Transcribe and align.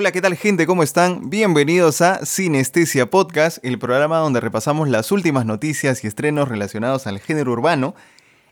Hola, 0.00 0.12
¿qué 0.12 0.22
tal 0.22 0.34
gente? 0.34 0.66
¿Cómo 0.66 0.82
están? 0.82 1.28
Bienvenidos 1.28 2.00
a 2.00 2.24
Sinestesia 2.24 3.10
Podcast, 3.10 3.62
el 3.62 3.78
programa 3.78 4.16
donde 4.16 4.40
repasamos 4.40 4.88
las 4.88 5.12
últimas 5.12 5.44
noticias 5.44 6.02
y 6.02 6.06
estrenos 6.06 6.48
relacionados 6.48 7.06
al 7.06 7.20
género 7.20 7.52
urbano. 7.52 7.94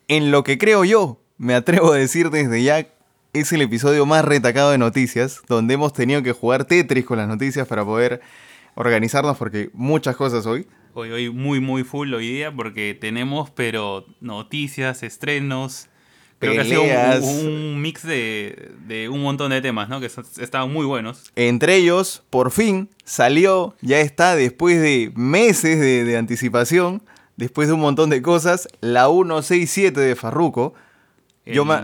En 0.08 0.30
lo 0.30 0.44
que 0.44 0.58
creo 0.58 0.84
yo, 0.84 1.22
me 1.38 1.54
atrevo 1.54 1.92
a 1.92 1.96
decir 1.96 2.28
desde 2.28 2.62
ya, 2.62 2.88
es 3.32 3.52
el 3.52 3.62
episodio 3.62 4.06
más 4.06 4.24
retacado 4.24 4.70
de 4.70 4.78
noticias, 4.78 5.42
donde 5.48 5.74
hemos 5.74 5.92
tenido 5.92 6.22
que 6.22 6.32
jugar 6.32 6.64
Tetris 6.64 7.04
con 7.04 7.18
las 7.18 7.28
noticias 7.28 7.66
para 7.66 7.84
poder 7.84 8.20
organizarnos 8.74 9.36
porque 9.36 9.70
muchas 9.72 10.16
cosas 10.16 10.46
hoy. 10.46 10.66
Hoy, 10.94 11.10
hoy 11.10 11.30
muy, 11.30 11.60
muy 11.60 11.84
full 11.84 12.12
hoy 12.14 12.28
día 12.28 12.52
porque 12.54 12.96
tenemos, 12.98 13.50
pero 13.50 14.06
noticias, 14.20 15.02
estrenos, 15.02 15.88
Creo 16.38 16.52
que 16.52 16.60
ha 16.60 16.64
sido 16.64 16.82
un, 17.26 17.82
mix 17.82 18.04
de, 18.04 19.08
un 19.10 19.22
montón 19.22 19.50
de 19.50 19.60
temas, 19.60 19.88
¿no? 19.88 19.98
Que 20.00 20.06
estaban 20.06 20.72
muy 20.72 20.86
buenos. 20.86 21.32
Entre 21.34 21.76
ellos, 21.76 22.22
por 22.30 22.52
fin, 22.52 22.88
salió, 23.04 23.74
ya 23.80 24.00
está, 24.00 24.36
después 24.36 24.80
de 24.80 25.10
meses 25.16 25.80
de, 25.80 26.16
anticipación, 26.16 27.02
después 27.36 27.66
de 27.66 27.74
un 27.74 27.80
montón 27.80 28.10
de 28.10 28.22
cosas, 28.22 28.68
la 28.80 29.08
167 29.08 29.98
de 30.00 30.14
Farruko. 30.14 30.74
Yo, 31.52 31.64
me, 31.64 31.74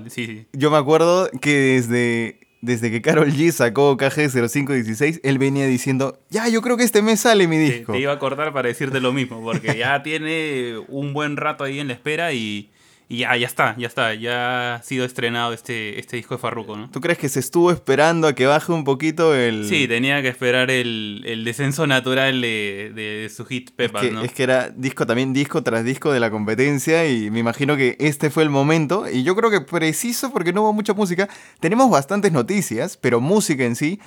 yo 0.52 0.70
me 0.70 0.76
acuerdo 0.76 1.30
que 1.40 1.52
desde, 1.52 2.40
desde 2.60 2.90
que 2.90 3.02
Carol 3.02 3.30
G 3.32 3.50
sacó 3.50 3.96
KG0516, 3.96 5.20
él 5.22 5.38
venía 5.38 5.66
diciendo, 5.66 6.18
ya, 6.30 6.48
yo 6.48 6.62
creo 6.62 6.76
que 6.76 6.84
este 6.84 7.02
mes 7.02 7.20
sale 7.20 7.46
mi 7.48 7.58
disco. 7.58 7.92
te 7.92 7.98
iba 7.98 8.12
a 8.12 8.18
cortar 8.18 8.52
para 8.52 8.68
decirte 8.68 9.00
lo 9.00 9.12
mismo, 9.12 9.42
porque 9.42 9.76
ya 9.76 10.02
tiene 10.04 10.78
un 10.88 11.12
buen 11.12 11.36
rato 11.36 11.64
ahí 11.64 11.80
en 11.80 11.88
la 11.88 11.94
espera 11.94 12.32
y 12.32 12.70
y 13.08 13.18
ya, 13.18 13.36
ya 13.36 13.46
está, 13.46 13.76
ya 13.76 13.86
está, 13.86 14.14
ya 14.14 14.76
ha 14.76 14.82
sido 14.82 15.04
estrenado 15.04 15.52
este, 15.52 15.98
este 15.98 16.16
disco 16.16 16.34
de 16.34 16.38
Farruko, 16.38 16.76
¿no? 16.76 16.90
¿Tú 16.90 17.00
crees 17.00 17.18
que 17.18 17.28
se 17.28 17.38
estuvo 17.40 17.70
esperando 17.70 18.26
a 18.26 18.34
que 18.34 18.46
baje 18.46 18.72
un 18.72 18.84
poquito 18.84 19.34
el...? 19.34 19.68
Sí, 19.68 19.86
tenía 19.86 20.22
que 20.22 20.28
esperar 20.28 20.70
el, 20.70 21.42
descenso 21.44 21.86
natural 21.86 22.40
de, 22.40 23.30
su 23.34 23.44
hit 23.44 23.72
Pepa, 23.72 24.00
es 24.00 24.06
que, 24.06 24.10
¿no? 24.12 24.22
Es 24.22 24.32
que 24.32 24.42
era 24.42 24.70
disco 24.70 25.06
también, 25.06 25.34
disco 25.34 25.62
tras 25.62 25.84
disco 25.84 26.12
de 26.12 26.20
la 26.20 26.30
competencia 26.30 27.06
y 27.06 27.30
me 27.30 27.40
imagino 27.40 27.76
que 27.76 27.96
este 28.00 28.30
fue 28.30 28.42
el 28.42 28.50
momento 28.50 29.06
y 29.10 29.22
yo 29.22 29.36
creo 29.36 29.50
que 29.50 29.60
preciso 29.60 30.32
porque 30.32 30.54
no 30.54 30.62
hubo 30.62 30.72
mucha 30.72 30.94
música. 30.94 31.28
Tenemos 31.60 31.90
bastantes 31.90 32.32
noticias, 32.32 32.96
pero 32.96 33.20
música 33.20 33.64
en 33.64 33.76
sí, 33.76 34.00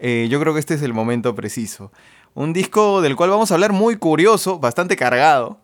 eh, 0.00 0.26
yo 0.28 0.40
creo 0.40 0.52
que 0.52 0.60
este 0.60 0.74
es 0.74 0.82
el 0.82 0.92
momento 0.92 1.32
preciso. 1.36 1.92
Un 2.34 2.52
disco 2.52 3.02
del 3.02 3.14
cual 3.14 3.30
vamos 3.30 3.50
a 3.52 3.54
hablar 3.54 3.72
muy 3.72 3.96
curioso, 3.96 4.58
bastante 4.58 4.96
cargado, 4.96 5.60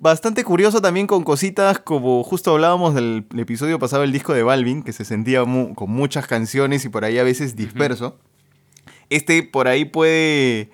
bastante 0.00 0.42
curioso 0.44 0.80
también 0.80 1.06
con 1.06 1.22
cositas 1.22 1.78
como 1.78 2.24
justo 2.24 2.52
hablábamos 2.52 2.94
del 2.94 3.26
episodio 3.36 3.78
pasado 3.78 4.02
el 4.02 4.12
disco 4.12 4.32
de 4.32 4.42
Balvin, 4.42 4.82
que 4.82 4.92
se 4.92 5.04
sentía 5.04 5.44
con 5.44 5.90
muchas 5.90 6.26
canciones 6.26 6.84
y 6.84 6.88
por 6.88 7.04
ahí 7.04 7.18
a 7.18 7.22
veces 7.22 7.54
disperso. 7.54 8.18
Este 9.10 9.42
por 9.42 9.68
ahí 9.68 9.84
puede 9.84 10.70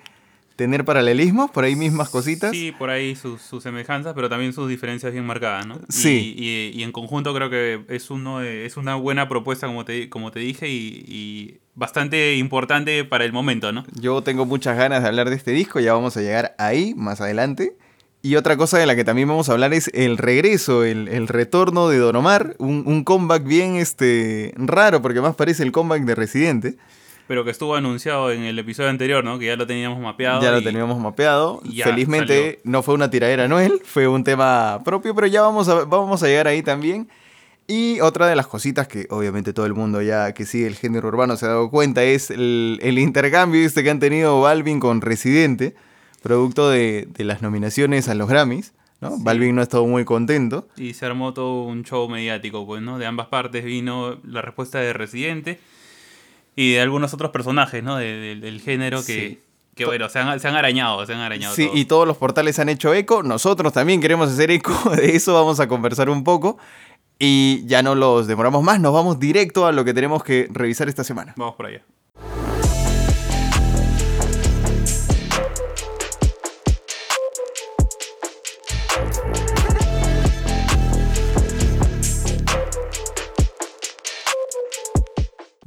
tener 0.55 0.83
paralelismos, 0.85 1.51
por 1.51 1.65
ahí 1.65 1.75
mismas 1.75 2.09
cositas. 2.09 2.51
Sí, 2.51 2.73
por 2.77 2.89
ahí 2.89 3.15
sus, 3.15 3.41
semejanzas, 3.61 4.13
pero 4.15 4.27
también 4.27 4.53
sus 4.53 4.67
diferencias 4.67 5.13
bien 5.13 5.23
marcadas, 5.23 5.67
¿no? 5.67 5.79
Sí. 5.87 6.33
Y, 6.35 6.81
en 6.81 6.91
conjunto 6.91 7.33
creo 7.33 7.49
que 7.49 7.85
es, 7.89 8.09
uno, 8.09 8.41
es 8.41 8.75
una 8.75 8.95
buena 8.95 9.29
propuesta, 9.29 9.67
como 9.67 9.85
te, 9.85 10.09
como 10.09 10.31
te 10.31 10.39
dije, 10.39 10.67
y, 10.67 11.59
bastante 11.75 12.35
importante 12.37 13.05
para 13.05 13.23
el 13.23 13.31
momento, 13.31 13.71
¿no? 13.71 13.85
Yo 13.93 14.23
tengo 14.23 14.47
muchas 14.47 14.75
ganas 14.75 15.03
de 15.03 15.09
hablar 15.09 15.29
de 15.29 15.35
este 15.35 15.51
disco, 15.51 15.79
ya 15.79 15.93
vamos 15.93 16.17
a 16.17 16.21
llegar 16.21 16.55
ahí 16.57 16.95
más 16.95 17.21
adelante. 17.21 17.77
Y 18.27 18.35
otra 18.35 18.57
cosa 18.57 18.77
de 18.77 18.85
la 18.85 18.93
que 18.97 19.05
también 19.05 19.29
vamos 19.29 19.47
a 19.47 19.53
hablar 19.53 19.73
es 19.73 19.89
el 19.93 20.17
regreso, 20.17 20.83
el, 20.83 21.29
retorno 21.29 21.87
de 21.87 21.97
Don 21.97 22.13
Omar, 22.17 22.57
un, 22.57 23.05
comeback 23.05 23.45
bien 23.45 23.77
este, 23.77 24.53
raro, 24.57 25.01
porque 25.01 25.21
más 25.21 25.33
parece 25.33 25.63
el 25.63 25.71
comeback 25.71 26.03
de 26.03 26.13
Residente. 26.13 26.75
Pero 27.29 27.45
que 27.45 27.51
estuvo 27.51 27.73
anunciado 27.73 28.29
en 28.33 28.43
el 28.43 28.59
episodio 28.59 28.89
anterior, 28.89 29.23
¿no? 29.23 29.39
Que 29.39 29.45
ya 29.45 29.55
lo 29.55 29.65
teníamos 29.65 30.01
mapeado. 30.01 30.41
Ya 30.41 30.51
lo 30.51 30.61
teníamos 30.61 30.99
mapeado. 30.99 31.61
Felizmente 31.81 32.59
no 32.65 32.83
fue 32.83 32.95
una 32.95 33.09
tiradera 33.09 33.47
Noel, 33.47 33.79
fue 33.85 34.09
un 34.09 34.25
tema 34.25 34.81
propio, 34.83 35.15
pero 35.15 35.27
ya 35.27 35.41
vamos 35.41 35.69
a, 35.69 35.85
vamos 35.85 36.21
a 36.21 36.27
llegar 36.27 36.49
ahí 36.49 36.61
también. 36.61 37.07
Y 37.65 38.01
otra 38.01 38.27
de 38.27 38.35
las 38.35 38.47
cositas 38.47 38.89
que 38.89 39.07
obviamente 39.09 39.53
todo 39.53 39.65
el 39.65 39.73
mundo 39.73 40.01
ya 40.01 40.33
que 40.33 40.45
sigue 40.45 40.67
el 40.67 40.75
género 40.75 41.07
urbano 41.07 41.37
se 41.37 41.45
ha 41.45 41.49
dado 41.49 41.69
cuenta 41.69 42.03
es 42.03 42.29
el, 42.29 42.77
el 42.81 42.99
intercambio 42.99 43.65
este 43.65 43.85
que 43.85 43.89
han 43.89 43.99
tenido 43.99 44.41
Balvin 44.41 44.81
con 44.81 44.99
Residente 44.99 45.75
producto 46.27 46.69
de, 46.69 47.07
las 47.17 47.41
nominaciones 47.41 48.09
a 48.09 48.15
los 48.15 48.27
Grammys. 48.27 48.73
¿no? 48.99 49.17
Balvin 49.19 49.55
no 49.55 49.61
ha 49.61 49.63
estado 49.63 49.85
muy 49.85 50.05
contento. 50.05 50.67
Y 50.75 50.93
se 50.93 51.05
armó 51.05 51.33
todo 51.33 51.63
un 51.63 51.83
show 51.83 52.09
mediático, 52.09 52.65
pues, 52.65 52.81
¿no? 52.81 52.97
De 52.97 53.05
ambas 53.05 53.27
partes 53.27 53.63
vino 53.63 54.17
la 54.23 54.41
respuesta 54.41 54.79
de 54.79 54.91
Residente 54.91 55.59
y 56.55 56.73
de 56.73 56.81
algunos 56.81 57.13
otros 57.13 57.31
personajes, 57.31 57.83
¿no? 57.83 57.97
del 57.97 58.61
género 58.61 59.05
que, 59.05 59.39
que 59.77 59.85
bueno, 59.85 60.09
se 60.09 60.19
han, 60.19 60.55
arañado, 60.55 61.05
se 61.05 61.13
han 61.13 61.19
arañado. 61.19 61.55
Sí, 61.55 61.69
y 61.73 61.85
todos 61.85 62.07
los 62.07 62.17
portales 62.17 62.57
han 62.59 62.67
hecho 62.67 62.93
eco. 62.93 63.23
Nosotros 63.23 63.71
también 63.71 64.01
queremos 64.01 64.29
hacer 64.29 64.51
eco. 64.51 64.73
De 64.95 65.15
eso 65.15 65.33
vamos 65.33 65.59
a 65.59 65.67
conversar 65.67 66.09
un 66.09 66.23
poco. 66.23 66.57
Y 67.19 67.63
ya 67.65 67.81
no 67.81 67.95
los 67.95 68.27
demoramos 68.27 68.63
más, 68.63 68.79
nos 68.79 68.93
vamos 68.93 69.19
directo 69.19 69.65
a 69.65 69.71
lo 69.71 69.83
que 69.85 69.93
tenemos 69.93 70.23
que 70.23 70.47
revisar 70.51 70.87
esta 70.87 71.03
semana. 71.03 71.33
Vamos 71.35 71.55
por 71.55 71.67
allá. 71.67 71.83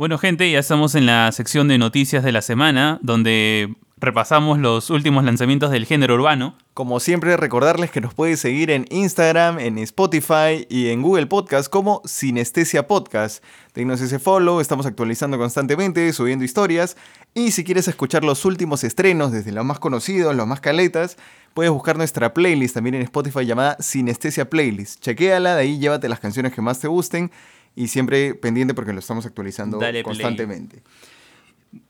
Bueno 0.00 0.16
gente, 0.16 0.50
ya 0.50 0.58
estamos 0.58 0.94
en 0.94 1.04
la 1.04 1.30
sección 1.30 1.68
de 1.68 1.76
noticias 1.76 2.24
de 2.24 2.32
la 2.32 2.40
semana, 2.40 2.98
donde 3.02 3.74
repasamos 3.98 4.58
los 4.58 4.88
últimos 4.88 5.24
lanzamientos 5.24 5.70
del 5.70 5.84
género 5.84 6.14
urbano. 6.14 6.56
Como 6.72 7.00
siempre, 7.00 7.36
recordarles 7.36 7.90
que 7.90 8.00
nos 8.00 8.14
puedes 8.14 8.40
seguir 8.40 8.70
en 8.70 8.86
Instagram, 8.88 9.58
en 9.58 9.76
Spotify 9.76 10.66
y 10.70 10.88
en 10.88 11.02
Google 11.02 11.26
Podcast 11.26 11.70
como 11.70 12.00
Sinestesia 12.06 12.86
Podcast. 12.86 13.44
Denos 13.74 14.00
ese 14.00 14.18
follow, 14.18 14.60
estamos 14.60 14.86
actualizando 14.86 15.36
constantemente, 15.36 16.10
subiendo 16.14 16.46
historias. 16.46 16.96
Y 17.34 17.50
si 17.50 17.62
quieres 17.62 17.86
escuchar 17.86 18.24
los 18.24 18.46
últimos 18.46 18.84
estrenos, 18.84 19.32
desde 19.32 19.52
los 19.52 19.66
más 19.66 19.80
conocidos, 19.80 20.34
los 20.34 20.46
más 20.46 20.62
caletas, 20.62 21.18
puedes 21.52 21.70
buscar 21.70 21.98
nuestra 21.98 22.32
playlist 22.32 22.72
también 22.72 22.94
en 22.94 23.02
Spotify 23.02 23.44
llamada 23.44 23.76
Sinestesia 23.80 24.48
Playlist. 24.48 25.02
Chequéala, 25.02 25.56
de 25.56 25.60
ahí 25.60 25.78
llévate 25.78 26.08
las 26.08 26.20
canciones 26.20 26.54
que 26.54 26.62
más 26.62 26.80
te 26.80 26.88
gusten 26.88 27.30
y 27.74 27.88
siempre 27.88 28.34
pendiente 28.34 28.74
porque 28.74 28.92
lo 28.92 28.98
estamos 28.98 29.26
actualizando 29.26 29.80
constantemente. 30.02 30.82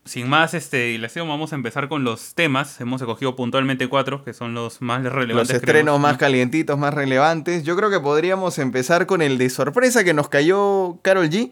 Sin 0.05 0.29
más 0.29 0.53
este, 0.53 0.87
dilación, 0.87 1.27
vamos 1.27 1.53
a 1.53 1.55
empezar 1.55 1.89
con 1.89 2.03
los 2.03 2.35
temas. 2.35 2.79
Hemos 2.79 3.01
escogido 3.01 3.35
puntualmente 3.35 3.87
cuatro, 3.87 4.23
que 4.23 4.33
son 4.33 4.53
los 4.53 4.79
más 4.81 5.01
relevantes. 5.01 5.49
Los 5.49 5.49
estrenos 5.49 5.99
más 5.99 6.17
calientitos, 6.17 6.77
más 6.77 6.93
relevantes. 6.93 7.63
Yo 7.63 7.75
creo 7.75 7.89
que 7.89 7.99
podríamos 7.99 8.59
empezar 8.59 9.07
con 9.07 9.23
el 9.23 9.39
de 9.39 9.49
sorpresa 9.49 10.03
que 10.03 10.13
nos 10.13 10.29
cayó 10.29 10.99
Carol 11.01 11.29
G. 11.29 11.51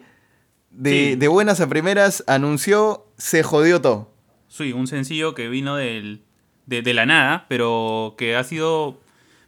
De, 0.70 1.16
de 1.16 1.28
buenas 1.28 1.60
a 1.60 1.68
primeras 1.68 2.22
anunció 2.28 3.04
Se 3.18 3.42
jodió 3.42 3.80
todo. 3.80 4.12
Sí, 4.46 4.72
un 4.72 4.86
sencillo 4.86 5.34
que 5.34 5.48
vino 5.48 5.74
del, 5.74 6.22
de, 6.66 6.82
de 6.82 6.94
la 6.94 7.06
nada, 7.06 7.46
pero 7.48 8.14
que 8.16 8.36
ha 8.36 8.44
sido 8.44 9.00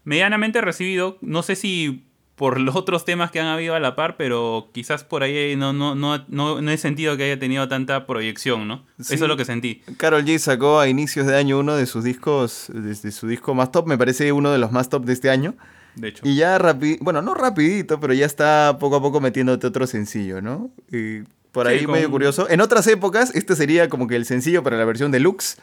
medianamente 0.03 0.61
recibido. 0.61 1.19
No 1.21 1.45
sé 1.45 1.55
si 1.55 2.05
por 2.37 2.59
los 2.59 2.75
otros 2.77 3.05
temas 3.05 3.31
que 3.31 3.41
han 3.41 3.47
habido 3.47 3.75
a 3.75 3.81
la 3.81 3.95
par, 3.95 4.17
pero 4.17 4.71
quizás 4.73 5.05
por 5.05 5.23
ahí 5.23 5.55
no, 5.57 5.73
no, 5.73 5.95
no, 5.95 6.25
no, 6.29 6.71
he 6.71 6.79
sentido 6.79 7.17
que 7.17 7.25
haya 7.25 7.39
tenido 7.39 7.69
tanta 7.69 8.07
proyección, 8.07 8.67
¿no? 8.67 8.85
Eso 8.99 9.15
es 9.15 9.21
lo 9.21 9.37
que 9.37 9.45
sentí. 9.45 9.83
Carol 9.99 10.25
G 10.25 10.39
sacó 10.39 10.81
a 10.81 10.89
inicios 10.89 11.27
de 11.27 11.37
año 11.37 11.59
uno 11.59 11.77
de 11.77 11.87
sus 11.87 12.05
discos, 12.05 12.71
desde 12.73 13.13
su 13.13 13.29
disco 13.29 13.55
más 13.55 13.71
top, 13.71 13.87
me 13.87 13.99
parece 13.99 14.33
uno 14.33 14.51
de 14.51 14.59
los 14.59 14.73
más 14.73 14.89
top 14.89 15.05
de 15.05 15.13
este 15.13 15.31
año. 15.31 15.55
De 15.95 16.09
hecho. 16.09 16.27
Y 16.27 16.37
ya 16.37 16.59
rapidito, 16.59 17.05
bueno, 17.05 17.21
no 17.21 17.35
rapidito, 17.35 18.01
pero 18.01 18.15
ya 18.15 18.25
está 18.25 18.79
poco 18.81 18.97
a 18.97 19.03
poco 19.03 19.21
metiéndote 19.21 19.67
otro 19.67 19.87
sencillo, 19.87 20.41
¿no? 20.41 20.71
Y 20.91 21.25
por 21.53 21.69
ahí 21.69 21.87
medio 21.87 22.11
curioso. 22.11 22.49
En 22.49 22.63
otras 22.63 22.87
épocas, 22.87 23.35
este 23.35 23.55
sería 23.57 23.91
como 23.91 24.09
que 24.09 24.17
el 24.17 24.25
sencillo 24.25 24.63
para 24.63 24.79
la 24.79 24.87
versión 24.87 25.13
deluxe, 25.13 25.59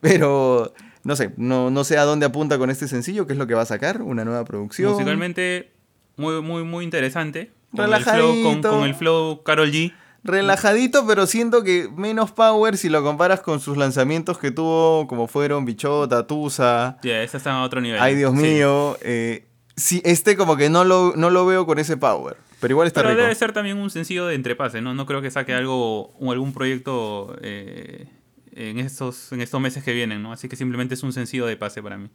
pero 0.00 0.74
no 1.04 1.16
sé, 1.16 1.32
no, 1.36 1.70
no 1.70 1.84
sé 1.84 1.96
a 1.98 2.04
dónde 2.04 2.26
apunta 2.26 2.58
con 2.58 2.70
este 2.70 2.86
sencillo, 2.86 3.26
qué 3.26 3.32
es 3.32 3.38
lo 3.38 3.46
que 3.46 3.54
va 3.54 3.62
a 3.62 3.66
sacar, 3.66 4.02
una 4.02 4.24
nueva 4.24 4.44
producción. 4.44 4.92
Musicalmente 4.92 5.71
muy, 6.16 6.40
muy, 6.42 6.64
muy 6.64 6.84
interesante. 6.84 7.50
Relajadito. 7.72 8.70
con, 8.70 8.84
el 8.84 8.94
flow 8.94 9.42
Carol 9.42 9.70
G. 9.70 9.92
Relajadito, 10.24 11.04
pero 11.06 11.26
siento 11.26 11.64
que 11.64 11.88
menos 11.96 12.30
power 12.30 12.76
si 12.76 12.88
lo 12.88 13.02
comparas 13.02 13.40
con 13.40 13.58
sus 13.58 13.76
lanzamientos 13.76 14.38
que 14.38 14.52
tuvo, 14.52 15.08
como 15.08 15.26
fueron 15.26 15.64
Bichota, 15.64 16.26
Tusa. 16.26 16.98
Ya, 17.02 17.22
ese 17.22 17.38
está 17.38 17.52
a 17.52 17.62
otro 17.64 17.80
nivel. 17.80 18.00
Ay, 18.00 18.14
Dios 18.14 18.32
mío. 18.32 18.96
Eh, 19.00 19.46
sí, 19.76 20.00
este 20.04 20.36
como 20.36 20.56
que 20.56 20.70
no 20.70 20.84
lo, 20.84 21.14
no 21.16 21.30
lo 21.30 21.44
veo 21.44 21.66
con 21.66 21.78
ese 21.78 21.96
power. 21.96 22.36
Pero 22.60 22.74
igual 22.74 22.86
está 22.86 23.02
pero 23.02 23.16
debe 23.16 23.34
ser 23.34 23.52
también 23.52 23.78
un 23.78 23.90
sencillo 23.90 24.26
de 24.26 24.36
entrepase, 24.36 24.80
¿no? 24.80 24.94
No 24.94 25.04
creo 25.04 25.20
que 25.20 25.32
saque 25.32 25.52
algo, 25.52 26.14
algún 26.20 26.52
proyecto 26.52 27.36
eh, 27.42 28.06
en 28.54 28.78
estos, 28.78 29.32
en 29.32 29.40
estos 29.40 29.60
meses 29.60 29.82
que 29.82 29.92
vienen, 29.92 30.22
¿no? 30.22 30.32
Así 30.32 30.48
que 30.48 30.54
simplemente 30.54 30.94
es 30.94 31.02
un 31.02 31.12
sencillo 31.12 31.46
de 31.46 31.56
pase 31.56 31.82
para 31.82 31.98
mí. 31.98 32.08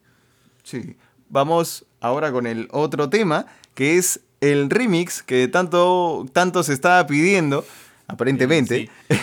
Sí. 0.64 0.96
Vamos 1.30 1.86
ahora 2.00 2.32
con 2.32 2.48
el 2.48 2.68
otro 2.72 3.10
tema, 3.10 3.46
que 3.74 3.98
es 3.98 4.22
el 4.42 4.70
remix 4.70 5.24
que 5.24 5.48
tanto, 5.48 6.26
tanto 6.34 6.64
se 6.64 6.74
estaba 6.74 7.06
pidiendo, 7.08 7.66
aparentemente. 8.08 8.90
Sí. 9.10 9.18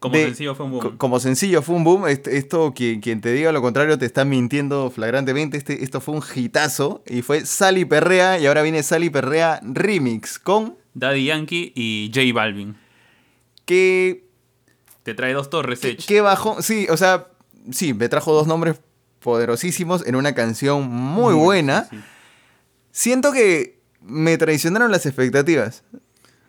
Como 0.00 0.14
de- 0.16 0.24
sencillo 0.26 0.54
fue 0.54 0.66
un 0.66 0.72
boom. 0.72 0.82
Co- 0.82 0.98
Como 0.98 1.20
sencillo 1.20 1.62
fue 1.62 1.74
un 1.76 1.84
boom. 1.84 2.06
Est- 2.08 2.26
Esto, 2.28 2.72
quien, 2.74 3.00
quien 3.00 3.20
te 3.20 3.32
diga 3.32 3.52
lo 3.52 3.62
contrario, 3.62 3.98
te 3.98 4.06
está 4.06 4.24
mintiendo 4.24 4.90
flagrantemente. 4.90 5.56
Este, 5.56 5.82
esto 5.84 6.00
fue 6.00 6.14
un 6.16 6.22
hitazo. 6.34 7.02
Y 7.06 7.22
fue 7.22 7.44
Sally 7.46 7.84
Perrea. 7.84 8.38
Y 8.38 8.46
ahora 8.46 8.62
viene 8.62 8.82
Sally 8.82 9.10
Perrea 9.10 9.60
Remix. 9.62 10.38
Con 10.38 10.76
Daddy 10.94 11.24
Yankee 11.26 11.72
y 11.74 12.10
J 12.14 12.32
Balvin. 12.34 12.76
que. 13.64 14.24
Te 15.04 15.14
trae 15.14 15.32
dos 15.32 15.48
torres, 15.48 15.78
que, 15.80 15.90
Edge. 15.92 16.04
que 16.06 16.20
bajó. 16.20 16.60
Sí, 16.60 16.86
o 16.90 16.96
sea, 16.98 17.28
sí, 17.70 17.94
me 17.94 18.08
trajo 18.10 18.32
dos 18.34 18.46
nombres 18.46 18.78
poderosísimos 19.20 20.06
en 20.06 20.16
una 20.16 20.34
canción 20.34 20.88
muy 20.88 21.34
buena. 21.34 21.86
sí. 21.90 21.98
Siento 22.90 23.32
que 23.32 23.78
me 24.00 24.38
traicionaron 24.38 24.90
las 24.90 25.06
expectativas. 25.06 25.84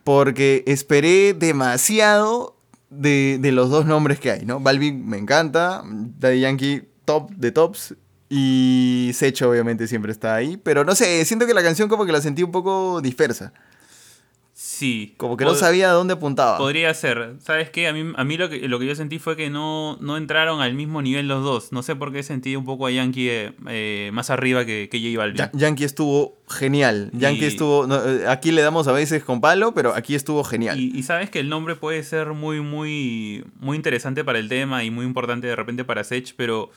Porque 0.04 0.63
esperé 0.66 1.33
demasiado 1.33 2.57
de, 2.89 3.38
de 3.39 3.51
los 3.51 3.69
dos 3.69 3.86
nombres 3.86 4.19
que 4.19 4.31
hay, 4.31 4.45
¿no? 4.45 4.60
Balvin 4.60 5.07
me 5.07 5.18
encanta, 5.18 5.83
Daddy 5.86 6.39
Yankee 6.39 6.88
top 7.06 7.30
de 7.31 7.51
tops. 7.51 7.95
Y 8.30 9.12
Secho 9.13 9.50
obviamente 9.50 9.88
siempre 9.88 10.12
está 10.12 10.36
ahí. 10.36 10.57
Pero 10.57 10.86
no 10.86 10.95
sé, 10.95 11.24
siento 11.25 11.45
que 11.48 11.54
la 11.54 11.63
canción 11.63 11.89
como 11.89 12.06
que 12.06 12.12
la 12.12 12.21
sentí 12.21 12.44
un 12.44 12.51
poco 12.51 13.01
dispersa. 13.01 13.54
Sí. 14.80 15.14
Como 15.18 15.36
que 15.36 15.44
no 15.44 15.56
sabía 15.56 15.90
a 15.90 15.94
dónde 15.94 16.14
apuntaba. 16.14 16.58
Podría 16.58 16.94
ser. 16.94 17.36
¿Sabes 17.40 17.70
qué? 17.70 17.88
A 17.90 17.94
mí, 17.94 18.14
a 18.16 18.24
mí 18.24 18.38
lo, 18.38 18.50
que, 18.50 18.66
lo 18.70 18.80
que 18.80 18.86
yo 18.86 18.96
sentí 18.96 19.20
fue 19.20 19.36
que 19.36 19.50
no, 19.50 19.98
no 20.00 20.16
entraron 20.16 20.62
al 20.62 20.74
mismo 20.74 21.02
nivel 21.02 21.28
los 21.28 21.44
dos. 21.44 21.74
No 21.74 21.84
sé 21.84 21.98
por 21.98 22.14
qué 22.14 22.24
sentí 22.24 22.56
un 22.56 22.64
poco 22.64 22.86
a 22.86 22.92
Yankee 22.92 23.28
eh, 23.68 24.10
más 24.14 24.30
arriba 24.30 24.64
que, 24.66 24.88
que 24.90 25.00
J 25.00 25.18
Balvin. 25.18 25.36
Ya- 25.38 25.52
Yankee 25.54 25.84
estuvo 25.84 26.38
genial. 26.48 27.10
Yankee 27.12 27.44
Y- 27.44 27.48
estuvo... 27.48 27.88
no, 27.88 27.98
eh, 28.04 28.26
aquí 28.30 28.52
le 28.54 28.62
damos 28.62 28.88
a 28.88 28.94
veces 28.94 29.22
con 29.24 29.42
palo, 29.42 29.74
pero 29.74 29.94
aquí 29.94 30.16
estuvo 30.16 30.46
genial. 30.46 30.80
Y, 30.80 30.98
y 30.98 31.04
sabes 31.04 31.30
que 31.30 31.42
el 31.42 31.50
nombre 31.50 31.76
puede 31.76 32.02
ser 32.04 32.28
muy, 32.34 32.62
muy, 32.62 33.44
muy 33.60 33.76
interesante 33.76 34.24
para 34.24 34.40
el 34.40 34.48
tema 34.48 34.86
y 34.86 34.92
muy 34.92 35.06
importante 35.06 35.48
de 35.48 35.56
repente 35.58 35.84
para 35.84 36.06
Sech, 36.06 36.34
pero 36.38 36.70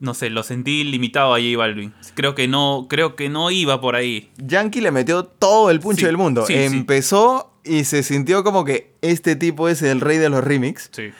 no 0.00 0.14
sé, 0.14 0.30
lo 0.30 0.42
sentí 0.42 0.84
limitado 0.84 1.34
a 1.34 1.38
J 1.38 1.56
Balvin. 1.56 1.92
Creo 2.14 2.34
que 2.34 2.46
no, 2.48 2.86
creo 2.88 3.16
que 3.16 3.28
no 3.28 3.50
iba 3.50 3.80
por 3.80 3.96
ahí. 3.96 4.30
Yankee 4.38 4.80
le 4.80 4.90
metió 4.90 5.24
todo 5.24 5.70
el 5.70 5.80
puncho 5.80 6.00
Sí, 6.00 6.06
del 6.06 6.16
mundo. 6.16 6.44
sí, 6.46 6.52
sí. 6.54 6.58
Empezó 6.62 7.52
y 7.64 7.84
se 7.84 8.02
sintió 8.02 8.44
como 8.44 8.64
que 8.64 8.92
este 9.02 9.36
tipo 9.36 9.68
es 9.68 9.82
el 9.82 10.00
rey 10.00 10.18
de 10.18 10.28
los 10.30 10.42
remix. 10.44 10.88
Sí. 10.92 11.10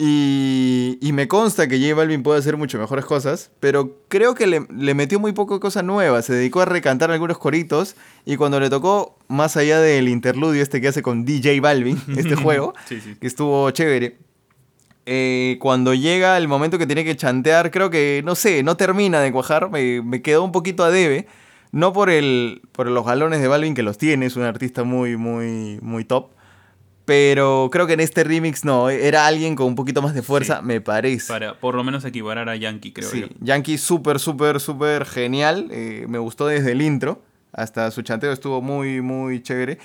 Y, 0.00 0.96
y 1.00 1.12
me 1.12 1.26
consta 1.26 1.66
que 1.66 1.80
J 1.80 1.92
Balvin 1.94 2.22
puede 2.22 2.38
hacer 2.38 2.56
mucho 2.56 2.78
mejores 2.78 3.04
cosas, 3.04 3.50
pero 3.58 3.96
creo 4.06 4.36
que 4.36 4.46
le, 4.46 4.64
le 4.72 4.94
metió 4.94 5.18
muy 5.18 5.32
poco 5.32 5.58
cosa 5.58 5.82
nueva. 5.82 6.22
Se 6.22 6.32
dedicó 6.32 6.60
a 6.60 6.66
recantar 6.66 7.10
algunos 7.10 7.38
coritos 7.38 7.96
y 8.24 8.36
cuando 8.36 8.60
le 8.60 8.70
tocó, 8.70 9.18
más 9.26 9.56
allá 9.56 9.80
del 9.80 10.08
interludio 10.08 10.62
este 10.62 10.80
que 10.80 10.86
hace 10.88 11.02
con 11.02 11.24
DJ 11.24 11.58
Balvin, 11.60 12.00
este 12.16 12.36
juego, 12.36 12.74
que 13.20 13.26
estuvo 13.26 13.68
chévere. 13.72 14.18
Eh, 15.10 15.56
cuando 15.60 15.94
llega 15.94 16.36
el 16.36 16.46
momento 16.48 16.76
que 16.78 16.86
tiene 16.86 17.04
que 17.04 17.16
chantear, 17.16 17.70
creo 17.70 17.88
que, 17.90 18.22
no 18.24 18.34
sé, 18.34 18.62
no 18.62 18.76
termina 18.76 19.20
de 19.20 19.32
cuajar, 19.32 19.70
me, 19.70 20.02
me 20.02 20.20
quedó 20.22 20.44
un 20.44 20.52
poquito 20.52 20.84
a 20.84 20.90
debe. 20.90 21.26
No 21.72 21.92
por, 21.92 22.08
el, 22.10 22.62
por 22.72 22.86
los 22.90 23.04
galones 23.04 23.40
de 23.40 23.48
Balvin 23.48 23.74
que 23.74 23.82
los 23.82 23.98
tiene, 23.98 24.26
es 24.26 24.36
un 24.36 24.42
artista 24.44 24.84
muy, 24.84 25.16
muy, 25.16 25.78
muy 25.82 26.04
top. 26.04 26.30
Pero 27.04 27.70
creo 27.72 27.86
que 27.86 27.94
en 27.94 28.00
este 28.00 28.22
remix 28.22 28.64
no, 28.66 28.90
era 28.90 29.26
alguien 29.26 29.54
con 29.56 29.66
un 29.66 29.74
poquito 29.74 30.02
más 30.02 30.14
de 30.14 30.22
fuerza, 30.22 30.58
Sí. 30.60 30.66
me 30.66 30.80
parece. 30.82 31.26
Para 31.32 31.54
por 31.58 31.74
lo 31.74 31.82
menos 31.82 32.04
equiparar 32.04 32.48
a 32.50 32.56
Yankee, 32.56 32.92
creo 32.92 33.08
Sí, 33.08 33.20
yo. 33.22 33.26
Yankee 33.40 33.78
súper, 33.78 34.18
súper, 34.18 34.60
súper 34.60 35.06
genial. 35.06 35.68
eh, 35.70 36.04
me 36.08 36.18
gustó 36.18 36.46
desde 36.46 36.72
el 36.72 36.82
intro. 36.82 37.22
Hasta 37.52 37.90
su 37.90 38.02
chanteo 38.02 38.30
estuvo 38.32 38.60
muy, 38.60 39.00
muy 39.00 39.42
chévere. 39.42 39.78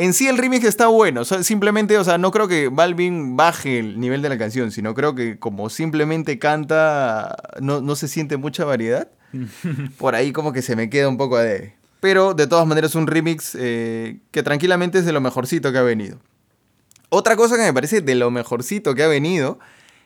En 0.00 0.14
sí 0.14 0.28
el 0.28 0.38
remix 0.38 0.64
está 0.64 0.86
bueno. 0.86 1.20
o 1.20 1.24
sea, 1.26 1.42
simplemente, 1.42 1.98
o 1.98 2.04
sea, 2.04 2.16
no 2.16 2.30
creo 2.30 2.48
que 2.48 2.68
Balvin 2.68 3.36
baje 3.36 3.80
el 3.80 4.00
nivel 4.00 4.22
de 4.22 4.30
la 4.30 4.38
canción, 4.38 4.72
sino 4.72 4.94
creo 4.94 5.14
que 5.14 5.38
como 5.38 5.68
simplemente 5.68 6.38
canta, 6.38 7.36
no, 7.60 7.82
no 7.82 7.94
se 7.96 8.08
siente 8.08 8.38
mucha 8.38 8.64
variedad. 8.64 9.08
Por 9.98 10.14
ahí 10.14 10.32
como 10.32 10.54
que 10.54 10.62
se 10.62 10.74
me 10.74 10.88
queda 10.88 11.06
un 11.06 11.18
poco 11.18 11.36
a 11.36 11.42
debe. 11.42 11.76
Pero 12.00 12.32
de 12.32 12.46
todas 12.46 12.66
maneras 12.66 12.94
un 12.94 13.06
remix 13.06 13.54
eh, 13.60 14.20
que 14.30 14.42
tranquilamente 14.42 15.00
es 15.00 15.04
de 15.04 15.12
lo 15.12 15.20
mejorcito 15.20 15.70
que 15.70 15.76
ha 15.76 15.82
venido. 15.82 16.18
Otra 17.10 17.36
cosa 17.36 17.56
que 17.56 17.62
me 17.62 17.74
parece 17.74 18.00
de 18.00 18.14
lo 18.14 18.30
mejorcito 18.30 18.94
que 18.94 19.02
ha 19.02 19.08
venido 19.08 19.58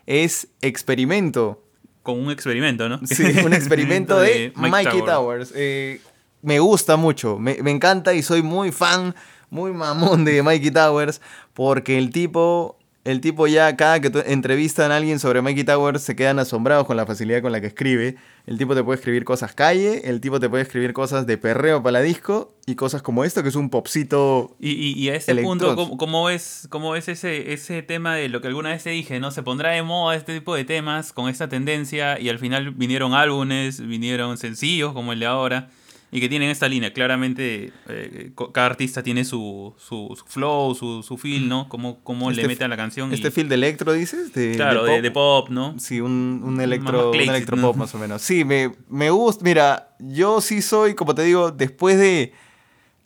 es 0.06 0.48
Experimento. 0.60 1.62
Con 2.02 2.18
un 2.18 2.32
experimento, 2.32 2.88
¿no? 2.88 3.00
Sí, 3.06 3.22
un 3.44 3.54
experimento 3.54 4.18
de 4.20 4.52
Mikey 4.56 5.04
Tower. 5.04 5.06
Towers. 5.06 5.52
Eh, 5.54 6.00
me 6.42 6.58
gusta 6.58 6.96
mucho, 6.96 7.38
me, 7.38 7.62
me 7.62 7.70
encanta 7.70 8.12
y 8.12 8.22
soy 8.22 8.42
muy 8.42 8.70
fan, 8.70 9.14
muy 9.54 9.72
mamón 9.72 10.24
de 10.24 10.42
Mikey 10.42 10.70
Towers, 10.72 11.20
porque 11.54 11.96
el 11.96 12.10
tipo, 12.10 12.76
el 13.04 13.20
tipo 13.20 13.46
ya 13.46 13.76
cada 13.76 14.00
que 14.00 14.10
entrevistan 14.26 14.90
a 14.92 14.96
alguien 14.96 15.18
sobre 15.20 15.42
Mikey 15.42 15.64
Towers 15.64 16.02
se 16.02 16.16
quedan 16.16 16.38
asombrados 16.38 16.86
con 16.86 16.96
la 16.96 17.06
facilidad 17.06 17.40
con 17.42 17.52
la 17.52 17.60
que 17.60 17.68
escribe. 17.68 18.16
El 18.46 18.58
tipo 18.58 18.74
te 18.74 18.82
puede 18.82 18.96
escribir 18.98 19.24
cosas 19.24 19.54
calle, 19.54 20.02
el 20.10 20.20
tipo 20.20 20.38
te 20.40 20.50
puede 20.50 20.62
escribir 20.64 20.92
cosas 20.92 21.26
de 21.26 21.38
perreo 21.38 21.82
para 21.82 21.92
la 21.92 22.00
disco 22.02 22.52
y 22.66 22.74
cosas 22.74 23.00
como 23.00 23.24
esto, 23.24 23.42
que 23.42 23.48
es 23.48 23.54
un 23.56 23.70
popcito 23.70 24.54
Y, 24.60 24.70
y- 24.72 24.92
y 24.98 25.08
a 25.10 25.14
este 25.14 25.32
Electros. 25.32 25.50
punto, 25.50 25.76
¿cómo, 25.76 25.96
cómo 25.96 26.24
ves, 26.24 26.66
cómo 26.68 26.90
ves 26.90 27.08
ese, 27.08 27.52
ese 27.54 27.82
tema 27.82 28.14
de 28.16 28.28
lo 28.28 28.40
que 28.42 28.48
alguna 28.48 28.70
vez 28.70 28.82
te 28.84 28.90
dije, 28.90 29.18
¿no? 29.20 29.30
Se 29.30 29.42
pondrá 29.42 29.70
de 29.70 29.82
moda 29.82 30.16
este 30.16 30.34
tipo 30.34 30.54
de 30.54 30.64
temas 30.64 31.12
con 31.14 31.28
esta 31.30 31.48
tendencia 31.48 32.18
y 32.20 32.28
al 32.28 32.38
final 32.38 32.72
vinieron 32.72 33.14
álbumes, 33.14 33.80
vinieron 33.80 34.36
sencillos 34.36 34.92
como 34.92 35.12
el 35.14 35.20
de 35.20 35.26
ahora 35.26 35.70
y 36.16 36.20
que 36.20 36.28
tienen 36.28 36.48
esta 36.48 36.68
línea. 36.68 36.92
Claramente 36.92 37.72
eh, 37.88 38.30
cada 38.52 38.66
artista 38.68 39.02
tiene 39.02 39.24
su, 39.24 39.74
su, 39.78 40.14
su 40.16 40.24
flow, 40.26 40.72
su, 40.76 41.02
su 41.02 41.18
feel, 41.18 41.48
¿no? 41.48 41.68
Cómo, 41.68 41.98
cómo 42.04 42.30
Este 42.30 42.42
le 42.42 42.48
mete 42.48 42.62
a 42.62 42.68
la 42.68 42.76
canción. 42.76 43.10
y- 43.10 43.14
Este 43.14 43.32
feel 43.32 43.48
de 43.48 43.56
electro, 43.56 43.92
dices? 43.92 44.32
De, 44.32 44.52
claro, 44.54 44.84
de, 44.84 45.02
de 45.02 45.10
pop, 45.10 45.48
¿no? 45.48 45.74
Sí, 45.80 46.00
un, 46.00 46.40
un 46.44 46.60
electro, 46.60 47.10
un 47.10 47.16
electropop 47.16 47.74
¿no? 47.74 47.80
más 47.80 47.94
o 47.96 47.98
menos. 47.98 48.22
Sí, 48.22 48.44
me, 48.44 48.70
me 48.88 49.10
gusta. 49.10 49.42
Mira, 49.44 49.88
yo 49.98 50.40
sí 50.40 50.62
soy, 50.62 50.94
como 50.94 51.16
te 51.16 51.22
digo, 51.24 51.50
después 51.50 51.98
de... 51.98 52.32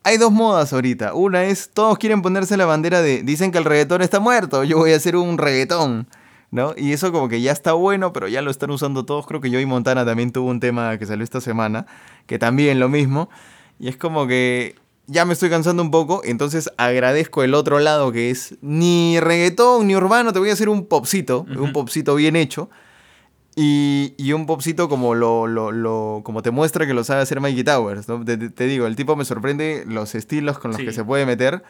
Hay 0.04 0.19
dos 0.19 0.31
modas 0.31 0.72
ahorita. 0.75 1.14
Una 1.14 1.44
es, 1.44 1.70
todos 1.72 1.96
quieren 1.96 2.20
ponerse 2.20 2.58
la 2.58 2.66
bandera 2.66 3.00
de, 3.00 3.22
dicen 3.22 3.50
que 3.52 3.58
el 3.58 3.64
reggaetón 3.64 4.02
está 4.02 4.20
muerto, 4.20 4.64
yo 4.64 4.76
voy 4.76 4.93
a 4.93 4.96
hacer 4.96 5.16
un 5.16 5.38
reggaetón. 5.38 6.06
¿No? 6.50 6.73
Y 6.77 6.93
eso 6.93 7.12
como 7.12 7.29
que 7.29 7.43
ya 7.43 7.53
está 7.53 7.75
bueno, 7.75 8.12
pero 8.15 8.27
ya 8.27 8.41
lo 8.41 8.50
están 8.50 8.71
usando 8.71 9.05
todos. 9.05 9.27
Creo 9.27 9.41
que 9.43 9.50
Joey 9.50 9.67
Montana 9.67 10.07
también 10.07 10.33
tuvo 10.33 10.49
un 10.49 10.61
tema 10.61 10.97
que 10.99 11.05
salió 11.05 11.23
esta 11.23 11.43
semana, 11.43 11.85
que 12.26 12.38
también 12.38 12.81
lo 12.81 12.88
mismo. 12.88 13.28
Y 13.78 13.88
es 13.88 13.99
como 13.99 14.26
que 14.26 14.75
ya 15.07 15.25
me 15.26 15.35
estoy 15.35 15.50
cansando 15.50 15.83
un 15.83 15.90
poco, 15.90 16.23
entonces 16.25 16.71
agradezco 16.78 17.43
el 17.43 17.52
otro 17.55 17.81
lado 17.81 18.12
que 18.12 18.31
es 18.31 18.57
ni 18.62 19.21
reggaetón 19.21 19.87
ni 19.87 19.95
urbano, 19.97 20.33
te 20.33 20.38
voy 20.38 20.49
a 20.50 20.55
hacer 20.55 20.69
un 20.71 20.87
popcito, 20.87 21.47
un 21.59 21.73
popcito 21.73 22.14
bien 22.14 22.35
hecho. 22.37 22.71
Y, 23.61 24.14
y 24.17 24.33
un 24.35 24.47
popcito 24.47 24.88
como 24.88 25.14
lo, 25.14 25.47
lo, 25.49 25.73
lo- 25.73 26.21
como 26.25 26.43
te 26.43 26.50
muestra 26.52 26.87
que 26.87 26.95
lo 26.95 27.02
sabe 27.02 27.23
hacer 27.23 27.40
Mikey 27.40 27.64
Towers, 27.64 28.09
¿no? 28.09 28.25
Te, 28.25 28.37
te- 28.37 28.50
te 28.50 28.64
digo, 28.67 28.87
el 28.87 28.95
tipo 28.95 29.17
me 29.17 29.25
sorprende 29.25 29.85
los 29.87 30.14
estilos 30.14 30.59
con 30.61 30.71
los 30.71 30.78
Sí. 30.78 30.87
que 30.87 30.93
se 30.93 31.05
puede 31.05 31.26
meter 31.26 31.64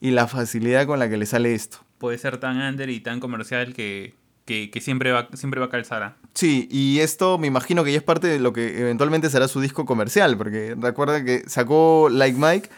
y 0.00 0.10
la 0.12 0.26
facilidad 0.26 0.86
con 0.86 0.98
la 0.98 1.08
que 1.10 1.18
le 1.18 1.26
sale 1.26 1.54
esto. 1.54 1.78
Puede 1.98 2.16
ser 2.18 2.38
tan 2.38 2.56
under 2.60 2.88
y 2.88 3.00
tan 3.00 3.20
comercial 3.20 3.74
que, 3.74 4.14
que, 4.44 4.70
que 4.70 4.80
siempre, 4.80 5.12
va, 5.12 5.28
siempre 5.34 5.60
va 5.60 5.66
a 5.66 5.70
calzar. 5.70 6.02
¿ah? 6.02 6.16
Sí, 6.34 6.68
y 6.70 7.00
esto 7.00 7.38
me 7.38 7.46
imagino 7.46 7.84
que 7.84 7.92
ya 7.92 7.98
es 7.98 8.04
parte 8.04 8.26
de 8.26 8.40
lo 8.40 8.52
que 8.52 8.80
eventualmente 8.80 9.30
será 9.30 9.48
su 9.48 9.60
disco 9.60 9.84
comercial, 9.86 10.36
porque 10.36 10.74
recuerda 10.78 11.24
que 11.24 11.44
sacó 11.46 12.08
Like 12.10 12.38
Mike 12.38 12.68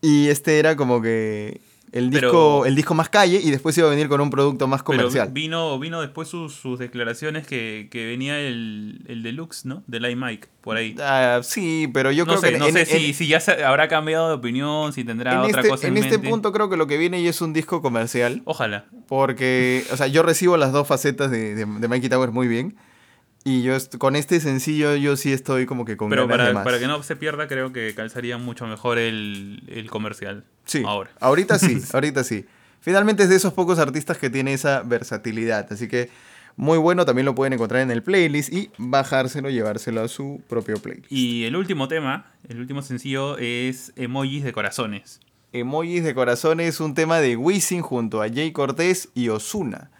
y 0.00 0.28
este 0.28 0.58
era 0.58 0.76
como 0.76 1.00
que 1.02 1.60
el 1.92 2.08
Pero- 2.10 2.28
disco, 2.28 2.66
el 2.66 2.74
disco 2.74 2.94
más 2.94 3.08
calle 3.10 3.38
y 3.42 3.50
después 3.50 3.76
iba 3.76 3.86
a 3.86 3.90
venir 3.90 4.08
con 4.08 4.20
un 4.20 4.30
producto 4.30 4.66
más 4.66 4.82
Pero 4.82 4.98
comercial. 4.98 5.28
vino, 5.30 5.78
vino 5.78 6.00
después 6.00 6.26
sus, 6.26 6.54
sus 6.54 6.78
declaraciones 6.78 7.46
que, 7.46 7.88
que 7.90 8.06
venía 8.06 8.40
el, 8.40 9.02
el 9.08 9.22
deluxe, 9.22 9.66
¿no? 9.66 9.82
De 9.86 10.00
Light 10.00 10.16
Mike, 10.16 10.48
por 10.62 10.76
ahí. 10.78 10.96
Ah, 11.00 11.40
sí, 11.42 11.90
pero 11.92 12.10
yo 12.10 12.24
no 12.24 12.32
creo 12.32 12.40
sé, 12.40 12.52
que 12.52 12.58
no 12.58 12.66
en- 12.66 12.72
sé 12.72 12.80
en- 12.80 12.86
si, 12.86 13.12
si 13.12 13.26
ya 13.26 13.40
se 13.40 13.62
habrá 13.62 13.88
cambiado 13.88 14.28
de 14.28 14.34
opinión, 14.34 14.92
si 14.94 15.04
tendrá 15.04 15.32
en 15.34 15.38
otra 15.40 15.60
este, 15.60 15.68
cosa 15.68 15.86
en, 15.86 15.96
en 15.98 16.04
este 16.04 16.18
punto 16.18 16.50
creo 16.52 16.70
que 16.70 16.76
lo 16.78 16.86
que 16.86 16.96
viene 16.96 17.22
ya 17.22 17.28
es 17.30 17.40
un 17.42 17.52
disco 17.52 17.82
comercial. 17.82 18.40
Ojalá. 18.46 18.86
Porque, 19.06 19.84
o 19.92 19.96
sea, 19.98 20.06
yo 20.06 20.22
recibo 20.22 20.56
las 20.56 20.72
dos 20.72 20.88
facetas 20.88 21.30
de, 21.30 21.54
de, 21.54 21.66
de 21.66 21.88
Mikey 21.88 22.08
Towers 22.08 22.32
muy 22.32 22.48
bien. 22.48 22.74
Y 23.44 23.62
yo 23.62 23.76
con 23.98 24.14
este 24.14 24.38
sencillo 24.40 24.94
yo 24.94 25.16
sí 25.16 25.32
estoy 25.32 25.66
como 25.66 25.84
que 25.84 25.96
con 25.96 26.10
Pero 26.10 26.28
ganas 26.28 26.38
de 26.38 26.52
para, 26.52 26.54
más. 26.54 26.64
para 26.64 26.78
que 26.78 26.86
no 26.86 27.02
se 27.02 27.16
pierda, 27.16 27.48
creo 27.48 27.72
que 27.72 27.94
calzaría 27.94 28.38
mucho 28.38 28.66
mejor 28.66 28.98
el, 28.98 29.62
el 29.68 29.90
comercial. 29.90 30.44
Sí, 30.64 30.82
Ahora. 30.86 31.10
ahorita 31.20 31.58
sí, 31.58 31.80
ahorita 31.92 32.22
sí. 32.24 32.44
Finalmente 32.80 33.24
es 33.24 33.28
de 33.28 33.36
esos 33.36 33.52
pocos 33.52 33.78
artistas 33.78 34.18
que 34.18 34.30
tiene 34.30 34.52
esa 34.52 34.82
versatilidad. 34.82 35.72
Así 35.72 35.88
que 35.88 36.10
muy 36.56 36.78
bueno, 36.78 37.04
también 37.04 37.24
lo 37.24 37.34
pueden 37.34 37.52
encontrar 37.54 37.82
en 37.82 37.90
el 37.90 38.02
playlist 38.02 38.52
y 38.52 38.70
bajárselo, 38.78 39.50
llevárselo 39.50 40.02
a 40.02 40.08
su 40.08 40.40
propio 40.48 40.76
playlist. 40.78 41.10
Y 41.10 41.44
el 41.44 41.56
último 41.56 41.88
tema, 41.88 42.26
el 42.48 42.60
último 42.60 42.82
sencillo 42.82 43.38
es 43.38 43.92
Emojis 43.96 44.44
de 44.44 44.52
Corazones. 44.52 45.20
Emojis 45.52 46.02
de 46.04 46.14
corazón 46.14 46.60
es 46.60 46.80
un 46.80 46.94
tema 46.94 47.18
de 47.20 47.36
Wisin 47.36 47.82
junto 47.82 48.22
a 48.22 48.28
Jay 48.28 48.52
Cortés 48.52 49.08
y 49.14 49.28
Osuna. 49.28 49.90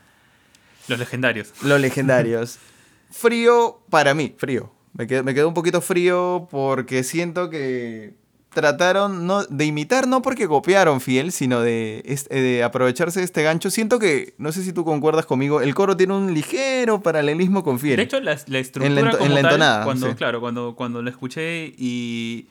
Los 0.89 0.99
legendarios. 0.99 1.53
Los 1.63 1.81
legendarios. 1.81 2.59
frío 3.13 3.81
para 3.91 4.15
mí, 4.15 4.35
frío. 4.37 4.73
Me 4.95 5.07
quedó, 5.07 5.23
me 5.23 5.35
quedó 5.35 5.49
un 5.49 5.55
poquito 5.55 5.81
frío 5.81 6.49
porque 6.51 7.05
siento 7.05 7.49
que 7.49 8.15
trataron 8.53 9.27
no, 9.27 9.45
de 9.45 9.65
imitar, 9.65 10.07
no 10.07 10.23
porque 10.23 10.47
copiaron 10.47 11.01
fiel, 11.01 11.33
sino 11.33 11.61
de, 11.61 12.03
este, 12.05 12.41
de, 12.41 12.63
aprovecharse 12.63 13.21
de 13.21 13.25
este 13.25 13.43
gancho. 13.43 13.71
Siento 13.71 13.99
que, 13.99 14.35
no 14.39 14.53
sé 14.53 14.63
si 14.63 14.73
tú 14.73 14.85
concuerdas 14.85 15.27
conmigo, 15.27 15.61
el 15.61 15.75
coro 15.75 15.97
tiene 15.97 16.15
un 16.15 16.35
ligero 16.35 17.01
paralelismo 17.03 17.65
con 17.65 17.79
fiel. 17.79 17.97
De 17.97 18.03
hecho, 18.03 18.21
la, 18.21 18.37
la 18.47 18.59
estructura 18.59 19.01
en 19.01 19.07
la, 19.07 19.11
como 19.13 19.25
en 19.25 19.35
la 19.35 19.41
tal, 19.41 19.51
entonada, 19.53 19.85
cuando, 19.85 20.09
sí. 20.09 20.15
claro, 20.15 20.41
cuando, 20.41 20.75
cuando 20.77 21.03
lo 21.03 21.11
escuché 21.11 21.73
y 21.77 22.49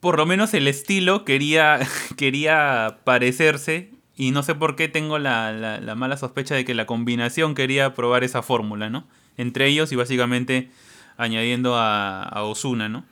por 0.00 0.16
lo 0.16 0.26
menos 0.26 0.52
el 0.54 0.66
estilo 0.66 1.24
quería, 1.24 1.78
quería 2.16 2.98
parecerse 3.04 3.90
y 4.16 4.32
no 4.32 4.42
sé 4.42 4.54
por 4.54 4.76
qué 4.76 4.88
tengo 4.88 5.18
la, 5.18 5.52
la, 5.52 5.80
la 5.80 5.94
mala 5.94 6.16
sospecha 6.16 6.54
de 6.54 6.64
que 6.64 6.74
la 6.74 6.86
combinación 6.86 7.54
quería 7.54 7.94
probar 7.94 8.24
esa 8.24 8.42
fórmula, 8.42 8.90
¿no? 8.90 9.06
Entre 9.36 9.66
ellos 9.66 9.92
y 9.92 9.96
básicamente 9.96 10.70
añadiendo 11.16 11.76
a, 11.76 12.22
a 12.22 12.42
Osuna, 12.44 12.88
¿no? 12.88 13.04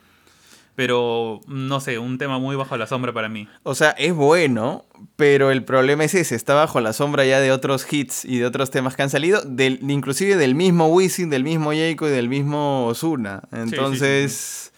Pero, 0.77 1.41
no 1.47 1.81
sé, 1.81 1.99
un 1.99 2.17
tema 2.17 2.39
muy 2.39 2.57
bajo 2.57 2.77
la 2.77 2.87
sombra 2.87 3.13
para 3.13 3.29
mí. 3.29 3.49
O 3.65 3.75
sea, 3.75 3.91
es 3.91 4.15
bueno, 4.15 4.87
pero 5.17 5.51
el 5.51 5.63
problema 5.63 6.05
es 6.05 6.15
ese, 6.15 6.35
está 6.35 6.55
bajo 6.55 6.81
la 6.81 6.95
sombra 6.95 7.27
ya 7.27 7.41
de 7.41 7.53
otros 7.53 7.87
hits 7.93 8.25
y 8.25 8.39
de 8.39 8.47
otros 8.47 8.71
temas 8.71 8.97
que 8.97 9.03
han 9.03 9.11
salido, 9.11 9.43
del, 9.43 9.81
inclusive 9.91 10.37
del 10.37 10.55
mismo 10.55 10.87
Wisin, 10.87 11.29
del 11.29 11.45
mismo 11.45 11.73
Jayco 11.73 12.09
y 12.09 12.11
del 12.11 12.29
mismo 12.29 12.87
Osuna. 12.87 13.43
Entonces... 13.53 14.33
Sí, 14.33 14.39
sí, 14.39 14.65
sí. 14.65 14.70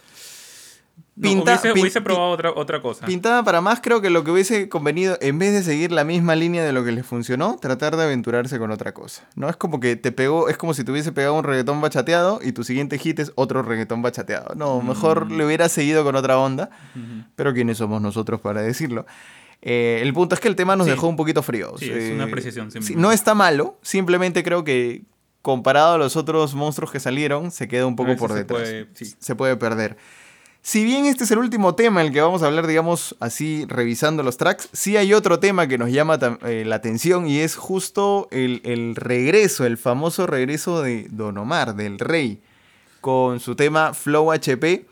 No, 1.15 1.29
hubiese, 1.43 1.71
hubiese, 1.71 2.01
probado 2.01 2.31
otra, 2.31 2.51
otra 2.51 2.81
cosa. 2.81 3.05
Pintada 3.05 3.43
para 3.43 3.61
más, 3.61 3.81
creo 3.81 4.01
que 4.01 4.09
lo 4.09 4.23
que 4.23 4.31
hubiese 4.31 4.67
convenido, 4.67 5.15
en 5.21 5.37
vez 5.37 5.53
de 5.53 5.61
seguir 5.61 5.91
la 5.91 6.03
misma 6.03 6.35
línea 6.35 6.63
de 6.63 6.73
lo 6.73 6.83
que 6.83 6.91
les 6.91 7.05
funcionó, 7.05 7.57
tratar 7.61 7.95
de 7.97 8.03
aventurarse 8.03 8.57
con 8.57 8.71
otra 8.71 8.95
cosa. 8.95 9.27
No 9.35 9.47
es 9.47 9.55
como 9.55 9.79
que 9.79 9.95
te 9.95 10.11
pegó, 10.11 10.49
es 10.49 10.57
como 10.57 10.73
si 10.73 10.83
te 10.83 10.91
hubiese 10.91 11.11
pegado 11.11 11.35
un 11.35 11.43
reggaetón 11.43 11.81
bachateado 11.81 12.39
y 12.41 12.53
tu 12.53 12.63
siguiente 12.63 12.97
hit 12.97 13.19
es 13.19 13.31
otro 13.35 13.61
reggaetón 13.61 14.01
bachateado. 14.01 14.55
No, 14.55 14.81
mejor 14.81 15.27
mm. 15.27 15.37
le 15.37 15.45
hubiera 15.45 15.69
seguido 15.69 16.03
con 16.03 16.15
otra 16.15 16.39
onda, 16.39 16.71
mm 16.95 16.99
-hmm. 16.99 17.27
pero 17.35 17.53
¿quiénes 17.53 17.77
somos 17.77 18.01
nosotros 18.01 18.41
para 18.41 18.63
decirlo? 18.63 19.05
Eh, 19.61 19.99
el 20.01 20.13
punto 20.13 20.33
es 20.33 20.41
que 20.41 20.47
el 20.47 20.55
tema 20.55 20.75
nos 20.75 20.87
sí. 20.87 20.91
dejó 20.91 21.07
un 21.07 21.15
poquito 21.15 21.43
fríos. 21.43 21.79
Sí, 21.79 21.91
es 21.91 22.11
una 22.11 22.25
apreciación. 22.25 22.71
Sí, 22.71 22.95
no 22.95 23.11
está 23.11 23.35
malo, 23.35 23.77
simplemente 23.83 24.43
creo 24.43 24.63
que 24.63 25.03
comparado 25.43 25.93
a 25.93 25.97
los 25.97 26.15
otros 26.15 26.55
monstruos 26.55 26.91
que 26.91 26.99
salieron, 26.99 27.51
se 27.51 27.67
queda 27.67 27.85
un 27.85 27.95
poco 27.95 28.15
por 28.15 28.31
se 28.31 28.37
detrás. 28.37 28.69
Se 29.19 29.35
puede 29.35 29.55
perder. 29.57 29.97
Si 30.65 30.85
bien 30.85 31.05
este 31.05 31.25
es 31.25 31.31
el 31.31 31.39
último 31.39 31.75
tema 31.75 31.99
en 31.99 32.07
el 32.07 32.13
que 32.13 32.21
vamos 32.21 32.41
a 32.41 32.47
hablar, 32.47 32.67
digamos, 32.67 33.17
así 33.19 33.65
revisando 33.67 34.23
los 34.23 34.37
tracks, 34.37 34.69
sí 34.71 34.95
hay 34.95 35.13
otro 35.13 35.37
tema 35.37 35.67
que 35.67 35.77
nos 35.77 35.91
llama 35.91 36.17
eh, 36.45 36.63
la 36.65 36.75
atención 36.75 37.27
y 37.27 37.39
es 37.39 37.57
justo 37.57 38.29
el, 38.31 38.95
regreso, 38.95 39.65
el 39.65 39.77
famoso 39.77 40.25
regreso 40.25 40.81
de 40.81 41.07
Don 41.11 41.37
Omar, 41.37 41.75
del 41.75 41.99
Rey, 41.99 42.41
con 43.01 43.41
su 43.41 43.57
tema 43.57 43.93
Flow 43.93 44.31
HP, 44.31 44.85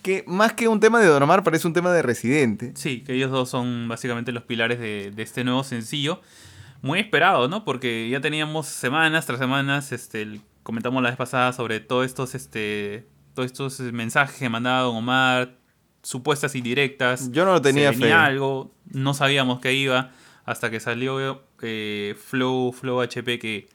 que 0.00 0.24
más 0.26 0.54
que 0.54 0.68
un 0.68 0.80
tema 0.80 1.00
de 1.00 1.06
Don 1.08 1.22
Omar 1.22 1.44
parece 1.44 1.66
un 1.66 1.74
tema 1.74 1.92
de 1.92 2.00
Residente. 2.00 2.72
Sí, 2.74 3.02
que 3.02 3.12
ellos 3.12 3.30
dos 3.30 3.50
son 3.50 3.88
básicamente 3.88 4.32
los 4.32 4.44
pilares 4.44 4.80
de, 4.80 5.10
de 5.14 5.22
este 5.22 5.44
nuevo 5.44 5.64
sencillo. 5.64 6.22
Muy 6.80 6.98
esperado, 6.98 7.46
¿no? 7.46 7.62
Porque 7.66 8.08
ya 8.08 8.22
teníamos 8.22 8.66
semanas 8.66 9.26
tras 9.26 9.38
semanas, 9.38 9.92
este, 9.92 10.40
comentamos 10.62 11.02
la 11.02 11.10
vez 11.10 11.18
pasada 11.18 11.52
sobre 11.52 11.78
todos 11.80 12.06
estos... 12.06 12.34
Este, 12.34 13.17
todos 13.38 13.52
estos 13.52 13.80
mensajes 13.92 14.38
que 14.38 14.48
mandaba 14.48 14.82
Don 14.82 14.96
Omar, 14.96 15.56
supuestas 16.02 16.54
indirectas. 16.54 17.30
Yo 17.32 17.44
no 17.44 17.52
lo 17.52 17.62
tenía 17.62 17.92
se 17.92 18.00
venía 18.00 18.24
algo, 18.24 18.72
no 18.90 19.14
sabíamos 19.14 19.60
qué 19.60 19.74
iba, 19.74 20.10
hasta 20.44 20.70
que 20.70 20.80
salió 20.80 21.42
eh, 21.62 22.16
Flow, 22.18 22.72
Flow 22.72 23.00
HP, 23.00 23.38
que, 23.38 23.68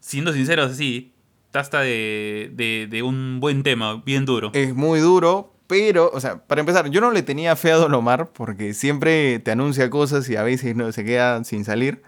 siendo 0.00 0.32
sinceros, 0.32 0.70
así, 0.72 1.12
hasta 1.52 1.80
de, 1.80 2.50
de, 2.54 2.86
de, 2.88 3.02
un 3.02 3.40
buen 3.40 3.62
tema, 3.62 4.02
bien 4.04 4.24
duro. 4.24 4.50
Es 4.54 4.74
muy 4.74 5.00
duro, 5.00 5.52
pero, 5.66 6.10
o 6.12 6.20
sea, 6.20 6.44
para 6.46 6.60
empezar, 6.60 6.90
yo 6.90 7.00
no 7.00 7.10
le 7.10 7.22
tenía 7.22 7.56
fe 7.56 7.72
a 7.72 7.76
Don 7.76 7.94
Omar, 7.94 8.30
porque 8.32 8.74
siempre 8.74 9.38
te 9.38 9.50
anuncia 9.50 9.88
cosas 9.90 10.28
y 10.28 10.36
a 10.36 10.42
veces 10.42 10.76
no, 10.76 10.90
se 10.92 11.04
queda 11.04 11.42
sin 11.44 11.64
salir. 11.64 12.02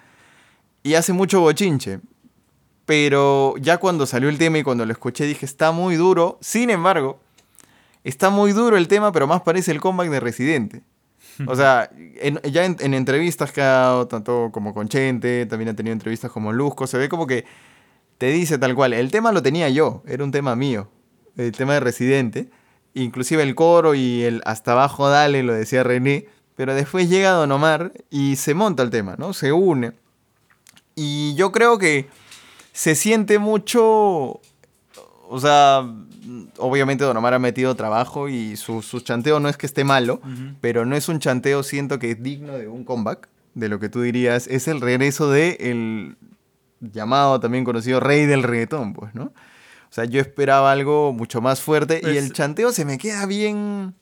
Y 0.82 0.94
hace 0.94 1.12
mucho 1.12 1.40
bochinche. 1.40 2.00
Pero 2.84 3.54
ya 3.58 3.78
cuando 3.78 4.06
salió 4.06 4.28
el 4.28 4.38
tema 4.38 4.58
y 4.58 4.62
cuando 4.62 4.84
lo 4.84 4.92
escuché 4.92 5.24
dije, 5.26 5.46
está 5.46 5.72
muy 5.72 5.96
duro. 5.96 6.38
Sin 6.40 6.70
embargo, 6.70 7.20
está 8.04 8.30
muy 8.30 8.52
duro 8.52 8.76
el 8.76 8.88
tema, 8.88 9.12
pero 9.12 9.26
más 9.26 9.42
parece 9.42 9.70
el 9.70 9.80
comeback 9.80 10.10
de 10.10 10.20
Residente. 10.20 10.82
O 11.46 11.54
sea, 11.54 11.90
ya 12.44 12.64
en, 12.64 12.76
en, 12.80 12.94
entrevistas 12.94 13.52
que 13.52 13.60
ha 13.60 13.66
dado, 13.66 14.08
tanto 14.08 14.50
como 14.52 14.74
con 14.74 14.88
Chente, 14.88 15.46
también 15.46 15.70
ha 15.70 15.76
tenido 15.76 15.92
entrevistas 15.92 16.30
como 16.30 16.52
Luzco, 16.52 16.86
se 16.86 16.98
ve 16.98 17.08
como 17.08 17.26
que 17.26 17.44
te 18.18 18.30
dice 18.30 18.58
tal 18.58 18.74
cual. 18.74 18.92
El 18.92 19.10
tema 19.10 19.32
lo 19.32 19.42
tenía 19.42 19.68
yo, 19.68 20.02
era 20.06 20.24
un 20.24 20.30
tema 20.30 20.56
mío, 20.56 20.88
el 21.36 21.52
tema 21.52 21.74
de 21.74 21.80
Residente. 21.80 22.50
Inclusive 22.94 23.42
el 23.42 23.54
coro 23.54 23.94
y 23.94 24.22
el 24.22 24.42
hasta 24.44 24.72
abajo 24.72 25.08
dale 25.08 25.42
lo 25.42 25.54
decía 25.54 25.82
René. 25.82 26.26
Pero 26.54 26.74
después 26.74 27.08
llega 27.08 27.30
Don 27.30 27.50
Omar 27.50 27.92
y 28.10 28.36
se 28.36 28.54
monta 28.54 28.82
el 28.82 28.90
tema, 28.90 29.16
¿no? 29.18 29.32
Se 29.32 29.52
une. 29.52 29.92
Y 30.94 31.34
yo 31.34 31.50
creo 31.50 31.78
que 31.78 32.08
se 32.72 32.94
siente 32.94 33.38
mucho. 33.38 34.40
O 35.28 35.40
sea, 35.40 35.82
obviamente 36.58 37.04
Don 37.04 37.16
Omar 37.16 37.34
ha 37.34 37.38
metido 37.38 37.74
trabajo 37.74 38.28
y 38.28 38.56
su, 38.56 38.82
su 38.82 39.00
chanteo 39.00 39.40
no 39.40 39.48
es 39.48 39.56
que 39.56 39.66
esté 39.66 39.84
malo, 39.84 40.20
uh 40.22 40.26
-huh. 40.26 40.54
pero 40.60 40.84
no 40.84 40.94
es 40.94 41.08
un 41.08 41.18
chanteo, 41.20 41.62
siento 41.62 41.98
que 41.98 42.10
es 42.12 42.22
digno 42.22 42.52
de 42.52 42.68
un 42.68 42.84
comeback, 42.84 43.28
de 43.54 43.68
lo 43.68 43.78
que 43.78 43.88
tú 43.88 44.00
dirías, 44.02 44.46
es 44.46 44.68
el 44.68 44.80
regreso 44.80 45.30
de 45.30 45.56
el 45.60 46.16
llamado 46.80 47.38
también 47.40 47.64
conocido 47.64 48.00
rey 48.00 48.26
del 48.26 48.42
reggaetón, 48.42 48.92
pues, 48.92 49.14
¿no? 49.14 49.24
O 49.24 49.94
sea, 49.94 50.04
yo 50.06 50.20
esperaba 50.20 50.72
algo 50.72 51.12
mucho 51.12 51.40
más 51.40 51.60
fuerte 51.60 52.00
pues, 52.02 52.14
y 52.14 52.18
el 52.18 52.32
chanteo 52.32 52.72
se 52.72 52.84
me 52.84 52.96
queda 52.96 53.26
bien 53.26 53.94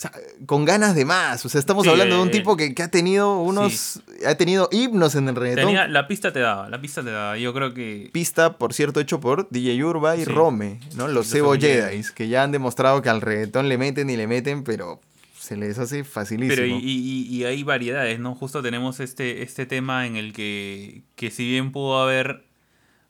o 0.00 0.02
sea, 0.02 0.12
con 0.46 0.64
ganas 0.64 0.94
de 0.94 1.04
más. 1.04 1.44
O 1.44 1.50
sea, 1.50 1.58
estamos 1.58 1.84
sí, 1.84 1.90
hablando 1.90 2.16
de 2.16 2.22
un 2.22 2.30
tipo 2.30 2.56
que, 2.56 2.74
que 2.74 2.82
ha 2.82 2.88
tenido 2.88 3.38
unos. 3.38 3.74
Sí. 3.74 4.00
Ha 4.24 4.34
tenido 4.34 4.70
himnos 4.72 5.14
en 5.14 5.28
el 5.28 5.36
reggaetón. 5.36 5.66
Tenía, 5.66 5.88
la 5.88 6.08
pista 6.08 6.32
te 6.32 6.40
daba, 6.40 6.70
la 6.70 6.80
pista 6.80 7.02
te 7.02 7.10
daba. 7.10 7.36
Yo 7.36 7.52
creo 7.52 7.74
que. 7.74 8.08
Pista, 8.10 8.56
por 8.56 8.72
cierto, 8.72 9.00
hecho 9.00 9.20
por 9.20 9.50
DJ 9.50 9.84
Urba 9.84 10.16
y 10.16 10.24
sí. 10.24 10.24
Rome, 10.24 10.80
¿no? 10.96 11.06
Los 11.06 11.28
Cebo 11.28 11.52
Jedi, 11.54 12.02
que 12.14 12.28
ya 12.28 12.42
han 12.42 12.50
demostrado 12.50 13.02
que 13.02 13.10
al 13.10 13.20
reggaetón 13.20 13.68
le 13.68 13.76
meten 13.76 14.08
y 14.08 14.16
le 14.16 14.26
meten, 14.26 14.64
pero 14.64 15.02
se 15.38 15.58
les 15.58 15.78
hace 15.78 16.02
facilísimo. 16.02 16.56
Pero 16.56 16.66
y, 16.66 16.80
y, 16.82 17.36
y, 17.36 17.44
hay 17.44 17.62
variedades, 17.62 18.18
¿no? 18.20 18.34
Justo 18.34 18.62
tenemos 18.62 19.00
este, 19.00 19.42
este 19.42 19.66
tema 19.66 20.06
en 20.06 20.16
el 20.16 20.32
que, 20.32 21.02
que 21.14 21.30
si 21.30 21.46
bien 21.46 21.72
pudo 21.72 22.00
haber 22.00 22.46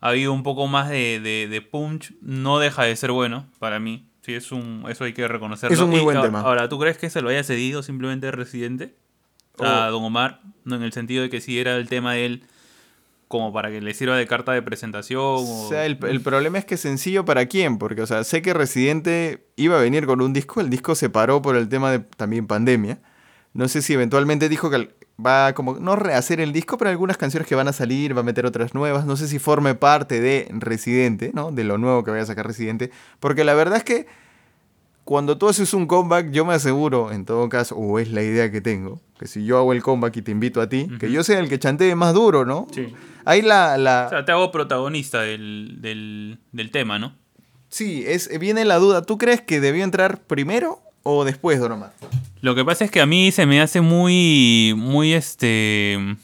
habido 0.00 0.32
un 0.32 0.42
poco 0.42 0.66
más 0.66 0.88
de, 0.88 1.20
de, 1.20 1.47
de 1.47 1.62
punch, 1.62 2.14
no 2.20 2.59
deja 2.59 2.82
de 2.82 2.97
ser 2.97 3.12
bueno 3.12 3.47
para 3.61 3.78
mí. 3.78 4.10
Sí, 4.30 4.34
es 4.37 4.52
un, 4.52 4.84
eso 4.88 5.04
hay 5.04 5.12
que 5.12 5.26
reconocerlo. 5.26 5.75
Es 5.75 5.80
un 5.80 5.90
muy 5.90 6.00
buen 6.00 6.18
y, 6.18 6.22
tema. 6.22 6.40
Ahora, 6.40 6.68
¿tú 6.68 6.78
crees 6.78 6.99
que 6.99 7.10
se 7.10 7.20
lo 7.20 7.30
haya 7.30 7.42
cedido 7.42 7.82
simplemente 7.82 8.30
Residente 8.30 8.94
a 9.58 9.88
oh. 9.88 9.92
Don 9.92 10.04
Omar? 10.04 10.40
No, 10.64 10.76
en 10.76 10.82
el 10.82 10.92
sentido 10.92 11.22
de 11.22 11.30
que 11.30 11.40
si 11.40 11.58
era 11.58 11.76
el 11.76 11.88
tema 11.88 12.14
de 12.14 12.26
él 12.26 12.44
como 13.26 13.52
para 13.52 13.70
que 13.70 13.80
le 13.80 13.94
sirva 13.94 14.16
de 14.16 14.26
carta 14.26 14.52
de 14.52 14.60
presentación. 14.60 15.20
O, 15.20 15.66
o 15.66 15.68
sea, 15.68 15.87
el, 15.87 15.99
el, 16.04 16.20
problema 16.20 16.58
es 16.58 16.64
que 16.64 16.75
es 16.75 16.80
sencillo 16.80 17.25
para 17.25 17.46
quién, 17.46 17.78
porque, 17.78 18.02
o 18.02 18.06
sea, 18.06 18.25
sé 18.25 18.42
que 18.42 18.54
Residente 18.54 19.46
iba 19.54 19.78
a 19.78 19.80
venir 19.80 20.06
con 20.06 20.20
un 20.20 20.32
disco, 20.32 20.60
el 20.60 20.68
disco 20.68 20.96
se 20.96 21.10
paró 21.10 21.40
por 21.40 21.54
el 21.54 21.68
tema 21.68 21.92
de 21.92 22.00
también 22.00 22.49
pandemia. 22.49 22.99
No 23.52 23.68
sé 23.68 23.82
si 23.82 23.92
eventualmente 23.92 24.49
dijo 24.49 24.70
que 24.70 24.94
va 25.25 25.53
como, 25.53 25.75
no 25.79 25.97
rehacer 25.97 26.41
el 26.41 26.53
disco, 26.53 26.79
pero 26.79 26.91
algunas 26.91 27.17
canciones 27.17 27.49
que 27.49 27.55
van 27.55 27.69
a 27.69 27.73
salir, 27.73 28.17
va 28.17 28.21
a 28.21 28.25
meter 28.25 28.47
otras 28.47 28.75
nuevas. 28.75 29.05
No 29.07 29.17
sé 29.17 29.29
si 29.29 29.39
forme 29.39 29.75
parte 29.75 30.21
de 30.21 30.49
Residente, 30.50 31.31
¿no? 31.35 31.53
De 31.53 31.65
lo 31.65 31.79
nuevo 31.79 32.05
que 32.05 32.11
vaya 32.11 32.23
a 32.23 32.27
sacar 32.27 32.47
Residente. 32.47 32.91
Porque 33.19 33.45
la 33.45 33.55
verdad 33.55 33.79
es 33.79 33.85
que 33.85 34.07
cuando 35.05 35.39
tú 35.39 35.49
haces 35.49 35.75
un 35.75 35.87
comeback, 35.87 36.31
yo 36.31 36.45
me 36.45 36.55
aseguro, 36.55 37.11
en 37.11 37.25
todo 37.25 37.49
caso, 37.49 37.75
o 37.77 37.99
es 37.99 38.11
la 38.12 38.23
idea 38.23 38.50
que 38.50 38.61
tengo, 38.61 39.00
que 39.19 39.27
si 39.27 39.45
yo 39.45 39.59
hago 39.59 39.73
el 39.73 39.83
comeback 39.83 40.17
y 40.19 40.23
te 40.23 40.31
invito 40.31 40.61
a 40.61 40.69
ti, 40.69 40.87
uh 40.89 40.93
-huh. 40.93 40.99
que 40.99 41.11
yo 41.11 41.25
sea 41.25 41.41
el 41.41 41.49
que 41.49 41.59
chantee 41.59 41.95
más 41.95 42.15
duro, 42.15 42.45
¿no? 42.45 42.67
Sí. 42.73 42.95
Ahí 43.25 43.43
la, 43.43 43.77
la... 43.77 44.05
O 44.07 44.11
sea, 44.11 44.25
te 44.25 44.33
hago 44.33 44.50
protagonista 44.53 45.23
del, 45.23 45.79
del, 45.81 46.39
del 46.53 46.71
tema, 46.71 46.99
¿no? 46.99 47.17
Sí, 47.69 48.05
es, 48.07 48.29
viene 48.39 48.65
la 48.65 48.77
duda. 48.77 49.03
¿Tú 49.03 49.19
crees 49.19 49.41
que 49.41 49.61
debió 49.61 49.85
entrar 49.85 50.23
primero 50.23 50.81
o 51.02 51.25
después, 51.25 51.59
Don 51.61 51.73
Omar? 51.73 51.92
Lo 52.40 52.54
que 52.54 52.64
pasa 52.64 52.85
es 52.85 52.90
que 52.90 53.00
a 53.00 53.07
mí 53.07 53.33
se 53.33 53.47
me 53.47 53.61
hace 53.61 53.80
muy, 53.80 54.75
muy 54.76 55.12
este... 55.12 56.16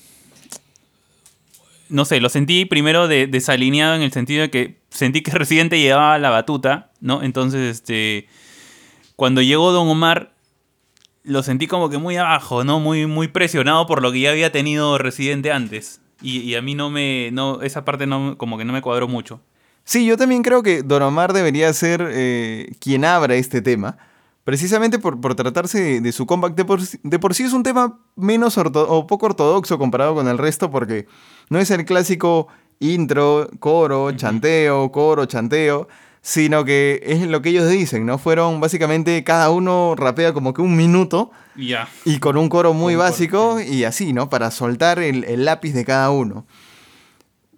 No 1.88 2.04
sé, 2.04 2.20
lo 2.20 2.28
sentí 2.28 2.64
primero 2.64 3.06
de, 3.06 3.26
desalineado 3.26 3.94
en 3.94 4.02
el 4.02 4.12
sentido 4.12 4.42
de 4.42 4.50
que 4.50 4.80
sentí 4.90 5.22
que 5.22 5.30
Residente 5.38 5.78
llevaba 5.78 6.18
la 6.18 6.30
batuta, 6.30 6.90
¿no? 7.00 7.22
Entonces, 7.22 7.76
este... 7.76 8.28
Cuando 9.14 9.40
llegó 9.40 9.72
Don 9.72 9.88
Omar, 9.88 10.32
lo 11.22 11.42
sentí 11.42 11.66
como 11.66 11.88
que 11.88 11.98
muy 11.98 12.16
abajo, 12.16 12.64
¿no? 12.64 12.80
Muy, 12.80 13.06
muy 13.06 13.28
presionado 13.28 13.86
por 13.86 14.02
lo 14.02 14.12
que 14.12 14.20
ya 14.20 14.30
había 14.30 14.52
tenido 14.52 14.98
Residente 14.98 15.52
antes. 15.52 16.00
Y, 16.20 16.40
y 16.40 16.54
a 16.54 16.62
mí 16.62 16.74
no 16.74 16.90
me... 16.90 17.30
No, 17.32 17.62
esa 17.62 17.84
parte 17.84 18.06
no, 18.06 18.36
como 18.36 18.58
que 18.58 18.64
no 18.64 18.72
me 18.72 18.82
cuadró 18.82 19.08
mucho. 19.08 19.40
Sí, 19.84 20.04
yo 20.04 20.16
también 20.16 20.42
creo 20.42 20.62
que 20.62 20.82
Don 20.82 21.02
Omar 21.02 21.32
debería 21.32 21.72
ser 21.72 22.06
eh, 22.10 22.72
quien 22.80 23.04
abra 23.04 23.36
este 23.36 23.62
tema 23.62 23.96
precisamente 24.46 25.00
por, 25.00 25.20
por 25.20 25.34
tratarse 25.34 25.80
de, 25.80 26.00
de 26.00 26.12
su 26.12 26.24
comeback. 26.24 26.54
De 26.54 26.64
por, 26.64 26.80
sí- 26.80 27.00
de 27.02 27.18
por 27.18 27.34
sí 27.34 27.42
es 27.42 27.52
un 27.52 27.64
tema 27.64 27.98
menos 28.14 28.56
orto- 28.56 28.86
o 28.88 29.04
poco 29.08 29.26
ortodoxo 29.26 29.76
comparado 29.76 30.14
con 30.14 30.28
el 30.28 30.38
resto 30.38 30.70
porque 30.70 31.06
no 31.50 31.58
es 31.58 31.70
el 31.72 31.84
clásico 31.84 32.46
intro, 32.78 33.48
coro, 33.58 34.12
chanteo, 34.12 34.92
coro, 34.92 35.26
chanteo, 35.26 35.88
sino 36.22 36.64
que 36.64 37.00
es 37.04 37.26
lo 37.26 37.42
que 37.42 37.48
ellos 37.50 37.68
dicen, 37.68 38.06
¿no? 38.06 38.18
Fueron 38.18 38.60
básicamente 38.60 39.24
cada 39.24 39.50
uno 39.50 39.94
rapea 39.96 40.32
como 40.32 40.54
que 40.54 40.62
un 40.62 40.76
minuto 40.76 41.32
Y 42.04 42.18
con 42.20 42.36
un 42.36 42.48
coro 42.48 42.72
muy 42.72 42.94
coro, 42.94 43.04
básico 43.04 43.60
y 43.60 43.82
así, 43.84 44.12
¿no? 44.12 44.28
Para 44.30 44.50
soltar 44.52 45.00
el, 45.00 45.24
el 45.24 45.44
lápiz 45.44 45.72
de 45.72 45.84
cada 45.84 46.10
uno. 46.10 46.46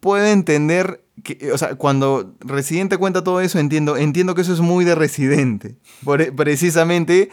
Puedo 0.00 0.24
entender 0.26 1.02
que, 1.24 1.50
o 1.52 1.58
sea, 1.58 1.74
cuando 1.74 2.34
Residente 2.40 2.96
cuenta 2.96 3.24
todo 3.24 3.40
eso, 3.40 3.58
entiendo, 3.58 3.96
entiendo 3.96 4.34
que 4.34 4.42
eso 4.42 4.52
es 4.52 4.60
muy 4.60 4.84
de 4.84 4.94
Residente. 4.94 5.76
Por- 6.04 6.22
e, 6.22 6.32
precisamente. 6.32 7.30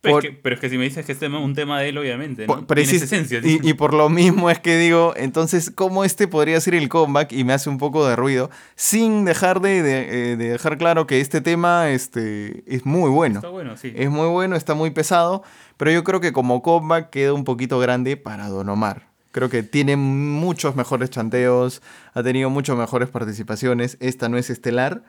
Pero, 0.00 0.14
por- 0.14 0.24
es 0.24 0.30
que, 0.30 0.36
pero 0.40 0.54
es 0.54 0.60
que 0.60 0.70
si 0.70 0.78
me 0.78 0.84
dices 0.84 1.04
que 1.04 1.10
es 1.10 1.18
tema- 1.18 1.40
un 1.40 1.54
tema 1.56 1.80
de 1.80 1.88
él, 1.88 1.98
obviamente, 1.98 2.46
¿no? 2.46 2.64
Tiene 2.64 2.82
esencia. 2.82 3.40
y, 3.42 3.68
y 3.68 3.72
por 3.74 3.94
lo 3.94 4.08
mismo 4.08 4.48
es 4.48 4.60
que 4.60 4.76
digo, 4.76 5.12
entonces, 5.16 5.72
¿cómo 5.74 6.04
este 6.04 6.28
podría 6.28 6.60
ser 6.60 6.76
el 6.76 6.88
comeback? 6.88 7.32
Y 7.32 7.42
me 7.42 7.52
hace 7.52 7.68
un 7.68 7.78
poco 7.78 8.06
de 8.06 8.14
ruido, 8.14 8.48
sin 8.76 9.24
dejar 9.24 9.60
de, 9.60 9.82
de, 9.82 10.32
eh, 10.32 10.36
de 10.36 10.50
dejar 10.50 10.78
claro 10.78 11.08
que 11.08 11.20
este 11.20 11.40
tema 11.40 11.90
este, 11.90 12.62
es 12.72 12.86
muy 12.86 13.10
bueno. 13.10 13.36
Está 13.40 13.48
bueno, 13.48 13.76
sí. 13.76 13.92
Es 13.96 14.08
muy 14.08 14.28
bueno, 14.28 14.54
está 14.54 14.74
muy 14.74 14.90
pesado, 14.90 15.42
pero 15.76 15.90
yo 15.90 16.04
creo 16.04 16.20
que 16.20 16.32
como 16.32 16.62
comeback 16.62 17.10
queda 17.10 17.32
un 17.32 17.42
poquito 17.42 17.80
grande 17.80 18.16
para 18.16 18.48
Don 18.48 18.68
Omar. 18.68 19.07
Creo 19.38 19.48
que 19.50 19.62
tiene 19.62 19.94
muchos 19.94 20.74
mejores 20.74 21.10
chanteos, 21.10 21.80
ha 22.12 22.24
tenido 22.24 22.50
muchas 22.50 22.76
mejores 22.76 23.08
participaciones. 23.08 23.96
Esta 24.00 24.28
no 24.28 24.36
es 24.36 24.50
estelar, 24.50 25.04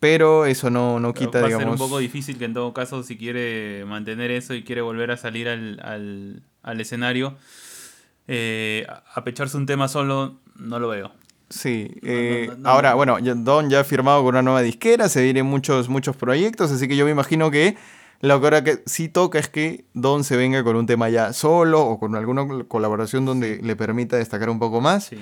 pero 0.00 0.46
eso 0.46 0.70
no, 0.70 0.98
no 0.98 1.12
quita, 1.12 1.40
Va 1.40 1.44
a 1.44 1.48
digamos. 1.48 1.64
ser 1.64 1.72
un 1.72 1.76
poco 1.90 1.98
difícil 1.98 2.38
que 2.38 2.46
en 2.46 2.54
todo 2.54 2.72
caso, 2.72 3.02
si 3.02 3.18
quiere 3.18 3.84
mantener 3.84 4.30
eso 4.30 4.54
y 4.54 4.62
quiere 4.64 4.80
volver 4.80 5.10
a 5.10 5.18
salir 5.18 5.50
al, 5.50 5.78
al, 5.84 6.42
al 6.62 6.80
escenario, 6.80 7.36
eh, 8.28 8.86
a- 8.88 9.02
a 9.14 9.24
pecharse 9.24 9.58
un 9.58 9.66
tema 9.66 9.88
solo, 9.88 10.40
no 10.56 10.78
lo 10.78 10.88
veo. 10.88 11.12
Sí, 11.50 11.90
eh, 12.02 12.46
no, 12.48 12.56
no, 12.56 12.68
ahora, 12.70 12.90
no. 12.92 12.96
bueno, 12.96 13.18
Don 13.20 13.68
ya 13.68 13.80
ha 13.80 13.84
firmado 13.84 14.20
con 14.22 14.28
una 14.36 14.40
nueva 14.40 14.62
disquera, 14.62 15.10
se 15.10 15.22
vienen 15.22 15.44
muchos, 15.44 15.90
muchos 15.90 16.16
proyectos, 16.16 16.72
así 16.72 16.88
que 16.88 16.96
yo 16.96 17.04
me 17.04 17.10
imagino 17.10 17.50
que 17.50 17.76
lo 18.20 18.40
que 18.40 18.46
ahora 18.46 18.64
que 18.64 18.82
sí 18.86 19.08
toca 19.08 19.38
es 19.38 19.48
que 19.48 19.84
Don 19.94 20.24
se 20.24 20.36
venga 20.36 20.64
con 20.64 20.76
un 20.76 20.86
tema 20.86 21.08
ya 21.08 21.32
solo 21.32 21.82
o 21.82 21.98
con 21.98 22.14
alguna 22.14 22.64
colaboración 22.68 23.24
donde 23.24 23.60
le 23.62 23.76
permita 23.76 24.16
destacar 24.16 24.50
un 24.50 24.58
poco 24.58 24.80
más. 24.80 25.06
Sí. 25.06 25.18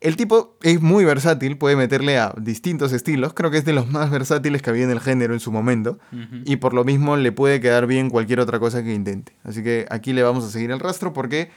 El 0.00 0.16
tipo 0.16 0.56
es 0.62 0.80
muy 0.80 1.04
versátil, 1.04 1.58
puede 1.58 1.76
meterle 1.76 2.18
a 2.18 2.32
distintos 2.38 2.92
estilos, 2.92 3.34
creo 3.34 3.50
que 3.50 3.58
es 3.58 3.66
de 3.66 3.74
los 3.74 3.86
más 3.90 4.10
versátiles 4.10 4.62
que 4.62 4.70
había 4.70 4.84
en 4.84 4.90
el 4.90 5.00
género 5.00 5.34
en 5.34 5.40
su 5.40 5.52
momento, 5.52 5.98
y 6.46 6.56
por 6.56 6.72
lo 6.72 6.84
mismo 6.84 7.18
le 7.18 7.32
puede 7.32 7.60
quedar 7.60 7.86
bien 7.86 8.08
cualquier 8.08 8.40
otra 8.40 8.58
cosa 8.58 8.82
que 8.82 8.94
intente. 8.94 9.36
Así 9.44 9.62
que 9.62 9.86
aquí 9.90 10.14
le 10.14 10.22
vamos 10.22 10.42
a 10.44 10.50
seguir 10.50 10.70
el 10.70 10.80
rastro 10.80 11.12
porque 11.12 11.50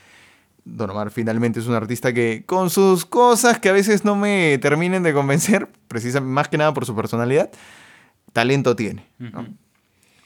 Don 0.66 0.90
Omar 0.90 1.10
finalmente 1.10 1.58
es 1.60 1.66
un 1.66 1.74
artista 1.74 2.12
que 2.12 2.42
con 2.44 2.68
sus 2.68 3.06
cosas 3.06 3.58
que 3.60 3.70
a 3.70 3.72
veces 3.72 4.04
no 4.04 4.14
me 4.14 4.58
terminen 4.58 5.02
de 5.02 5.14
convencer, 5.14 5.70
precisamente 5.88 6.34
más 6.34 6.48
que 6.48 6.58
nada 6.58 6.74
por 6.74 6.84
su 6.84 6.94
personalidad, 6.94 7.50
talento 8.34 8.76
tiene. 8.76 9.06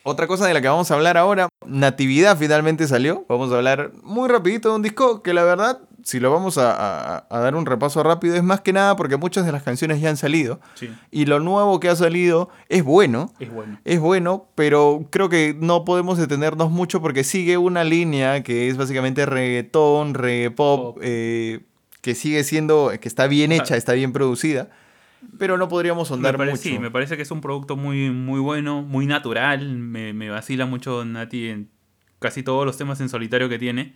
Otra 0.09 0.27
cosa 0.27 0.47
de 0.47 0.55
la 0.55 0.61
que 0.63 0.69
vamos 0.69 0.91
a 0.91 0.95
hablar 0.95 1.17
ahora, 1.17 1.49
Natividad 1.67 2.37
finalmente 2.39 2.87
salió. 2.89 3.25
Vamos 3.29 3.53
a 3.53 3.57
hablar 3.57 3.93
muy 4.03 4.29
rapidito 4.29 4.71
de 4.71 4.77
un 4.77 4.83
disco 4.83 5.23
que 5.23 5.35
la 5.35 5.45
verdad, 5.45 5.81
si 6.03 6.19
lo 6.19 6.33
vamos 6.33 6.57
a, 6.57 6.73
a- 7.19 7.27
a 7.29 7.39
dar 7.41 7.55
un 7.55 7.67
repaso 7.67 8.03
rápido, 8.03 8.35
es 8.35 8.43
más 8.43 8.61
que 8.63 8.73
nada 8.73 8.97
porque 8.97 9.17
muchas 9.19 9.45
de 9.45 9.53
las 9.53 9.63
canciones 9.63 10.01
ya 10.01 10.09
han 10.09 10.17
salido. 10.17 10.61
Sí, 10.75 10.89
Y 11.11 11.27
lo 11.27 11.41
nuevo 11.41 11.79
que 11.79 11.89
ha 11.91 11.97
salido 11.97 12.49
es 12.71 12.83
bueno. 12.85 13.33
es 13.39 13.53
bueno. 13.53 13.79
Es 13.85 14.01
bueno, 14.01 14.47
pero 14.55 15.05
creo 15.11 15.29
que 15.29 15.55
no 15.61 15.85
podemos 15.85 16.17
detenernos 16.17 16.71
mucho 16.71 17.03
porque 17.03 17.23
sigue 17.25 17.59
una 17.59 17.85
línea 17.85 18.43
que 18.43 18.69
es 18.69 18.77
básicamente 18.79 19.27
reggaetón, 19.27 20.15
reggae 20.15 20.51
pop, 20.51 20.95
Pop. 20.95 20.99
eh, 21.03 21.61
que 22.01 22.15
sigue 22.15 22.45
siendo, 22.45 22.93
que 23.01 23.09
está 23.09 23.27
bien 23.27 23.53
hecha, 23.53 23.77
está 23.77 23.93
bien 23.93 24.13
producida, 24.13 24.71
pero 25.39 25.57
no 25.59 25.69
podríamos 25.69 26.11
Me 26.11 26.15
ahondar 26.15 26.37
pare- 26.37 26.51
mucho. 26.53 26.63
sí, 26.63 26.79
me 26.79 26.91
parece 26.91 27.17
que 27.17 27.23
es 27.23 27.31
un 27.31 27.41
producto 27.41 27.77
muy, 27.77 28.11
muy 28.11 28.41
bueno, 28.41 28.83
muy 28.83 29.07
natural. 29.07 29.69
Me, 29.79 30.13
me 30.13 30.31
vacila 30.31 30.67
mucho 30.67 31.05
Nati 31.05 31.49
en 31.49 31.71
casi 32.19 32.43
todos 32.43 32.65
los 32.67 32.77
temas 32.77 33.01
en 33.01 33.09
solitario 33.09 33.49
que 33.49 33.59
tiene. 33.59 33.95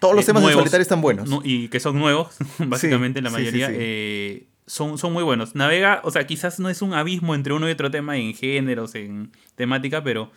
Todos 0.00 0.14
los 0.16 0.24
eh, 0.24 0.26
temas 0.28 0.42
nuevos, 0.42 0.60
solitario 0.62 0.82
están 0.82 1.00
buenos. 1.00 1.28
Nu- 1.28 1.42
y 1.44 1.68
que 1.68 1.78
son 1.80 1.98
nuevos, 1.98 2.36
básicamente 2.58 3.22
la 3.22 3.30
sí, 3.30 3.34
mayoría. 3.36 3.68
sí. 3.68 3.74
eh, 3.78 4.46
son, 4.66 4.98
son 4.98 5.12
muy 5.12 5.22
buenos. 5.24 5.54
Navega, 5.54 6.00
o 6.04 6.10
sea, 6.10 6.26
quizás 6.26 6.58
no 6.60 6.68
es 6.68 6.82
un 6.82 6.94
abismo 6.94 7.34
entre 7.34 7.52
uno 7.52 7.68
y 7.68 7.72
otro 7.72 7.90
tema 7.90 8.16
en 8.16 8.34
géneros, 8.34 8.94
en 8.94 9.30
temática, 9.54 10.02
pero, 10.04 10.30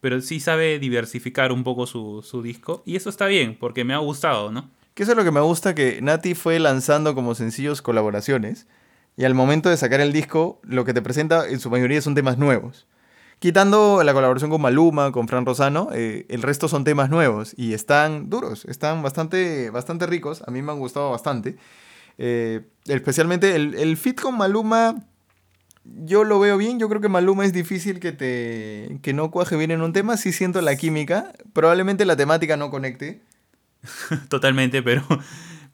pero 0.00 0.20
sí 0.20 0.40
sabe 0.40 0.78
diversificar 0.78 1.52
un 1.52 1.64
poco 1.64 1.86
su, 1.86 2.22
su 2.22 2.42
disco. 2.42 2.82
Y 2.86 2.96
eso 2.96 3.10
está 3.10 3.26
bien, 3.26 3.56
porque 3.58 3.84
me 3.84 3.94
ha 3.94 3.98
gustado, 3.98 4.50
¿no? 4.52 4.70
Que 4.94 5.04
eso 5.04 5.12
es 5.12 5.18
lo 5.18 5.24
que 5.24 5.30
me 5.30 5.40
gusta, 5.40 5.74
que 5.74 6.00
Nati 6.02 6.34
fue 6.34 6.58
lanzando 6.58 7.14
como 7.14 7.34
sencillos 7.34 7.82
colaboraciones 7.82 8.66
y 9.18 9.24
al 9.24 9.34
momento 9.34 9.68
de 9.68 9.76
sacar 9.76 10.00
el 10.00 10.12
disco, 10.12 10.60
lo 10.62 10.84
que 10.84 10.94
te 10.94 11.02
presenta 11.02 11.48
en 11.48 11.58
su 11.58 11.68
mayoría 11.70 12.00
son 12.00 12.14
temas 12.14 12.38
nuevos. 12.38 12.86
Quitando 13.40 14.02
la 14.04 14.14
colaboración 14.14 14.48
con 14.48 14.62
Maluma, 14.62 15.10
con 15.10 15.26
Fran 15.26 15.44
Rosano, 15.44 15.90
eh, 15.92 16.24
el 16.28 16.40
resto 16.40 16.68
son 16.68 16.84
temas 16.84 17.10
nuevos 17.10 17.52
y 17.56 17.74
están 17.74 18.30
duros, 18.30 18.64
están 18.66 19.02
bastante, 19.02 19.70
bastante 19.70 20.06
ricos, 20.06 20.42
a 20.46 20.52
mí 20.52 20.62
me 20.62 20.70
han 20.70 20.78
gustado 20.78 21.10
bastante. 21.10 21.56
Eh, 22.16 22.62
especialmente 22.86 23.56
el, 23.56 23.74
el 23.74 23.96
fit 23.96 24.20
con 24.20 24.38
Maluma, 24.38 25.04
yo 25.84 26.22
lo 26.22 26.38
veo 26.38 26.56
bien, 26.56 26.78
yo 26.78 26.88
creo 26.88 27.00
que 27.00 27.08
Maluma 27.08 27.44
es 27.44 27.52
difícil 27.52 27.98
que, 27.98 28.12
te, 28.12 29.00
que 29.02 29.12
no 29.12 29.32
cuaje 29.32 29.56
bien 29.56 29.72
en 29.72 29.82
un 29.82 29.92
tema, 29.92 30.16
sí 30.16 30.32
siento 30.32 30.60
la 30.60 30.76
química, 30.76 31.32
probablemente 31.52 32.04
la 32.04 32.16
temática 32.16 32.56
no 32.56 32.70
conecte, 32.70 33.20
Totalmente, 34.28 34.82
pero, 34.82 35.04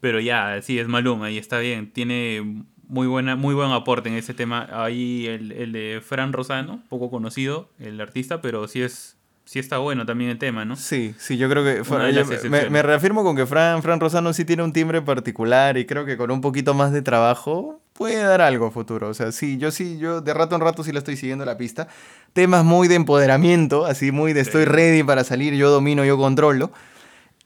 pero 0.01 0.21
ya, 0.21 0.61
sí, 0.63 0.79
es 0.79 0.89
Maluma 0.89 1.31
y 1.31 1.39
está 1.39 1.59
bien. 1.59 1.91
Tiene 1.91 2.65
muy, 2.95 3.09
buena, 3.09 3.35
muy 3.37 3.55
buen 3.55 3.71
aporte 3.73 4.09
en 4.09 4.15
ese 4.15 4.33
tema. 4.35 4.69
Ahí 4.73 5.27
el, 5.27 5.51
el 5.53 5.73
de 5.73 6.01
Fran 6.07 6.33
Rosano, 6.33 6.81
poco 6.89 7.11
conocido, 7.11 7.69
el 7.81 8.01
artista, 8.01 8.41
pero 8.41 8.69
sí 8.69 8.81
es 8.83 9.17
sí 9.47 9.59
está 9.59 9.77
bueno 9.77 10.07
también 10.07 10.31
el 10.31 10.39
tema, 10.39 10.65
¿no? 10.65 10.75
Sí, 10.75 11.15
sí, 11.19 11.37
yo 11.37 11.51
creo 11.51 11.63
que 11.63 11.83
yo 11.85 12.49
me- 12.49 12.71
me, 12.71 12.83
reafirmo 12.83 13.23
con 13.23 13.37
que 13.37 13.45
Fran, 13.45 13.83
Fran 13.83 14.01
Rosano 14.01 14.33
sí 14.33 14.47
tiene 14.47 14.63
un 14.63 14.73
timbre 14.73 15.03
particular 15.03 15.77
y 15.77 15.85
creo 15.85 16.07
que 16.07 16.17
con 16.17 16.31
un 16.31 16.41
poquito 16.41 16.73
más 16.73 16.93
de 16.93 17.03
trabajo 17.03 17.79
puede 17.93 18.23
dar 18.23 18.41
algo 18.41 18.71
futuro. 18.71 19.09
O 19.09 19.13
sea, 19.15 19.33
sí, 19.33 19.59
yo 19.59 19.71
sí, 19.71 19.99
yo 19.99 20.23
de 20.23 20.33
rato 20.33 20.55
en 20.55 20.63
rato 20.63 20.83
sí 20.83 20.93
le 20.93 20.99
estoy 20.99 21.17
siguiendo 21.19 21.45
la 21.45 21.59
pista. 21.59 21.89
Temas 22.33 22.65
muy 22.65 22.89
de 22.89 22.95
empoderamiento, 22.95 23.85
así 23.85 24.13
muy 24.13 24.33
de 24.33 24.41
estoy 24.41 24.65
ready 24.65 25.03
para 25.03 25.25
salir, 25.25 25.53
yo 25.55 25.69
domino, 25.71 26.05
yo 26.07 26.17
controlo. 26.17 26.73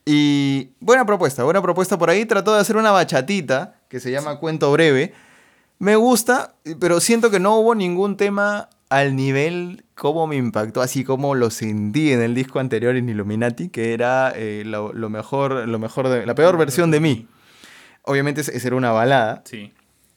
Y 0.05 0.71
buena 0.81 1.05
propuesta, 1.05 1.43
buena 1.45 1.61
propuesta 1.63 1.99
por 1.99 2.11
ahí. 2.11 2.25
Trató 2.25 2.55
de 2.55 2.61
hacer 2.61 2.77
una 2.77 2.93
bachatita 2.93 3.75
que 3.89 3.99
se 3.99 4.11
llama 4.11 4.39
Cuento 4.39 4.71
Breve. 4.73 5.13
Me 5.79 5.97
gusta, 5.97 6.55
pero 6.81 7.01
siento 7.01 7.31
que 7.31 7.39
no 7.41 7.57
hubo 7.57 7.75
ningún 7.75 8.17
tema 8.17 8.69
al 8.89 9.15
nivel 9.17 9.85
como 9.95 10.27
me 10.27 10.37
impactó, 10.37 10.81
así 10.81 11.05
como 11.05 11.35
lo 11.35 11.51
sentí 11.51 12.13
en 12.13 12.23
el 12.23 12.35
disco 12.35 12.59
anterior 12.59 12.97
en 12.97 13.09
Illuminati, 13.09 13.69
que 13.69 13.93
era 13.93 14.33
eh, 14.35 14.63
lo, 14.65 14.93
lo 14.93 15.11
mejor, 15.11 15.69
lo 15.69 15.79
mejor 15.79 16.09
de, 16.09 16.25
la 16.27 16.35
peor 16.35 16.57
versión 16.57 16.91
de 16.91 17.01
mí. 17.01 17.27
Obviamente 18.03 18.41
esa 18.41 18.67
era 18.67 18.75
una 18.77 18.91
balada 18.91 19.43
Sí. 19.45 19.73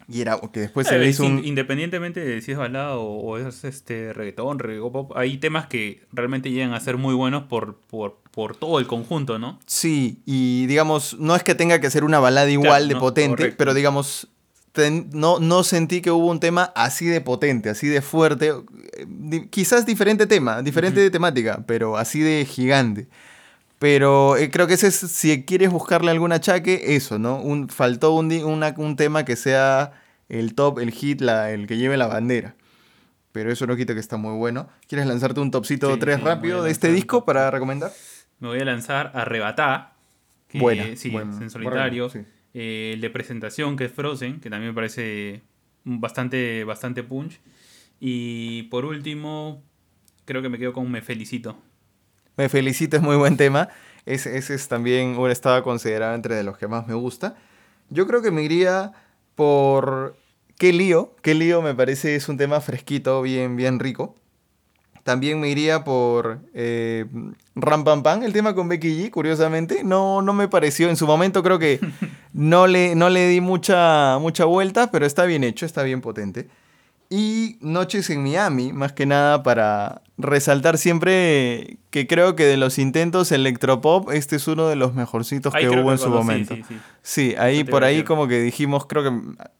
y 0.08 0.22
era 0.22 0.40
que 0.54 0.62
después 0.62 0.88
se 0.88 0.98
le 0.98 1.10
hizo 1.10 1.26
un... 1.26 1.44
Independientemente 1.44 2.22
de 2.22 2.42
si 2.42 2.54
es 2.54 2.58
balada 2.58 2.96
o, 2.96 3.20
o 3.20 3.38
es 3.38 3.64
este 3.66 4.14
reggaetón, 4.14 4.60
reggae 4.60 4.80
pop, 4.90 5.12
hay 5.16 5.38
temas 5.38 5.66
que 5.68 6.06
realmente 6.14 6.52
llegan 6.52 6.74
a 6.74 6.80
ser 6.80 6.96
muy 6.98 7.14
buenos 7.14 7.44
por, 7.44 7.76
por, 7.82 8.20
por 8.32 8.56
todo 8.56 8.80
el 8.80 8.88
conjunto, 8.88 9.38
¿no? 9.40 9.60
Sí, 9.66 10.22
y 10.26 10.66
digamos, 10.68 11.18
no 11.20 11.36
es 11.36 11.44
que 11.44 11.54
tenga 11.56 11.82
que 11.82 11.90
ser 11.90 12.04
una 12.06 12.20
balada 12.20 12.50
igual 12.50 12.88
de 12.88 12.94
no, 12.94 13.00
potente, 13.02 13.36
correcto. 13.36 13.56
pero 13.58 13.74
digamos, 13.74 14.30
ten- 14.72 15.10
no, 15.14 15.40
no 15.40 15.64
sentí 15.64 16.02
que 16.02 16.12
hubo 16.12 16.28
un 16.30 16.40
tema 16.40 16.72
así 16.76 17.06
de 17.06 17.22
potente, 17.22 17.70
así 17.70 17.88
de 17.88 18.02
fuerte. 18.02 18.54
eh, 18.98 19.48
quizás 19.50 19.86
diferente 19.86 20.28
tema, 20.28 20.62
diferente 20.62 21.10
temática, 21.10 21.64
pero 21.68 21.98
así 21.98 22.20
de 22.22 22.46
gigante. 22.46 23.08
Pero 23.80 24.38
eh, 24.38 24.52
creo 24.52 24.68
que 24.68 24.76
ese 24.76 24.88
es, 24.88 24.96
si 24.96 25.44
quieres 25.44 25.72
buscarle 25.72 26.12
algún 26.12 26.32
achaque, 26.32 26.96
eso, 26.96 27.18
¿no? 27.18 27.38
Un, 27.42 27.68
faltó 27.70 28.14
un, 28.14 28.32
una- 28.44 28.74
un 28.78 28.96
tema 28.96 29.26
que 29.26 29.36
sea 29.36 29.94
el 30.30 30.54
top, 30.54 30.80
el 30.80 30.92
hit, 30.92 31.22
la, 31.22 31.52
el 31.52 31.66
que 31.68 31.78
lleve 31.78 31.98
la 31.98 32.08
bandera. 32.08 32.56
Pero 33.32 33.52
eso 33.52 33.66
no 33.66 33.76
quita 33.78 33.94
que 33.94 34.00
está 34.00 34.18
muy 34.18 34.36
bueno. 34.38 34.68
¿Quieres 34.88 35.08
lanzarte 35.08 35.40
un 35.40 35.52
topcito 35.52 35.94
Sí, 35.94 36.00
3 36.00 36.18
sí, 36.18 36.22
voy 36.22 36.30
rápido 36.32 36.64
de 36.64 36.72
este 36.72 36.92
disco 36.92 37.24
para 37.26 37.50
recomendar? 37.50 37.92
Me 38.40 38.50
voy 38.50 38.60
a 38.60 38.66
lanzar 38.66 39.12
Arrebatá. 39.16 39.94
Que, 40.50 40.60
Buena, 40.60 40.84
Sí, 40.98 41.16
en 41.16 41.50
solitario. 41.50 42.10
sí. 42.10 42.20
Eh, 42.54 42.92
el 42.94 43.02
de 43.02 43.10
presentación, 43.10 43.78
que 43.78 43.86
es 43.86 43.92
Frozen, 43.92 44.40
que 44.40 44.50
también 44.50 44.72
me 44.72 44.76
parece 44.76 45.42
bastante, 45.84 46.64
bastante 46.64 47.04
punch. 47.04 47.40
Y 48.00 48.64
por 48.64 48.86
último, 48.86 49.64
creo 50.26 50.42
que 50.42 50.50
me 50.50 50.58
quedo 50.58 50.74
con 50.74 50.90
Me 50.92 51.02
Felicito. 51.02 51.58
Me 52.38 52.50
felicito, 52.50 52.98
es 52.98 53.04
muy 53.04 53.18
buen 53.18 53.38
tema. 53.38 53.70
Ese, 54.06 54.38
ese 54.38 54.56
es 54.56 54.68
también, 54.68 55.16
bueno, 55.16 55.32
estaba 55.32 55.64
considerado 55.64 56.16
entre 56.16 56.42
los 56.44 56.58
que 56.58 56.68
más 56.68 56.88
me 56.88 56.94
gusta. 56.94 57.36
Yo 57.90 58.08
creo 58.08 58.22
que 58.22 58.32
me 58.32 58.42
iría 58.42 58.94
por 59.36 60.16
Qué 60.62 60.74
lío. 60.74 61.16
Qué 61.24 61.34
lío 61.34 61.64
me 61.64 61.74
parece 61.74 62.16
es 62.16 62.30
un 62.30 62.38
tema 62.38 62.62
fresquito, 62.62 63.24
bien, 63.24 63.56
bien 63.56 63.80
rico. 63.80 64.16
También 65.04 65.40
me 65.40 65.50
iría 65.50 65.84
por 65.84 66.40
eh, 66.54 67.06
Ram 67.56 67.84
Pam 67.84 68.04
Pam, 68.04 68.24
el 68.24 68.34
tema 68.34 68.54
con 68.54 68.68
Becky 68.70 68.90
G, 68.90 69.10
curiosamente. 69.10 69.84
No, 69.84 70.22
no 70.22 70.34
me 70.34 70.48
pareció, 70.48 70.90
en 70.90 70.96
su 70.98 71.08
momento 71.08 71.42
creo 71.42 71.58
que 71.60 71.80
no 72.34 72.68
le, 72.68 72.96
no 72.96 73.10
le 73.10 73.28
di 73.28 73.42
mucha, 73.42 74.18
mucha 74.20 74.46
vuelta, 74.46 74.92
pero 74.92 75.06
está 75.06 75.26
bien 75.26 75.44
hecho, 75.44 75.66
está 75.66 75.84
bien 75.84 76.02
potente. 76.02 76.50
Y 77.10 77.58
Noches 77.60 78.10
en 78.10 78.24
Miami, 78.24 78.72
más 78.72 78.94
que 78.94 79.06
nada 79.06 79.44
para 79.44 80.02
resaltar 80.18 80.78
siempre 80.78 81.78
que 81.90 82.08
creo 82.08 82.38
que 82.38 82.46
de 82.46 82.56
los 82.56 82.78
intentos 82.78 83.34
electropop, 83.34 84.12
este 84.12 84.38
es 84.38 84.48
uno 84.48 84.70
de 84.70 84.78
los 84.78 84.94
mejorcitos 84.94 85.54
Ahí 85.54 85.64
que 85.64 85.70
hubo 85.72 85.88
que 85.88 85.92
en 85.92 85.98
su 85.98 86.06
sí, 86.06 86.10
momento. 86.10 86.56
sí, 86.56 86.64
sí. 86.66 86.78
Sí, 87.02 87.36
ahí 87.38 87.66
por 87.66 87.84
ahí 87.84 88.04
como 88.04 88.30
que 88.30 88.40
dijimos, 88.40 88.86
creo 88.86 89.04
que 89.04 89.12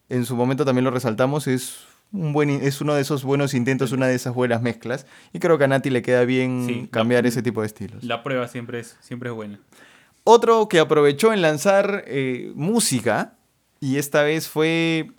en 0.08 0.26
su 0.26 0.38
momento 0.38 0.64
también 0.64 0.86
lo 0.86 0.92
resaltamos, 0.92 1.48
es 1.48 1.80
un 2.14 2.34
buen 2.34 2.50
es 2.50 2.82
uno 2.82 2.94
de 2.94 3.02
esos 3.02 3.24
buenos 3.24 3.54
intentos, 3.54 3.92
una 3.94 4.08
de 4.08 4.16
esas 4.16 4.34
buenas 4.34 4.62
mezclas 4.62 5.06
y 5.34 5.40
creo 5.40 5.58
que 5.58 5.64
a 5.64 5.68
Nati 5.68 5.90
le 5.90 6.02
queda 6.02 6.26
bien 6.26 6.66
Sí, 6.68 6.88
cambiar 6.92 7.24
la- 7.24 7.30
ese 7.30 7.42
tipo 7.42 7.62
de 7.62 7.68
estilos. 7.68 8.04
La 8.04 8.22
prueba 8.24 8.48
siempre 8.48 8.80
es, 8.80 8.98
siempre 9.02 9.30
es 9.30 9.36
buena. 9.36 9.60
Otro 10.24 10.68
que 10.68 10.80
aprovechó 10.80 11.34
en 11.34 11.42
lanzar 11.42 12.04
eh, 12.08 12.52
música 12.56 13.36
y 13.80 13.98
esta 13.98 14.24
vez 14.24 14.48
fue 14.48 15.12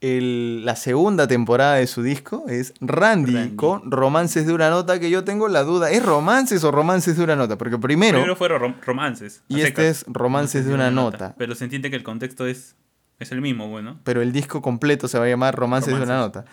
el- 0.00 0.64
la 0.64 0.76
segunda 0.76 1.26
temporada 1.26 1.74
de 1.74 1.86
su 1.88 2.02
disco 2.02 2.44
es 2.48 2.72
Randy, 2.80 3.34
Randy. 3.34 3.56
con 3.56 3.90
Romances 3.90 4.46
de 4.46 4.52
una 4.52 4.70
nota 4.70 5.00
que 5.00 5.10
yo 5.10 5.24
tengo 5.24 5.48
la 5.48 5.64
duda, 5.64 5.90
¿es 5.90 6.04
romances 6.04 6.62
o 6.64 6.70
romances 6.70 7.16
de 7.16 7.24
una 7.24 7.34
nota? 7.36 7.58
Porque 7.58 7.78
primero, 7.78 8.18
Primero 8.18 8.36
fueron 8.36 8.62
rom- 8.62 8.80
romances. 8.84 9.42
y 9.48 9.60
este 9.60 9.88
es 9.88 10.04
romances 10.06 10.66
de 10.66 10.72
una 10.74 10.90
nota. 10.92 11.34
Pero 11.36 11.54
se 11.56 11.64
entiende 11.64 11.90
que 11.90 11.96
el 11.96 12.04
contexto 12.04 12.46
es, 12.46 12.76
es 13.18 13.32
el 13.32 13.40
mismo, 13.40 13.68
bueno. 13.68 13.98
pero 14.04 14.22
el 14.22 14.32
disco 14.32 14.62
completo 14.62 15.08
se 15.08 15.18
va 15.18 15.24
a 15.24 15.28
llamar 15.28 15.54
Romances, 15.56 15.96
de 15.96 16.02
una 16.02 16.18
nota. 16.18 16.44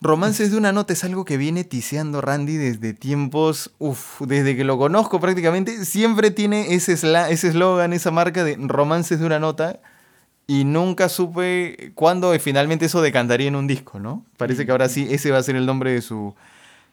Romances 0.00 0.50
de 0.50 0.56
una 0.56 0.72
nota 0.72 0.92
es 0.92 1.04
algo 1.04 1.24
que 1.24 1.36
viene 1.36 1.62
tiseando 1.62 2.20
Randy 2.20 2.56
desde 2.56 2.92
tiempos, 2.92 3.72
uff, 3.78 4.20
desde 4.22 4.56
que 4.56 4.64
lo 4.64 4.76
conozco 4.78 5.20
prácticamente, 5.20 5.84
siempre 5.84 6.32
tiene 6.32 6.74
ese 6.74 6.94
eslogan, 6.94 7.92
esa 7.92 8.10
marca 8.10 8.42
de 8.42 8.56
Romances 8.58 9.20
de 9.20 9.26
una 9.26 9.38
nota 9.38 9.80
y 10.48 10.64
nunca 10.64 11.08
supe 11.08 11.92
cuándo 11.94 12.36
finalmente 12.40 12.86
eso 12.86 13.00
decantaría 13.00 13.46
en 13.46 13.54
un 13.54 13.68
disco, 13.68 14.00
¿no? 14.00 14.26
Parece 14.36 14.66
que 14.66 14.72
ahora 14.72 14.88
sí 14.88 15.06
ese 15.08 15.30
va 15.30 15.38
a 15.38 15.42
ser 15.42 15.54
el 15.54 15.66
nombre 15.66 15.92
de 15.92 16.02
su, 16.02 16.34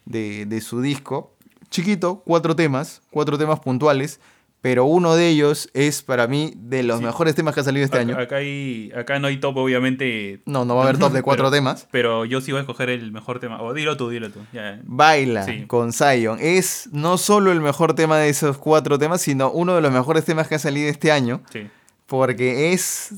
de, 0.04 0.46
de 0.46 0.60
su 0.60 0.80
disco. 0.80 1.34
Chiquito, 1.68 2.22
cuatro 2.24 2.54
temas, 2.54 3.02
cuatro 3.10 3.36
temas 3.38 3.60
puntuales, 3.60 4.20
pero 4.62 4.84
uno 4.84 5.14
de 5.16 5.28
ellos 5.28 5.70
es 5.72 6.02
para 6.02 6.26
mí 6.26 6.52
de 6.56 6.82
los 6.82 6.98
Sí. 6.98 7.04
mejores 7.06 7.34
temas 7.34 7.54
que 7.54 7.60
ha 7.60 7.64
salido 7.64 7.84
este 7.84 7.96
acá, 7.96 8.02
año. 8.06 8.18
Acá, 8.18 8.36
hay, 8.36 8.92
acá 8.94 9.18
no 9.18 9.28
hay 9.28 9.38
top, 9.38 9.56
obviamente. 9.56 10.42
No, 10.46 10.64
no 10.64 10.74
va 10.76 10.82
a 10.82 10.84
haber 10.84 10.98
top 10.98 11.12
de 11.12 11.22
cuatro 11.22 11.44
Pero- 11.46 11.50
temas. 11.56 11.88
Pero 11.90 12.24
yo 12.26 12.40
sí 12.40 12.52
voy 12.52 12.58
a 12.58 12.62
escoger 12.62 12.90
el 12.90 13.10
mejor 13.12 13.40
tema. 13.40 13.62
O 13.62 13.72
dilo 13.72 13.96
tú, 13.96 14.10
dilo 14.10 14.30
tú. 14.30 14.40
Ya. 14.52 14.80
Baila 14.84 15.44
Sí. 15.44 15.64
con 15.66 15.92
Zion. 15.92 16.38
Es 16.40 16.88
no 16.92 17.16
solo 17.16 17.52
el 17.52 17.60
mejor 17.60 17.94
tema 17.94 18.18
de 18.18 18.28
esos 18.28 18.58
cuatro 18.58 18.98
temas, 18.98 19.22
sino 19.22 19.50
uno 19.50 19.74
de 19.74 19.80
los 19.80 19.92
mejores 19.92 20.24
temas 20.24 20.46
que 20.48 20.56
ha 20.56 20.58
salido 20.58 20.88
este 20.90 21.10
año. 21.10 21.42
Sí. 21.52 21.68
Porque 22.06 22.72
es 22.72 23.14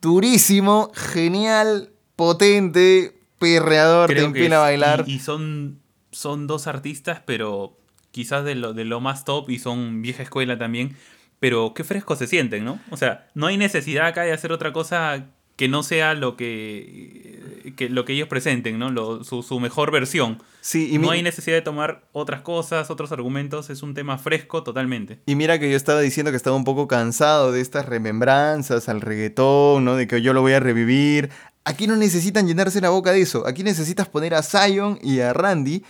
durísimo, 0.00 0.90
genial, 0.94 1.90
potente, 2.16 3.16
perreador, 3.38 4.08
te 4.08 4.14
Creo 4.14 4.32
que 4.32 4.38
empina 4.40 4.56
a 4.56 4.60
bailar. 4.60 5.04
Y, 5.06 5.14
y 5.14 5.18
son, 5.20 5.78
son 6.10 6.46
dos 6.46 6.66
artistas, 6.66 7.22
pero 7.24 7.76
quizás 8.12 8.44
de 8.44 8.54
lo, 8.54 8.72
de 8.72 8.84
lo 8.84 9.00
más 9.00 9.24
top 9.24 9.50
y 9.50 9.58
son 9.58 10.02
vieja 10.02 10.22
escuela 10.22 10.58
también. 10.58 10.96
Pero 11.38 11.72
qué 11.74 11.84
fresco 11.84 12.16
se 12.16 12.26
sienten, 12.26 12.64
¿no? 12.64 12.78
O 12.90 12.96
sea, 12.96 13.28
no 13.34 13.46
hay 13.46 13.56
necesidad 13.56 14.06
acá 14.06 14.22
de 14.22 14.32
hacer 14.32 14.52
otra 14.52 14.72
cosa 14.72 15.26
que 15.56 15.68
no 15.68 15.82
sea 15.82 16.14
lo 16.14 16.36
que, 16.36 17.72
que 17.76 17.88
lo 17.90 18.04
que 18.04 18.14
ellos 18.14 18.28
presenten, 18.28 18.78
¿no? 18.78 18.90
Lo- 18.90 19.24
su, 19.24 19.42
su 19.42 19.60
mejor 19.60 19.90
versión. 19.90 20.42
Sí, 20.60 20.88
y, 20.92 20.98
mi- 20.98 21.06
no 21.06 21.12
hay 21.12 21.22
necesidad 21.22 21.56
de 21.56 21.62
tomar 21.62 22.04
otras 22.12 22.40
cosas, 22.42 22.90
otros 22.90 23.12
argumentos. 23.12 23.70
Es 23.70 23.82
un 23.82 23.94
tema 23.94 24.18
fresco 24.18 24.62
totalmente. 24.62 25.18
y 25.26 25.34
mira 25.34 25.58
que 25.58 25.70
yo 25.70 25.76
estaba 25.76 26.00
diciendo 26.00 26.30
que 26.30 26.36
estaba 26.36 26.56
un 26.56 26.64
poco 26.64 26.88
cansado 26.88 27.52
de 27.52 27.60
estas 27.60 27.86
remembranzas 27.86 28.88
al 28.88 29.00
reggaetón, 29.00 29.84
¿no? 29.84 29.96
De 29.96 30.06
que 30.06 30.20
yo 30.22 30.32
lo 30.32 30.40
voy 30.42 30.52
a 30.52 30.60
revivir. 30.60 31.30
Aquí 31.64 31.86
no 31.86 31.94
necesitan 31.96 32.46
llenarse 32.46 32.80
la 32.80 32.88
boca 32.90 33.12
de 33.12 33.20
eso. 33.20 33.46
Aquí 33.46 33.62
necesitas 33.62 34.08
poner 34.08 34.34
a 34.34 34.42
Zion 34.42 34.98
y 35.02 35.20
a 35.20 35.32
Randy, 35.34 35.82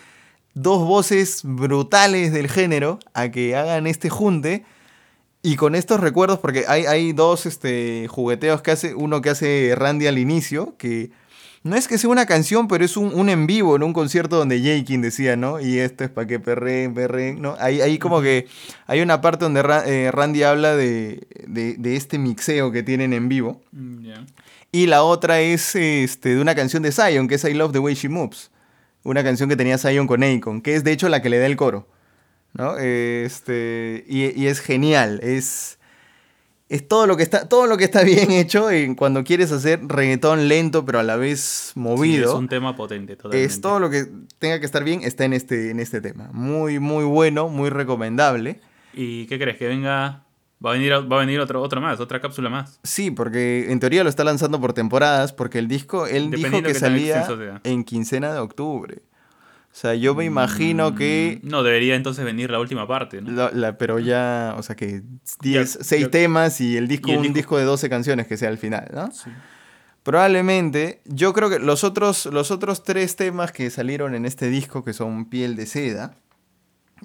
dos 0.55 0.87
voces 0.87 1.41
brutales 1.45 2.33
del 2.33 2.49
género, 2.49 2.99
a 3.15 3.31
que 3.31 3.57
hagan 3.57 3.87
este 3.87 4.11
junte. 4.11 4.65
Y 5.43 5.57
con 5.57 5.75
estos 5.75 6.01
recuerdos, 6.01 6.39
porque 6.39 6.65
hay, 6.69 6.85
hay 6.85 7.13
dos 7.15 7.47
este, 7.47 8.07
jugueteos 8.09 8.61
que 8.61 8.73
hace, 8.73 8.95
uno 8.95 9.23
que 9.23 9.31
hace 9.31 9.73
Randy 9.75 10.07
al 10.07 10.19
inicio, 10.19 10.75
que 10.77 11.11
no 11.63 11.77
es 11.77 11.89
que 11.89 11.97
sea 11.97 12.11
una 12.11 12.27
canción, 12.27 12.69
pero 12.69 12.85
es 12.85 12.99
un, 12.99 13.15
un 13.15 13.31
en 13.31 13.47
vivo 13.47 13.75
en 13.75 13.83
un 13.83 13.95
concierto 13.95 14.37
donde 14.37 14.63
Jakin 14.63 15.01
decía, 15.01 15.37
¿no? 15.37 15.59
Y 15.59 15.79
esto 15.79 16.05
es 16.05 16.11
para 16.11 16.27
que 16.27 16.41
perreen, 16.41 16.93
perreen, 16.93 17.41
¿no? 17.41 17.57
Ahí, 17.59 17.81
ahí 17.81 17.99
como 17.99 18.21
que 18.21 18.49
hay 18.87 19.01
una 19.01 19.23
parte 19.23 19.47
donde 19.47 19.63
Ra- 19.63 19.85
eh, 19.87 20.11
Randy 20.11 20.43
habla 20.43 20.77
de, 20.77 21.27
de, 21.47 21.75
de 21.75 21.97
este 21.97 22.19
mixeo 22.19 22.71
que 22.71 22.83
tienen 22.83 23.15
en 23.15 23.31
vivo. 23.31 23.63
Mm. 23.73 24.09
Y 24.73 24.87
la 24.87 25.03
otra 25.05 25.41
es 25.41 25.75
este, 25.75 26.35
de 26.35 26.41
una 26.41 26.55
canción 26.55 26.83
de 26.83 26.93
Zion, 26.93 27.29
que 27.29 27.37
es 27.37 27.45
I 27.45 27.55
Love 27.55 27.73
the 27.73 27.79
Way 27.79 27.95
She 27.95 28.09
Moves. 28.11 28.51
Una 29.03 29.23
canción 29.25 29.49
que 29.49 29.57
tenía 29.57 29.79
Zion 29.79 30.07
con 30.07 30.23
Akon, 30.23 30.61
que 30.61 30.75
es 30.75 30.85
de 30.85 30.93
hecho 30.93 31.09
la 31.09 31.23
que 31.23 31.31
le 31.31 31.39
da 31.39 31.47
el 31.47 31.57
coro. 31.57 31.87
¿no? 32.53 32.77
Este, 32.79 34.05
y, 34.09 34.39
y 34.41 34.47
es 34.49 34.61
genial. 34.61 35.21
Es, 35.23 35.79
es 36.69 36.87
todo, 36.87 37.07
lo 37.07 37.17
que 37.17 37.23
está, 37.23 37.49
todo 37.49 37.67
lo 37.67 37.77
que 37.77 37.85
está 37.85 38.03
bien 38.03 38.31
hecho 38.33 38.71
en 38.71 38.95
cuando 38.95 39.25
quieres 39.25 39.53
hacer 39.53 39.81
reggaetón 39.87 40.49
lento, 40.49 40.85
pero 40.85 40.99
a 40.99 41.03
la 41.03 41.17
vez 41.17 41.73
Sí, 41.75 41.81
movido. 41.81 42.31
es 42.31 42.37
un 42.39 42.49
tema 42.49 42.77
potente, 42.77 43.17
totalmente. 43.17 43.45
es 43.45 43.61
todo 43.61 43.79
lo 43.81 43.89
que 43.91 44.07
tenga 44.39 44.59
que 44.61 44.67
estar 44.67 44.85
bien, 44.85 45.03
está 45.03 45.25
en 45.25 45.33
este, 45.33 45.71
en 45.71 45.81
este 45.81 46.01
tema. 46.01 46.29
Muy, 46.33 46.79
muy 46.79 47.05
bueno, 47.05 47.49
muy 47.49 47.71
recomendable. 47.71 48.61
¿Y 48.93 49.27
qué 49.27 49.39
crees? 49.39 49.57
Que 49.57 49.69
venga. 49.69 50.25
Va 50.65 50.71
a 50.71 50.73
venir, 50.75 50.93
va 50.93 51.17
a 51.17 51.21
venir 51.21 51.41
otro, 51.41 51.63
otro 51.63 51.81
más, 51.81 52.01
otra 52.01 52.21
cápsula 52.21 52.51
más. 52.51 52.79
Sí, 52.83 53.11
porque 53.11 53.71
en 53.73 53.81
teoría 53.81 54.03
lo 54.05 54.11
está 54.11 54.25
lanzando 54.25 54.61
por 54.61 54.73
temporadas, 54.75 55.33
porque 55.33 55.59
el 55.59 55.69
disco, 55.69 56.07
él 56.07 56.31
dijo 56.31 56.63
que 56.63 56.75
salía 56.75 57.25
en 57.65 57.83
quincena 57.85 58.33
de 58.35 58.41
octubre. 58.41 59.03
O 59.73 59.77
sea, 59.77 59.95
yo 59.95 60.15
me 60.17 60.25
imagino 60.25 60.95
que... 60.97 61.41
Mm, 61.43 61.49
No, 61.49 61.63
debería 61.63 61.95
entonces 61.95 62.25
venir 62.25 62.51
la 62.51 62.59
última 62.59 62.87
parte, 62.89 63.23
¿no? 63.23 63.31
la- 63.31 63.51
la- 63.53 63.79
pero 63.79 64.01
ya, 64.01 64.55
o 64.59 64.63
sea 64.65 64.75
que 64.75 65.03
10, 65.41 65.75
Ya- 65.79 65.85
6 65.85 66.03
ya- 66.03 66.11
temas 66.11 66.61
y 66.61 66.77
el 66.77 66.89
disco, 66.89 67.09
y 67.09 67.13
el 67.13 67.19
un 67.19 67.23
disco- 67.23 67.35
disco 67.37 67.59
de 67.59 67.65
12 67.65 67.89
canciones 67.89 68.27
que 68.27 68.37
sea 68.37 68.49
al 68.49 68.59
final, 68.59 68.91
¿no? 68.93 69.11
Sí. 69.13 69.31
Probablemente, 70.03 71.03
yo 71.05 71.33
creo 71.33 71.51
que 71.51 71.59
los 71.59 71.85
otros, 71.85 72.27
los 72.27 72.51
otros 72.51 72.83
tres 72.83 73.17
temas 73.17 73.53
que 73.53 73.71
salieron 73.71 74.15
en 74.15 74.25
este 74.27 74.49
disco, 74.49 74.83
que 74.83 74.93
son 74.93 75.27
Piel 75.31 75.57
de 75.57 75.67
Seda, 75.67 76.15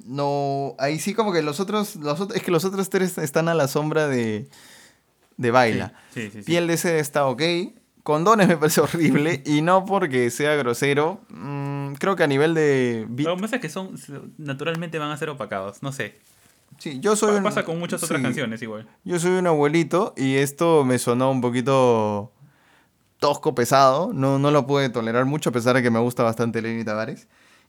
no, 0.06 0.76
ahí 0.80 1.00
sí 1.00 1.14
como 1.14 1.32
que 1.32 1.42
los 1.42 1.60
otros, 1.60 1.96
los 1.96 2.20
ot- 2.20 2.34
es 2.36 2.44
que 2.44 2.52
los 2.52 2.66
otros 2.66 2.90
tres 2.90 3.18
están 3.18 3.48
a 3.48 3.54
la 3.54 3.68
sombra 3.68 4.08
de, 4.08 4.48
de 5.38 5.52
Baila. 5.52 5.94
Sí, 6.14 6.24
sí, 6.32 6.40
sí. 6.40 6.44
Piel 6.44 6.68
de 6.68 6.78
Seda 6.78 6.98
está 7.00 7.26
ok, 7.28 7.42
Condones 8.04 8.48
me 8.50 8.58
parece 8.58 8.82
horrible, 8.82 9.42
y 9.46 9.62
no 9.62 9.86
porque 9.86 10.30
sea 10.30 10.56
grosero, 10.56 11.22
mm, 11.30 11.94
creo 11.94 12.16
que 12.16 12.24
a 12.24 12.28
nivel 12.28 12.54
de... 12.54 13.06
beat- 13.10 13.26
Lo 13.28 13.36
que 13.36 13.42
pasa 13.42 13.56
es 13.56 13.62
que 13.62 13.70
son, 13.70 13.96
naturalmente 14.38 15.00
van 15.00 15.12
a 15.12 15.18
ser 15.18 15.30
opacados, 15.30 15.82
no 15.82 15.92
sé. 15.92 16.16
sí, 16.78 17.00
yo 17.00 17.16
soy 17.16 17.32
Pa- 17.32 17.38
un- 17.38 17.44
pasa 17.44 17.64
con 17.64 17.80
muchas 17.80 18.04
otras 18.04 18.22
canciones 18.22 18.62
igual. 18.62 18.88
Yo 19.06 19.18
soy 19.20 19.32
un 19.32 19.48
abuelito 19.48 20.14
y 20.18 20.36
esto 20.36 20.84
me 20.86 21.00
sonó 21.00 21.32
un 21.32 21.42
poquito 21.42 22.32
tosco, 23.20 23.56
pesado. 23.56 24.12
No, 24.14 24.38
no 24.40 24.52
lo 24.52 24.68
pude 24.68 24.90
tolerar 24.90 25.26
mucho 25.26 25.50
a 25.50 25.54
pesar 25.54 25.76
de 25.76 25.82
que 25.82 25.90
me 25.90 26.00
gusta 26.00 26.22
bastante 26.22 26.62
Lenny 26.62 26.84
Tavares. 26.84 27.28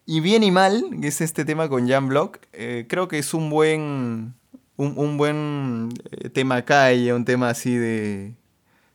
Y 0.08 0.20
bien 0.20 0.44
y 0.44 0.52
mal, 0.52 0.84
que 1.00 1.08
es 1.08 1.20
este 1.20 1.44
tema 1.44 1.68
con 1.68 1.88
Jan 1.88 2.08
Block, 2.08 2.38
eh, 2.52 2.86
creo 2.88 3.08
que 3.08 3.18
es 3.18 3.34
un 3.34 3.50
buen, 3.50 4.34
un, 4.76 4.94
un 4.96 5.16
buen 5.18 5.88
eh, 6.12 6.28
tema 6.28 6.64
calle, 6.64 7.12
un 7.12 7.24
tema 7.24 7.50
así 7.50 7.74
de... 7.74 8.32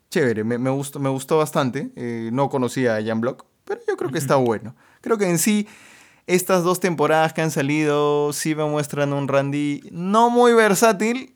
Chévere, 0.10 0.46
me, 0.46 0.58
me 0.58 0.70
gustó, 0.70 1.00
me 1.00 1.10
gustó 1.10 1.38
bastante. 1.38 1.92
Eh, 1.98 2.30
no 2.32 2.50
conocía 2.50 2.96
a 2.96 3.04
Jan 3.04 3.20
Block, 3.20 3.46
pero 3.66 3.82
yo 3.86 3.98
creo 3.98 4.10
que 4.10 4.20
está 4.20 4.38
bueno. 4.38 4.74
Creo 5.02 5.18
que 5.18 5.30
en 5.30 5.38
sí 5.38 5.68
estas 6.28 6.64
dos 6.64 6.80
temporadas 6.80 7.34
que 7.34 7.42
han 7.42 7.52
salido 7.52 8.32
sí 8.32 8.56
me 8.56 8.64
muestran 8.64 9.12
un 9.12 9.28
Randy 9.28 9.84
no 9.92 10.30
muy 10.30 10.54
versátil, 10.54 11.36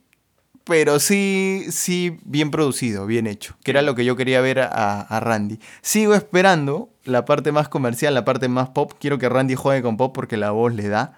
pero 0.66 1.00
sí, 1.00 1.66
sí 1.70 2.18
bien 2.26 2.52
producido, 2.52 3.06
bien 3.06 3.28
hecho, 3.28 3.56
que 3.64 3.72
era 3.72 3.82
lo 3.82 3.96
que 3.96 4.04
yo 4.04 4.16
quería 4.16 4.42
ver 4.42 4.60
a, 4.60 5.02
a 5.02 5.20
Randy. 5.20 5.60
Sigo 5.82 6.14
esperando 6.16 6.90
la 7.04 7.24
parte 7.24 7.52
más 7.52 7.70
comercial, 7.70 8.14
la 8.14 8.26
parte 8.26 8.48
más 8.50 8.70
pop. 8.70 8.94
Quiero 9.00 9.18
que 9.20 9.30
Randy 9.30 9.56
juegue 9.56 9.82
con 9.82 9.96
pop 9.96 10.14
porque 10.14 10.38
la 10.38 10.52
voz 10.52 10.74
le 10.74 10.90
da. 10.90 11.14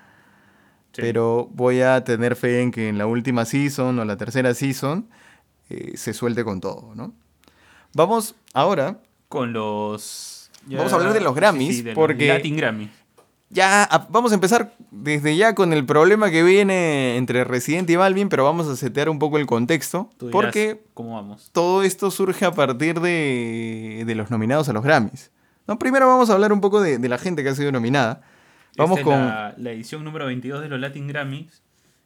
Sí. 0.92 1.02
Pero 1.02 1.50
voy 1.54 1.82
a 1.82 2.04
tener 2.04 2.36
fe 2.36 2.62
en 2.62 2.72
que 2.72 2.90
en 2.90 2.98
la 2.98 3.06
última 3.08 3.46
season 3.46 3.98
o 4.00 4.06
la 4.06 4.18
tercera 4.18 4.54
season 4.54 5.08
eh, 5.70 5.94
se 5.96 6.14
suelte 6.14 6.44
con 6.44 6.60
todo, 6.60 6.94
¿no? 6.96 7.14
Vamos 7.94 8.36
ahora 8.54 9.00
Con 9.30 9.54
los. 9.54 10.50
Vamos 10.66 10.92
a 10.92 10.96
hablar 10.98 11.14
de 11.14 11.22
los 11.22 11.34
Grammys, 11.36 11.84
de 11.84 11.92
los 11.92 11.96
porque- 11.96 12.28
Latin 12.28 12.58
Grammy. 12.58 12.90
Ya, 13.50 13.88
vamos 14.10 14.34
a 14.34 14.36
empezar 14.36 14.74
desde 14.92 15.38
ya 15.38 15.56
con 15.56 15.72
el 15.72 15.86
problema 15.86 16.30
que 16.30 16.44
viene 16.44 17.16
entre 17.16 17.46
Resident 17.46 17.90
y 17.90 17.96
Balvin, 17.96 18.28
pero 18.28 18.44
vamos 18.44 18.68
a 18.68 18.76
setear 18.76 19.10
un 19.10 19.20
poco 19.20 19.38
el 19.38 19.46
contexto, 19.46 20.10
Tú 20.18 20.28
dirás, 20.28 20.34
porque 20.34 20.82
¿Cómo 20.94 21.14
vamos? 21.16 21.50
todo 21.54 21.82
esto 21.84 22.12
surge 22.12 22.44
a 22.44 22.52
partir 22.52 23.00
de, 23.00 24.04
de 24.06 24.16
los 24.16 24.32
nominados 24.32 24.68
a 24.68 24.74
los 24.74 24.84
Grammys. 24.84 25.32
¿no? 25.66 25.80
Primero 25.80 26.08
vamos 26.08 26.30
a 26.30 26.34
hablar 26.34 26.52
un 26.52 26.60
poco 26.60 26.82
de, 26.82 26.98
de 26.98 27.10
la 27.10 27.18
gente 27.18 27.42
que 27.42 27.50
ha 27.50 27.56
sido 27.56 27.72
nominada. 27.72 28.22
Vamos 28.78 29.00
Esta 29.00 29.10
es 29.12 29.18
con... 29.18 29.26
la, 29.28 29.54
la 29.58 29.72
edición 29.72 30.04
número 30.04 30.26
22 30.26 30.62
de 30.62 30.70
los 30.70 30.80
Latin 30.80 31.08
Grammys. 31.08 31.62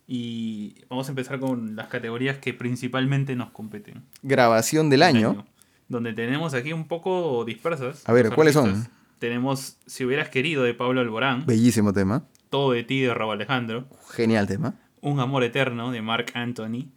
Y 0.07 0.75
vamos 0.89 1.07
a 1.07 1.11
empezar 1.11 1.39
con 1.39 1.75
las 1.75 1.87
categorías 1.87 2.37
que 2.37 2.53
principalmente 2.53 3.35
nos 3.35 3.51
competen. 3.51 4.03
Grabación 4.21 4.89
del 4.89 5.03
año. 5.03 5.45
Donde 5.87 6.13
tenemos 6.13 6.53
aquí 6.53 6.71
un 6.73 6.87
poco 6.87 7.45
dispersas. 7.45 8.07
A 8.07 8.13
ver, 8.13 8.29
¿cuáles 8.33 8.53
son? 8.53 8.87
Tenemos 9.31 9.77
Si 9.85 10.03
hubieras 10.03 10.29
querido 10.29 10.63
de 10.63 10.73
Pablo 10.73 10.99
Alborán. 10.99 11.45
Bellísimo 11.45 11.93
tema. 11.93 12.23
Todo 12.49 12.71
de 12.71 12.83
ti 12.83 13.01
de 13.01 13.13
Raúl 13.13 13.33
Alejandro. 13.35 13.85
Genial 14.09 14.47
tema. 14.47 14.73
Un 14.99 15.19
amor 15.19 15.43
eterno 15.43 15.91
de 15.91 16.01
Mark 16.01 16.31
Anthony. 16.33 16.87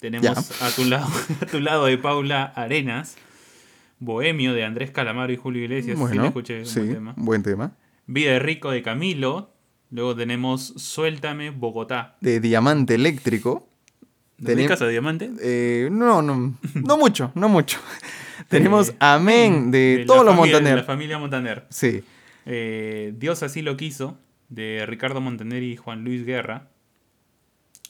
Tenemos 0.00 0.60
a 0.60 0.70
tu, 0.72 0.84
lado, 0.84 1.06
a 1.40 1.46
tu 1.46 1.60
lado 1.60 1.84
de 1.86 1.96
Paula 1.98 2.46
Arenas. 2.56 3.14
Bohemio 4.00 4.54
de 4.54 4.64
Andrés 4.64 4.90
Calamaro 4.90 5.32
y 5.32 5.36
Julio 5.36 5.62
Iglesias. 5.62 5.96
Bueno, 5.96 6.24
escuché, 6.26 6.58
un 6.62 6.66
sí, 6.66 6.80
buen 6.80 6.94
tema. 6.94 7.14
buen 7.16 7.42
tema. 7.44 7.72
Vida 8.08 8.32
de 8.32 8.38
Rico 8.40 8.72
de 8.72 8.82
Camilo. 8.82 9.52
Luego 9.92 10.16
tenemos 10.16 10.74
Suéltame 10.76 11.50
Bogotá. 11.50 12.16
De 12.20 12.40
Diamante 12.40 12.96
Eléctrico. 12.96 13.68
¿De 14.36 14.56
Tenem- 14.56 14.66
Casa 14.66 14.86
de 14.86 14.90
Diamante? 14.90 15.30
Eh, 15.40 15.88
no, 15.92 16.22
no, 16.22 16.56
no 16.74 16.96
mucho, 16.98 17.30
no 17.36 17.48
mucho. 17.48 17.78
Tenemos 18.52 18.90
Eh, 18.90 18.96
Amén 19.00 19.70
de, 19.70 19.96
la 20.00 20.06
todos 20.06 20.24
los 20.24 20.34
familia- 20.36 20.54
de 20.56 20.60
Montaner. 20.62 20.78
La 20.78 20.84
familia 20.84 21.18
Montaner. 21.18 21.66
Sí. 21.70 22.04
Eh, 22.46 23.12
Dios 23.16 23.42
así 23.42 23.62
lo 23.62 23.76
quiso, 23.76 24.18
de 24.48 24.84
Ricardo 24.86 25.20
Montaner 25.20 25.62
y 25.62 25.76
Juan 25.76 26.04
Luis 26.04 26.24
Guerra. 26.24 26.68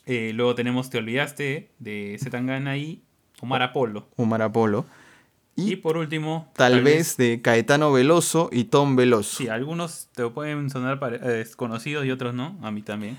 Eh, 0.06 0.32
luego 0.34 0.54
tenemos 0.54 0.90
Te 0.90 0.98
olvidaste, 0.98 1.70
de 1.78 2.16
Zetangana 2.20 2.76
y 2.76 3.02
Omar 3.40 3.62
Apolo. 3.62 4.08
Omar 4.16 4.42
Apolo. 4.42 4.84
Y, 5.54 5.72
Y, 5.72 5.76
por 5.76 5.98
último, 5.98 6.50
tal, 6.56 6.82
vez, 6.82 7.16
de 7.18 7.42
Caetano 7.42 7.92
Veloso 7.92 8.48
y 8.50 8.64
Tom 8.64 8.96
Veloso. 8.96 9.36
Sí, 9.36 9.48
algunos 9.48 10.08
te 10.14 10.26
pueden 10.30 10.70
sonar 10.70 10.98
pare- 10.98 11.20
eh, 11.22 11.44
conocidos 11.56 12.06
y 12.06 12.10
otros 12.10 12.32
no, 12.34 12.58
a 12.62 12.70
mí 12.70 12.80
también. 12.82 13.18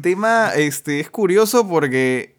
Tema, 0.00 0.50
este, 0.54 1.00
es 1.00 1.10
curioso 1.10 1.66
porque 1.68 2.35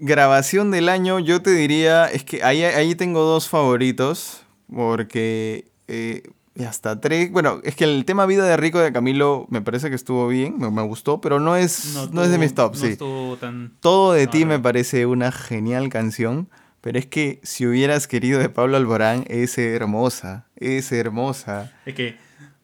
grabación 0.00 0.70
del 0.70 0.88
año, 0.88 1.18
yo 1.18 1.42
te 1.42 1.50
diría, 1.50 2.06
es 2.06 2.24
que 2.24 2.42
ahí, 2.42 2.62
ahí 2.64 2.94
tengo 2.94 3.22
dos 3.22 3.48
favoritos, 3.48 4.42
porque 4.72 5.66
eh, 5.88 6.22
hasta 6.66 7.00
tres, 7.00 7.30
bueno, 7.32 7.60
es 7.64 7.74
que 7.76 7.84
el 7.84 8.04
tema 8.04 8.26
Vida 8.26 8.44
de 8.44 8.56
Rico 8.56 8.78
de 8.80 8.92
Camilo 8.92 9.46
me 9.50 9.60
parece 9.62 9.88
que 9.90 9.96
estuvo 9.96 10.28
bien, 10.28 10.58
me, 10.58 10.70
me 10.70 10.82
gustó, 10.82 11.20
pero 11.20 11.40
no 11.40 11.56
es, 11.56 11.94
no, 12.12 12.22
es 12.24 12.30
de 12.30 12.38
mis 12.38 12.54
tops, 12.54 12.82
no 12.82 12.88
sí. 12.88 13.36
tan... 13.40 13.72
Todo 13.80 14.12
de 14.12 14.26
No, 14.26 14.30
ti 14.30 14.44
me 14.44 14.58
parece 14.58 15.06
una 15.06 15.32
genial 15.32 15.88
canción, 15.88 16.48
pero 16.80 16.98
es 16.98 17.06
que 17.06 17.40
si 17.42 17.66
hubieras 17.66 18.06
querido 18.06 18.38
de 18.40 18.48
Pablo 18.48 18.76
Alborán, 18.76 19.24
es 19.28 19.56
hermosa, 19.58 20.46
es 20.56 20.92
hermosa. 20.92 21.72
Es 21.86 21.94
que 21.94 22.16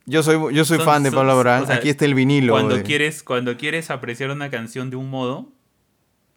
Yo 0.07 0.23
soy, 0.23 0.55
yo 0.55 0.65
soy 0.65 0.79
Son- 0.79 0.87
fan 0.87 1.03
de 1.03 1.11
son- 1.11 1.17
Pablo 1.19 1.33
Alborán, 1.33 1.63
o 1.63 1.67
sea, 1.67 1.77
aquí 1.77 1.89
está 1.89 2.05
el 2.05 2.15
vinilo. 2.15 2.53
cuando 2.53 2.83
quieres, 2.83 3.23
cuando 3.23 3.57
quieres 3.57 3.91
apreciar 3.91 4.31
una 4.31 4.51
canción 4.51 4.91
de 4.91 4.97
un 4.97 5.09
modo, 5.11 5.49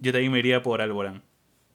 yo 0.04 0.12
también 0.12 0.32
me 0.32 0.40
iría 0.40 0.62
por 0.62 0.82
Alborán. 0.82 1.24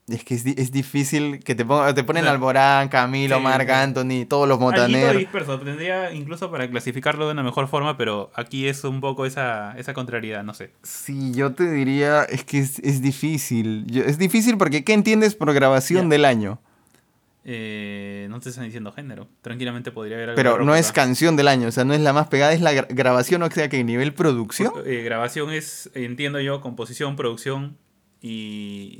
Es 0.08 0.24
que 0.24 0.34
es, 0.36 0.46
es 0.46 0.72
difícil 0.72 1.40
que 1.44 1.54
te, 1.54 1.66
ponga- 1.66 1.92
te 1.94 2.02
ponen 2.02 2.22
O 2.22 2.26
sea, 2.26 2.32
Alborán, 2.32 2.88
Camilo, 2.88 3.36
sí, 3.36 3.42
Marc. 3.42 3.68
Anthony, 3.68 4.24
todos 4.26 4.48
los 4.48 4.58
Alguito 4.58 4.80
Montaner. 4.80 5.18
disperso, 5.18 5.58
tendría 5.60 6.12
incluso 6.14 6.50
para 6.50 6.66
clasificarlo 6.70 7.26
de 7.26 7.32
una 7.32 7.42
mejor 7.42 7.68
forma, 7.68 7.98
pero 7.98 8.30
aquí 8.34 8.66
es 8.68 8.84
un 8.84 9.02
poco 9.02 9.26
esa, 9.26 9.76
esa 9.76 9.92
contrariedad, 9.92 10.42
no 10.44 10.54
sé. 10.54 10.70
Sí, 10.82 11.32
yo 11.34 11.52
te 11.52 11.70
diría, 11.70 12.22
es 12.24 12.42
que 12.44 12.58
es, 12.60 12.78
es 12.78 13.02
difícil. 13.02 13.84
Yo- 13.86 14.02
es 14.04 14.16
difícil 14.16 14.56
porque 14.56 14.82
¿qué 14.82 14.94
entiendes 14.94 15.34
por 15.34 15.52
grabación 15.52 16.08
del 16.08 16.24
año? 16.24 16.58
Eh, 17.44 18.26
no 18.30 18.40
te 18.40 18.48
están 18.50 18.64
diciendo 18.64 18.92
género. 18.92 19.28
Tranquilamente 19.42 19.90
podría 19.90 20.16
haber 20.16 20.30
algo 20.30 20.36
Pero 20.36 20.64
no 20.64 20.74
es 20.74 20.92
canción 20.92 21.36
del 21.36 21.48
año, 21.48 21.68
o 21.68 21.70
sea, 21.72 21.84
no 21.84 21.94
es 21.94 22.00
la 22.00 22.12
más 22.12 22.28
pegada, 22.28 22.52
es 22.52 22.60
la 22.60 22.72
gra- 22.72 22.86
grabación, 22.88 23.42
o 23.42 23.50
sea, 23.50 23.68
que 23.68 23.82
nivel 23.84 24.12
producción. 24.14 24.72
Eh, 24.86 25.02
grabación 25.02 25.50
es, 25.52 25.90
entiendo 25.94 26.40
yo, 26.40 26.60
composición, 26.60 27.16
producción 27.16 27.76
y, 28.20 28.96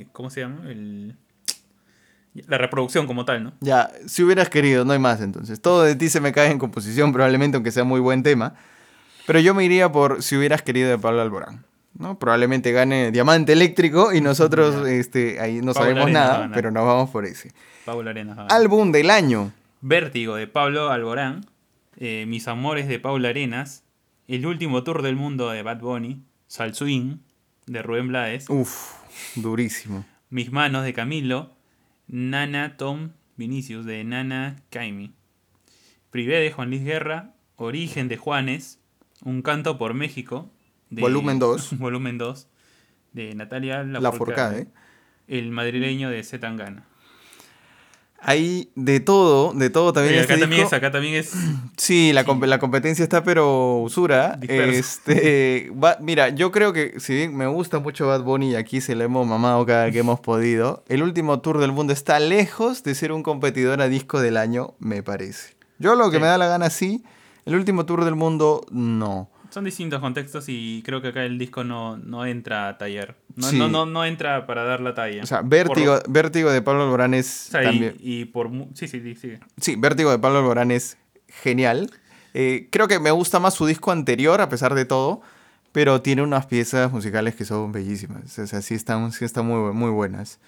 y- 0.00 0.06
¿Cómo 0.12 0.30
se 0.30 0.40
llama? 0.40 0.68
El, 0.70 1.16
la 2.48 2.58
reproducción 2.58 3.06
como 3.06 3.24
tal, 3.24 3.44
¿no? 3.44 3.52
Ya, 3.60 3.90
si 4.06 4.22
hubieras 4.22 4.48
querido, 4.50 4.84
no 4.84 4.92
hay 4.92 4.98
más 4.98 5.20
entonces. 5.20 5.60
Todo 5.60 5.82
de 5.84 5.96
ti 5.96 6.08
se 6.08 6.20
me 6.20 6.32
cae 6.32 6.50
en 6.50 6.58
composición, 6.58 7.12
probablemente, 7.12 7.56
aunque 7.56 7.70
sea 7.70 7.84
muy 7.84 8.00
buen 8.00 8.22
tema. 8.22 8.54
Pero 9.26 9.40
yo 9.40 9.54
me 9.54 9.64
iría 9.64 9.90
por 9.90 10.22
si 10.22 10.36
hubieras 10.36 10.62
querido 10.62 10.90
de 10.90 10.98
Pablo 10.98 11.22
Alborán. 11.22 11.64
¿no? 11.98 12.18
Probablemente 12.18 12.72
gane 12.72 13.10
Diamante 13.10 13.54
Eléctrico 13.54 14.12
y 14.12 14.20
nosotros 14.20 14.84
Ya. 14.84 14.90
este, 14.92 15.40
ahí 15.40 15.56
no 15.62 15.72
Pablo 15.72 15.74
sabemos 15.74 16.02
Arenas 16.04 16.28
nada, 16.28 16.50
pero 16.54 16.70
nos 16.70 16.84
vamos 16.84 17.08
por 17.10 17.24
ese. 17.24 17.52
Paula 17.86 18.10
Arenas. 18.10 18.36
Álbum 18.50 18.92
del 18.92 19.08
año. 19.10 19.52
Vértigo 19.80 20.34
de 20.36 20.46
Pablo 20.46 20.90
Alborán. 20.90 21.46
eh, 21.96 22.26
Mis 22.28 22.48
amores 22.48 22.86
de 22.86 23.00
Paula 23.00 23.30
Arenas. 23.30 23.82
El 24.28 24.44
último 24.44 24.82
tour 24.84 25.00
del 25.02 25.16
mundo 25.16 25.48
de 25.48 25.62
Bad 25.62 25.78
Bunny. 25.80 26.20
Sal 26.48 26.74
Swing 26.74 27.16
de 27.66 27.82
Rubén 27.82 28.08
Blades. 28.08 28.48
Uf, 28.48 28.94
durísimo. 29.36 30.04
Mis 30.30 30.52
manos 30.52 30.84
de 30.84 30.92
Camilo. 30.92 31.54
Nana 32.08 32.76
Tom 32.76 33.10
Vinicius 33.36 33.84
de 33.84 34.04
Nana 34.04 34.56
Caimi. 34.70 35.12
Privé 36.10 36.36
de 36.40 36.52
Juan 36.52 36.70
Luis 36.70 36.84
Guerra. 36.84 37.34
Origen 37.56 38.08
de 38.08 38.16
Juanes. 38.16 38.78
Un 39.24 39.42
canto 39.42 39.78
por 39.78 39.94
México. 39.94 40.50
de- 40.90 41.02
Volumen 41.02 41.38
2. 41.38 41.78
volumen 41.78 42.18
2. 42.18 42.48
De 43.12 43.34
Natalia 43.34 43.82
La 43.82 44.12
Forcade. 44.12 44.68
El 45.26 45.50
madrileño 45.50 46.10
de 46.10 46.22
Zetangana. 46.22 46.86
Hay 48.28 48.70
de 48.74 48.98
todo, 48.98 49.52
de 49.52 49.70
todo 49.70 49.92
también. 49.92 50.14
Oye, 50.14 50.22
este 50.22 50.32
acá, 50.34 50.40
también 50.40 50.62
disco. 50.62 50.74
es, 50.74 50.78
acá 50.82 50.90
también 50.90 51.14
es. 51.14 51.32
Sí, 51.76 52.12
la, 52.12 52.26
comp- 52.26 52.44
la 52.46 52.58
competencia 52.58 53.04
está, 53.04 53.22
pero 53.22 53.76
usura. 53.82 54.36
Este, 54.42 55.70
va- 55.82 55.98
mira, 56.00 56.30
yo 56.30 56.50
creo 56.50 56.72
que 56.72 56.98
si 56.98 57.14
bien 57.14 57.36
me 57.36 57.46
gusta 57.46 57.78
mucho 57.78 58.08
Bad 58.08 58.22
Bunny 58.22 58.50
y 58.52 58.56
aquí 58.56 58.80
se 58.80 58.96
le 58.96 59.04
hemos 59.04 59.26
mamado 59.26 59.64
cada 59.64 59.90
que 59.92 59.98
hemos 60.00 60.18
podido, 60.18 60.82
el 60.88 61.02
último 61.04 61.38
tour 61.40 61.58
del 61.58 61.70
mundo 61.70 61.92
está 61.92 62.18
lejos 62.18 62.82
de 62.82 62.94
ser 62.96 63.12
un 63.12 63.22
competidor 63.22 63.80
a 63.80 63.88
disco 63.88 64.20
del 64.20 64.36
año, 64.38 64.74
me 64.80 65.02
parece. 65.04 65.54
Yo 65.78 65.94
lo 65.94 66.10
que 66.10 66.16
Sí. 66.16 66.22
me 66.22 66.26
da 66.28 66.36
la 66.38 66.48
gana 66.48 66.68
sí, 66.70 67.04
el 67.44 67.54
último 67.54 67.86
tour 67.86 68.04
del 68.04 68.16
mundo 68.16 68.66
no. 68.72 69.30
Son 69.50 69.64
distintos 69.64 70.00
contextos 70.00 70.44
y 70.48 70.82
creo 70.84 71.00
que 71.00 71.08
acá 71.08 71.24
el 71.24 71.38
disco 71.38 71.64
no, 71.64 71.96
no 71.96 72.26
entra 72.26 72.68
a 72.68 72.78
tallar. 72.78 73.16
No, 73.34 73.48
Sí. 73.48 73.58
no, 73.58 73.68
no, 73.68 73.86
no 73.86 74.04
entra 74.04 74.46
para 74.46 74.64
dar 74.64 74.80
la 74.80 74.94
talla. 74.94 75.22
O 75.22 75.26
sea, 75.26 75.42
Vértigo, 75.42 76.00
Por- 76.00 76.10
Vértigo 76.12 76.50
de 76.50 76.62
Pablo 76.62 76.82
Alborán 76.84 77.14
es 77.14 77.46
o 77.48 77.50
sea, 77.52 77.62
y- 77.62 77.66
también... 77.66 77.96
y, 78.00 78.24
por... 78.26 78.50
Sí, 78.74 78.88
sí, 78.88 79.14
sí. 79.14 79.34
Sí, 79.60 79.76
Vértigo 79.76 80.10
de 80.10 80.18
Pablo 80.18 80.38
Alborán 80.40 80.70
es 80.70 80.98
genial. 81.28 81.90
Eh, 82.34 82.68
creo 82.70 82.88
que 82.88 82.98
me 83.00 83.10
gusta 83.10 83.38
más 83.40 83.54
su 83.54 83.66
disco 83.66 83.92
anterior, 83.92 84.40
a 84.40 84.48
pesar 84.48 84.74
de 84.74 84.84
todo, 84.84 85.22
pero 85.72 86.02
tiene 86.02 86.22
unas 86.22 86.46
piezas 86.46 86.90
musicales 86.92 87.34
que 87.34 87.44
son 87.44 87.72
bellísimas. 87.72 88.38
O 88.38 88.46
sea, 88.46 88.62
sí 88.62 88.74
están, 88.74 89.12
sí 89.12 89.24
están 89.24 89.46
muy, 89.46 89.72
muy 89.72 89.90
buenas. 89.90 90.38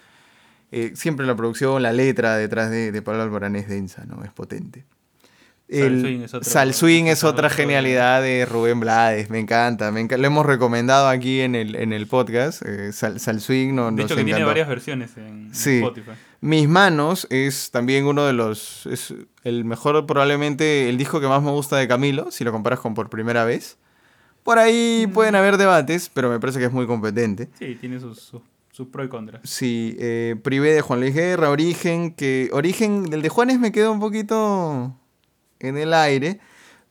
Eh, 0.71 0.91
siempre 0.95 1.25
la 1.25 1.35
producción, 1.35 1.81
la 1.81 1.93
letra 1.93 2.35
detrás 2.37 2.69
de, 2.69 2.91
de 2.91 3.01
Pablo 3.01 3.23
Alborán 3.23 3.55
es 3.55 3.67
densa, 3.67 4.05
¿no? 4.05 4.23
Es 4.23 4.31
potente. 4.31 4.85
Sal 5.71 5.83
El 5.83 6.01
Swing 6.01 6.21
es 6.21 6.33
otro- 6.33 6.49
Sal 6.49 6.73
Swing 6.73 7.03
es 7.05 7.23
otra 7.23 7.49
genialidad 7.49 8.23
de 8.23 8.45
Rubén 8.45 8.79
Blades, 8.79 9.29
me 9.29 9.37
encanta, 9.37 9.91
me 9.91 10.01
enca- 10.01 10.17
Lo 10.17 10.25
hemos 10.25 10.45
recomendado 10.45 11.07
aquí 11.07 11.41
en 11.41 11.53
el, 11.53 11.75
en 11.75 11.93
el 11.93 12.07
podcast. 12.07 12.63
eh, 12.65 12.91
Sal, 12.91 13.19
Sal 13.19 13.39
Swing 13.39 13.75
no, 13.75 13.85
De 13.85 13.91
nos 13.91 14.05
hecho, 14.05 14.15
que 14.15 14.23
tiene 14.23 14.31
encantó. 14.31 14.47
varias 14.47 14.67
versiones 14.67 15.15
en, 15.17 15.53
Sí. 15.53 15.77
Spotify. 15.77 16.11
Mis 16.41 16.67
manos 16.67 17.27
es 17.29 17.69
también 17.69 18.05
uno 18.05 18.25
de 18.25 18.33
los. 18.33 18.87
Es 18.87 19.13
el 19.43 19.63
mejor, 19.65 20.05
probablemente, 20.07 20.89
el 20.89 20.97
disco 20.97 21.19
que 21.21 21.27
más 21.27 21.43
me 21.43 21.51
gusta 21.51 21.75
de 21.77 21.87
Camilo, 21.87 22.31
si 22.31 22.43
lo 22.43 22.51
comparas 22.51 22.79
con 22.79 22.93
por 22.95 23.09
primera 23.11 23.43
vez. 23.45 23.77
Por 24.43 24.57
ahí 24.57 25.05
pueden 25.13 25.35
haber 25.35 25.57
debates, 25.57 26.09
pero 26.11 26.29
me 26.29 26.39
parece 26.39 26.57
que 26.59 26.65
es 26.65 26.71
muy 26.71 26.87
competente. 26.87 27.49
Sí, 27.59 27.77
tiene 27.79 27.99
sus, 27.99 28.19
sus, 28.19 28.41
sus 28.71 28.87
pros 28.87 29.05
y 29.05 29.09
contras. 29.09 29.41
Sí, 29.43 29.95
eh, 29.99 30.35
Privé 30.41 30.71
de 30.73 30.81
Juan 30.81 31.01
Luis 31.01 31.13
Guerra, 31.13 31.49
Origen, 31.51 32.13
que 32.15 32.49
Origen, 32.53 33.03
del 33.03 33.21
de 33.21 33.29
Juanes 33.29 33.59
me 33.59 33.71
quedó 33.71 33.91
un 33.91 33.99
poquito 33.99 34.95
en 35.59 35.77
el 35.77 35.93
aire. 35.93 36.39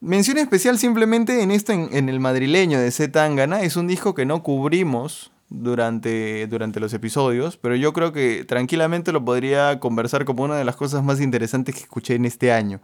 Mención 0.00 0.38
especial 0.38 0.78
simplemente 0.78 1.42
en 1.42 1.50
esto, 1.50 1.72
en, 1.72 1.88
en 1.92 2.09
el 2.09 2.20
madrileño 2.20 2.78
de 2.81 2.90
Z 2.90 3.11
Tangana, 3.12 3.62
es 3.62 3.76
un 3.76 3.87
disco 3.88 4.14
que 4.14 4.24
no 4.26 4.42
cubrimos 4.42 5.33
durante, 5.50 6.46
durante 6.46 6.78
los 6.78 6.92
episodios, 6.92 7.57
pero 7.57 7.74
yo 7.74 7.92
creo 7.92 8.12
que 8.12 8.44
tranquilamente 8.44 9.12
lo 9.12 9.24
podría 9.24 9.81
conversar 9.81 10.24
como 10.24 10.44
una 10.44 10.57
de 10.57 10.64
las 10.64 10.76
cosas 10.76 11.02
más 11.02 11.20
interesantes 11.20 11.74
que 11.74 11.81
escuché 11.83 12.14
en 12.14 12.26
este 12.26 12.52
año. 12.52 12.81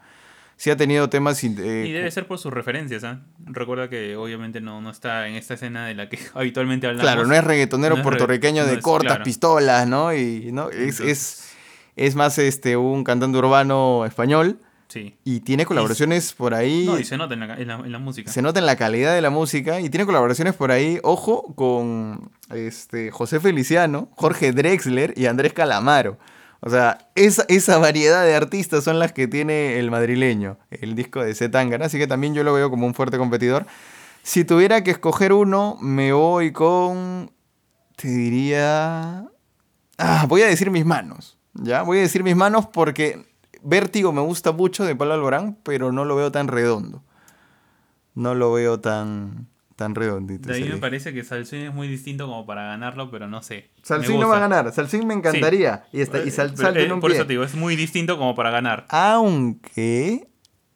Sí 0.56 0.70
ha 0.70 0.76
tenido 0.76 1.08
temas... 1.10 1.42
eh, 1.44 1.84
Y 1.86 1.92
debe 1.92 2.10
ser 2.10 2.26
por 2.28 2.38
sus 2.38 2.52
referencias, 2.52 3.02
¿ah? 3.04 3.22
Recuerda 3.44 3.90
que 3.90 4.14
obviamente 4.16 4.60
no, 4.60 4.80
no 4.80 4.90
está 4.90 5.26
en 5.28 5.34
esta 5.34 5.54
escena 5.54 5.86
de 5.86 5.94
la 5.94 6.08
que 6.08 6.18
habitualmente 6.34 6.86
hablamos. 6.86 7.02
Claro, 7.10 7.26
no 7.26 7.34
es 7.34 7.42
reggaetonero 7.44 7.96
No 7.96 8.00
es 8.00 8.04
puertorriqueño 8.06 8.62
regga- 8.62 8.66
de 8.66 8.72
no 8.72 8.78
es- 8.78 8.84
cortas 8.84 9.06
claro. 9.12 9.24
pistolas, 9.24 9.88
¿no? 9.88 10.14
Y 10.14 10.50
¿no? 10.52 10.70
Es, 10.70 11.00
es, 11.00 11.44
es 11.96 12.14
más 12.14 12.38
este 12.38 12.76
un 12.76 13.02
cantante 13.04 13.36
urbano 13.38 14.04
español 14.06 14.60
Sí. 14.88 15.16
y 15.24 15.40
tiene 15.40 15.66
colaboraciones 15.66 16.32
por 16.34 16.54
ahí. 16.54 16.84
No, 16.86 16.98
y 16.98 17.04
se 17.04 17.16
nota 17.16 17.34
en 17.34 17.40
la, 17.40 17.54
en 17.54 17.68
la, 17.68 17.74
en 17.76 17.90
la 17.90 17.98
música. 17.98 18.30
se 18.30 18.42
nota 18.42 18.60
en 18.60 18.66
la 18.66 18.76
calidad 18.76 19.14
de 19.14 19.20
la 19.20 19.30
música 19.30 19.80
y 19.80 19.88
tiene 19.90 20.06
colaboraciones 20.06 20.54
por 20.54 20.70
ahí, 20.70 21.00
ojo, 21.02 21.54
con 21.54 22.30
este 22.50 23.10
José 23.10 23.40
Feliciano, 23.40 24.08
Jorge 24.16 24.52
Drexler 24.52 25.14
y 25.16 25.26
Andrés 25.26 25.52
Calamaro. 25.52 26.18
O 26.60 26.70
sea, 26.70 27.10
esa, 27.14 27.44
esa 27.48 27.76
variedad 27.78 28.24
de 28.24 28.34
artistas 28.34 28.84
son 28.84 28.98
las 28.98 29.12
que 29.12 29.28
tiene 29.28 29.78
el 29.78 29.90
madrileño, 29.90 30.58
el 30.70 30.94
disco 30.94 31.22
de 31.22 31.34
Zetangana, 31.34 31.86
así 31.86 31.98
que 31.98 32.06
también 32.06 32.34
yo 32.34 32.42
lo 32.42 32.54
veo 32.54 32.70
como 32.70 32.86
un 32.86 32.94
fuerte 32.94 33.18
competidor. 33.18 33.66
Si 34.22 34.46
tuviera 34.46 34.82
que 34.82 34.90
escoger 34.92 35.34
uno, 35.34 35.76
me 35.82 36.14
voy 36.14 36.52
con. 36.52 37.30
Te 37.96 38.08
diría. 38.08 39.26
Ah, 39.98 40.24
voy 40.26 40.40
a 40.40 40.46
decir 40.46 40.70
mis 40.70 40.86
manos. 40.86 41.36
¿Ya? 41.52 41.82
Voy 41.82 41.98
a 41.98 42.00
decir 42.00 42.24
mis 42.24 42.34
manos 42.34 42.66
porque 42.66 43.26
Vértigo 43.64 44.12
me 44.12 44.20
gusta 44.20 44.52
mucho 44.52 44.84
de 44.84 44.94
Pablo 44.94 45.14
Alborán, 45.14 45.58
pero 45.62 45.90
no 45.92 46.04
lo 46.04 46.16
veo 46.16 46.30
tan 46.30 46.48
redondo. 46.48 47.02
No 48.14 48.34
lo 48.34 48.52
veo 48.52 48.78
tan, 48.78 49.48
tan 49.76 49.94
redondito. 49.94 50.48
De 50.48 50.54
ahí 50.54 50.64
me 50.68 50.76
parece 50.76 51.12
que 51.12 51.24
Salsuin 51.24 51.62
es 51.62 51.74
muy 51.74 51.88
distinto 51.88 52.26
como 52.26 52.46
para 52.46 52.62
ganarlo, 52.64 53.10
pero 53.10 53.26
no 53.26 53.42
sé. 53.42 53.70
Salsín 53.82 54.20
no 54.20 54.28
va 54.28 54.36
a 54.36 54.40
ganar. 54.40 54.72
Salsín 54.72 55.06
me 55.06 55.14
encantaría. 55.14 55.84
Y, 55.92 56.00
está, 56.00 56.22
y 56.22 56.30
sal- 56.30 56.52
Eh, 56.54 56.56
salta 56.56 56.78
eh, 56.80 56.84
en 56.84 56.92
un 56.92 57.00
Por 57.00 57.10
pie. 57.10 57.18
eso 57.18 57.26
te 57.26 57.32
digo, 57.32 57.42
es 57.42 57.54
muy 57.56 57.74
distinto 57.74 58.16
como 58.18 58.34
para 58.36 58.50
ganar. 58.50 58.86
Aunque 58.90 60.28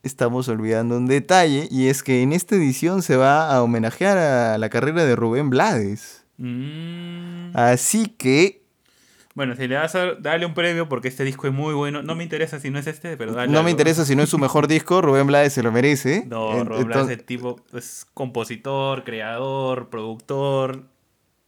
estamos 0.02 0.48
olvidando 0.48 0.96
un 0.96 1.06
detalle 1.06 1.68
y 1.70 1.88
es 1.88 2.02
que 2.02 2.22
en 2.22 2.32
esta 2.32 2.56
edición 2.56 3.02
se 3.02 3.16
va 3.16 3.54
a 3.54 3.62
homenajear 3.62 4.16
a 4.18 4.58
la 4.58 4.68
carrera 4.70 5.04
de 5.04 5.14
Rubén 5.14 5.50
Blades. 5.50 6.24
Mm. 6.38 7.50
Así 7.54 8.06
que 8.06 8.64
Bueno, 9.38 9.54
si 9.54 9.68
le 9.68 9.76
das 9.76 9.94
a 9.94 10.14
darle 10.16 10.46
un 10.46 10.52
premio 10.52 10.88
porque 10.88 11.06
este 11.06 11.22
disco 11.22 11.46
es 11.46 11.52
muy 11.52 11.72
bueno. 11.72 12.02
No 12.02 12.16
me 12.16 12.24
interesa 12.24 12.58
si 12.58 12.70
no 12.70 12.80
es 12.80 12.88
este, 12.88 13.16
pero 13.16 13.34
dale. 13.34 13.52
no 13.52 13.62
me 13.62 13.70
interesa 13.70 14.04
si 14.04 14.16
no 14.16 14.24
es 14.24 14.30
su 14.30 14.36
mejor 14.36 14.66
disco, 14.66 15.00
Rubén 15.00 15.28
Blades 15.28 15.52
se 15.52 15.62
lo 15.62 15.70
merece. 15.70 16.24
No, 16.28 16.64
Rubén 16.64 16.88
Blades 16.88 17.10
es 17.10 17.24
tipo 17.24 17.60
es 17.72 18.04
compositor, 18.14 19.04
creador, 19.04 19.90
productor, 19.90 20.82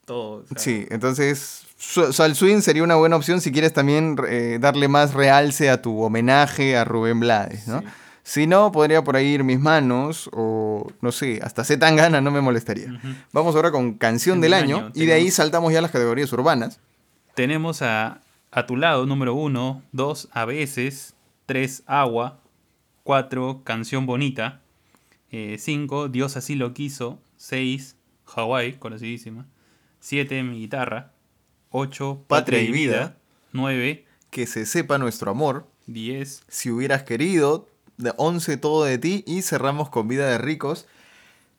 todo. 0.05 0.45
Sí, 0.55 0.87
entonces 0.91 1.67
Sal 1.79 2.37
Swing 2.37 2.61
sería 2.61 2.85
una 2.85 2.95
buena 2.95 3.17
opción 3.17 3.41
si 3.41 3.51
quieres 3.51 3.73
también 3.73 4.17
eh, 4.29 4.59
darle 4.61 4.87
más 4.87 5.13
realce 5.13 5.69
a 5.69 5.83
tu 5.83 6.01
homenaje 6.01 6.77
a 6.77 6.85
Rubén 6.85 7.19
Blades, 7.19 7.67
¿no? 7.67 7.81
Sí. 7.81 7.87
Si 8.23 8.47
no, 8.47 8.71
podría 8.71 9.03
por 9.03 9.17
ahí 9.17 9.27
ir 9.27 9.43
mis 9.43 9.59
manos 9.59 10.31
o 10.33 10.87
no 11.01 11.11
sé, 11.11 11.41
hasta 11.43 11.65
Z 11.65 11.85
Tangana 11.85 12.21
no 12.21 12.31
me 12.31 12.41
molestaría. 12.41 13.01
Vamos 13.33 13.57
ahora 13.57 13.73
con 13.73 13.95
canción 13.95 14.41
del 14.41 14.53
Del 14.53 14.63
año, 14.63 14.77
año, 14.77 14.93
y 14.95 15.07
de 15.07 15.15
ahí 15.15 15.33
saltamos 15.33 15.73
ya 15.73 15.81
a 15.81 15.83
las 15.83 15.91
categorías 15.91 16.33
urbanas. 16.33 16.79
Tenemos 17.35 17.83
a, 17.83 18.21
a 18.51 18.67
tu 18.67 18.77
lado, 18.77 19.07
número 19.07 19.35
uno, 19.35 19.83
dos, 19.93 20.29
a 20.33 20.45
veces, 20.45 21.15
tres, 21.47 21.83
agua, 21.87 22.41
cuatro, 23.03 23.63
canción 23.65 24.07
bonita, 24.07 24.61
eh, 25.31 25.57
cinco, 25.59 26.09
Dios 26.09 26.37
así 26.37 26.55
lo 26.55 26.75
quiso, 26.75 27.21
seis, 27.37 27.97
Hawái, 28.25 28.75
conocidísima, 28.75 29.47
siete, 30.01 30.43
mi 30.43 30.59
guitarra, 30.61 31.13
ocho, 31.71 32.25
Patria 32.27 32.61
y 32.61 32.71
vida. 32.71 33.17
nueve, 33.53 34.07
Que 34.31 34.47
se 34.47 34.67
sepa 34.67 34.99
nuestro 34.99 35.31
amor, 35.31 35.67
diez, 35.87 36.43
si 36.49 36.71
hubieras 36.71 37.03
querido, 37.05 37.69
de 37.97 38.13
11 38.17 38.57
todo 38.57 38.85
de 38.85 38.99
ti 38.99 39.25
y 39.27 39.43
cerramos 39.43 39.91
con 39.91 40.09
Vida 40.09 40.29
de 40.29 40.39
Ricos. 40.39 40.87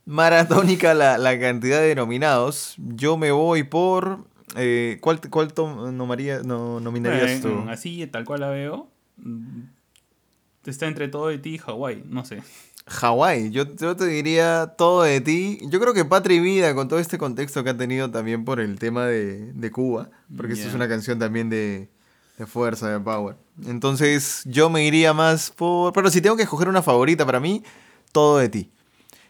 Maratónica 0.06 0.94
la, 0.94 1.18
la 1.18 1.40
cantidad 1.40 1.80
de 1.82 1.94
nominados. 1.96 2.74
Yo 2.78 3.16
me 3.18 3.32
voy 3.32 3.64
por... 3.64 4.26
eh, 4.56 4.98
¿Cuál, 5.02 5.20
cuál 5.30 5.54
nomaría- 5.94 6.42
no, 6.44 6.80
nominarías 6.80 7.42
Bueno, 7.42 7.64
tú? 7.64 7.70
así 7.70 8.06
tal 8.08 8.26
cual 8.26 8.42
la 8.42 8.50
veo, 8.50 8.90
mm, 9.18 9.62
está 10.66 10.88
entre 10.88 11.08
todo 11.08 11.28
de 11.28 11.38
ti 11.38 11.56
y 11.56 11.58
Hawái, 11.58 12.04
no 12.08 12.26
sé. 12.26 12.42
Hawái, 12.88 13.52
yo, 13.52 13.64
yo 13.76 13.96
te 13.96 14.06
diría 14.08 14.74
todo 14.78 15.04
de 15.04 15.22
ti. 15.22 15.60
Yo 15.70 15.80
creo 15.80 15.94
que 15.94 16.04
Patria 16.04 16.38
y 16.38 16.40
Vida, 16.40 16.74
con 16.74 16.88
todo 16.88 17.00
este 17.00 17.18
contexto 17.18 17.64
que 17.64 17.70
ha 17.70 17.78
tenido 17.78 18.10
también 18.10 18.44
por 18.44 18.60
el 18.60 18.80
tema 18.80 19.06
de, 19.06 19.54
de 19.54 19.72
Cuba, 19.72 20.10
porque 20.36 20.54
esta 20.54 20.68
es 20.68 20.74
una 20.74 20.88
canción 20.88 21.20
también 21.20 21.50
de, 21.50 21.90
de 22.40 22.46
fuerza, 22.48 22.90
de 22.90 23.00
power. 23.00 23.36
Entonces 23.68 24.42
yo 24.46 24.70
me 24.72 24.86
iría 24.86 25.14
más 25.14 25.52
por... 25.52 25.94
Pero 25.94 26.10
si 26.10 26.22
tengo 26.22 26.36
que 26.36 26.44
escoger 26.44 26.68
una 26.68 26.82
favorita 26.82 27.24
para 27.26 27.40
mí, 27.40 27.64
todo 28.12 28.40
de 28.40 28.50
ti. 28.50 28.72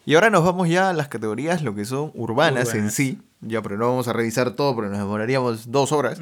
Y 0.06 0.16
ahora 0.16 0.30
nos 0.30 0.44
vamos 0.44 0.68
ya 0.68 0.90
a 0.90 0.94
las 0.94 1.08
categorías, 1.10 1.62
lo 1.62 1.76
que 1.76 1.86
son 1.86 2.12
urbanas, 2.16 2.74
en 2.74 2.90
sí. 2.92 3.20
Ya, 3.44 3.62
pero 3.64 3.76
no 3.78 3.88
vamos 3.90 4.08
a 4.08 4.14
revisar 4.14 4.52
todo 4.52 4.76
porque 4.76 4.90
nos 4.92 5.00
demoraríamos 5.00 5.72
dos 5.72 5.92
horas. 5.92 6.20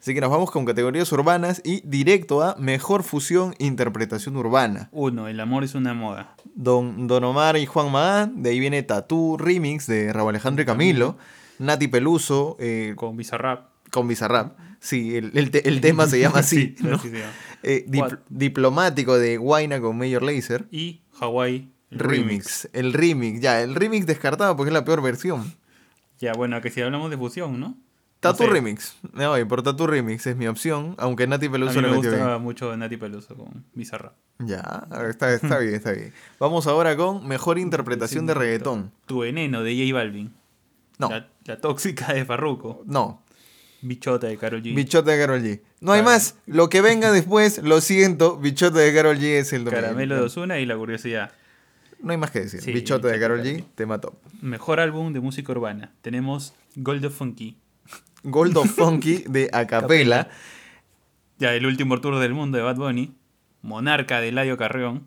Así 0.00 0.14
que 0.14 0.20
nos 0.20 0.30
vamos 0.30 0.50
con 0.50 0.64
categorías 0.64 1.10
urbanas 1.12 1.60
y 1.64 1.80
directo 1.88 2.42
a 2.42 2.56
Mejor 2.58 3.02
Fusión 3.04 3.54
Interpretación 3.58 4.36
Urbana. 4.36 4.88
Uno, 4.92 5.28
el 5.28 5.38
amor 5.40 5.62
es 5.64 5.74
una 5.76 5.94
moda. 5.94 6.34
Don, 6.56 7.06
Don 7.06 7.22
Omar 7.24 7.56
y 7.56 7.66
Juan 7.66 7.92
Magán, 7.92 8.42
de 8.42 8.50
ahí 8.50 8.58
viene 8.60 8.82
Tatú 8.82 9.36
Remix 9.38 9.86
de 9.86 10.12
Raúl 10.12 10.30
Alejandro 10.30 10.62
y 10.62 10.66
Camilo, 10.66 11.16
Nati 11.60 11.86
Peluso 11.88 12.56
eh, 12.58 12.94
con, 12.96 13.10
Con 13.10 13.16
Bizarrap. 13.18 13.68
Bizarrap, 14.04 14.58
sí, 14.80 15.16
el, 15.16 15.30
el 15.34 15.50
te- 15.52 15.68
el 15.68 15.80
tema 15.80 16.06
se 16.06 16.18
llama 16.20 16.38
así, 16.40 16.74
Sí, 16.78 16.84
¿no? 16.84 16.98
Eh, 17.62 17.84
dip- 17.88 18.18
diplomático 18.28 19.18
de 19.18 19.36
Guaina 19.36 19.80
con 19.80 19.96
Major 19.98 20.22
Lazer, 20.22 20.66
Y 20.70 21.02
Hawái 21.20 21.70
remix. 21.98 22.68
el 22.72 22.92
remix, 22.92 23.40
ya, 23.40 23.62
el 23.62 23.74
remix 23.74 24.06
descartado 24.06 24.56
porque 24.56 24.70
es 24.70 24.74
la 24.74 24.84
peor 24.84 25.02
versión. 25.02 25.52
Ya, 26.18 26.32
bueno, 26.32 26.60
que 26.62 26.70
si 26.70 26.80
hablamos 26.80 27.10
de 27.10 27.16
fusión, 27.18 27.60
¿no? 27.60 27.76
No 28.22 28.34
sé, 28.34 28.46
Remix, 28.48 28.96
me 29.12 29.24
voy 29.28 29.44
por 29.44 29.62
Tatú 29.62 29.86
Remix, 29.86 30.26
es 30.26 30.36
mi 30.36 30.48
opción, 30.48 30.96
aunque 30.98 31.28
Nati 31.28 31.46
A 31.46 31.52
Peluso 31.52 31.74
mí 31.76 31.82
lo 31.82 31.88
me 31.90 31.96
metió 31.96 32.10
gusta 32.10 32.26
bien. 32.28 32.42
mucho 32.42 32.76
Nati 32.76 32.96
Peluso 32.96 33.36
con 33.36 33.64
Bizarrap. 33.74 34.14
Ya, 34.40 34.58
a 34.90 35.04
está, 35.08 35.32
está 35.32 35.58
bien, 35.58 35.74
está 35.74 35.92
bien. 35.92 36.12
Vamos 36.40 36.66
ahora 36.66 36.96
con 36.96 37.28
Mejor 37.28 37.56
Interpretación 37.58 38.26
de 38.26 38.34
Reggaetón. 38.34 38.90
Tu 39.06 39.20
veneno 39.20 39.62
de 39.62 39.76
J 39.76 39.94
Balvin. 39.96 40.34
No, 40.98 41.10
La, 41.10 41.28
la 41.44 41.60
tóxica 41.60 42.14
de 42.14 42.24
Farruko. 42.24 42.82
no, 42.86 43.22
Bichota 43.82 44.26
de 44.26 44.36
Karol 44.38 44.62
G. 44.62 44.74
Bichota 44.74 45.12
de 45.12 45.18
Carol 45.18 45.42
G. 45.42 45.60
No 45.80 45.92
hay 45.92 46.00
Claro. 46.00 46.16
más. 46.16 46.34
Lo 46.46 46.68
que 46.68 46.80
venga 46.80 47.12
después, 47.12 47.58
lo 47.62 47.80
siento. 47.80 48.38
Bichota 48.38 48.78
de 48.80 48.92
Carol 48.92 49.18
G 49.18 49.22
es 49.38 49.52
el 49.52 49.64
domingo. 49.64 49.82
Caramelo 49.82 50.16
de 50.16 50.22
Osuna 50.22 50.58
y 50.58 50.66
La 50.66 50.76
Curiosidad. 50.76 51.30
No 52.00 52.12
hay 52.12 52.18
más 52.18 52.30
que 52.30 52.40
decir. 52.40 52.60
Sí, 52.60 52.72
Bichota 52.72 53.08
de 53.08 53.18
Carol 53.18 53.42
G, 53.42 53.64
tema 53.74 54.00
top. 54.00 54.14
Mejor 54.42 54.80
álbum 54.80 55.12
de 55.12 55.20
música 55.20 55.52
urbana. 55.52 55.92
Tenemos 56.02 56.54
Gold 56.76 57.04
of 57.06 57.14
Funky. 57.16 57.56
Gold 58.22 58.56
of 58.56 58.70
Funky 58.70 59.24
de 59.28 59.48
Acapela. 59.52 60.28
Ya, 61.38 61.54
el 61.54 61.66
último 61.66 62.00
tour 62.00 62.18
del 62.18 62.32
mundo 62.34 62.58
de 62.58 62.64
Bad 62.64 62.76
Bunny. 62.76 63.14
Monarca 63.62 64.20
de 64.20 64.28
Eladio 64.28 64.56
Carreón. 64.56 65.06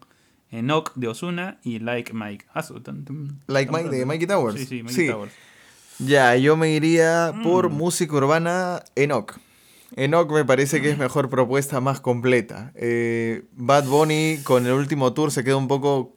Enoch 0.52 0.94
de 0.96 1.08
Osuna 1.08 1.60
y 1.64 1.80
Like 1.80 2.14
Mike. 2.14 2.46
Ah, 2.54 2.64
su- 2.64 2.80
tan- 2.82 3.06
tan- 3.06 3.40
Like 3.48 3.72
tan- 3.72 3.84
Mike 3.84 3.96
de 3.96 4.06
Mikey 4.06 4.28
Towers. 4.28 4.60
Sí, 4.60 4.66
sí, 4.66 4.84
Mikey 4.84 4.96
Sí. 4.96 5.08
Towers. 5.12 5.32
Ya, 6.00 6.36
yo 6.38 6.56
me 6.58 6.72
iría 6.72 7.34
por 7.44 7.70
Mm. 7.70 7.74
música 7.76 8.16
urbana 8.16 8.82
Enoch. 8.96 9.38
Enoch 9.96 10.32
me 10.32 10.46
parece 10.46 10.82
que 10.82 10.90
es 10.92 10.98
mejor 10.98 11.30
propuesta, 11.30 11.82
más 11.82 12.00
completa. 12.00 12.72
Eh, 12.76 13.44
Bad 13.54 13.86
Bunny 13.86 14.40
con 14.44 14.66
el 14.66 14.74
último 14.74 15.14
tour 15.14 15.32
se 15.32 15.44
queda 15.44 15.58
un 15.58 15.68
poco 15.68 16.16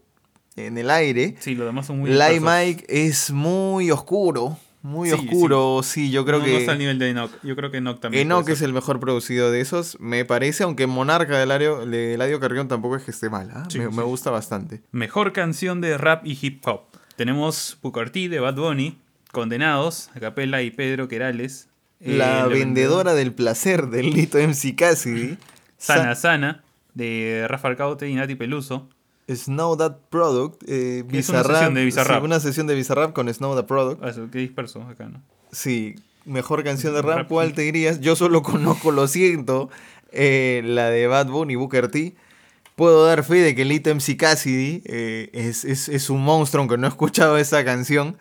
en 0.57 0.79
el 0.79 0.91
aire. 0.91 1.37
Sí, 1.41 1.55
los 1.55 1.67
demás 1.67 1.87
son 1.87 2.01
muy 2.01 2.11
dispersos. 2.11 2.43
Mike 2.43 2.87
es 2.89 3.31
muy 3.31 3.91
oscuro. 3.91 4.59
Muy 4.83 5.11
Sí, 5.11 5.15
oscuro, 5.15 5.81
sí, 5.85 6.11
yo 6.11 6.25
creo 6.25 6.41
no, 6.41 6.45
que... 6.45 6.53
no 6.55 6.59
está 6.59 6.73
al 6.73 6.79
nivel 6.79 6.99
de 6.99 7.11
Enoch. 7.11 7.31
Yo 7.45 7.55
creo 7.55 7.71
que 7.71 7.77
Enoch 7.77 8.01
también. 8.01 8.27
Enoch 8.27 8.49
es 8.49 8.63
el 8.63 8.73
mejor 8.73 8.99
producido 8.99 9.53
de 9.53 9.61
esos, 9.61 9.97
me 10.01 10.25
parece, 10.25 10.65
aunque 10.65 10.89
Monarca 10.89 11.39
del 11.39 11.53
Eladio, 11.53 11.87
de 11.87 12.15
Eladio 12.15 12.41
Carrión 12.41 12.67
tampoco 12.67 12.97
es 12.97 13.05
que 13.05 13.13
esté 13.13 13.31
mal, 13.31 13.49
¿ah? 13.55 13.65
Sí, 13.69 13.79
me, 13.79 14.03
gusta 14.03 14.33
bastante. 14.33 14.83
Mejor 14.91 15.33
canción 15.33 15.81
de 15.81 15.97
rap 15.99 16.27
y 16.27 16.37
hip 16.43 16.67
hop. 16.67 16.81
Tenemos 17.15 17.79
T 18.13 18.29
de 18.29 18.41
Bad 18.41 18.57
Bunny, 18.57 18.99
Condenados, 19.31 20.11
Acapella 20.17 20.63
y 20.63 20.73
Pedro 20.73 21.07
Querales. 21.07 21.69
Eh, 22.01 22.17
la 22.17 22.49
vendedora 22.49 23.15
del 23.15 23.33
placer 23.33 23.87
del 23.87 24.11
Lito 24.11 24.39
MC 24.39 24.75
Cassidy. 24.75 25.39
Sana 25.79 26.17
Sana 26.17 26.65
de 26.95 27.47
Rafa 27.49 27.69
Alcaute 27.69 28.09
y 28.09 28.17
Nati 28.17 28.35
Peluso. 28.35 28.89
Snow 29.37 29.77
That 29.77 29.97
Product. 30.11 30.63
eh, 30.67 31.05
una 31.09 31.23
sesión 31.23 31.75
de 31.75 31.85
Bizarrap. 31.85 32.21
sí, 32.21 32.25
una 32.25 32.41
sesión 32.41 32.67
de 32.67 32.75
Bizarrap 32.75 33.13
con 33.13 33.33
Snow 33.33 33.55
That 33.55 33.67
Product. 33.67 34.03
Ah, 34.05 34.09
eso, 34.11 34.29
qué 34.31 34.39
disperso 34.41 34.83
acá, 34.83 35.07
¿no? 35.09 35.23
Sí, 35.51 35.95
mejor 36.25 36.63
canción 36.65 36.95
de 36.95 37.03
rap. 37.03 37.29
¿cuál 37.29 37.53
te 37.55 37.63
dirías? 37.63 38.01
Yo 38.01 38.17
solo 38.17 38.43
conozco, 38.43 38.91
lo 38.93 39.07
siento, 39.09 39.69
eh, 40.13 40.63
la 40.65 40.89
de 40.91 41.07
Bad 41.07 41.27
Bunny, 41.29 41.55
Booker 41.57 41.89
T. 41.91 42.15
Puedo 42.77 43.05
dar 43.05 43.23
fe 43.23 43.35
de 43.37 43.55
que 43.55 43.65
Lito 43.67 43.91
MC 43.91 44.17
Cassidy 44.17 44.83
eh, 44.87 45.29
es, 45.35 45.65
es- 45.65 45.89
es 45.91 46.09
un 46.11 46.23
monstruo, 46.25 46.61
aunque 46.63 46.79
no 46.79 46.87
he 46.87 46.91
escuchado 46.91 47.37
esa 47.37 47.65
canción. 47.65 48.17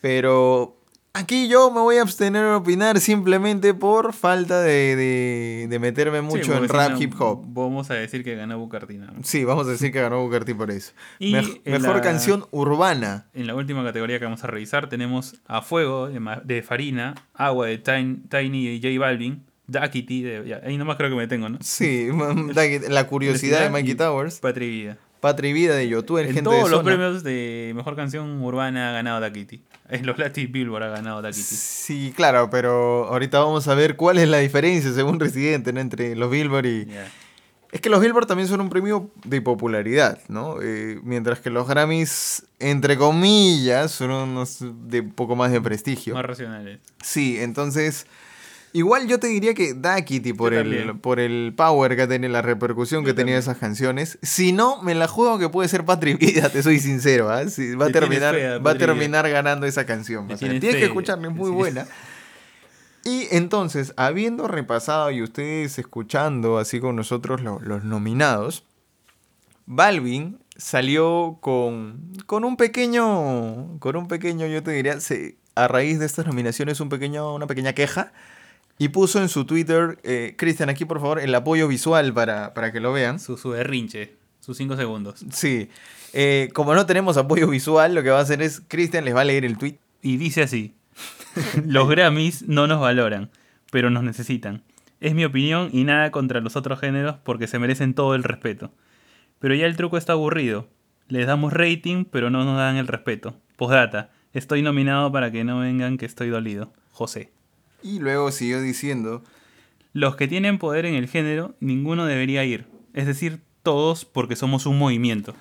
Pero 0.00 0.76
aquí 1.14 1.48
yo 1.48 1.70
me 1.70 1.80
voy 1.80 1.96
a 1.96 2.02
abstener 2.02 2.42
de 2.44 2.52
opinar 2.52 2.98
simplemente 3.00 3.74
por 3.74 4.12
falta 4.12 4.60
de, 4.62 4.96
de- 4.96 5.66
de 5.68 5.78
meterme 5.78 6.20
mucho 6.22 6.44
Sí, 6.44 6.52
en 6.52 6.68
rap 6.68 6.92
no, 6.92 7.00
hip 7.02 7.14
hop. 7.20 7.44
Vamos 7.48 7.90
a 7.90 7.94
decir 7.94 8.24
que 8.24 8.34
ganó 8.34 8.58
nada 8.98 9.12
más. 9.12 9.26
Sí, 9.28 9.44
vamos 9.44 9.66
a 9.66 9.70
decir 9.70 9.92
que 9.92 10.00
ganó 10.00 10.28
T 10.44 10.54
por 10.54 10.70
eso. 10.70 10.92
Y 11.18 11.32
mejor 11.64 11.96
la- 11.96 12.00
canción 12.00 12.44
urbana. 12.50 13.26
En 13.34 13.46
la 13.46 13.54
última 13.54 13.84
categoría 13.84 14.18
que 14.18 14.24
vamos 14.24 14.42
a 14.44 14.46
revisar 14.46 14.88
tenemos 14.88 15.36
A 15.46 15.62
Fuego 15.62 16.08
de, 16.08 16.62
Farina, 16.62 17.14
Agua 17.34 17.66
de 17.66 17.82
Tin- 17.82 18.28
Tiny 18.28 18.68
y 18.68 18.80
J 18.82 18.98
Balvin, 18.98 19.44
Duckity 19.68 20.22
de... 20.22 20.60
ahí 20.64 20.76
nomás 20.76 20.96
creo 20.96 21.08
que 21.10 21.16
me 21.16 21.26
tengo, 21.28 21.48
¿no? 21.48 21.58
Sí, 21.60 22.08
la 22.88 23.06
curiosidad 23.08 23.60
de 23.62 23.70
Mikey 23.70 23.94
Towers. 23.94 24.40
Patria 24.40 24.66
y 24.66 24.70
Vida. 24.70 24.98
Patria 25.20 25.54
Vida 25.54 25.76
de 25.76 25.88
Yotuel, 25.88 26.26
En 26.26 26.34
gente 26.34 26.50
todos 26.50 26.64
de 26.64 26.70
los 26.70 26.80
zona. 26.80 26.84
premios 26.84 27.22
de 27.22 27.72
mejor 27.76 27.94
canción 27.94 28.42
urbana 28.42 28.90
ha 28.90 28.92
ganado 28.92 29.20
Daquiti. 29.20 29.62
En 29.98 30.06
los 30.06 30.16
Latin 30.16 30.50
Billboard 30.50 30.84
ha 30.84 30.88
ganado 30.88 31.20
Daquiti. 31.20 31.42
Sí, 31.42 32.12
claro, 32.16 32.48
pero 32.48 33.08
ahorita 33.08 33.40
vamos 33.40 33.68
a 33.68 33.74
ver 33.74 33.96
cuál 33.96 34.18
es 34.18 34.28
la 34.28 34.38
diferencia 34.38 34.90
según 34.92 35.20
Residente 35.20 35.72
¿no? 35.72 35.80
entre 35.80 36.16
los 36.16 36.30
Billboard 36.30 36.66
y... 36.66 36.88
Es 37.70 37.80
que 37.80 37.88
los 37.88 38.00
Billboard 38.00 38.26
también 38.26 38.48
son 38.48 38.60
un 38.60 38.68
premio 38.68 39.10
de 39.24 39.40
popularidad, 39.40 40.18
¿no? 40.28 40.60
Eh, 40.60 41.00
mientras 41.02 41.40
que 41.40 41.48
los 41.48 41.66
Grammys, 41.66 42.44
entre 42.58 42.98
comillas, 42.98 43.92
son 43.92 44.10
unos 44.10 44.58
de 44.90 45.02
poco 45.02 45.36
más 45.36 45.52
de 45.52 45.60
prestigio. 45.60 46.14
Más 46.14 46.24
racionales. 46.24 46.80
Sí, 47.02 47.38
entonces... 47.40 48.06
Igual 48.74 49.06
yo 49.06 49.20
te 49.20 49.26
diría 49.26 49.52
que 49.52 49.74
Daquiti 49.74 50.32
por 50.32 50.52
Yo 50.54 50.60
el, 50.60 50.64
también. 50.70 50.98
por 51.00 51.20
el 51.20 51.52
power 51.54 51.94
que 51.94 52.02
ha 52.02 52.08
tenido, 52.08 52.32
la 52.32 52.40
repercusión 52.40 53.04
que 53.04 53.08
Yo 53.10 53.14
tenía 53.14 53.34
también. 53.34 53.38
esas 53.40 53.58
canciones. 53.58 54.18
Si 54.22 54.52
no, 54.52 54.80
me 54.82 54.94
la 54.94 55.08
juego 55.08 55.38
que 55.38 55.48
puede 55.50 55.68
ser 55.68 55.84
Patria 55.84 56.14
y 56.14 56.16
Vida, 56.16 56.48
te 56.48 56.62
soy 56.62 56.78
sincero. 56.80 57.28
¿ah? 57.30 57.42
Va, 57.80 57.86
a 57.86 57.90
terminar, 57.90 58.34
va 58.66 58.70
a 58.70 58.78
terminar 58.78 59.28
ganando 59.28 59.66
esa 59.66 59.84
canción. 59.84 60.24
O 60.24 60.28
sea, 60.28 60.38
tienes 60.38 60.60
tienes 60.60 60.76
que 60.76 60.80
fe. 60.82 60.86
escucharla, 60.86 61.28
es 61.28 61.34
muy 61.34 61.50
Sí. 61.50 61.54
buena. 61.54 61.86
Y 63.04 63.26
entonces, 63.32 63.92
habiendo 63.96 64.48
repasado 64.48 65.10
y 65.10 65.22
ustedes 65.22 65.78
escuchando 65.78 66.56
así 66.58 66.80
con 66.80 66.96
nosotros 66.96 67.42
lo- 67.42 67.58
los 67.60 67.84
nominados, 67.84 68.64
Balvin 69.66 70.38
salió 70.56 71.38
con, 71.40 72.12
con 72.26 72.44
un 72.44 72.56
pequeño, 72.56 73.78
con 73.80 73.96
un 73.96 74.08
pequeño, 74.08 74.46
yo 74.46 74.62
te 74.62 74.70
diría, 74.72 75.00
se- 75.00 75.36
a 75.54 75.68
raíz 75.68 75.98
de 75.98 76.06
estas 76.06 76.26
nominaciones, 76.26 76.80
un 76.80 76.88
pequeño, 76.88 77.34
una 77.34 77.46
pequeña 77.46 77.72
queja. 77.74 78.12
Y 78.82 78.88
puso 78.88 79.22
en 79.22 79.28
su 79.28 79.44
Twitter, 79.44 80.00
eh, 80.02 80.34
Cristian, 80.36 80.68
aquí 80.68 80.84
por 80.84 80.98
favor, 80.98 81.20
el 81.20 81.32
apoyo 81.36 81.68
visual 81.68 82.12
para, 82.12 82.52
para 82.52 82.72
que 82.72 82.80
lo 82.80 82.92
vean. 82.92 83.20
Su, 83.20 83.36
su 83.36 83.50
berrinche. 83.50 84.16
Sus 84.40 84.56
cinco 84.56 84.76
segundos. 84.76 85.24
Sí. 85.30 85.68
Eh, 86.12 86.48
como 86.52 86.74
no 86.74 86.84
tenemos 86.84 87.16
apoyo 87.16 87.46
visual, 87.46 87.94
lo 87.94 88.02
que 88.02 88.10
va 88.10 88.18
a 88.18 88.22
hacer 88.22 88.42
es, 88.42 88.60
Cristian 88.66 89.04
les 89.04 89.14
va 89.14 89.20
a 89.20 89.24
leer 89.24 89.44
el 89.44 89.56
tweet. 89.56 89.78
Y 90.02 90.16
dice 90.16 90.42
así. 90.42 90.74
Los 91.64 91.88
Grammys 91.88 92.48
no 92.48 92.66
nos 92.66 92.80
valoran, 92.80 93.30
pero 93.70 93.88
nos 93.88 94.02
necesitan. 94.02 94.64
Es 94.98 95.14
mi 95.14 95.24
opinión 95.24 95.70
y 95.72 95.84
nada 95.84 96.10
contra 96.10 96.40
los 96.40 96.56
otros 96.56 96.80
géneros 96.80 97.14
porque 97.22 97.46
se 97.46 97.60
merecen 97.60 97.94
todo 97.94 98.16
el 98.16 98.24
respeto. 98.24 98.72
Pero 99.38 99.54
ya 99.54 99.66
el 99.66 99.76
truco 99.76 99.96
está 99.96 100.14
aburrido. 100.14 100.66
Les 101.06 101.28
damos 101.28 101.52
rating, 101.52 102.04
pero 102.04 102.30
no 102.30 102.44
nos 102.44 102.56
dan 102.56 102.74
el 102.74 102.88
respeto. 102.88 103.36
Postdata. 103.54 104.10
Estoy 104.32 104.62
nominado 104.62 105.12
para 105.12 105.30
que 105.30 105.44
no 105.44 105.60
vengan 105.60 105.98
que 105.98 106.06
estoy 106.06 106.30
dolido. 106.30 106.72
José. 106.90 107.30
Y 107.82 107.98
luego 107.98 108.30
siguió 108.32 108.60
diciendo, 108.60 109.22
Los 109.92 110.16
que 110.16 110.28
tienen 110.28 110.58
poder 110.58 110.86
en 110.86 110.94
el 110.94 111.08
género, 111.08 111.54
ninguno 111.60 112.06
debería 112.06 112.44
ir. 112.44 112.66
Es 112.94 113.06
decir, 113.06 113.40
todos 113.62 114.04
porque 114.04 114.36
somos 114.36 114.66
un 114.66 114.78
movimiento. 114.78 115.34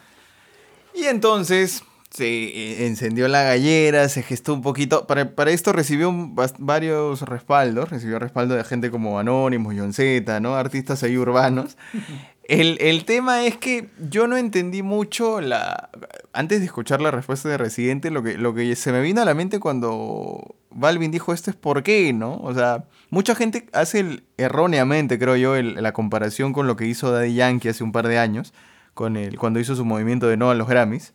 Y 0.94 1.06
entonces 1.06 1.84
se 2.12 2.28
eh, 2.28 2.88
encendió 2.88 3.28
la 3.30 3.44
gallera, 3.44 4.08
se 4.10 4.22
gestó 4.22 4.54
un 4.54 4.62
poquito. 4.62 5.08
Para, 5.08 5.34
para 5.34 5.52
esto 5.52 5.72
recibió 5.72 6.10
un 6.10 6.36
varios 6.60 7.22
respaldos. 7.22 7.90
Recibió 7.90 8.20
respaldo 8.20 8.56
de 8.56 8.64
gente 8.64 8.92
como 8.92 9.18
Anónimos, 9.18 9.74
John 9.78 9.94
Z, 9.94 10.40
¿no? 10.42 10.56
Artistas 10.56 11.04
ahí 11.04 11.18
urbanos. 11.18 11.78
El, 12.52 12.78
el 12.82 13.06
tema 13.06 13.46
es 13.46 13.56
que 13.56 13.90
yo 14.10 14.28
no 14.28 14.36
entendí 14.36 14.84
mucho 14.84 15.40
la. 15.40 15.90
Antes 16.34 16.60
de 16.60 16.66
escuchar 16.66 17.00
la 17.00 17.10
respuesta 17.10 17.48
de 17.48 17.58
Residente, 17.58 18.12
lo 18.12 18.24
que, 18.24 18.38
lo 18.38 18.54
que 18.54 18.76
se 18.76 18.92
me 18.92 19.00
vino 19.00 19.22
a 19.22 19.26
la 19.26 19.34
mente 19.34 19.62
cuando 19.62 20.56
Balvin 20.70 21.12
dijo 21.12 21.32
esto 21.32 21.50
es 21.50 21.56
por 21.56 21.82
qué, 21.82 22.12
¿no? 22.12 22.36
O 22.44 22.54
sea, 22.54 22.84
mucha 23.10 23.36
gente 23.36 23.68
hace 23.72 24.02
el- 24.02 24.24
erróneamente, 24.38 25.18
creo 25.18 25.38
yo, 25.38 25.62
la 25.62 25.94
comparación 25.94 26.52
con 26.52 26.68
lo 26.68 26.76
que 26.76 26.88
hizo 26.88 27.10
Daddy 27.10 27.36
Yankee 27.36 27.70
hace 27.70 27.86
un 27.86 27.94
par 27.94 28.10
de 28.10 28.20
años, 28.20 28.54
con 28.94 29.16
el, 29.16 29.38
cuando 29.38 29.62
hizo 29.62 29.76
su 29.78 29.86
movimiento 29.86 30.28
de 30.28 30.36
no 30.36 30.50
a 30.52 30.56
los 30.56 30.68
Grammys. 30.68 31.14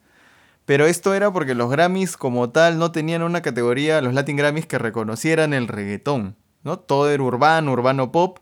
Pero 0.64 0.86
esto 0.86 1.12
era 1.12 1.30
porque 1.30 1.54
los 1.54 1.70
Grammys 1.70 2.16
como 2.16 2.48
tal 2.48 2.78
no 2.78 2.92
tenían 2.92 3.22
una 3.22 3.42
categoría, 3.42 4.00
los 4.00 4.14
Latin 4.14 4.36
Grammys, 4.38 4.64
que 4.64 4.78
reconocieran 4.78 5.52
el 5.52 5.68
reggaetón, 5.68 6.34
¿no? 6.64 6.78
Todo 6.78 7.10
era 7.10 7.22
urbano, 7.22 7.72
urbano 7.72 8.10
pop, 8.10 8.38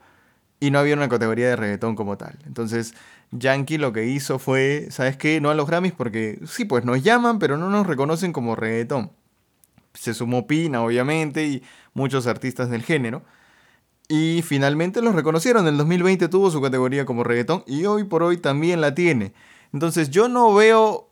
y 0.64 0.70
no 0.70 0.78
había 0.78 0.94
una 0.94 1.10
categoría 1.10 1.48
de 1.48 1.56
reggaetón 1.56 1.94
como 1.94 2.16
tal. 2.16 2.38
Entonces, 2.46 2.94
Yankee 3.32 3.76
lo 3.76 3.92
que 3.92 4.06
hizo 4.06 4.38
fue, 4.38 4.86
¿sabes 4.88 5.18
qué? 5.18 5.38
No 5.38 5.50
a 5.50 5.54
los 5.54 5.66
Grammys 5.66 5.92
porque 5.92 6.38
sí, 6.46 6.64
pues 6.64 6.86
nos 6.86 7.02
llaman, 7.02 7.38
pero 7.38 7.58
no 7.58 7.68
nos 7.68 7.86
reconocen 7.86 8.32
como 8.32 8.56
reggaetón. 8.56 9.12
Se 9.92 10.14
sumó 10.14 10.46
Pina, 10.46 10.82
obviamente, 10.82 11.44
y 11.46 11.62
muchos 11.92 12.26
artistas 12.26 12.70
del 12.70 12.82
género. 12.82 13.22
Y 14.08 14.40
finalmente 14.40 15.02
los 15.02 15.14
reconocieron. 15.14 15.66
En 15.66 15.74
el 15.74 15.78
2020 15.78 16.28
tuvo 16.28 16.50
su 16.50 16.62
categoría 16.62 17.04
como 17.04 17.24
reggaetón 17.24 17.62
y 17.66 17.84
hoy 17.84 18.04
por 18.04 18.22
hoy 18.22 18.38
también 18.38 18.80
la 18.80 18.94
tiene. 18.94 19.34
Entonces 19.74 20.08
yo 20.08 20.28
no 20.28 20.54
veo 20.54 21.10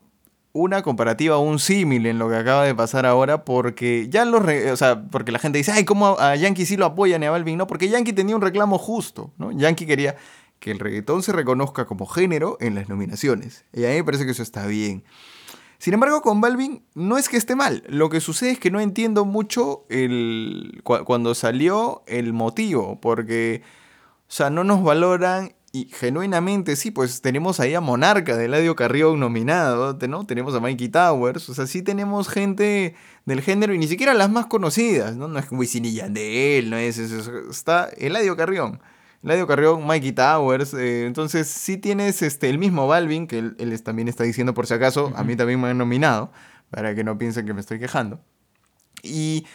una 0.52 0.82
comparativa 0.82 1.38
un 1.38 1.58
símil 1.58 2.06
en 2.06 2.18
lo 2.18 2.28
que 2.28 2.36
acaba 2.36 2.64
de 2.64 2.74
pasar 2.74 3.06
ahora 3.06 3.44
porque 3.44 4.08
ya 4.10 4.24
los... 4.24 4.42
O 4.72 4.76
sea, 4.76 5.02
porque 5.10 5.32
la 5.32 5.38
gente 5.38 5.58
dice, 5.58 5.72
ay, 5.72 5.84
¿cómo 5.84 6.16
a 6.18 6.36
Yankee 6.36 6.66
sí 6.66 6.76
lo 6.76 6.84
apoyan 6.86 7.22
y 7.22 7.26
a 7.26 7.30
Balvin 7.30 7.56
no? 7.56 7.66
Porque 7.66 7.88
Yankee 7.88 8.12
tenía 8.12 8.36
un 8.36 8.42
reclamo 8.42 8.76
justo, 8.78 9.32
¿no? 9.38 9.50
Yankee 9.52 9.86
quería 9.86 10.16
que 10.58 10.70
el 10.70 10.78
reggaetón 10.78 11.22
se 11.22 11.32
reconozca 11.32 11.86
como 11.86 12.06
género 12.06 12.56
en 12.60 12.74
las 12.74 12.88
nominaciones. 12.88 13.64
Y 13.72 13.84
a 13.84 13.88
mí 13.88 13.94
me 13.96 14.04
parece 14.04 14.24
que 14.26 14.30
eso 14.32 14.42
está 14.42 14.66
bien. 14.66 15.04
Sin 15.78 15.94
embargo, 15.94 16.22
con 16.22 16.40
Balvin 16.40 16.84
no 16.94 17.18
es 17.18 17.28
que 17.28 17.36
esté 17.36 17.56
mal. 17.56 17.82
Lo 17.88 18.10
que 18.10 18.20
sucede 18.20 18.52
es 18.52 18.60
que 18.60 18.70
no 18.70 18.78
entiendo 18.78 19.24
mucho 19.24 19.84
el, 19.88 20.80
cu- 20.84 21.04
cuando 21.04 21.34
salió 21.34 22.04
el 22.06 22.32
motivo, 22.32 23.00
porque, 23.00 23.62
o 24.28 24.32
sea, 24.32 24.50
no 24.50 24.62
nos 24.62 24.84
valoran 24.84 25.54
y 25.74 25.86
genuinamente 25.88 26.76
sí, 26.76 26.90
pues 26.90 27.22
tenemos 27.22 27.58
ahí 27.58 27.74
a 27.74 27.80
Monarca 27.80 28.36
de 28.36 28.44
Eladio 28.44 28.76
Carrión 28.76 29.18
nominado, 29.18 29.96
¿no? 30.06 30.26
Tenemos 30.26 30.54
a 30.54 30.60
Mikey 30.60 30.88
Towers, 30.90 31.48
o 31.48 31.54
sea, 31.54 31.66
sí 31.66 31.80
tenemos 31.82 32.28
gente 32.28 32.94
del 33.24 33.40
género 33.40 33.72
y 33.72 33.78
ni 33.78 33.88
siquiera 33.88 34.12
las 34.12 34.30
más 34.30 34.46
conocidas, 34.46 35.16
¿no? 35.16 35.28
No 35.28 35.38
es 35.38 35.46
Wisin 35.50 35.86
y 35.86 35.94
Yandel, 35.94 36.68
no 36.68 36.76
es 36.76 36.98
eso, 36.98 37.18
eso, 37.18 37.50
está 37.50 37.88
Eladio 37.96 38.36
Carrión. 38.36 38.80
Eladio 39.22 39.46
Carrión, 39.46 39.86
Mikey 39.86 40.12
Towers. 40.12 40.74
eh, 40.74 41.06
entonces, 41.06 41.48
sí 41.48 41.78
tienes 41.78 42.20
este, 42.22 42.50
el 42.50 42.58
mismo 42.58 42.86
Balvin, 42.86 43.26
que 43.26 43.38
él, 43.38 43.56
él 43.58 43.72
es- 43.72 43.82
también 43.84 44.08
está 44.08 44.24
diciendo 44.24 44.52
por 44.52 44.66
si 44.66 44.74
acaso, 44.74 45.12
a 45.16 45.24
mí 45.24 45.36
también 45.36 45.60
me 45.60 45.68
han 45.68 45.78
nominado, 45.78 46.32
para 46.70 46.94
que 46.94 47.02
no 47.04 47.16
piensen 47.18 47.46
que 47.46 47.54
me 47.54 47.60
estoy 47.60 47.78
quejando. 47.78 48.20
Y 49.02 49.46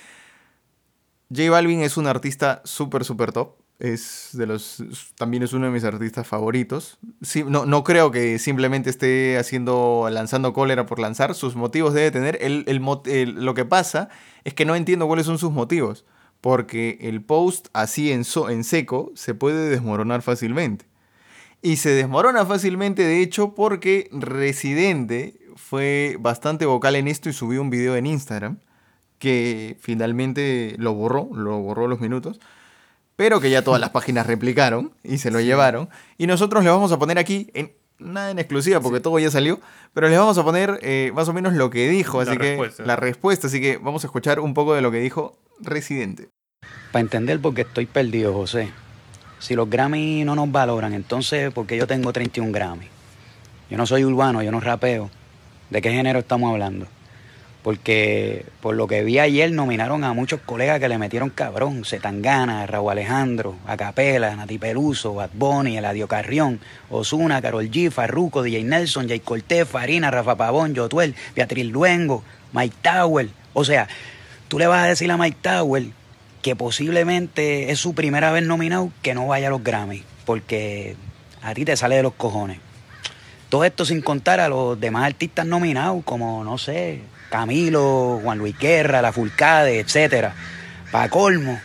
J 1.29 1.51
Balvin 1.51 1.81
es 1.81 1.97
un 1.97 2.07
artista 2.07 2.61
súper, 2.63 3.03
súper 3.05 3.31
top. 3.33 3.55
Es 3.79 4.29
de 4.33 4.47
los, 4.47 4.83
también 5.17 5.43
es 5.43 5.53
uno 5.53 5.67
de 5.67 5.71
mis 5.71 5.83
artistas 5.83 6.25
favoritos. 6.27 6.97
Sí, 7.21 7.43
no, 7.47 7.67
no 7.67 7.83
creo 7.83 8.09
que 8.09 8.39
simplemente 8.39 8.89
esté 8.89 9.37
haciendo, 9.37 10.07
lanzando 10.11 10.51
cólera 10.51 10.87
por 10.87 10.97
lanzar. 10.99 11.35
Sus 11.35 11.55
motivos 11.55 11.93
debe 11.93 12.09
tener. 12.09 12.39
El, 12.41 12.63
el 12.67 13.45
lo 13.45 13.53
que 13.53 13.65
pasa 13.65 14.09
es 14.45 14.55
que 14.55 14.65
no 14.65 14.75
entiendo 14.75 15.05
cuáles 15.07 15.27
son 15.27 15.37
sus 15.37 15.51
motivos. 15.51 16.05
Porque 16.41 16.97
el 17.01 17.21
post 17.23 17.67
así 17.73 18.11
en, 18.11 18.23
so- 18.23 18.49
en 18.49 18.63
seco 18.63 19.11
se 19.15 19.35
puede 19.35 19.69
desmoronar 19.69 20.21
fácilmente. 20.23 20.85
Y 21.61 21.77
se 21.77 21.89
desmorona 21.89 22.45
fácilmente, 22.45 23.03
de 23.03 23.21
hecho, 23.21 23.55
porque 23.55 24.09
Residente 24.11 25.39
fue 25.55 26.17
bastante 26.19 26.65
vocal 26.65 26.95
en 26.95 27.07
esto 27.07 27.29
y 27.29 27.33
subió 27.33 27.61
un 27.61 27.69
video 27.71 27.95
en 27.95 28.05
Instagram 28.05 28.59
que 29.19 29.77
finalmente 29.79 30.75
lo 30.77 30.93
borró, 30.93 31.29
lo 31.33 31.59
borró 31.59 31.87
los 31.87 31.99
minutos, 31.99 32.39
pero 33.17 33.41
que 33.41 33.49
ya 33.49 33.63
todas 33.63 33.81
las 33.81 33.89
páginas 33.89 34.25
replicaron 34.27 34.93
y 35.03 35.17
se 35.17 35.31
lo 35.31 35.41
llevaron. 35.41 35.89
Y 36.17 36.27
nosotros 36.27 36.63
le 36.63 36.69
vamos 36.69 36.91
a 36.93 36.99
poner 36.99 37.17
aquí, 37.17 37.49
en, 37.53 37.73
nada 37.99 38.31
en 38.31 38.39
exclusiva 38.39 38.79
porque 38.79 38.99
todo 39.01 39.19
ya 39.19 39.29
salió, 39.29 39.59
pero 39.93 40.07
les 40.07 40.17
vamos 40.17 40.37
a 40.37 40.43
poner 40.43 40.79
eh, 40.83 41.11
más 41.13 41.27
o 41.27 41.33
menos 41.33 41.53
lo 41.53 41.69
que 41.69 41.89
dijo, 41.89 42.23
La 42.23 42.31
así 42.31 42.39
que 42.39 42.49
respuesta. 42.49 42.83
la 42.85 42.95
respuesta, 42.95 43.47
así 43.47 43.59
que 43.59 43.77
vamos 43.77 44.03
a 44.03 44.07
escuchar 44.07 44.39
un 44.39 44.53
poco 44.53 44.75
de 44.75 44.81
lo 44.81 44.91
que 44.91 44.99
dijo 44.99 45.35
Residente. 45.59 46.29
Para 46.91 47.01
entender 47.01 47.41
por 47.41 47.53
qué 47.55 47.61
estoy 47.61 47.87
perdido, 47.87 48.33
José. 48.33 48.71
Si 49.39 49.55
los 49.55 49.69
Grammy 49.69 50.23
no 50.23 50.35
nos 50.35 50.51
valoran, 50.51 50.93
entonces, 50.93 51.51
¿por 51.51 51.65
qué 51.65 51.75
yo 51.75 51.87
tengo 51.87 52.13
31 52.13 52.51
Grammy? 52.51 52.87
Yo 53.69 53.77
no 53.77 53.85
soy 53.85 54.05
urbano, 54.05 54.41
yo 54.43 54.51
no 54.51 54.59
rapeo. 54.59 55.09
¿De 55.69 55.81
qué 55.81 55.91
género 55.91 56.19
estamos 56.19 56.51
hablando? 56.51 56.87
Porque 57.67 58.45
por 58.61 58.77
lo 58.77 58.87
que 58.87 59.03
vi 59.03 59.19
ayer 59.19 59.51
nominaron 59.51 60.05
a 60.05 60.13
muchos 60.13 60.39
colegas 60.39 60.79
que 60.79 60.87
le 60.87 60.97
metieron 60.97 61.29
cabrón. 61.29 61.83
Zetangana, 61.83 62.65
Raúl 62.65 62.93
Alejandro, 62.93 63.57
Acapela, 63.67 64.33
Nati 64.37 64.57
Peluso, 64.57 65.15
Bad 65.15 65.31
Bunny, 65.33 65.75
Eladio 65.75 66.07
Carrión, 66.07 66.61
Osuna, 66.89 67.41
Carol 67.41 67.69
G, 67.69 67.91
Farruko, 67.91 68.41
DJ 68.41 68.63
Nelson, 68.63 69.09
Jay 69.09 69.19
Cortés, 69.19 69.67
Farina, 69.67 70.09
Rafa 70.09 70.37
Pavón, 70.37 70.75
Yotuel, 70.75 71.13
Beatriz 71.35 71.65
Luengo, 71.65 72.23
Mike 72.53 72.77
Tower. 72.81 73.27
O 73.51 73.65
sea, 73.65 73.89
tú 74.47 74.59
le 74.59 74.67
vas 74.67 74.85
a 74.85 74.87
decir 74.87 75.11
a 75.11 75.17
Mike 75.17 75.39
Tower 75.41 75.87
que 76.41 76.55
posiblemente 76.55 77.69
es 77.69 77.79
su 77.79 77.93
primera 77.93 78.31
vez 78.31 78.45
nominado 78.45 78.93
que 79.01 79.13
no 79.13 79.27
vaya 79.27 79.47
a 79.47 79.51
los 79.51 79.61
Grammy, 79.61 80.05
porque 80.23 80.95
a 81.41 81.53
ti 81.53 81.65
te 81.65 81.75
sale 81.75 81.97
de 81.97 82.03
los 82.03 82.13
cojones. 82.13 82.59
Todo 83.49 83.65
esto 83.65 83.83
sin 83.83 84.01
contar 84.01 84.39
a 84.39 84.47
los 84.47 84.79
demás 84.79 85.03
artistas 85.03 85.45
nominados, 85.45 86.05
como, 86.05 86.45
no 86.45 86.57
sé, 86.57 87.01
Camilo, 87.29 88.19
Juan 88.23 88.37
Luis 88.37 88.57
Guerra, 88.57 89.01
La 89.01 89.11
Fulcade, 89.11 89.79
etcétera. 89.79 90.33
Para 90.91 91.09
colmo, 91.09 91.59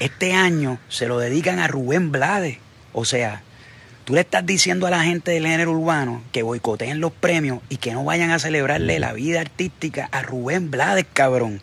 este 0.00 0.32
año 0.32 0.78
se 0.88 1.06
lo 1.06 1.18
dedican 1.18 1.58
a 1.58 1.68
Rubén 1.68 2.12
Blades. 2.12 2.58
O 2.92 3.04
sea, 3.04 3.42
Tú 4.04 4.14
le 4.14 4.20
estás 4.22 4.44
diciendo 4.44 4.88
a 4.88 4.90
la 4.90 5.04
gente 5.04 5.30
del 5.30 5.46
género 5.46 5.70
urbano 5.70 6.24
que 6.32 6.42
boicoteen 6.42 7.00
los 7.00 7.12
premios 7.12 7.60
y 7.68 7.76
que 7.76 7.92
no 7.92 8.02
vayan 8.02 8.32
a 8.32 8.40
celebrarle 8.40 8.98
la 8.98 9.12
vida 9.12 9.40
artística 9.40 10.08
a 10.10 10.22
Rubén 10.22 10.72
Blades, 10.72 11.06
cabrón. 11.12 11.62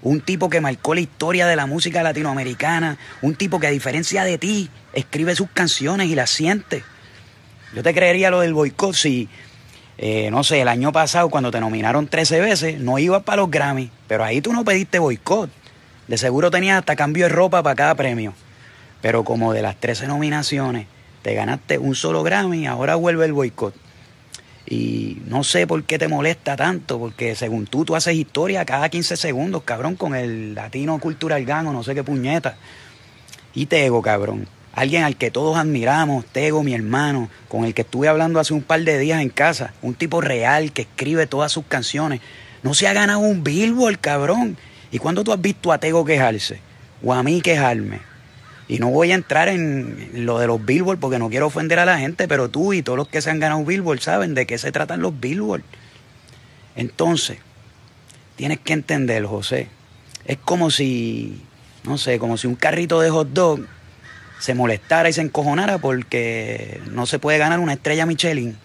Un 0.00 0.22
tipo 0.22 0.48
que 0.48 0.62
marcó 0.62 0.94
la 0.94 1.02
historia 1.02 1.46
de 1.46 1.56
la 1.56 1.66
música 1.66 2.02
latinoamericana. 2.02 2.96
Un 3.20 3.34
tipo 3.34 3.60
que 3.60 3.66
a 3.66 3.70
diferencia 3.70 4.24
de 4.24 4.38
ti 4.38 4.70
escribe 4.94 5.36
sus 5.36 5.50
canciones 5.50 6.08
y 6.08 6.14
las 6.14 6.30
siente. 6.30 6.82
Yo 7.74 7.82
te 7.82 7.92
creería 7.92 8.30
lo 8.30 8.40
del 8.40 8.54
boicot 8.54 8.94
si, 8.94 9.28
eh, 9.98 10.30
no 10.30 10.42
sé, 10.42 10.60
el 10.60 10.68
año 10.68 10.92
pasado 10.92 11.28
cuando 11.28 11.50
te 11.50 11.60
nominaron 11.60 12.08
13 12.08 12.40
veces, 12.40 12.80
no 12.80 12.98
ibas 12.98 13.22
para 13.22 13.42
los 13.42 13.50
Grammy. 13.50 13.90
Pero 14.08 14.24
ahí 14.24 14.40
tú 14.40 14.52
no 14.52 14.64
pediste 14.64 14.98
boicot. 14.98 15.50
De 16.08 16.18
seguro 16.18 16.50
tenías 16.50 16.78
hasta 16.78 16.96
cambio 16.96 17.24
de 17.24 17.30
ropa 17.30 17.62
para 17.62 17.76
cada 17.76 17.94
premio. 17.94 18.34
Pero 19.00 19.24
como 19.24 19.52
de 19.52 19.62
las 19.62 19.76
13 19.76 20.06
nominaciones 20.06 20.86
te 21.22 21.34
ganaste 21.34 21.78
un 21.78 21.94
solo 21.94 22.22
Grammy, 22.22 22.66
ahora 22.66 22.96
vuelve 22.96 23.24
el 23.24 23.32
boicot. 23.32 23.74
Y 24.66 25.18
no 25.26 25.44
sé 25.44 25.66
por 25.66 25.84
qué 25.84 25.98
te 25.98 26.08
molesta 26.08 26.56
tanto, 26.56 26.98
porque 26.98 27.34
según 27.34 27.66
tú, 27.66 27.84
tú 27.84 27.96
haces 27.96 28.14
historia 28.14 28.64
cada 28.64 28.88
15 28.88 29.16
segundos, 29.16 29.62
cabrón, 29.62 29.94
con 29.94 30.14
el 30.14 30.54
latino 30.54 30.98
cultural 30.98 31.44
gano, 31.44 31.72
no 31.72 31.82
sé 31.82 31.94
qué 31.94 32.02
puñeta. 32.02 32.56
Y 33.54 33.66
Tego, 33.66 34.02
cabrón. 34.02 34.48
Alguien 34.74 35.04
al 35.04 35.16
que 35.16 35.30
todos 35.30 35.56
admiramos, 35.56 36.26
Tego, 36.26 36.64
mi 36.64 36.74
hermano, 36.74 37.28
con 37.48 37.64
el 37.64 37.74
que 37.74 37.82
estuve 37.82 38.08
hablando 38.08 38.40
hace 38.40 38.54
un 38.54 38.62
par 38.62 38.80
de 38.80 38.98
días 38.98 39.22
en 39.22 39.28
casa. 39.28 39.72
Un 39.82 39.94
tipo 39.94 40.20
real 40.20 40.72
que 40.72 40.82
escribe 40.82 41.28
todas 41.28 41.52
sus 41.52 41.64
canciones. 41.66 42.20
No 42.64 42.74
se 42.74 42.88
ha 42.88 42.92
ganado 42.92 43.20
un 43.20 43.44
Billboard, 43.44 44.00
cabrón. 44.00 44.56
¿Y 44.90 44.98
cuándo 44.98 45.22
tú 45.22 45.32
has 45.32 45.40
visto 45.40 45.70
a 45.70 45.78
Tego 45.78 46.04
quejarse? 46.04 46.58
O 47.04 47.14
a 47.14 47.22
mí 47.22 47.40
quejarme. 47.40 48.00
Y 48.66 48.78
no 48.80 48.88
voy 48.88 49.12
a 49.12 49.14
entrar 49.14 49.48
en 49.48 50.10
lo 50.14 50.40
de 50.40 50.48
los 50.48 50.64
Billboard 50.64 50.98
porque 50.98 51.18
no 51.20 51.30
quiero 51.30 51.46
ofender 51.46 51.78
a 51.78 51.84
la 51.84 51.98
gente, 51.98 52.26
pero 52.26 52.48
tú 52.48 52.72
y 52.72 52.82
todos 52.82 52.96
los 52.96 53.08
que 53.08 53.22
se 53.22 53.30
han 53.30 53.38
ganado 53.38 53.64
Billboard 53.64 54.00
saben 54.00 54.34
de 54.34 54.46
qué 54.46 54.58
se 54.58 54.72
tratan 54.72 55.02
los 55.02 55.20
Billboard. 55.20 55.62
Entonces, 56.74 57.38
tienes 58.34 58.58
que 58.58 58.72
entender, 58.72 59.24
José. 59.24 59.68
Es 60.24 60.38
como 60.38 60.70
si, 60.70 61.42
no 61.84 61.96
sé, 61.96 62.18
como 62.18 62.36
si 62.38 62.48
un 62.48 62.56
carrito 62.56 63.00
de 63.00 63.10
hot 63.10 63.28
dog 63.28 63.60
se 64.38 64.54
molestara 64.54 65.08
y 65.08 65.12
se 65.12 65.20
encojonara 65.20 65.78
porque 65.78 66.80
no 66.90 67.06
se 67.06 67.18
puede 67.18 67.38
ganar 67.38 67.60
una 67.60 67.74
estrella 67.74 68.06
Michelin. 68.06 68.56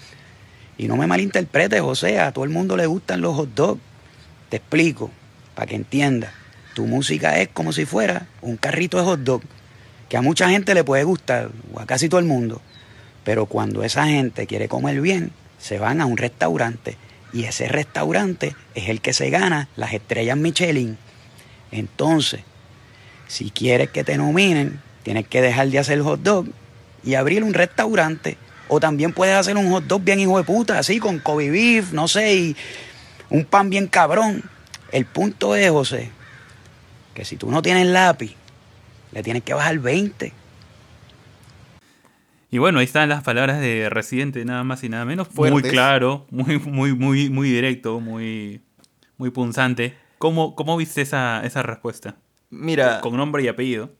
Y 0.78 0.88
no 0.88 0.96
me 0.96 1.08
malinterpretes, 1.08 1.82
José, 1.82 2.20
a 2.20 2.32
todo 2.32 2.46
el 2.46 2.52
mundo 2.52 2.78
le 2.78 2.86
gustan 2.86 3.22
los 3.22 3.36
hot 3.36 3.54
dogs. 3.54 3.82
Te 4.50 4.58
explico, 4.58 5.12
para 5.56 5.68
que 5.68 5.76
entiendas. 5.76 6.32
Tu 6.74 6.86
música 6.86 7.40
es 7.40 7.50
como 7.50 7.74
si 7.74 7.86
fuera 7.86 8.28
un 8.42 8.56
carrito 8.58 8.98
de 8.98 9.04
hot 9.04 9.20
dog 9.20 9.42
que 10.10 10.18
a 10.18 10.22
mucha 10.22 10.50
gente 10.50 10.74
le 10.74 10.84
puede 10.84 11.04
gustar, 11.04 11.50
o 11.74 11.80
a 11.80 11.86
casi 11.86 12.10
todo 12.10 12.20
el 12.20 12.26
mundo, 12.26 12.62
pero 13.24 13.46
cuando 13.46 13.84
esa 13.84 14.08
gente 14.08 14.48
quiere 14.48 14.68
comer 14.68 15.00
bien, 15.02 15.32
se 15.60 15.78
van 15.78 16.02
a 16.02 16.06
un 16.08 16.18
restaurante 16.18 16.98
y 17.32 17.44
ese 17.44 17.68
restaurante 17.68 18.56
es 18.74 18.90
el 18.90 19.02
que 19.02 19.14
se 19.14 19.30
gana 19.30 19.70
las 19.76 19.94
estrellas 19.94 20.36
Michelin. 20.36 20.98
Entonces, 21.72 22.42
si 23.28 23.52
quieres 23.52 23.92
que 23.92 24.04
te 24.04 24.18
nominen, 24.18 24.82
tienes 25.10 25.28
que 25.28 25.41
dejar 25.41 25.68
de 25.70 25.80
hacer 25.80 25.99
hot 26.01 26.22
dog 26.22 26.45
y 27.03 27.16
abrir 27.16 27.43
un 27.43 27.55
restaurante. 27.55 28.38
O 28.68 28.80
también 28.80 29.12
puedes 29.12 29.36
hacer 29.36 29.57
un 29.57 29.68
hot 29.72 29.86
dog 29.86 30.03
bien 30.03 30.20
hijo 30.20 30.38
de 30.38 30.43
puta, 30.43 30.78
así 30.78 30.99
con 30.99 31.18
Kobe 31.18 31.49
beef, 31.49 31.93
no 31.93 32.07
sé, 32.07 32.36
y 32.36 32.55
un 33.32 33.43
pan 33.43 33.72
bien 33.72 33.88
cabrón. 33.88 34.43
El 34.91 35.05
punto 35.05 35.55
es, 35.55 35.72
José, 35.72 36.12
que 37.16 37.26
si 37.26 37.38
tú 37.38 37.49
no 37.49 37.64
tienes 37.64 37.88
lápiz, 37.88 38.36
le 39.12 39.24
tienes 39.24 39.41
que 39.41 39.55
bajar 39.55 39.80
20. 39.80 40.32
Y 42.51 42.57
bueno, 42.60 42.78
ahí 42.78 42.86
están 42.86 43.10
las 43.10 43.24
palabras 43.24 43.60
de 43.60 43.89
Residente, 43.89 44.45
nada 44.45 44.64
más 44.64 44.84
y 44.84 44.89
nada 44.89 45.05
menos. 45.05 45.34
Muy 45.34 45.64
claro, 45.64 46.28
muy, 46.30 46.60
muy, 46.60 46.93
muy, 46.93 47.32
muy 47.32 47.49
directo, 47.49 47.99
muy, 47.99 48.62
muy 49.18 49.32
punzante. 49.32 49.97
¿Cómo, 50.20 50.53
cómo 50.53 50.78
viste 50.78 51.01
esa, 51.01 51.43
esa 51.43 51.64
respuesta? 51.64 52.18
Mira. 52.51 53.01
Con 53.01 53.18
nombre 53.18 53.41
y 53.41 53.47
apellido. 53.47 53.97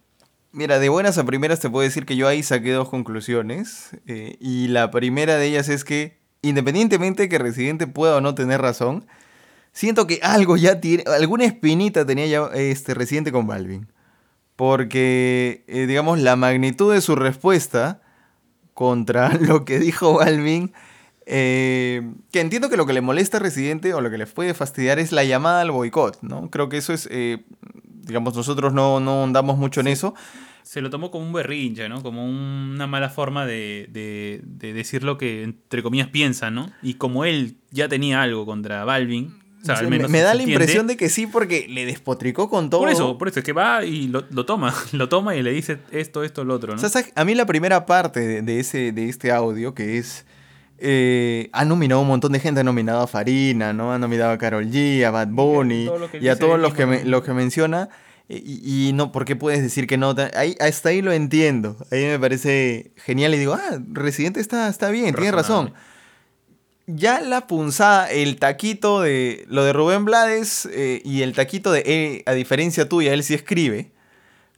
Mira, 0.52 0.80
de 0.80 0.90
buenas 0.90 1.18
a 1.18 1.26
primeras 1.26 1.60
te 1.60 1.70
puedo 1.70 1.84
decir 1.84 2.06
que 2.06 2.16
yo 2.16 2.28
ahí 2.28 2.42
saqué 2.42 2.72
dos 2.72 2.90
conclusiones. 2.90 3.92
Eh, 4.08 4.38
y 4.40 4.68
la 4.68 4.90
primera 4.90 5.36
de 5.38 5.46
ellas 5.46 5.70
es 5.70 5.84
que, 5.84 6.18
independientemente 6.42 7.24
de 7.24 7.30
que 7.30 7.38
Residente 7.38 7.86
pueda 7.86 8.18
o 8.18 8.22
no 8.22 8.34
tener 8.36 8.62
razón, 8.62 9.06
siento 9.74 10.08
que 10.08 10.20
algo 10.24 10.58
ya 10.58 10.82
tiene, 10.82 11.04
alguna 11.06 11.46
espinita 11.46 12.06
tenía 12.06 12.26
ya 12.26 12.50
este 12.56 12.94
Residente 12.94 13.32
con 13.32 13.48
Balvin 13.48 13.88
porque, 14.60 15.64
eh, 15.70 15.86
digamos, 15.88 16.20
la 16.20 16.36
magnitud 16.36 16.94
de 16.94 17.00
su 17.00 17.16
respuesta 17.16 18.02
contra 18.74 19.30
lo 19.40 19.64
que 19.64 19.80
dijo 19.80 20.16
Balvin, 20.16 20.74
eh, 21.26 22.02
que 22.30 22.42
entiendo 22.42 22.70
que 22.70 22.76
lo 22.76 22.86
que 22.86 22.92
le 22.92 23.00
molesta 23.00 23.38
a 23.38 23.40
Residente 23.40 23.94
o 23.94 24.02
lo 24.02 24.10
que 24.12 24.18
le 24.18 24.28
puede 24.28 24.54
fastidiar 24.54 25.00
es 25.00 25.14
la 25.14 25.24
llamada 25.24 25.62
al 25.62 25.72
boicot, 25.72 26.22
¿no? 26.24 26.50
Creo 26.50 26.68
que 26.68 26.76
eso 26.76 26.92
es, 26.92 27.08
digamos, 28.10 28.36
nosotros 28.36 28.74
no, 28.74 29.00
no 29.00 29.24
andamos 29.24 29.58
mucho 29.58 29.80
en 29.80 29.88
eso. 29.88 30.14
Se 30.64 30.82
lo 30.82 30.90
tomó 30.90 31.10
como 31.10 31.26
un 31.26 31.34
berrinche, 31.34 31.88
¿no? 31.90 32.04
Como 32.04 32.26
una 32.26 32.86
mala 32.86 33.10
forma 33.10 33.46
de, 33.46 33.88
de, 33.90 34.42
de 34.44 34.74
decir 34.74 35.04
lo 35.04 35.18
que, 35.18 35.44
entre 35.44 35.82
comillas, 35.82 36.10
piensa, 36.10 36.52
¿no? 36.52 36.70
Y 36.84 36.96
como 36.96 37.26
él 37.26 37.56
ya 37.72 37.88
tenía 37.88 38.22
algo 38.22 38.46
contra 38.46 38.84
Balvin, 38.84 39.40
me, 39.90 40.22
da 40.22 40.34
la 40.34 40.44
impresión 40.44 40.88
de 40.88 40.96
que 40.96 41.10
sí, 41.10 41.28
porque 41.28 41.68
le 41.68 41.86
despotricó 41.86 42.50
con 42.50 42.70
todo. 42.70 42.82
Por 42.82 42.90
eso, 42.90 43.18
por 43.18 43.28
eso, 43.28 43.40
es 43.40 43.46
que 43.46 43.54
va 43.54 43.84
y 43.84 44.08
lo, 44.08 44.24
toma, 44.46 44.74
lo 44.94 45.10
toma 45.10 45.36
y 45.36 45.44
le 45.44 45.52
dice 45.52 45.80
esto, 45.92 46.24
esto, 46.24 46.44
lo 46.44 46.56
otro, 46.56 46.76
¿no? 46.76 46.82
a 47.16 47.26
mí 47.26 47.36
la 47.36 47.46
primera 47.46 47.86
parte 47.86 48.42
de, 48.42 48.60
ese, 48.60 48.92
de 48.92 49.10
este 49.10 49.32
audio, 49.32 49.74
que 49.74 49.98
es. 49.98 50.26
Eh, 50.82 51.50
ha 51.52 51.66
nominado 51.66 52.02
un 52.02 52.08
montón 52.08 52.32
de 52.32 52.40
gente, 52.40 52.62
ha 52.62 52.64
nominado 52.64 53.02
a 53.02 53.08
Farina, 53.08 53.74
¿no? 53.74 53.94
Ha 53.94 54.00
nominado 54.00 54.32
a 54.32 54.38
Carol 54.38 54.70
G, 54.70 55.04
a 55.04 55.12
Bad 55.12 55.30
Bunny 55.30 55.90
y 56.22 56.28
a 56.28 56.38
todos 56.38 56.60
los 56.60 56.74
que, 56.74 57.04
los 57.06 57.24
que 57.24 57.34
menciona. 57.34 57.90
Y, 58.28 58.92
no, 58.94 59.12
¿por 59.12 59.26
qué 59.26 59.36
puedes 59.36 59.64
decir 59.64 59.88
que 59.88 59.98
no? 59.98 60.14
Ahí, 60.36 60.56
hasta 60.60 60.90
ahí 60.90 61.02
lo 61.02 61.12
entiendo. 61.12 61.78
Ahí 61.92 62.06
me 62.06 62.20
parece 62.20 62.92
genial 62.98 63.34
y 63.34 63.40
digo, 63.40 63.54
ah, 63.54 63.80
Residente 63.92 64.40
está, 64.40 64.68
está 64.68 64.90
bien, 64.92 65.16
tiene 65.16 65.32
razón 65.32 65.74
ya 66.96 67.22
la 67.22 67.46
punzada, 67.46 68.10
el 68.10 68.38
taquito 68.38 69.02
de 69.02 69.46
lo 69.48 69.64
de 69.64 69.74
Rubén 69.74 70.06
Blades 70.06 70.68
eh, 70.72 71.02
y 71.06 71.22
el 71.22 71.34
taquito 71.34 71.72
de 71.72 71.82
él, 71.86 72.24
a 72.26 72.34
diferencia 72.34 72.90
tuya, 72.90 73.14
él 73.14 73.24
sí 73.24 73.36
escribe, 73.36 73.92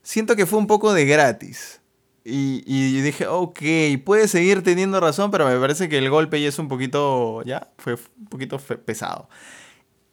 siento 0.02 0.34
que 0.34 0.46
fue 0.46 0.58
un 0.58 0.66
poco 0.66 0.94
de 0.94 1.04
gratis. 1.04 1.81
Y, 2.24 2.62
y, 2.66 3.00
dije, 3.00 3.26
ok, 3.26 3.58
puede 4.04 4.28
seguir 4.28 4.62
teniendo 4.62 5.00
razón, 5.00 5.32
pero 5.32 5.46
me 5.46 5.58
parece 5.58 5.88
que 5.88 5.98
el 5.98 6.08
golpe 6.08 6.40
ya 6.40 6.48
es 6.48 6.58
un 6.60 6.68
poquito, 6.68 7.42
ya, 7.42 7.68
fue 7.78 7.94
un 7.94 8.26
poquito 8.28 8.58
pesado. 8.58 9.28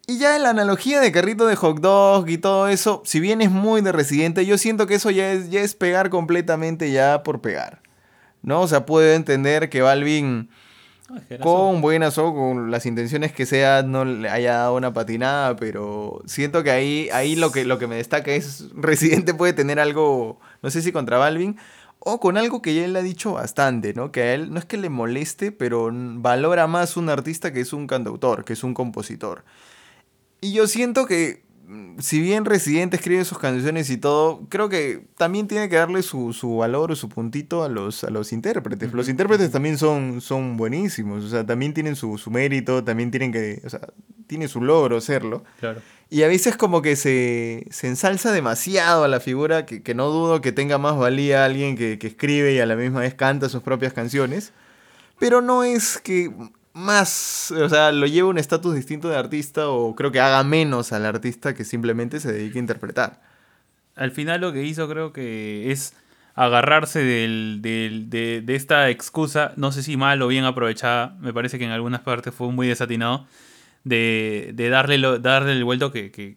Y 0.08 0.18
ya 0.18 0.36
la 0.40 0.50
analogía 0.50 1.00
de 1.00 1.12
carrito 1.12 1.46
de 1.46 1.54
hot 1.54 1.78
dog 1.78 2.28
y 2.28 2.36
todo 2.36 2.66
eso, 2.66 3.00
si 3.04 3.20
bien 3.20 3.40
es 3.42 3.50
muy 3.52 3.80
de 3.80 3.92
residente, 3.92 4.44
yo 4.44 4.58
siento 4.58 4.88
que 4.88 4.96
eso 4.96 5.10
ya 5.10 5.30
es, 5.30 5.50
ya 5.50 5.60
es 5.60 5.76
pegar 5.76 6.10
completamente 6.10 6.90
ya 6.90 7.22
por 7.22 7.40
pegar. 7.40 7.80
¿No? 8.42 8.62
O 8.62 8.66
sea, 8.66 8.86
puedo 8.86 9.12
entender 9.12 9.68
que 9.68 9.82
Balvin 9.82 10.48
con 11.40 11.80
buenas 11.80 12.18
o 12.18 12.34
con 12.34 12.70
las 12.70 12.86
intenciones 12.86 13.32
que 13.32 13.46
sea, 13.46 13.82
no 13.82 14.04
le 14.04 14.28
haya 14.28 14.54
dado 14.54 14.76
una 14.76 14.92
patinada, 14.92 15.56
pero 15.56 16.22
siento 16.26 16.62
que 16.62 16.70
ahí, 16.70 17.08
ahí 17.12 17.36
lo, 17.36 17.50
que, 17.50 17.64
lo 17.64 17.78
que 17.78 17.86
me 17.86 17.96
destaca 17.96 18.30
es 18.30 18.66
Residente 18.74 19.34
puede 19.34 19.52
tener 19.52 19.80
algo, 19.80 20.40
no 20.62 20.70
sé 20.70 20.82
si 20.82 20.92
contra 20.92 21.18
Balvin, 21.18 21.56
o 22.00 22.18
con 22.18 22.36
algo 22.36 22.62
que 22.62 22.74
ya 22.74 22.84
él 22.84 22.96
ha 22.96 23.02
dicho 23.02 23.34
bastante, 23.34 23.94
¿no? 23.94 24.10
Que 24.10 24.22
a 24.22 24.34
él 24.34 24.52
no 24.52 24.58
es 24.58 24.64
que 24.64 24.78
le 24.78 24.88
moleste, 24.88 25.52
pero 25.52 25.90
valora 25.92 26.66
más 26.66 26.96
un 26.96 27.08
artista 27.08 27.52
que 27.52 27.60
es 27.60 27.72
un 27.72 27.86
cantautor, 27.86 28.44
que 28.44 28.54
es 28.54 28.64
un 28.64 28.74
compositor. 28.74 29.44
Y 30.40 30.52
yo 30.52 30.66
siento 30.66 31.06
que 31.06 31.42
si 31.98 32.20
bien 32.20 32.44
Residente 32.44 32.96
escribe 32.96 33.24
sus 33.24 33.38
canciones 33.38 33.90
y 33.90 33.96
todo, 33.96 34.46
creo 34.48 34.68
que 34.68 35.06
también 35.16 35.46
tiene 35.46 35.68
que 35.68 35.76
darle 35.76 36.02
su, 36.02 36.56
valor 36.58 36.90
o 36.90 36.96
su 36.96 37.08
puntito 37.08 37.62
a 37.62 37.68
los, 37.68 38.02
a 38.02 38.10
los 38.10 38.32
intérpretes. 38.32 38.92
Los 38.92 39.08
intérpretes 39.08 39.50
también 39.50 39.78
son, 39.78 40.20
son 40.20 40.56
buenísimos, 40.56 41.24
o 41.24 41.28
sea, 41.28 41.46
también 41.46 41.72
tienen 41.72 41.94
su, 41.96 42.18
mérito, 42.30 42.82
también 42.82 43.10
tienen 43.10 43.30
que, 43.30 43.62
o 43.64 43.70
sea, 43.70 43.80
tiene 44.26 44.48
su 44.48 44.60
logro 44.60 45.00
serlo. 45.00 45.44
Claro. 45.60 45.80
Y 46.10 46.24
a 46.24 46.28
veces 46.28 46.56
como 46.56 46.82
que 46.82 46.96
se, 46.96 47.66
se 47.70 47.86
ensalza 47.86 48.32
demasiado 48.32 49.04
a 49.04 49.08
la 49.08 49.20
figura, 49.20 49.64
que, 49.64 49.94
no 49.94 50.08
dudo 50.08 50.40
que 50.40 50.50
tenga 50.50 50.76
más 50.76 50.98
valía 50.98 51.44
alguien 51.44 51.76
que, 51.76 51.98
que 51.98 52.08
escribe 52.08 52.52
y 52.52 52.58
a 52.58 52.66
la 52.66 52.74
misma 52.74 53.00
vez 53.00 53.14
canta 53.14 53.48
sus 53.48 53.62
propias 53.62 53.92
canciones. 53.92 54.52
Pero 55.20 55.40
no 55.40 55.62
es 55.62 55.98
que 55.98 56.32
más, 56.72 57.50
o 57.50 57.68
sea, 57.68 57.92
lo 57.92 58.06
lleva 58.06 58.28
un 58.28 58.38
estatus 58.38 58.74
distinto 58.74 59.08
de 59.08 59.16
artista 59.16 59.68
o 59.68 59.94
creo 59.94 60.12
que 60.12 60.20
haga 60.20 60.42
menos 60.44 60.92
al 60.92 61.06
artista 61.06 61.54
que 61.54 61.64
simplemente 61.64 62.20
se 62.20 62.32
dedique 62.32 62.58
a 62.58 62.62
interpretar. 62.62 63.20
Al 63.96 64.12
final 64.12 64.40
lo 64.40 64.52
que 64.52 64.64
hizo 64.64 64.88
creo 64.88 65.12
que 65.12 65.70
es 65.70 65.94
agarrarse 66.34 67.00
del, 67.00 67.60
de, 67.60 68.44
esta 68.48 68.88
excusa, 68.88 69.52
no 69.56 69.72
sé 69.72 69.82
si 69.82 69.96
mal 69.96 70.22
o 70.22 70.28
bien 70.28 70.44
aprovechada, 70.44 71.16
me 71.20 71.32
parece 71.32 71.58
que 71.58 71.64
en 71.64 71.70
algunas 71.70 72.00
partes 72.00 72.32
fue 72.32 72.50
muy 72.50 72.66
desatinado, 72.66 73.26
de, 73.84 74.68
darle, 74.70 75.18
darle 75.20 75.52
el 75.52 75.64
vuelto 75.64 75.92
que, 75.92 76.10
que 76.10 76.36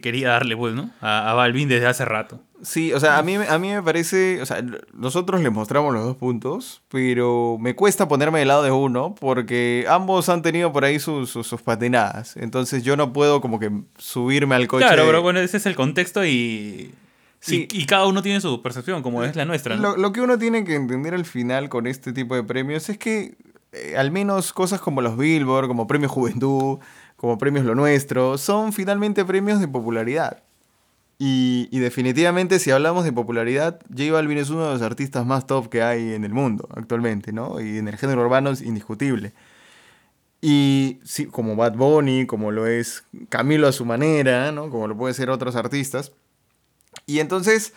quería 0.00 0.28
darle, 0.30 0.56
pues, 0.56 0.74
¿no? 0.74 0.90
A, 1.00 1.30
a 1.30 1.34
Balvin 1.34 1.68
desde 1.68 1.86
hace 1.86 2.04
rato. 2.04 2.40
Sí, 2.60 2.92
o 2.92 2.98
sea, 2.98 3.18
a 3.18 3.22
mí, 3.22 3.36
a 3.36 3.58
mí 3.58 3.68
me 3.70 3.82
parece, 3.82 4.42
o 4.42 4.46
sea, 4.46 4.62
nosotros 4.92 5.40
le 5.40 5.48
mostramos 5.50 5.94
los 5.94 6.04
dos 6.04 6.16
puntos, 6.16 6.82
pero 6.88 7.56
me 7.60 7.76
cuesta 7.76 8.08
ponerme 8.08 8.40
del 8.40 8.48
lado 8.48 8.64
de 8.64 8.72
uno 8.72 9.14
porque 9.14 9.86
ambos 9.88 10.28
han 10.28 10.42
tenido 10.42 10.72
por 10.72 10.84
ahí 10.84 10.98
sus, 10.98 11.30
sus, 11.30 11.46
sus 11.46 11.62
patinadas. 11.62 12.36
Entonces 12.36 12.82
yo 12.82 12.96
no 12.96 13.12
puedo 13.12 13.40
como 13.40 13.60
que 13.60 13.70
subirme 13.96 14.56
al 14.56 14.66
coche. 14.66 14.84
Claro, 14.86 15.04
pero 15.06 15.22
bueno, 15.22 15.38
ese 15.38 15.56
es 15.58 15.66
el 15.66 15.76
contexto 15.76 16.24
y, 16.26 16.92
Sí. 17.40 17.68
y, 17.70 17.82
y 17.82 17.86
cada 17.86 18.06
uno 18.08 18.20
tiene 18.22 18.40
su 18.40 18.60
percepción, 18.60 19.00
como 19.02 19.22
es 19.22 19.36
la 19.36 19.44
nuestra, 19.44 19.76
¿no? 19.76 19.82
Lo, 19.92 19.96
lo 19.96 20.12
que 20.12 20.20
uno 20.20 20.36
tiene 20.36 20.64
que 20.64 20.74
entender 20.74 21.14
al 21.14 21.24
final 21.24 21.68
con 21.68 21.86
este 21.86 22.12
tipo 22.12 22.34
de 22.34 22.42
premios 22.42 22.88
es 22.88 22.98
que 22.98 23.36
eh, 23.78 23.96
al 23.96 24.10
menos 24.10 24.52
cosas 24.52 24.80
como 24.80 25.00
los 25.00 25.16
Billboard, 25.16 25.68
como 25.68 25.86
Premios 25.86 26.12
Juventud, 26.12 26.78
como 27.16 27.38
Premios 27.38 27.64
Lo 27.64 27.74
Nuestro, 27.74 28.38
son 28.38 28.72
finalmente 28.72 29.24
premios 29.24 29.60
de 29.60 29.68
popularidad. 29.68 30.42
Y, 31.20 31.66
definitivamente 31.80 32.60
si 32.60 32.70
hablamos 32.70 33.04
de 33.04 33.12
popularidad, 33.12 33.80
J 33.90 34.12
Balvin 34.12 34.38
es 34.38 34.50
uno 34.50 34.66
de 34.66 34.74
los 34.74 34.82
artistas 34.82 35.26
más 35.26 35.46
top 35.46 35.68
que 35.68 35.82
hay 35.82 36.12
en 36.14 36.24
el 36.24 36.32
mundo 36.32 36.68
actualmente, 36.76 37.32
¿no? 37.32 37.60
Y 37.60 37.78
en 37.78 37.88
el 37.88 37.96
género 37.96 38.22
urbano 38.22 38.50
es 38.50 38.62
indiscutible. 38.62 39.32
Y 40.40 41.00
sí, 41.02 41.26
como 41.26 41.56
Bad 41.56 41.74
Bunny, 41.74 42.26
como 42.26 42.52
lo 42.52 42.68
es 42.68 43.04
Camilo 43.28 43.66
a 43.66 43.72
su 43.72 43.84
manera, 43.84 44.52
¿no? 44.52 44.70
Como 44.70 44.86
lo 44.86 44.96
pueden 44.96 45.14
ser 45.14 45.30
otros 45.30 45.56
artistas. 45.56 46.12
Y 47.06 47.18
entonces, 47.18 47.72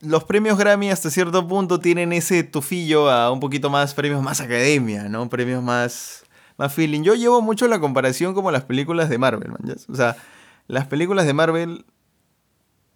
los 0.00 0.24
premios 0.24 0.58
Grammy 0.58 0.90
hasta 0.90 1.10
cierto 1.10 1.46
punto 1.46 1.80
tienen 1.80 2.12
ese 2.12 2.44
tufillo 2.44 3.10
a 3.10 3.32
un 3.32 3.40
poquito 3.40 3.70
más 3.70 3.94
premios 3.94 4.22
más 4.22 4.40
academia, 4.40 5.08
¿no? 5.08 5.28
Premios 5.28 5.62
más, 5.62 6.24
más 6.56 6.72
feeling. 6.72 7.02
Yo 7.02 7.14
llevo 7.14 7.42
mucho 7.42 7.66
la 7.66 7.80
comparación 7.80 8.34
como 8.34 8.50
las 8.50 8.64
películas 8.64 9.08
de 9.08 9.18
Marvel, 9.18 9.50
man. 9.50 9.76
O 9.88 9.94
sea, 9.94 10.16
las 10.66 10.86
películas 10.86 11.26
de 11.26 11.34
Marvel 11.34 11.86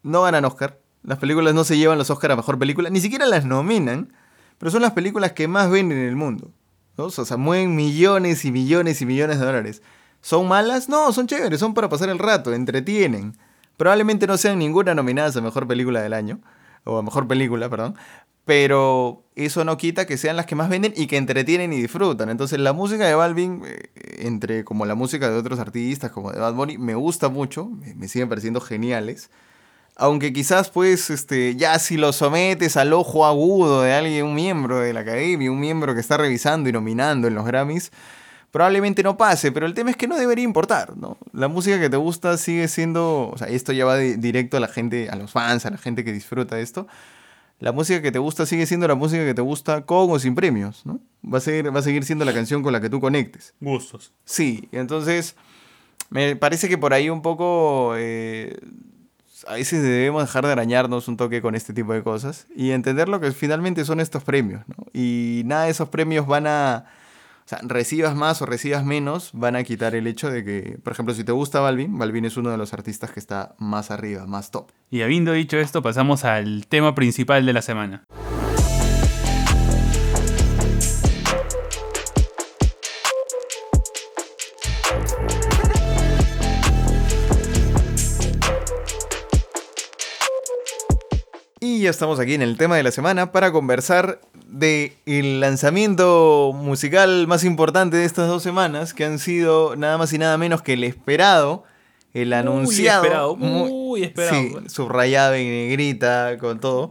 no 0.03 0.23
ganan 0.23 0.45
Oscar. 0.45 0.79
Las 1.03 1.19
películas 1.19 1.55
no 1.55 1.65
se 1.65 1.77
llevan 1.77 1.99
los 1.99 2.11
Oscar 2.11 2.33
a 2.33 2.37
mejor 2.37 2.59
película, 2.59 2.89
ni 2.89 3.01
siquiera 3.01 3.27
las 3.27 3.45
nominan, 3.45 4.13
pero 4.59 4.71
son 4.71 4.83
las 4.83 4.93
películas 4.93 5.33
que 5.33 5.49
más 5.49 5.69
venden 5.69 5.99
en 5.99 6.09
el 6.09 6.17
mundo. 6.17 6.53
O 6.97 7.11
sea, 7.11 7.37
mueven 7.37 7.75
millones 7.75 8.45
y 8.45 8.53
millones 8.53 9.01
y 9.03 9.07
millones 9.07 9.41
de 9.41 9.47
dólares. 9.47 9.83
¿Son 10.21 10.47
malas? 10.47 10.89
No, 10.89 11.13
son 11.13 11.27
chéveres, 11.27 11.59
son 11.59 11.75
para 11.75 11.89
pasar 11.89 12.09
el 12.11 12.21
rato, 12.21 12.53
entretienen. 12.53 13.37
Probablemente 13.77 14.29
no 14.29 14.37
sean 14.37 14.59
ninguna 14.59 14.95
nominadas 14.95 15.37
a 15.37 15.41
mejor 15.41 15.67
película 15.67 16.01
del 16.01 16.13
año, 16.13 16.41
o 16.85 16.99
a 16.99 17.03
mejor 17.03 17.28
película, 17.28 17.68
perdón, 17.68 17.97
pero 18.45 19.24
eso 19.37 19.64
no 19.64 19.76
quita 19.76 20.07
que 20.07 20.16
sean 20.16 20.37
las 20.37 20.47
que 20.47 20.55
más 20.55 20.68
venden 20.68 20.93
y 20.97 21.07
que 21.07 21.16
entretienen 21.16 21.72
y 21.72 21.80
disfrutan. 21.80 22.28
Entonces, 22.28 22.59
la 22.59 22.72
música 22.72 23.07
de 23.07 23.14
Balvin, 23.14 23.62
eh, 23.64 23.91
entre 24.18 24.64
como 24.64 24.85
la 24.85 24.95
música 24.95 25.30
de 25.30 25.37
otros 25.37 25.59
artistas, 25.59 26.11
como 26.11 26.33
de 26.33 26.41
Bad 26.41 26.55
Bunny, 26.55 26.78
me 26.78 26.95
gusta 26.95 27.28
mucho, 27.28 27.68
me, 27.68 28.09
siguen 28.09 28.28
pareciendo 28.28 28.61
geniales. 28.61 29.30
Aunque 29.95 30.33
quizás, 30.33 30.70
pues, 30.70 31.11
este, 31.11 31.55
ya 31.55 31.78
si 31.78 31.97
lo 31.97 32.12
sometes 32.12 32.76
al 32.76 32.93
ojo 32.95 33.26
agudo 33.26 33.83
de 33.83 33.93
alguien, 33.93 34.24
un 34.26 34.35
miembro 34.35 34.80
de 34.80 34.93
la 34.93 35.01
academia, 35.01 35.51
un 35.51 35.61
miembro 35.61 35.95
que 35.95 36.01
está 36.01 36.16
revisando 36.16 36.68
y 36.68 36.72
nominando 36.72 37.28
en 37.28 37.35
los 37.35 37.45
Grammys, 37.45 37.93
probablemente 38.53 39.03
no 39.03 39.17
pase, 39.17 39.51
pero 39.51 39.67
el 39.67 39.75
tema 39.75 39.91
es 39.91 39.97
que 39.97 40.07
no 40.07 40.17
debería 40.17 40.45
importar, 40.45 40.97
¿no? 40.97 41.19
La 41.33 41.49
música 41.49 41.81
que 41.81 41.91
te 41.91 41.97
gusta 41.97 42.37
sigue 42.39 42.69
siendo, 42.69 43.31
o 43.31 43.37
sea, 43.37 43.49
esto 43.49 43.73
ya 43.73 43.85
va 43.85 43.97
di- 43.97 44.15
directo 44.15 44.57
a 44.57 44.61
la 44.61 44.69
gente, 44.69 45.09
a 45.11 45.17
los 45.17 45.33
fans, 45.33 45.67
a 45.67 45.71
la 45.71 45.79
gente 45.79 46.05
que 46.05 46.13
disfruta 46.13 46.55
de 46.57 46.63
esto. 46.63 46.87
La 47.59 47.73
música 47.73 48.03
que 48.03 48.13
te 48.13 48.19
gusta 48.19 48.45
sigue 48.47 48.67
siendo 48.67 48.87
la 48.87 48.95
música 48.95 49.25
que 49.25 49.35
te 49.35 49.41
gusta 49.43 49.87
con 49.87 50.11
o 50.11 50.19
sin 50.19 50.35
premios, 50.35 50.85
¿no? 50.85 51.01
Va 51.25 51.39
a, 51.39 51.41
ser, 51.41 51.75
va 51.75 51.81
a 51.81 51.83
seguir 51.83 52.05
siendo 52.05 52.25
la 52.25 52.33
canción 52.35 52.63
con 52.63 52.73
la 52.73 52.81
que 52.81 52.91
tú 52.91 53.01
conectes. 53.01 53.55
Gustos. 53.61 54.13
Sí, 54.25 54.69
entonces 54.73 55.35
me 56.11 56.37
parece 56.37 56.69
que 56.69 56.77
por 56.77 56.93
ahí 56.93 57.09
un 57.09 57.23
poco 57.23 57.95
eh, 57.97 58.59
a 59.47 59.55
veces 59.55 59.83
debemos 59.83 60.23
dejar 60.25 60.45
de 60.45 60.53
arañarnos 60.53 61.09
un 61.09 61.17
toque 61.17 61.41
con 61.41 61.55
este 61.55 61.73
tipo 61.73 61.93
de 61.93 62.03
cosas 62.03 62.47
y 62.55 62.73
entender 62.73 63.09
lo 63.09 63.19
que 63.21 63.33
finalmente 63.33 63.85
son 63.85 64.01
estos 64.01 64.25
premios, 64.25 64.63
¿no? 64.67 64.85
Y 64.93 65.43
nada 65.47 65.65
de 65.65 65.71
esos 65.71 65.89
premios 65.89 66.27
van 66.27 66.47
a, 66.49 66.85
o 67.45 67.49
sea, 67.49 67.59
recibas 67.62 68.14
más 68.14 68.43
o 68.43 68.47
recibas 68.47 68.84
menos, 68.84 69.30
van 69.32 69.57
a 69.57 69.64
quitar 69.64 69.95
el 69.95 70.07
hecho 70.07 70.30
de 70.30 70.45
que, 70.45 70.78
por 70.82 70.93
ejemplo, 70.93 71.14
si 71.14 71.24
te 71.24 71.32
gusta 71.32 71.61
Balvin, 71.61 71.99
Balvin 71.99 72.24
es 72.24 72.36
uno 72.36 72.51
de 72.51 72.57
los 72.57 72.72
artistas 72.72 73.11
que 73.11 73.20
está 73.20 73.55
más 73.59 73.90
arriba, 73.90 74.26
más 74.26 74.51
top. 74.51 74.70
Y 74.90 75.03
habiendo 75.03 75.32
dicho 75.32 75.59
esto, 75.59 75.82
pasamos 75.82 76.24
al 76.24 76.66
tema 76.66 76.95
principal 76.95 77.45
de 77.45 77.53
la 77.53 77.62
semana. 77.62 78.05
Ya 91.83 91.91
estamos 91.91 92.18
aquí 92.20 92.35
en 92.35 92.43
el 92.43 92.57
tema 92.57 92.76
de 92.76 92.83
la 92.83 92.91
semana 92.91 93.33
para 93.33 93.53
conversar 93.53 94.20
de 94.49 94.97
el 95.07 95.41
lanzamiento 95.41 96.53
musical 96.55 97.26
más 97.26 97.45
importante 97.45 97.97
de 97.97 98.05
estas 98.05 98.28
dos 98.28 98.43
semanas, 98.43 98.95
que 98.95 99.05
han 99.05 99.18
sido 99.18 99.76
nada 99.76 99.99
más 99.99 100.12
y 100.12 100.18
nada 100.18 100.37
menos 100.39 100.62
que 100.62 100.74
el 100.74 100.85
esperado, 100.85 101.64
el 102.14 102.33
anunciado, 102.33 103.05
esperado, 103.05 103.37
mu- 103.37 103.66
muy 103.89 104.03
esperado. 104.05 104.35
sí, 104.35 104.55
subrayado 104.68 105.35
en 105.35 105.49
negrita, 105.49 106.37
con 106.39 106.61
todo. 106.61 106.91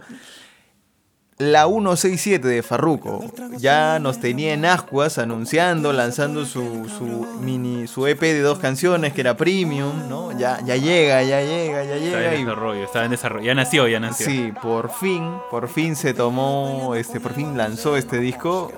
La 1.41 1.65
167 1.65 2.47
de 2.47 2.61
Farruko 2.61 3.25
ya 3.57 3.97
nos 3.99 4.19
tenía 4.19 4.53
en 4.53 4.63
ascuas 4.65 5.17
anunciando, 5.17 5.91
lanzando 5.91 6.45
su, 6.45 6.87
su 6.87 7.25
mini 7.41 7.87
su 7.87 8.05
EP 8.05 8.19
de 8.21 8.41
dos 8.41 8.59
canciones 8.59 9.13
que 9.13 9.21
era 9.21 9.35
premium, 9.35 10.07
¿no? 10.07 10.37
Ya, 10.37 10.59
ya 10.63 10.75
llega, 10.75 11.23
ya 11.23 11.41
llega, 11.41 11.83
ya 11.83 11.95
Está 11.95 11.97
llega. 12.19 12.33
en 12.35 12.41
y- 12.41 12.43
desarrollo, 12.43 12.83
está 12.83 13.05
en 13.05 13.11
desarrollo. 13.11 13.45
Ya 13.45 13.55
nació, 13.55 13.87
ya 13.87 13.99
nació. 13.99 14.25
Sí, 14.27 14.53
por 14.61 14.91
fin, 14.91 15.31
por 15.49 15.67
fin 15.67 15.95
se 15.95 16.13
tomó, 16.13 16.93
este, 16.95 17.19
por 17.19 17.33
fin 17.33 17.57
lanzó 17.57 17.97
este 17.97 18.19
disco. 18.19 18.71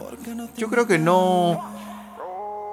Yo 0.56 0.70
creo 0.70 0.88
que 0.88 0.98
no. 1.00 1.60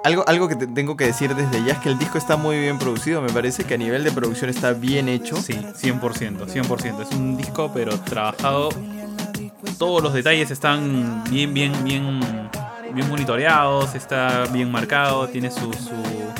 Algo, 0.03 0.23
algo 0.27 0.47
que 0.47 0.55
te- 0.55 0.67
tengo 0.67 0.95
que 0.97 1.05
decir 1.05 1.35
desde 1.35 1.63
ya 1.65 1.73
es 1.73 1.79
que 1.79 1.89
el 1.89 1.99
disco 1.99 2.17
está 2.17 2.35
muy 2.37 2.57
bien 2.59 2.79
producido. 2.79 3.21
Me 3.21 3.29
parece 3.29 3.65
que 3.65 3.73
a 3.73 3.77
nivel 3.77 4.03
de 4.03 4.11
producción 4.11 4.49
está 4.49 4.71
bien 4.71 5.09
hecho. 5.09 5.35
Sí, 5.35 5.53
100%, 5.53 6.47
100%. 6.47 7.01
Es 7.03 7.11
un 7.11 7.35
disco, 7.37 7.69
pero 7.73 7.99
trabajado. 7.99 8.69
Todos 9.77 10.01
los 10.03 10.13
detalles 10.13 10.51
están 10.51 11.23
bien, 11.29 11.53
bien, 11.53 11.71
bien, 11.83 12.19
bien 12.93 13.09
monitoreados, 13.09 13.95
está 13.95 14.45
bien 14.51 14.71
marcado, 14.71 15.27
tiene 15.27 15.49
su- 15.51 15.73
su- 15.73 16.31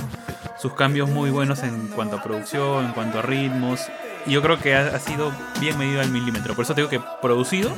sus 0.60 0.74
cambios 0.74 1.10
muy 1.10 1.30
buenos 1.32 1.64
en 1.64 1.88
cuanto 1.88 2.18
a 2.18 2.24
producción, 2.24 2.86
en 2.86 2.92
cuanto 2.94 3.20
a 3.20 3.22
ritmos. 3.22 3.82
Y 4.28 4.32
yo 4.32 4.42
creo 4.44 4.60
que 4.60 4.76
ha, 4.76 4.96
ha 4.96 5.00
sido 5.00 5.32
bien 5.60 5.78
medido 5.78 6.02
al 6.02 6.10
milímetro. 6.10 6.54
Por 6.56 6.64
eso 6.66 6.76
te 6.76 6.82
digo 6.82 6.90
que 6.90 7.02
producido 7.22 7.72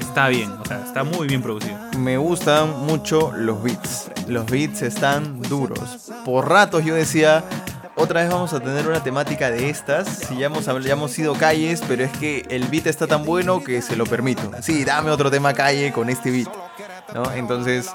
está 0.00 0.28
bien, 0.28 0.50
o 0.52 0.64
sea, 0.66 0.82
está 0.84 1.04
muy 1.04 1.26
bien 1.28 1.40
producido. 1.42 1.76
Me 1.98 2.18
gustan 2.18 2.84
mucho 2.84 3.32
los 3.34 3.62
beats. 3.62 4.10
Los 4.28 4.44
beats 4.46 4.82
están 4.82 5.40
duros. 5.42 6.10
Por 6.24 6.48
ratos 6.50 6.84
yo 6.84 6.94
decía, 6.94 7.44
otra 7.96 8.20
vez 8.22 8.30
vamos 8.30 8.52
a 8.52 8.60
tener 8.60 8.86
una 8.86 9.02
temática 9.02 9.50
de 9.50 9.70
estas. 9.70 10.08
Si 10.08 10.36
ya 10.36 10.46
hemos, 10.46 10.66
ya 10.66 10.92
hemos 10.92 11.18
ido 11.18 11.34
calles, 11.34 11.82
pero 11.88 12.04
es 12.04 12.10
que 12.18 12.44
el 12.50 12.64
beat 12.68 12.86
está 12.86 13.06
tan 13.06 13.24
bueno 13.24 13.62
que 13.64 13.82
se 13.82 13.96
lo 13.96 14.04
permito. 14.04 14.50
Sí, 14.62 14.84
dame 14.84 15.10
otro 15.10 15.30
tema 15.30 15.54
calle 15.54 15.92
con 15.92 16.10
este 16.10 16.30
beat. 16.30 16.48
¿no? 17.14 17.30
Entonces, 17.32 17.88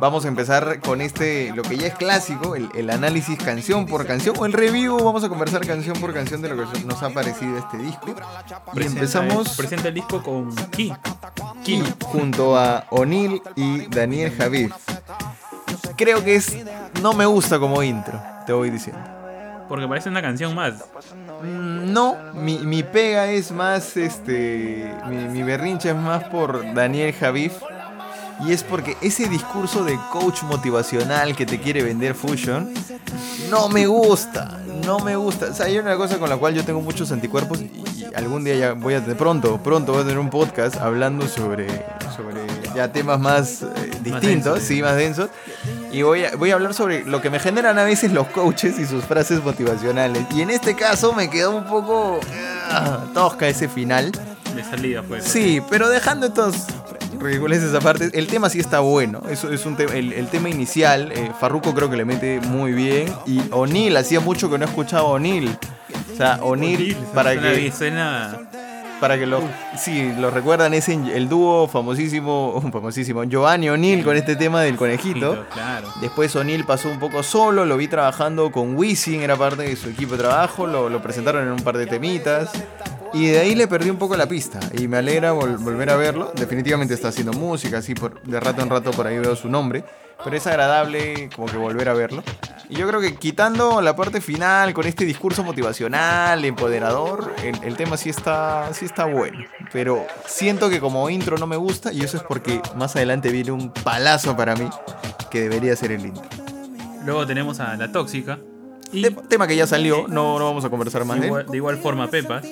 vamos 0.00 0.24
a 0.24 0.28
empezar 0.28 0.80
con 0.80 1.00
este, 1.00 1.52
lo 1.54 1.62
que 1.62 1.76
ya 1.78 1.86
es 1.86 1.94
clásico, 1.94 2.56
el, 2.56 2.68
el 2.74 2.90
análisis 2.90 3.38
canción 3.38 3.86
por 3.86 4.04
canción 4.06 4.36
o 4.38 4.44
el 4.46 4.52
review. 4.52 4.98
Vamos 5.02 5.24
a 5.24 5.28
conversar 5.28 5.66
canción 5.66 5.98
por 6.00 6.12
canción 6.12 6.42
de 6.42 6.48
lo 6.50 6.70
que 6.70 6.80
nos 6.80 7.02
ha 7.02 7.10
parecido 7.10 7.56
este 7.58 7.78
disco. 7.78 8.10
Y 8.10 8.74
Presenta- 8.76 8.98
empezamos 8.98 9.56
Presenta 9.56 9.88
el 9.88 9.94
disco 9.94 10.22
con 10.22 10.54
Ki. 10.70 10.92
Ki 11.64 11.82
junto 12.04 12.56
a 12.58 12.84
O'Neill 12.90 13.40
y 13.56 13.86
Daniel 13.86 14.34
Javid. 14.36 14.72
Creo 15.96 16.22
que 16.24 16.34
es. 16.36 16.56
No 17.00 17.12
me 17.12 17.26
gusta 17.26 17.58
como 17.58 17.82
intro, 17.82 18.20
te 18.46 18.52
voy 18.52 18.70
diciendo. 18.70 19.00
Porque 19.72 19.88
parece 19.88 20.10
una 20.10 20.20
canción 20.20 20.54
más. 20.54 20.74
Mm, 21.42 21.94
No, 21.94 22.14
mi, 22.34 22.58
mi 22.58 22.82
pega 22.82 23.30
es 23.30 23.50
más 23.50 23.96
este. 23.96 24.94
Mi, 25.08 25.16
mi 25.28 25.42
berrinche 25.42 25.88
es 25.88 25.96
más 25.96 26.24
por 26.24 26.74
Daniel 26.74 27.14
Javif. 27.14 27.54
Y 28.46 28.52
es 28.52 28.62
porque 28.64 28.98
ese 29.00 29.30
discurso 29.30 29.82
de 29.82 29.98
coach 30.10 30.42
motivacional 30.42 31.34
que 31.34 31.46
te 31.46 31.58
quiere 31.58 31.82
vender 31.82 32.14
Fusion 32.14 32.70
no 33.48 33.70
me 33.70 33.86
gusta. 33.86 34.60
No 34.84 34.98
me 34.98 35.16
gusta. 35.16 35.46
O 35.46 35.54
sea, 35.54 35.66
hay 35.66 35.78
una 35.78 35.96
cosa 35.96 36.18
con 36.18 36.28
la 36.28 36.36
cual 36.36 36.52
yo 36.52 36.64
tengo 36.64 36.82
muchos 36.82 37.10
anticuerpos 37.10 37.62
y 37.62 38.04
algún 38.14 38.44
día 38.44 38.56
ya 38.56 38.72
voy 38.74 38.92
a 38.92 39.00
tener, 39.00 39.16
pronto, 39.16 39.58
pronto 39.62 39.92
voy 39.92 40.02
a 40.02 40.04
tener 40.04 40.18
un 40.18 40.28
podcast 40.28 40.76
hablando 40.76 41.26
sobre, 41.28 41.66
sobre 42.14 42.42
ya 42.74 42.92
temas 42.92 43.18
más 43.20 43.62
eh, 43.62 43.90
distintos, 44.02 44.60
sí, 44.62 44.82
más 44.82 44.96
densos. 44.96 45.30
Y 45.92 46.02
voy 46.02 46.24
a, 46.24 46.34
voy 46.36 46.50
a 46.50 46.54
hablar 46.54 46.72
sobre 46.74 47.04
lo 47.04 47.20
que 47.20 47.28
me 47.30 47.38
generan 47.38 47.78
a 47.78 47.84
veces 47.84 48.12
los 48.12 48.26
coaches 48.28 48.78
y 48.78 48.86
sus 48.86 49.04
frases 49.04 49.42
motivacionales. 49.44 50.24
Y 50.34 50.40
en 50.42 50.50
este 50.50 50.74
caso 50.74 51.12
me 51.12 51.28
quedó 51.28 51.50
un 51.54 51.64
poco 51.64 52.18
ah, 52.70 53.04
tosca 53.12 53.46
ese 53.48 53.68
final. 53.68 54.10
De 54.56 54.64
salida, 54.64 55.02
pues. 55.02 55.24
Sí, 55.24 55.60
pero 55.70 55.88
dejando 55.90 56.26
estos 56.26 56.54
ridiculeces 57.20 57.74
aparte, 57.74 58.10
el 58.14 58.26
tema 58.26 58.48
sí 58.50 58.58
está 58.58 58.80
bueno. 58.80 59.22
Eso 59.30 59.50
es 59.52 59.64
un 59.66 59.76
tema, 59.76 59.92
el, 59.94 60.12
el 60.14 60.28
tema 60.28 60.48
inicial, 60.48 61.12
eh, 61.12 61.30
Farruko 61.38 61.74
creo 61.74 61.88
que 61.90 61.96
le 61.96 62.04
mete 62.06 62.40
muy 62.40 62.72
bien. 62.72 63.12
Y 63.26 63.40
O'Neill, 63.50 63.96
hacía 63.96 64.20
mucho 64.20 64.50
que 64.50 64.58
no 64.58 64.64
escuchaba 64.64 65.04
O'Neill. 65.04 65.56
O 66.12 66.16
sea, 66.16 66.38
O'Neill, 66.42 66.96
para 67.14 67.32
Suena 67.34 67.52
que, 67.54 67.72
suena- 67.72 68.38
para 69.02 69.18
que 69.18 69.26
lo, 69.26 69.42
sí, 69.76 70.12
lo 70.16 70.30
recuerdan, 70.30 70.74
es 70.74 70.88
el 70.88 71.28
dúo 71.28 71.66
famosísimo, 71.66 72.62
famosísimo, 72.72 73.24
Giovanni 73.24 73.68
O'Neill 73.68 74.04
con 74.04 74.16
este 74.16 74.36
tema 74.36 74.62
del 74.62 74.76
conejito. 74.76 75.44
Claro. 75.52 75.88
Después 76.00 76.36
O'Neill 76.36 76.64
pasó 76.64 76.88
un 76.88 77.00
poco 77.00 77.24
solo, 77.24 77.64
lo 77.64 77.76
vi 77.76 77.88
trabajando 77.88 78.52
con 78.52 78.76
Wisin, 78.76 79.20
era 79.20 79.34
parte 79.34 79.64
de 79.64 79.74
su 79.74 79.88
equipo 79.88 80.12
de 80.12 80.18
trabajo, 80.18 80.68
lo, 80.68 80.88
lo 80.88 81.02
presentaron 81.02 81.42
en 81.42 81.50
un 81.50 81.64
par 81.64 81.78
de 81.78 81.86
temitas. 81.86 82.52
Y 83.14 83.26
de 83.26 83.40
ahí 83.40 83.54
le 83.54 83.68
perdí 83.68 83.90
un 83.90 83.98
poco 83.98 84.16
la 84.16 84.26
pista. 84.26 84.58
Y 84.78 84.88
me 84.88 84.96
alegra 84.98 85.34
vol- 85.34 85.58
volver 85.58 85.90
a 85.90 85.96
verlo. 85.96 86.32
Definitivamente 86.34 86.94
está 86.94 87.08
haciendo 87.08 87.32
música, 87.32 87.78
así 87.78 87.94
por, 87.94 88.22
de 88.22 88.40
rato 88.40 88.62
en 88.62 88.70
rato 88.70 88.90
por 88.92 89.06
ahí 89.06 89.18
veo 89.18 89.36
su 89.36 89.48
nombre. 89.48 89.84
Pero 90.24 90.36
es 90.36 90.46
agradable 90.46 91.28
como 91.34 91.46
que 91.48 91.56
volver 91.56 91.88
a 91.88 91.94
verlo. 91.94 92.22
Y 92.68 92.76
yo 92.76 92.86
creo 92.88 93.00
que 93.00 93.16
quitando 93.16 93.82
la 93.82 93.94
parte 93.96 94.20
final 94.20 94.72
con 94.72 94.86
este 94.86 95.04
discurso 95.04 95.42
motivacional, 95.42 96.44
empoderador, 96.44 97.34
el, 97.44 97.56
el 97.64 97.76
tema 97.76 97.96
sí 97.96 98.08
está, 98.08 98.72
sí 98.72 98.84
está 98.86 99.04
bueno. 99.04 99.38
Pero 99.72 100.06
siento 100.26 100.70
que 100.70 100.80
como 100.80 101.10
intro 101.10 101.36
no 101.38 101.46
me 101.46 101.56
gusta 101.56 101.92
y 101.92 102.02
eso 102.02 102.16
es 102.16 102.22
porque 102.22 102.62
más 102.76 102.94
adelante 102.96 103.30
viene 103.30 103.50
un 103.50 103.72
palazo 103.72 104.36
para 104.36 104.54
mí 104.54 104.70
que 105.30 105.40
debería 105.40 105.74
ser 105.76 105.92
el 105.92 106.06
intro. 106.06 106.22
Luego 107.04 107.26
tenemos 107.26 107.58
a 107.60 107.76
La 107.76 107.90
Tóxica. 107.90 108.38
Y 108.92 109.02
Te- 109.02 109.10
tema 109.10 109.46
que 109.46 109.56
ya 109.56 109.66
salió, 109.66 110.06
no, 110.08 110.38
no 110.38 110.44
vamos 110.44 110.64
a 110.64 110.70
conversar 110.70 111.04
más 111.04 111.16
de 111.18 111.22
él. 111.22 111.26
igual- 111.28 111.46
de 111.46 111.56
igual 111.56 111.78
forma 111.78 112.08
Pepas. 112.08 112.44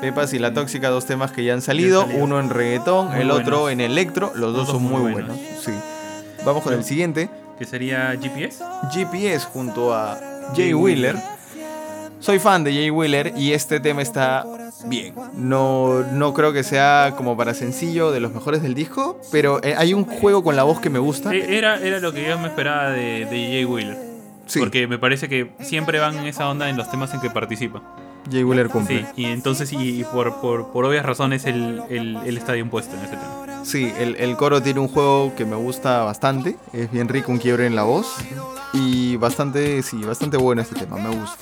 Pepas 0.00 0.32
y 0.32 0.38
La 0.38 0.52
Tóxica, 0.52 0.88
dos 0.90 1.06
temas 1.06 1.30
que 1.32 1.44
ya 1.44 1.54
han 1.54 1.62
salido, 1.62 2.00
Ya 2.00 2.04
han 2.04 2.08
salido. 2.08 2.24
uno 2.24 2.40
en 2.40 2.50
reggaetón, 2.50 3.08
Muy 3.12 3.20
el 3.20 3.30
otro 3.30 3.60
buenos. 3.62 3.70
en 3.72 3.80
electro, 3.92 4.32
los 4.34 4.52
dos 4.54 4.68
son 4.68 4.82
muy 4.82 5.12
buenos. 5.12 5.36
Sí. 5.64 5.72
Vamos 6.44 6.62
con 6.62 6.74
el 6.74 6.84
siguiente, 6.84 7.30
Que 7.58 7.64
sería 7.64 8.16
GPS. 8.20 8.64
GPS 8.92 9.46
junto 9.46 9.94
a 9.94 10.18
Jay 10.56 10.74
Wheeler. 10.74 11.16
Soy 12.18 12.38
fan 12.38 12.64
de 12.64 12.72
Jay 12.72 12.90
Wheeler 12.90 13.32
y 13.36 13.52
este 13.52 13.80
tema 13.80 14.02
está 14.02 14.44
bien. 14.86 15.14
No, 15.34 16.00
no 16.12 16.32
creo 16.34 16.52
que 16.52 16.62
sea 16.64 17.12
como 17.16 17.36
para 17.36 17.54
sencillo 17.54 18.10
de 18.12 18.20
los 18.20 18.32
mejores 18.32 18.62
del 18.62 18.74
disco, 18.74 19.20
pero 19.30 19.62
eh, 19.62 19.74
hay 19.76 19.94
un 19.94 20.04
juego 20.04 20.42
con 20.42 20.56
la 20.56 20.62
voz 20.64 20.80
que 20.80 20.90
me 20.90 20.98
gusta. 20.98 21.32
Eh, 21.34 21.56
Era, 21.58 21.76
era 21.80 22.00
lo 22.00 22.12
que 22.12 22.26
yo 22.26 22.38
me 22.38 22.48
esperaba 22.48 22.90
de, 22.90 23.26
de 23.26 23.46
Jay 23.46 23.64
Wheeler. 23.64 24.13
Sí. 24.46 24.60
Porque 24.60 24.86
me 24.86 24.98
parece 24.98 25.28
que 25.28 25.52
siempre 25.60 25.98
van 25.98 26.16
en 26.18 26.26
esa 26.26 26.48
onda 26.48 26.68
en 26.68 26.76
los 26.76 26.90
temas 26.90 27.12
en 27.14 27.20
que 27.20 27.30
participa. 27.30 27.82
Jay 28.30 28.42
Wheeler 28.42 28.68
cumple. 28.68 29.00
Sí, 29.00 29.22
y 29.22 29.24
entonces, 29.26 29.72
y, 29.72 30.00
y 30.00 30.04
por, 30.04 30.40
por, 30.40 30.72
por 30.72 30.84
obvias 30.84 31.04
razones, 31.04 31.44
él, 31.44 31.82
él, 31.90 32.18
él 32.24 32.38
está 32.38 32.52
bien 32.52 32.70
puesto 32.70 32.94
en 32.96 33.00
ese 33.02 33.16
tema. 33.16 33.64
Sí, 33.64 33.92
el, 33.98 34.16
el 34.16 34.36
coro 34.36 34.62
tiene 34.62 34.80
un 34.80 34.88
juego 34.88 35.34
que 35.34 35.44
me 35.44 35.56
gusta 35.56 36.02
bastante. 36.04 36.56
Es 36.72 36.90
bien 36.90 37.08
rico, 37.08 37.32
un 37.32 37.38
quiebre 37.38 37.66
en 37.66 37.76
la 37.76 37.82
voz. 37.82 38.14
Y 38.72 39.16
bastante, 39.16 39.82
sí, 39.82 40.02
bastante 40.02 40.36
bueno 40.36 40.62
este 40.62 40.74
tema, 40.74 40.96
me 40.96 41.14
gusta. 41.14 41.36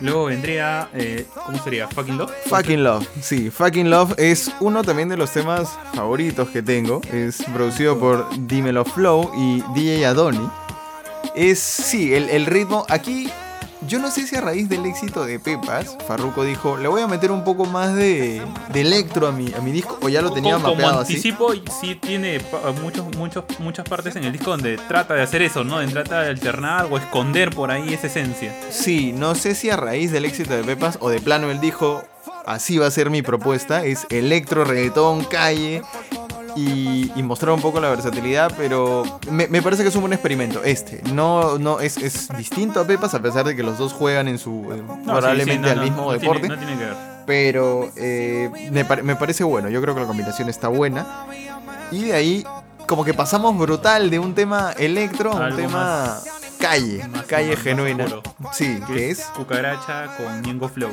Luego 0.00 0.26
vendría, 0.26 0.88
eh, 0.94 1.26
¿cómo 1.46 1.62
sería? 1.62 1.86
Fucking 1.88 2.16
Love. 2.16 2.32
Fucking 2.46 2.82
Love, 2.82 3.06
sí, 3.20 3.50
Fucking 3.50 3.90
Love 3.90 4.14
es 4.18 4.50
uno 4.60 4.82
también 4.82 5.08
de 5.10 5.16
los 5.16 5.30
temas 5.30 5.78
favoritos 5.94 6.48
que 6.48 6.62
tengo. 6.62 7.02
Es 7.12 7.42
producido 7.52 7.98
por 7.98 8.26
Dímelo 8.46 8.84
Flow 8.84 9.30
y 9.36 9.62
DJ 9.74 10.06
Adoni. 10.06 10.48
Es, 11.34 11.58
sí, 11.58 12.14
el, 12.14 12.28
el 12.30 12.46
ritmo. 12.46 12.84
Aquí, 12.88 13.30
yo 13.86 13.98
no 13.98 14.10
sé 14.10 14.26
si 14.26 14.36
a 14.36 14.40
raíz 14.40 14.68
del 14.68 14.84
éxito 14.86 15.24
de 15.24 15.38
Pepas, 15.38 15.96
Farruko 16.06 16.44
dijo, 16.44 16.76
le 16.76 16.88
voy 16.88 17.00
a 17.02 17.06
meter 17.06 17.30
un 17.30 17.44
poco 17.44 17.64
más 17.64 17.94
de, 17.94 18.42
de 18.72 18.80
electro 18.80 19.26
a 19.26 19.32
mi, 19.32 19.52
a 19.54 19.60
mi 19.60 19.72
disco, 19.72 19.98
o 20.02 20.08
ya 20.08 20.22
lo 20.22 20.32
tenía 20.32 20.54
como, 20.54 20.64
como 20.64 20.74
mapeado 20.76 21.00
así. 21.00 21.14
anticipo, 21.14 21.52
sí 21.80 21.94
tiene 21.94 22.40
muchos, 22.82 23.06
muchos, 23.16 23.44
muchas 23.58 23.88
partes 23.88 24.16
en 24.16 24.24
el 24.24 24.32
disco 24.32 24.50
donde 24.50 24.76
trata 24.76 25.14
de 25.14 25.22
hacer 25.22 25.42
eso, 25.42 25.64
¿no? 25.64 25.78
De 25.78 25.86
trata 25.86 26.22
de 26.22 26.30
alternar 26.30 26.88
o 26.90 26.98
esconder 26.98 27.50
por 27.50 27.70
ahí 27.70 27.94
esa 27.94 28.08
esencia. 28.08 28.54
Sí, 28.70 29.12
no 29.12 29.34
sé 29.34 29.54
si 29.54 29.70
a 29.70 29.76
raíz 29.76 30.12
del 30.12 30.24
éxito 30.24 30.54
de 30.54 30.62
Pepas 30.62 30.98
o 31.00 31.08
de 31.08 31.20
plano 31.20 31.50
él 31.50 31.60
dijo, 31.60 32.02
así 32.46 32.78
va 32.78 32.86
a 32.86 32.90
ser 32.90 33.10
mi 33.10 33.22
propuesta, 33.22 33.84
es 33.84 34.06
electro, 34.10 34.64
reggaetón, 34.64 35.24
calle 35.24 35.82
y, 36.68 37.12
y 37.16 37.22
mostrar 37.22 37.52
un 37.54 37.60
poco 37.60 37.80
la 37.80 37.88
versatilidad, 37.90 38.52
pero 38.56 39.04
me, 39.30 39.46
me 39.48 39.62
parece 39.62 39.82
que 39.82 39.88
es 39.88 39.94
un 39.94 40.02
buen 40.02 40.12
experimento 40.12 40.62
este. 40.64 41.02
No, 41.12 41.58
no 41.58 41.80
es, 41.80 41.96
es 41.96 42.28
distinto 42.36 42.80
a 42.80 42.86
Pepas 42.86 43.14
a 43.14 43.20
pesar 43.22 43.44
de 43.46 43.54
que 43.56 43.62
los 43.62 43.78
dos 43.78 43.92
juegan 43.92 44.28
en 44.28 44.38
su 44.38 44.72
eh, 44.72 44.82
No, 44.86 45.14
probablemente 45.14 45.52
sí, 45.52 45.58
no, 45.58 45.68
al 45.70 45.80
mismo 45.82 46.02
no 46.06 46.12
deporte. 46.12 46.40
Tiene, 46.48 46.56
no 46.56 46.60
tiene 46.62 46.78
que 46.78 46.84
ver. 46.86 46.96
Pero 47.26 47.90
eh, 47.96 48.50
me, 48.72 48.84
me 49.02 49.16
parece 49.16 49.44
bueno, 49.44 49.68
yo 49.68 49.80
creo 49.80 49.94
que 49.94 50.00
la 50.00 50.06
combinación 50.06 50.48
está 50.48 50.68
buena. 50.68 51.26
Y 51.92 52.04
de 52.04 52.12
ahí, 52.14 52.44
como 52.86 53.04
que 53.04 53.14
pasamos 53.14 53.56
brutal 53.56 54.10
de 54.10 54.18
un 54.18 54.34
tema 54.34 54.72
electro 54.78 55.32
a 55.32 55.48
un 55.48 55.56
tema 55.56 55.72
más- 55.72 56.24
calle, 56.58 57.06
más- 57.08 57.24
calle 57.26 57.54
más 57.54 57.62
genuina. 57.62 58.06
Sí, 58.52 58.80
Que 58.86 59.10
es 59.10 59.20
es 59.20 59.24
Cucaracha 59.26 60.16
con 60.16 60.42
Ñengo 60.42 60.68
Flow. 60.68 60.90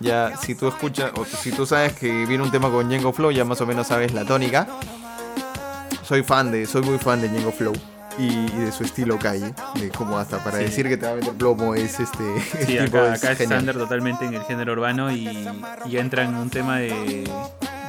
ya 0.00 0.32
si 0.40 0.54
tú 0.54 0.68
escuchas 0.68 1.10
o 1.16 1.24
si 1.24 1.50
tú 1.52 1.66
sabes 1.66 1.92
que 1.94 2.26
viene 2.26 2.42
un 2.44 2.50
tema 2.50 2.70
con 2.70 2.88
Django 2.88 3.12
Flow, 3.12 3.30
ya 3.30 3.44
más 3.44 3.60
o 3.60 3.66
menos 3.66 3.86
sabes 3.88 4.12
la 4.14 4.24
tónica. 4.24 4.66
Soy 6.12 6.22
fan 6.22 6.52
de, 6.52 6.66
soy 6.66 6.82
muy 6.82 6.98
fan 6.98 7.22
de 7.22 7.28
Django 7.30 7.52
Flow. 7.52 7.72
Y, 8.18 8.24
y 8.26 8.64
de 8.66 8.70
su 8.70 8.84
estilo 8.84 9.18
calle, 9.18 9.54
de 9.76 9.88
como 9.88 10.18
hasta 10.18 10.44
para 10.44 10.58
Sí. 10.58 10.64
decir 10.64 10.86
que 10.86 10.98
te 10.98 11.06
va 11.06 11.12
a 11.12 11.14
meter 11.14 11.32
plomo 11.32 11.74
es 11.74 11.98
este 12.00 12.22
Sí, 12.66 12.76
acá, 12.76 13.14
es 13.14 13.24
acá 13.24 13.32
es 13.32 13.72
totalmente 13.72 14.26
en 14.26 14.34
el 14.34 14.42
género 14.42 14.74
urbano 14.74 15.10
y, 15.10 15.48
y 15.86 15.96
entra 15.96 16.24
en 16.24 16.34
un 16.34 16.50
tema 16.50 16.76
de, 16.80 17.24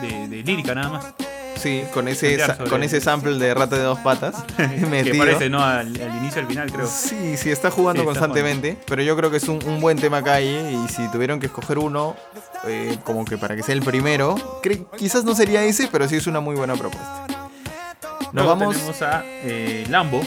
de, 0.01 0.27
de 0.29 0.43
lírica 0.43 0.73
nada 0.73 0.87
más. 0.87 1.05
Sí, 1.57 1.83
con 1.93 2.07
ese, 2.07 2.37
con 2.69 2.81
ese 2.83 3.01
sample 3.01 3.37
de 3.37 3.53
rata 3.53 3.75
de 3.75 3.83
dos 3.83 3.99
patas 3.99 4.35
que 4.55 5.13
parece, 5.17 5.49
¿no? 5.49 5.61
Al, 5.61 5.87
al 5.87 6.15
inicio 6.19 6.39
al 6.43 6.47
final, 6.47 6.71
creo. 6.71 6.87
Sí, 6.87 7.35
sí, 7.35 7.51
está 7.51 7.69
jugando 7.71 8.03
Sí, 8.03 8.07
está 8.07 8.19
constantemente, 8.21 8.77
pero 8.87 9.03
yo 9.03 9.17
creo 9.17 9.29
que 9.31 9.35
es 9.37 9.49
un, 9.49 9.59
un 9.65 9.81
buen 9.81 9.97
tema 9.99 10.23
calle 10.23 10.71
y 10.71 10.87
si 10.87 11.05
tuvieron 11.11 11.41
que 11.41 11.47
escoger 11.47 11.77
uno, 11.77 12.15
eh, 12.65 12.97
como 13.03 13.25
que 13.25 13.37
para 13.37 13.57
que 13.57 13.63
sea 13.63 13.75
el 13.75 13.81
primero, 13.81 14.35
quizás 14.97 15.25
no 15.25 15.35
sería 15.35 15.65
ese, 15.65 15.89
pero 15.91 16.07
sí 16.07 16.15
es 16.15 16.27
una 16.27 16.39
muy 16.39 16.55
buena 16.55 16.75
propuesta. 16.75 17.25
Nos 18.33 18.47
vamos, 18.47 18.75
tenemos 18.75 19.01
a 19.01 19.23
eh, 19.25 19.85
Lambo. 19.89 20.21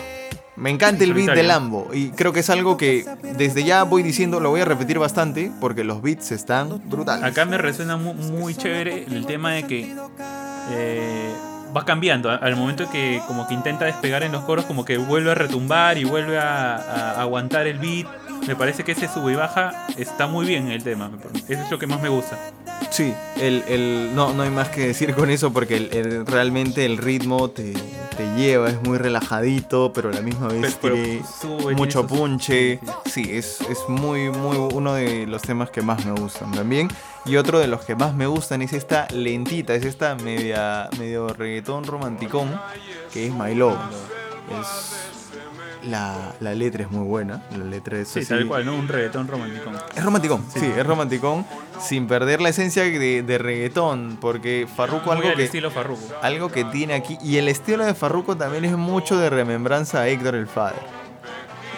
me 0.56 0.70
encanta 0.70 1.04
el 1.04 1.12
beat 1.12 1.34
de. 1.34 1.42
Lambo 1.42 1.88
y 1.92 2.10
creo 2.10 2.32
que 2.32 2.40
es 2.40 2.48
algo 2.50 2.76
que 2.76 3.04
desde 3.36 3.64
ya 3.64 3.82
voy 3.82 4.02
diciendo, 4.02 4.40
lo 4.40 4.50
voy 4.50 4.60
a 4.60 4.64
repetir 4.64 4.98
bastante 4.98 5.50
porque 5.60 5.84
los 5.84 6.00
beats 6.02 6.30
están 6.32 6.80
brutales. 6.88 7.24
Acá 7.24 7.44
me 7.44 7.58
resuena 7.58 7.96
mu- 7.96 8.14
muy, 8.14 8.54
chévere 8.54 9.04
el 9.10 9.26
tema 9.26 9.52
de 9.52 9.66
que 9.66 9.94
eh, 10.72 11.32
va 11.76 11.84
cambiando. 11.84 12.30
a- 12.30 12.36
Al 12.36 12.56
momento 12.56 12.88
que 12.90 13.20
como 13.26 13.46
que 13.46 13.54
intenta 13.54 13.84
despegar 13.84 14.22
en 14.22 14.32
los 14.32 14.44
coros, 14.44 14.64
como 14.64 14.84
que 14.84 14.96
vuelve 14.98 15.30
a 15.32 15.34
retumbar 15.34 15.98
y 15.98 16.04
vuelve 16.04 16.38
a, 16.38 16.76
a 16.76 17.20
aguantar 17.20 17.66
el 17.66 17.78
beat. 17.78 18.06
Me 18.46 18.54
parece 18.54 18.84
que 18.84 18.92
ese 18.92 19.08
sube 19.08 19.32
y 19.32 19.34
baja 19.36 19.86
está 19.96 20.26
muy 20.26 20.46
bien 20.46 20.66
en 20.66 20.72
el 20.72 20.82
tema. 20.84 21.10
Eso 21.48 21.62
es 21.62 21.70
lo 21.70 21.78
que 21.78 21.86
más 21.86 22.00
me 22.00 22.08
gusta. 22.08 22.38
Sí, 22.90 23.12
el, 23.40 23.64
el- 23.68 24.10
no, 24.14 24.32
no 24.34 24.42
hay 24.42 24.50
más 24.50 24.68
que 24.68 24.86
decir 24.86 25.14
con 25.14 25.30
eso 25.30 25.52
porque 25.52 25.76
el- 25.76 25.92
el- 25.94 26.26
realmente 26.26 26.84
el 26.84 26.98
ritmo 26.98 27.50
te, 27.50 27.72
te 27.72 28.34
lleva, 28.36 28.68
es 28.68 28.80
muy 28.82 28.98
relajadito, 28.98 29.92
pero 29.92 30.10
a 30.10 30.12
la 30.12 30.20
misma 30.20 30.48
vez 30.48 30.78
Pero- 30.80 30.94
pero 30.94 30.94
tiene 30.94 31.22
sube, 31.40 31.56
tiene 31.58 31.74
mucho 31.76 32.02
sus- 32.02 32.10
punche. 32.18 32.78
sí, 33.06 33.22
Sí, 33.24 33.30
es, 33.36 33.60
es 33.62 33.78
muy, 33.88 34.30
muy 34.30 34.56
uno 34.58 34.92
de 34.94 35.26
los 35.26 35.42
temas 35.42 35.70
que 35.70 35.80
más 35.82 36.04
me 36.04 36.12
gustan 36.12 36.52
también. 36.52 36.88
Y 37.24 37.36
otro 37.38 37.58
de 37.58 37.66
los 37.66 37.80
que 37.84 37.96
más 37.96 38.14
me 38.14 38.26
gustan 38.28 38.62
es 38.62 38.72
esta 38.72 39.08
lentita, 39.12 39.74
es 39.74 39.84
esta 39.84 40.14
media, 40.14 40.88
medio 40.98 41.26
reggaetón 41.28 41.65
romanticón, 41.66 42.58
que 43.12 43.26
es 43.26 43.32
My 43.32 43.54
Love. 43.54 43.78
Es, 44.60 44.92
la, 45.88 46.34
la 46.40 46.54
letra 46.54 46.82
es 46.84 46.90
muy 46.90 47.04
buena, 47.06 47.42
la 47.56 47.64
letra 47.64 47.98
es 47.98 48.08
Sí, 48.08 48.20
así- 48.20 48.28
tal 48.28 48.46
cual, 48.48 48.64
¿no? 48.66 48.74
Un 48.74 48.88
reggaetón 48.88 49.28
romántico. 49.28 49.70
es 49.94 50.04
romanticón, 50.04 50.44
sí. 50.52 50.64
es 50.76 50.86
romanticón, 50.86 51.46
sin 51.80 52.06
perder 52.08 52.40
la 52.40 52.48
esencia 52.48 52.82
de, 52.84 53.22
de 53.22 53.38
reggaetón, 53.38 54.18
porque 54.20 54.66
Farruko 54.74 55.06
Muy 55.06 55.16
algo 55.16 55.28
al 55.28 55.36
que, 55.36 55.44
estilo 55.44 55.70
Farruko. 55.70 56.02
algo 56.22 56.48
que 56.50 56.64
tiene 56.64 56.94
aquí, 56.94 57.18
y 57.22 57.36
el 57.36 57.48
estilo 57.48 57.84
de 57.84 57.94
Farruko 57.94 58.36
también 58.36 58.64
es 58.64 58.76
mucho 58.76 59.16
de 59.18 59.30
remembranza 59.30 60.00
a 60.00 60.08
Héctor 60.08 60.34
el 60.34 60.46
Father. 60.48 60.80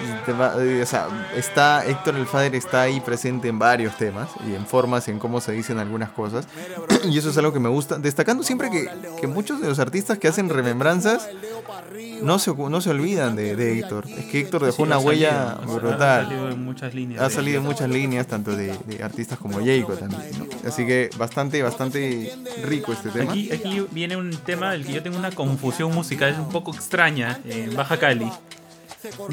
Y 0.01 0.24
te 0.26 0.32
va- 0.32 0.55
eh, 0.62 0.82
O 0.82 0.86
sea, 0.86 1.09
está, 1.36 1.84
Héctor 1.86 2.16
el 2.16 2.26
Father 2.26 2.55
está 2.55 2.82
ahí 2.82 3.01
presente 3.01 3.49
en 3.49 3.59
varios 3.59 3.96
temas 3.96 4.28
y 4.49 4.55
en 4.55 4.66
formas, 4.66 5.09
en 5.09 5.18
cómo 5.18 5.40
se 5.40 5.53
dicen 5.53 5.78
algunas 5.78 6.11
cosas. 6.11 6.46
Y 7.05 7.16
eso 7.18 7.30
es 7.30 7.38
algo 7.38 7.53
que 7.53 7.61
me 7.61 7.68
gusta. 7.68 7.99
Destacando 7.99 8.42
siempre 8.42 8.70
que, 8.70 8.88
que 9.20 9.26
muchos 9.26 9.61
de 9.61 9.68
los 9.68 9.78
artistas 9.78 10.18
que 10.18 10.28
hacen 10.28 10.49
remembranzas 10.49 11.28
no 12.22 12.38
se, 12.38 12.53
no 12.55 12.80
se 12.80 12.90
olvidan 12.90 13.36
de, 13.36 13.55
de 13.57 13.78
Héctor. 13.78 14.05
Es 14.09 14.24
que 14.26 14.40
Héctor 14.40 14.64
dejó 14.64 14.76
Sí, 14.78 14.82
una 14.82 14.99
huella 14.99 15.55
salido, 15.57 15.72
Ha 15.72 15.78
brutal. 15.78 16.24
salido 16.26 16.49
en 16.51 16.64
muchas 16.64 16.94
líneas. 16.94 17.22
Ha 17.22 17.30
salido 17.30 17.59
en 17.59 17.64
muchas 17.64 17.88
líneas, 17.88 18.26
tanto 18.26 18.57
de, 18.57 18.76
de 18.86 19.03
artistas 19.03 19.38
como 19.38 19.59
Jayco 19.59 19.92
también. 19.94 20.22
¿no? 20.38 20.46
Así 20.68 20.84
que 20.86 21.11
bastante, 21.16 21.62
bastante 21.62 22.32
rico 22.64 22.92
este 22.92 23.11
tema. 23.11 23.30
Aquí, 23.30 23.51
aquí 23.53 23.86
viene 23.92 24.16
un 24.16 24.30
tema 24.44 24.72
del 24.72 24.84
que 24.84 24.92
yo 24.92 25.03
tengo 25.03 25.16
una 25.18 25.30
confusión 25.30 25.94
musical 25.94 26.34
un 26.38 26.49
poco 26.49 26.74
extraña 26.74 27.38
en 27.44 27.74
Baja 27.76 27.99
Cali. 27.99 28.30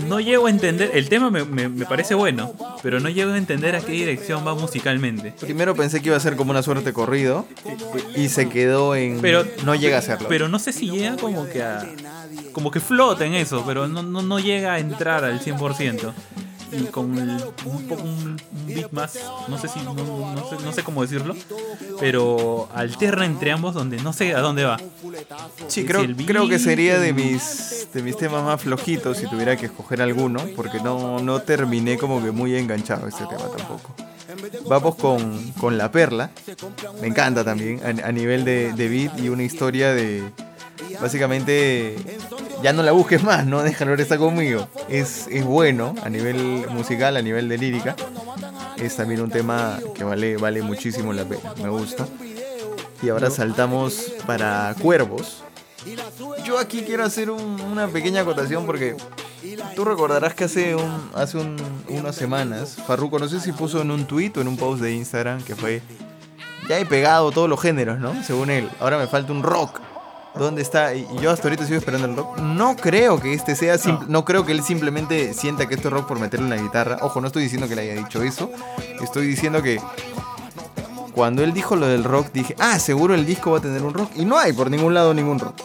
No 0.07 0.20
llego 0.20 0.47
a 0.47 0.49
entender, 0.49 0.91
el 0.93 1.09
tema 1.09 1.30
me, 1.32 1.43
me- 1.43 1.70
me 1.70 1.86
parece 1.86 2.13
bueno, 2.13 2.53
pero 2.84 2.99
no 2.99 3.09
llego 3.09 3.32
a 3.34 3.38
entender 3.38 3.76
a 3.76 3.82
qué 3.82 3.91
dirección 3.93 4.45
va 4.45 4.53
musicalmente. 4.55 5.34
Primero 5.39 5.76
pensé 5.76 6.01
que 6.01 6.07
iba 6.09 6.18
a 6.18 6.20
ser 6.20 6.36
como 6.36 6.51
una 6.51 6.61
suerte 6.63 6.93
corrido 6.93 7.47
y 8.16 8.30
se 8.30 8.47
quedó 8.49 8.95
en. 8.95 9.20
Pero 9.22 9.45
no 9.63 9.74
llega 9.76 9.97
a 9.97 10.01
serlo. 10.01 10.28
Pero 10.28 10.47
no 10.49 10.59
sé 10.59 10.72
si 10.74 10.89
llega 10.91 11.18
como 11.18 11.47
que 11.47 11.63
a, 11.63 11.84
como 12.51 12.70
que 12.72 12.80
flota 12.80 13.26
en 13.26 13.34
eso, 13.34 13.63
pero 13.66 13.88
no, 13.88 14.03
no, 14.03 14.22
no 14.22 14.39
llega 14.39 14.74
a 14.74 14.80
entrar 14.80 15.24
al 15.24 15.39
100%. 15.41 16.13
Y 16.78 16.86
con 16.86 17.17
un 17.17 17.88
poco 17.88 18.03
un, 18.03 18.38
un 18.51 18.67
beat 18.67 18.91
más, 18.91 19.19
no 19.47 19.57
sé 19.57 19.67
si, 19.67 19.80
no, 19.80 19.93
no 19.93 20.49
sé, 20.49 20.55
no 20.63 20.71
sé 20.71 20.84
cómo 20.84 21.01
decirlo, 21.01 21.36
pero 21.99 22.69
alterna 22.73 23.26
entre 23.26 23.51
ambos 23.51 23.73
donde 23.73 23.97
no 23.97 24.13
sé 24.13 24.36
a 24.36 24.39
dónde 24.39 24.63
va. 24.63 24.78
Sí, 25.67 25.86
creo, 25.86 26.01
beat, 26.01 26.26
creo 26.26 26.47
que 26.47 26.59
sería 26.59 26.99
de 26.99 27.13
mis, 27.13 27.88
de 27.93 28.01
mis 28.01 28.17
temas 28.17 28.43
más 28.43 28.61
flojitos 28.61 29.17
si 29.17 29.28
tuviera 29.28 29.55
que 29.55 29.67
escoger 29.67 30.01
alguno, 30.01 30.41
porque 30.55 30.80
no, 30.80 31.19
no 31.19 31.41
terminé 31.41 31.97
como 31.97 32.23
que 32.23 32.32
muy 32.32 32.55
enganchado 32.55 33.07
este 33.07 33.26
tema 33.26 33.47
tampoco. 33.55 33.95
Vamos 34.67 34.95
con, 34.95 35.51
con 35.53 35.78
La 35.78 35.91
Perla, 35.91 36.30
me 37.01 37.07
encanta 37.07 37.43
también, 37.43 37.80
a, 37.84 38.07
a 38.07 38.11
nivel 38.11 38.43
de, 38.43 38.73
de 38.73 38.89
beat 38.89 39.19
y 39.19 39.30
una 39.30 39.43
historia 39.43 39.93
de... 39.93 40.23
Básicamente, 41.01 41.95
ya 42.61 42.73
no 42.73 42.84
la 42.84 42.91
busques 42.91 43.23
más, 43.23 43.45
¿no? 43.45 43.61
Déjalo 43.63 43.93
estar 43.95 44.17
conmigo. 44.17 44.67
Es, 44.89 45.28
es 45.30 45.43
bueno 45.45 45.95
a 46.03 46.09
nivel 46.09 46.65
musical, 46.69 47.17
a 47.17 47.21
nivel 47.21 47.47
de 47.49 47.57
lírica. 47.57 47.95
Es 48.78 48.95
también 48.95 49.21
un 49.21 49.30
tema 49.30 49.80
que 49.93 50.03
vale, 50.03 50.38
vale 50.38 50.61
muchísimo 50.61 51.13
la 51.13 51.23
pena, 51.26 51.53
me 51.61 51.69
gusta. 51.69 52.07
Y 53.01 53.09
ahora 53.09 53.30
saltamos 53.30 54.13
para 54.26 54.76
Cuervos. 54.82 55.43
Yo 56.43 56.57
aquí 56.59 56.82
quiero 56.82 57.03
hacer 57.05 57.30
un- 57.30 57.61
una 57.61 57.88
pequeña 57.88 58.21
acotación 58.21 58.65
porque 58.65 58.95
tú 59.76 59.86
recordarás 59.86 60.34
que 60.34 60.45
hace, 60.45 60.76
un, 60.76 61.11
hace 61.13 61.38
un- 61.38 61.57
unas 61.89 62.15
semanas 62.15 62.78
Farruko, 62.88 63.19
no 63.19 63.28
sé 63.28 63.39
si 63.39 63.51
puso 63.51 63.82
en 63.82 63.91
un 63.91 64.05
tweet 64.05 64.32
o 64.38 64.41
en 64.41 64.47
un 64.47 64.57
post 64.57 64.82
de 64.82 64.93
Instagram 64.93 65.43
que 65.43 65.55
fue 65.55 65.82
ya 66.67 66.80
he 66.80 66.86
pegado 66.86 67.32
todos 67.32 67.47
los 67.47 67.61
géneros, 67.61 67.99
¿no? 67.99 68.23
Según 68.23 68.49
él. 68.49 68.67
Ahora 68.80 68.97
me 68.97 69.05
falta 69.07 69.32
un 69.32 69.43
rock. 69.43 69.80
¿Dónde 70.38 70.61
está? 70.61 70.93
Y 70.93 71.07
yo 71.21 71.31
hasta 71.31 71.43
ahorita 71.47 71.65
sigo 71.65 71.77
esperando 71.79 72.07
el 72.07 72.15
rock. 72.15 72.38
No 72.39 72.75
creo 72.75 73.19
que 73.21 73.33
este 73.33 73.55
sea 73.55 73.77
sim- 73.77 73.99
no. 74.07 74.25
creo 74.25 74.45
que 74.45 74.51
él 74.51 74.61
simplemente 74.63 75.33
sienta 75.33 75.65
que 75.67 75.75
esto 75.75 75.88
es 75.88 75.93
rock 75.93 76.07
por 76.07 76.19
meterle 76.19 76.45
una 76.45 76.57
guitarra. 76.57 76.97
Ojo, 77.01 77.21
no 77.21 77.27
estoy 77.27 77.43
diciendo 77.43 77.67
que 77.69 77.75
le 77.75 77.83
haya 77.83 77.95
dicho 77.95 78.21
eso. 78.21 78.49
Estoy 79.01 79.27
diciendo 79.27 79.61
que 79.63 79.79
cuando 81.16 81.43
él 81.43 81.53
dijo 81.53 81.76
lo 81.76 81.88
del 81.88 82.03
rock, 82.03 82.28
dije, 82.34 82.55
ah, 82.59 82.78
seguro 82.78 83.16
el 83.16 83.26
disco 83.26 83.51
va 83.51 83.59
a 83.59 83.61
tener 83.61 83.82
un 83.84 83.93
rock. 83.93 84.11
Y 84.16 84.26
no 84.26 84.38
hay 84.38 84.53
por 84.53 84.70
ningún 84.70 84.93
lado 84.93 85.13
ningún 85.13 85.39
rock. 85.39 85.55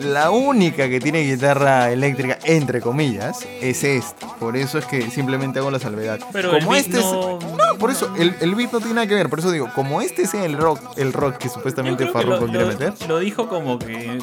La 0.00 0.30
única 0.30 0.88
que 0.88 1.00
tiene 1.00 1.22
guitarra 1.22 1.90
eléctrica, 1.90 2.38
entre 2.44 2.80
comillas, 2.80 3.40
es 3.60 3.82
esta. 3.82 4.26
Por 4.38 4.56
eso 4.56 4.78
es 4.78 4.84
que 4.84 5.10
simplemente 5.10 5.58
hago 5.58 5.70
la 5.70 5.78
salvedad. 5.80 6.20
Pero 6.32 6.52
el 6.52 6.60
como 6.60 6.72
beat 6.72 6.86
este 6.86 6.98
es- 6.98 7.04
no- 7.04 7.38
No, 7.40 7.78
por 7.78 7.90
eso, 7.90 8.12
el, 8.16 8.34
el 8.40 8.54
beat 8.54 8.72
no 8.72 8.78
tiene 8.78 8.94
nada 8.94 9.06
que 9.06 9.14
ver. 9.14 9.28
Por 9.28 9.38
eso 9.40 9.50
digo, 9.50 9.68
como 9.74 10.00
este 10.00 10.26
sea 10.26 10.44
el 10.44 10.56
rock, 10.56 10.80
el 10.96 11.12
rock 11.12 11.36
que 11.38 11.48
supuestamente 11.48 12.06
Farruko 12.08 12.46
quiere 12.46 12.66
meter. 12.66 12.92
lo 13.08 13.18
dijo 13.18 13.48
como 13.48 13.78
que 13.78 14.18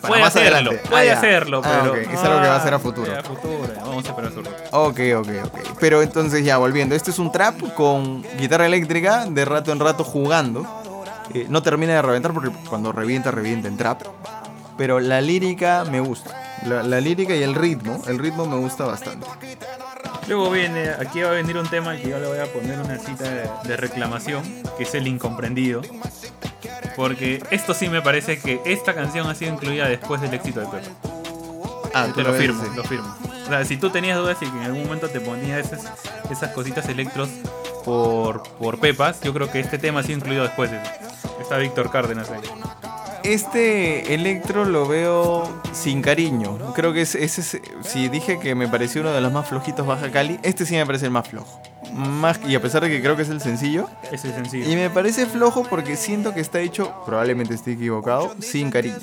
Para 0.00 0.08
puede 0.08 0.22
hacerlo, 0.24 0.56
adelante. 0.70 0.82
puede 0.90 1.10
Ah, 1.10 1.18
hacerlo, 1.18 1.62
Ah, 1.64 1.80
pero 1.82 1.92
ok, 1.92 1.98
es 2.12 2.20
algo 2.20 2.40
que 2.42 2.48
va 2.48 2.56
a 2.56 2.62
ser 2.62 2.74
a 2.74 2.78
futuro. 2.78 3.12
A 3.18 3.22
futuro, 3.22 3.58
vamos 3.84 4.04
a 4.04 4.08
esperar 4.08 4.32
su 4.32 4.42
rock. 4.42 4.54
Ok, 4.72 5.00
ok, 5.16 5.28
ok. 5.44 5.58
Pero 5.80 6.02
entonces 6.02 6.44
ya 6.44 6.56
volviendo, 6.58 6.94
este 6.94 7.10
es 7.10 7.18
un 7.18 7.30
trap 7.30 7.60
con 7.74 8.22
guitarra 8.38 8.66
eléctrica, 8.66 9.26
de 9.26 9.44
rato 9.52 9.72
en 9.72 9.80
rato 9.80 10.04
jugando. 10.04 10.66
Eh, 11.34 11.46
no 11.48 11.62
termina 11.62 11.94
de 11.94 12.02
reventar 12.02 12.32
porque 12.32 12.50
cuando 12.68 12.92
revienta, 12.92 13.30
revienta 13.30 13.68
en 13.68 13.76
trap. 13.76 14.02
Pero 14.76 15.00
la 15.00 15.20
lírica 15.20 15.84
me 15.90 16.00
gusta. 16.00 16.60
La, 16.66 16.82
la 16.82 17.00
lírica 17.00 17.34
y 17.34 17.42
el 17.42 17.54
ritmo, 17.54 18.02
el 18.06 18.18
ritmo 18.18 18.46
me 18.46 18.56
gusta 18.56 18.84
bastante. 18.84 19.26
Luego 20.28 20.50
viene, 20.50 20.90
aquí 20.90 21.20
va 21.20 21.30
a 21.30 21.32
venir 21.32 21.56
un 21.56 21.68
tema 21.68 21.96
que 21.96 22.08
yo 22.08 22.18
le 22.18 22.26
voy 22.26 22.38
a 22.38 22.46
poner 22.52 22.78
una 22.78 22.96
cita 22.98 23.24
de, 23.24 23.50
de 23.64 23.76
reclamación, 23.76 24.42
que 24.76 24.84
es 24.84 24.94
el 24.94 25.06
incomprendido. 25.06 25.82
Porque 26.96 27.42
esto 27.50 27.74
sí 27.74 27.88
me 27.88 28.02
parece 28.02 28.38
que 28.38 28.60
esta 28.64 28.94
canción 28.94 29.28
ha 29.28 29.34
sido 29.34 29.52
incluida 29.52 29.88
después 29.88 30.20
del 30.20 30.34
éxito 30.34 30.60
de 30.60 30.66
Pepe. 30.66 30.88
Ah, 31.94 32.08
Te 32.14 32.22
lo 32.22 32.32
firmo, 32.34 32.62
lo 32.74 32.84
firmo. 32.84 33.14
O 33.44 33.48
sea, 33.48 33.64
si 33.64 33.76
tú 33.76 33.90
tenías 33.90 34.16
dudas 34.18 34.38
y 34.40 34.46
que 34.46 34.56
en 34.56 34.62
algún 34.64 34.84
momento 34.84 35.08
te 35.08 35.20
ponía 35.20 35.58
esas, 35.58 35.80
esas 36.30 36.52
cositas 36.52 36.88
electros 36.88 37.28
por, 37.84 38.42
por 38.58 38.78
Pepas, 38.78 39.20
yo 39.20 39.32
creo 39.34 39.50
que 39.50 39.60
este 39.60 39.78
tema 39.78 40.02
sido 40.02 40.18
incluido 40.18 40.42
después. 40.44 40.70
Está 41.40 41.56
Víctor 41.58 41.90
Cárdenas 41.90 42.30
ahí. 42.30 42.40
Este 43.24 44.14
electro 44.14 44.64
lo 44.64 44.86
veo 44.88 45.48
sin 45.72 46.02
cariño. 46.02 46.58
Creo 46.74 46.92
que 46.92 47.02
es, 47.02 47.14
ese 47.14 47.40
es- 47.40 47.60
si 47.88 48.08
dije 48.08 48.38
que 48.40 48.54
me 48.54 48.66
pareció 48.68 49.00
uno 49.02 49.12
de 49.12 49.20
los 49.20 49.32
más 49.32 49.48
flojitos 49.48 49.86
Baja 49.86 50.10
Cali, 50.10 50.40
este 50.42 50.66
sí 50.66 50.74
me 50.74 50.84
parece 50.84 51.04
el 51.06 51.12
más 51.12 51.28
flojo. 51.28 51.60
Más, 51.94 52.40
y 52.46 52.54
a 52.54 52.62
pesar 52.62 52.82
de 52.82 52.88
que 52.90 53.00
creo 53.02 53.16
que 53.16 53.22
es 53.22 53.28
el 53.28 53.40
sencillo, 53.40 53.88
es 54.10 54.22
sencillo. 54.22 54.70
Y 54.70 54.76
me 54.76 54.88
parece 54.90 55.26
flojo 55.26 55.64
porque 55.68 55.96
siento 55.96 56.32
que 56.34 56.40
está 56.40 56.60
hecho, 56.60 56.92
probablemente 57.04 57.54
esté 57.54 57.72
equivocado, 57.72 58.34
sin 58.40 58.70
cariño. 58.70 58.96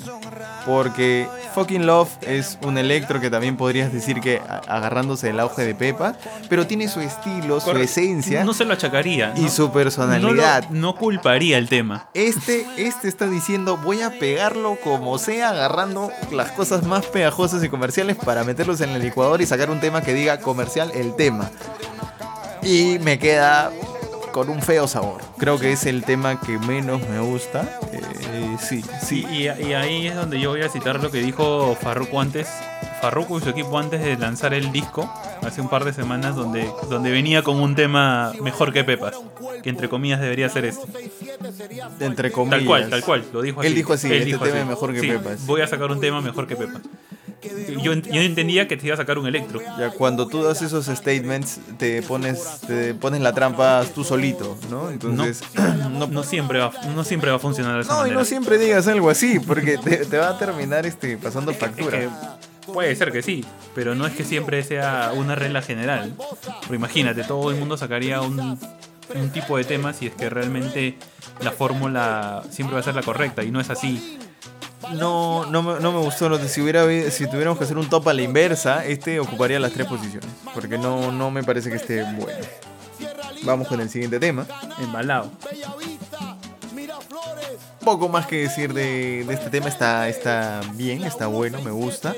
Porque 0.66 1.26
Fucking 1.54 1.86
Love 1.86 2.10
es 2.22 2.58
un 2.62 2.78
electro 2.78 3.20
que 3.20 3.30
también 3.30 3.56
podrías 3.56 3.92
decir 3.92 4.20
que 4.20 4.40
agarrándose 4.68 5.28
del 5.28 5.40
auge 5.40 5.64
de 5.64 5.74
Pepa, 5.74 6.16
pero 6.48 6.66
tiene 6.66 6.88
su 6.88 7.00
estilo, 7.00 7.60
su 7.60 7.70
esencia 7.72 8.44
No 8.44 8.52
se 8.54 8.64
lo 8.64 8.74
achacaría. 8.74 9.32
y 9.36 9.42
¿no? 9.42 9.48
su 9.50 9.70
personalidad. 9.72 10.64
No, 10.68 10.74
lo- 10.74 10.80
no 10.80 10.94
culparía 10.96 11.58
el 11.58 11.68
tema. 11.68 12.08
Este, 12.14 12.66
este 12.76 13.08
está 13.08 13.26
diciendo 13.26 13.76
voy 13.78 14.02
a 14.02 14.18
pegarlo 14.18 14.76
como 14.82 15.18
sea, 15.18 15.50
agarrando 15.50 16.10
las 16.32 16.52
cosas 16.52 16.84
más 16.84 17.06
pegajosas 17.06 17.62
y 17.64 17.68
comerciales 17.68 18.16
para 18.16 18.44
meterlos 18.44 18.80
en 18.80 18.90
el 18.90 19.02
licuador 19.02 19.40
y 19.40 19.46
sacar 19.46 19.70
un 19.70 19.80
tema 19.80 20.02
que 20.02 20.14
diga 20.14 20.40
comercial 20.40 20.90
el 20.94 21.14
tema. 21.14 21.50
Y 22.62 22.98
me 23.00 23.18
queda 23.18 23.72
con 24.32 24.48
un 24.48 24.62
feo 24.62 24.86
sabor. 24.86 25.20
Creo 25.38 25.58
que 25.58 25.72
es 25.72 25.86
el 25.86 26.04
tema 26.04 26.40
que 26.40 26.58
menos 26.58 27.00
me 27.08 27.20
gusta. 27.20 27.80
Eh, 27.92 28.56
sí, 28.60 28.84
sí. 29.02 29.26
Y, 29.30 29.48
ahí 29.48 30.06
es 30.06 30.14
donde 30.14 30.40
yo 30.40 30.50
voy 30.50 30.62
a 30.62 30.68
citar 30.68 31.02
lo 31.02 31.10
que 31.10 31.18
dijo 31.18 31.76
Farruko 31.80 32.20
antes. 32.20 32.48
Farruko 33.00 33.38
y 33.38 33.40
su 33.40 33.48
equipo 33.48 33.78
antes 33.78 34.02
de 34.02 34.18
lanzar 34.18 34.52
el 34.52 34.72
disco, 34.72 35.10
hace 35.42 35.62
un 35.62 35.70
par 35.70 35.84
de 35.84 35.94
semanas, 35.94 36.36
donde, 36.36 36.70
donde 36.90 37.10
venía 37.10 37.42
con 37.42 37.58
un 37.58 37.74
tema 37.74 38.32
mejor 38.42 38.74
que 38.74 38.84
Pepas. 38.84 39.14
Que 39.62 39.70
entre 39.70 39.88
comillas 39.88 40.20
debería 40.20 40.48
ser 40.50 40.66
este. 40.66 40.86
Entre 42.00 42.30
comillas. 42.30 42.58
Tal 42.58 42.66
cual, 42.66 42.90
tal 42.90 43.04
cual. 43.04 43.24
Lo 43.32 43.40
dijo 43.40 43.60
así. 43.60 43.68
Él 43.68 43.74
dijo 43.74 43.94
así, 43.94 44.12
este 44.12 44.38
tema 44.38 44.60
es 44.60 44.66
mejor 44.66 44.92
que 44.92 45.00
Sí, 45.00 45.08
Pepas. 45.08 45.46
Voy 45.46 45.62
a 45.62 45.66
sacar 45.66 45.90
un 45.90 46.00
tema 46.00 46.20
mejor 46.20 46.46
que 46.46 46.56
Pepas. 46.56 46.82
Yo, 47.82 47.92
ent- 47.94 48.10
yo 48.12 48.20
entendía 48.20 48.68
que 48.68 48.76
te 48.76 48.86
iba 48.86 48.94
a 48.94 48.96
sacar 48.98 49.18
un 49.18 49.26
electro. 49.26 49.60
Ya 49.78 49.90
cuando 49.90 50.26
tú 50.26 50.42
das 50.42 50.60
esos 50.62 50.86
statements, 50.86 51.58
te 51.78 52.02
pones, 52.02 52.60
te 52.66 52.92
pones 52.94 53.20
la 53.20 53.32
trampa 53.32 53.82
tú 53.94 54.04
solito, 54.04 54.58
¿no? 54.70 54.90
Entonces, 54.90 55.42
No, 55.54 56.06
no 56.06 56.22
siempre 56.22 56.58
va, 56.58 56.72
no 56.94 57.02
siempre 57.04 57.30
va 57.30 57.36
a 57.36 57.40
funcionar 57.40 57.76
de 57.76 57.80
esa 57.82 57.92
No, 57.92 57.98
y 57.98 58.02
manera. 58.02 58.18
no 58.18 58.24
siempre 58.24 58.58
digas 58.58 58.86
algo 58.88 59.08
así, 59.10 59.38
porque 59.40 59.78
te, 59.78 60.04
te 60.04 60.18
va 60.18 60.30
a 60.30 60.38
terminar 60.38 60.84
este, 60.86 61.16
pasando 61.16 61.50
Es 61.52 61.58
factura. 61.58 61.98
que 61.98 62.08
puede 62.72 62.94
ser 62.94 63.10
que 63.10 63.22
sí, 63.22 63.44
pero 63.74 63.94
no 63.94 64.06
es 64.06 64.14
que 64.14 64.24
siempre 64.24 64.62
sea 64.62 65.12
una 65.16 65.34
regla 65.34 65.62
general. 65.62 66.14
Pero 66.62 66.74
imagínate, 66.74 67.24
todo 67.24 67.50
el 67.50 67.56
mundo 67.56 67.76
sacaría 67.76 68.20
un, 68.20 68.58
un 69.14 69.30
tipo 69.30 69.56
de 69.56 69.64
tema 69.64 69.92
si 69.92 70.06
es 70.08 70.14
que 70.14 70.28
realmente 70.30 70.96
la 71.42 71.52
fórmula 71.52 72.42
siempre 72.50 72.74
va 72.74 72.80
a 72.80 72.84
ser 72.84 72.94
la 72.94 73.02
correcta 73.02 73.42
y 73.42 73.50
no 73.50 73.60
es 73.60 73.70
así. 73.70 74.18
No, 74.92 75.46
no, 75.46 75.62
me, 75.62 75.80
no 75.80 75.92
me 75.92 75.98
gustó. 75.98 76.28
no, 76.28 76.38
Si, 76.38 76.60
hubiera, 76.60 76.84
si 77.10 77.26
tuviéramos 77.26 77.58
que 77.58 77.64
hacer 77.64 77.78
un 77.78 77.88
top 77.88 78.08
a 78.08 78.14
la 78.14 78.22
inversa, 78.22 78.84
este 78.84 79.20
ocuparía 79.20 79.58
las 79.60 79.72
tres 79.72 79.86
posiciones. 79.86 80.28
Porque 80.54 80.78
no, 80.78 81.12
no 81.12 81.30
me 81.30 81.42
parece 81.42 81.70
que 81.70 81.76
esté 81.76 82.02
bueno. 82.02 82.38
Vamos 83.42 83.68
con 83.68 83.80
el 83.80 83.88
siguiente 83.88 84.18
tema. 84.20 84.46
Embalado. 84.80 85.30
Poco 87.84 88.08
más 88.08 88.26
que 88.26 88.42
decir 88.42 88.74
de, 88.74 89.24
de 89.24 89.34
este 89.34 89.50
tema. 89.50 89.68
Está, 89.68 90.08
está 90.08 90.60
bien, 90.74 91.04
está 91.04 91.26
bueno, 91.26 91.60
me 91.62 91.70
gusta. 91.70 92.14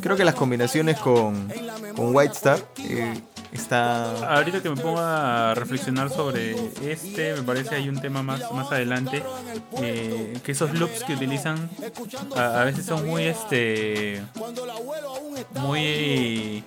Creo 0.00 0.16
que 0.16 0.24
las 0.24 0.34
combinaciones 0.34 0.98
con, 0.98 1.50
con 1.96 2.14
White 2.14 2.32
Star 2.34 2.58
eh, 2.78 3.14
está. 3.52 4.36
Ahorita 4.36 4.62
que 4.62 4.68
me 4.68 4.76
pongo 4.76 5.00
a 5.00 5.54
reflexionar 5.54 6.10
sobre 6.10 6.56
este, 6.82 7.34
me 7.34 7.42
parece 7.42 7.76
hay 7.76 7.88
un 7.88 8.00
tema 8.00 8.22
más, 8.22 8.50
más 8.52 8.70
adelante, 8.70 9.22
eh, 9.80 10.36
que 10.44 10.52
esos 10.52 10.74
loops 10.74 11.04
que 11.04 11.14
utilizan 11.14 11.70
a, 12.36 12.64
veces 12.64 12.84
son 12.84 13.06
muy, 13.06 13.24
este, 13.24 14.22
muy, 15.52 16.64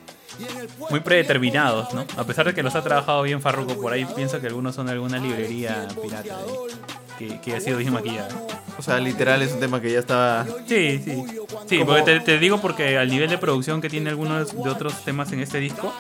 muy 0.90 1.00
predeterminados, 1.02 1.94
¿no? 1.94 2.06
A 2.18 2.24
pesar 2.24 2.48
de 2.48 2.54
que 2.54 2.64
los 2.64 2.76
ha 2.76 2.84
trabajado 2.84 3.22
bien 3.24 3.42
Farruko 3.42 3.80
por 3.80 3.94
ahí, 3.94 4.06
pienso 4.16 4.40
que 4.40 4.48
algunos 4.48 4.76
son 4.76 4.88
de 4.88 4.94
alguna 4.94 5.20
librería 5.20 5.88
pirata 6.02 6.38
ahí, 6.38 7.07
que, 7.18 7.40
que 7.42 7.56
ha 7.56 7.60
sido 7.62 7.78
bien 7.78 7.94
maquillada. 7.94 8.30
O 8.78 8.82
sea, 8.82 9.00
literal 9.00 9.42
es 9.42 9.54
un 9.54 9.60
tema 9.60 9.82
que 9.82 9.92
ya 9.92 10.00
estaba. 10.00 10.46
Sí, 10.68 11.02
sí. 11.04 11.24
Sí, 11.68 11.80
Como- 11.80 11.88
porque 11.92 12.04
te, 12.04 12.20
te 12.20 12.38
digo 12.40 12.60
porque 12.62 12.98
al 12.98 13.10
nivel 13.10 13.30
de 13.30 13.38
producción 13.38 13.82
que 13.82 13.90
tiene 13.90 14.10
algunos 14.10 14.54
de 14.64 14.70
otros 14.70 15.04
temas 15.04 15.32
en 15.32 15.40
este 15.40 15.60
disco, 15.60 15.94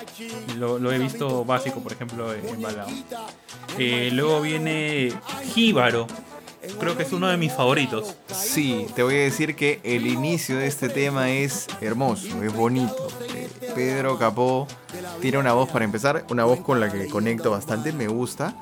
lo, 0.57 0.78
lo 0.80 0.91
he 0.91 0.97
visto 0.99 1.43
básico, 1.43 1.82
por 1.82 1.91
ejemplo, 1.93 2.34
en 2.34 2.61
Balao. 2.61 2.88
Eh, 3.78 4.09
luego 4.13 4.41
viene 4.41 5.11
Jíbaro. 5.53 6.07
Creo 6.80 6.97
que 6.97 7.03
es 7.03 7.14
uno 7.14 7.28
de 7.28 7.38
mis 7.38 7.53
favoritos. 7.53 8.16
Sí, 8.32 8.88
te 8.95 9.03
voy 9.03 9.16
a 9.16 9.20
decir 9.20 9.55
que 9.55 9.80
el 9.84 10.08
inicio 10.08 10.58
de 10.58 10.68
este 10.68 10.89
tema 10.89 11.30
es 11.30 11.68
hermoso, 11.82 12.43
es 12.43 12.53
bonito. 12.53 13.08
Eh, 13.36 13.47
Pedro 13.76 14.18
Capó 14.18 14.68
tiene 15.22 15.38
una 15.38 15.53
voz 15.53 15.70
para 15.70 15.86
empezar, 15.86 16.26
una 16.30 16.43
voz 16.45 16.60
con 16.62 16.80
la 16.80 16.91
que 16.91 17.08
conecto 17.08 17.51
bastante, 17.51 17.91
me 17.93 18.08
gusta. 18.08 18.55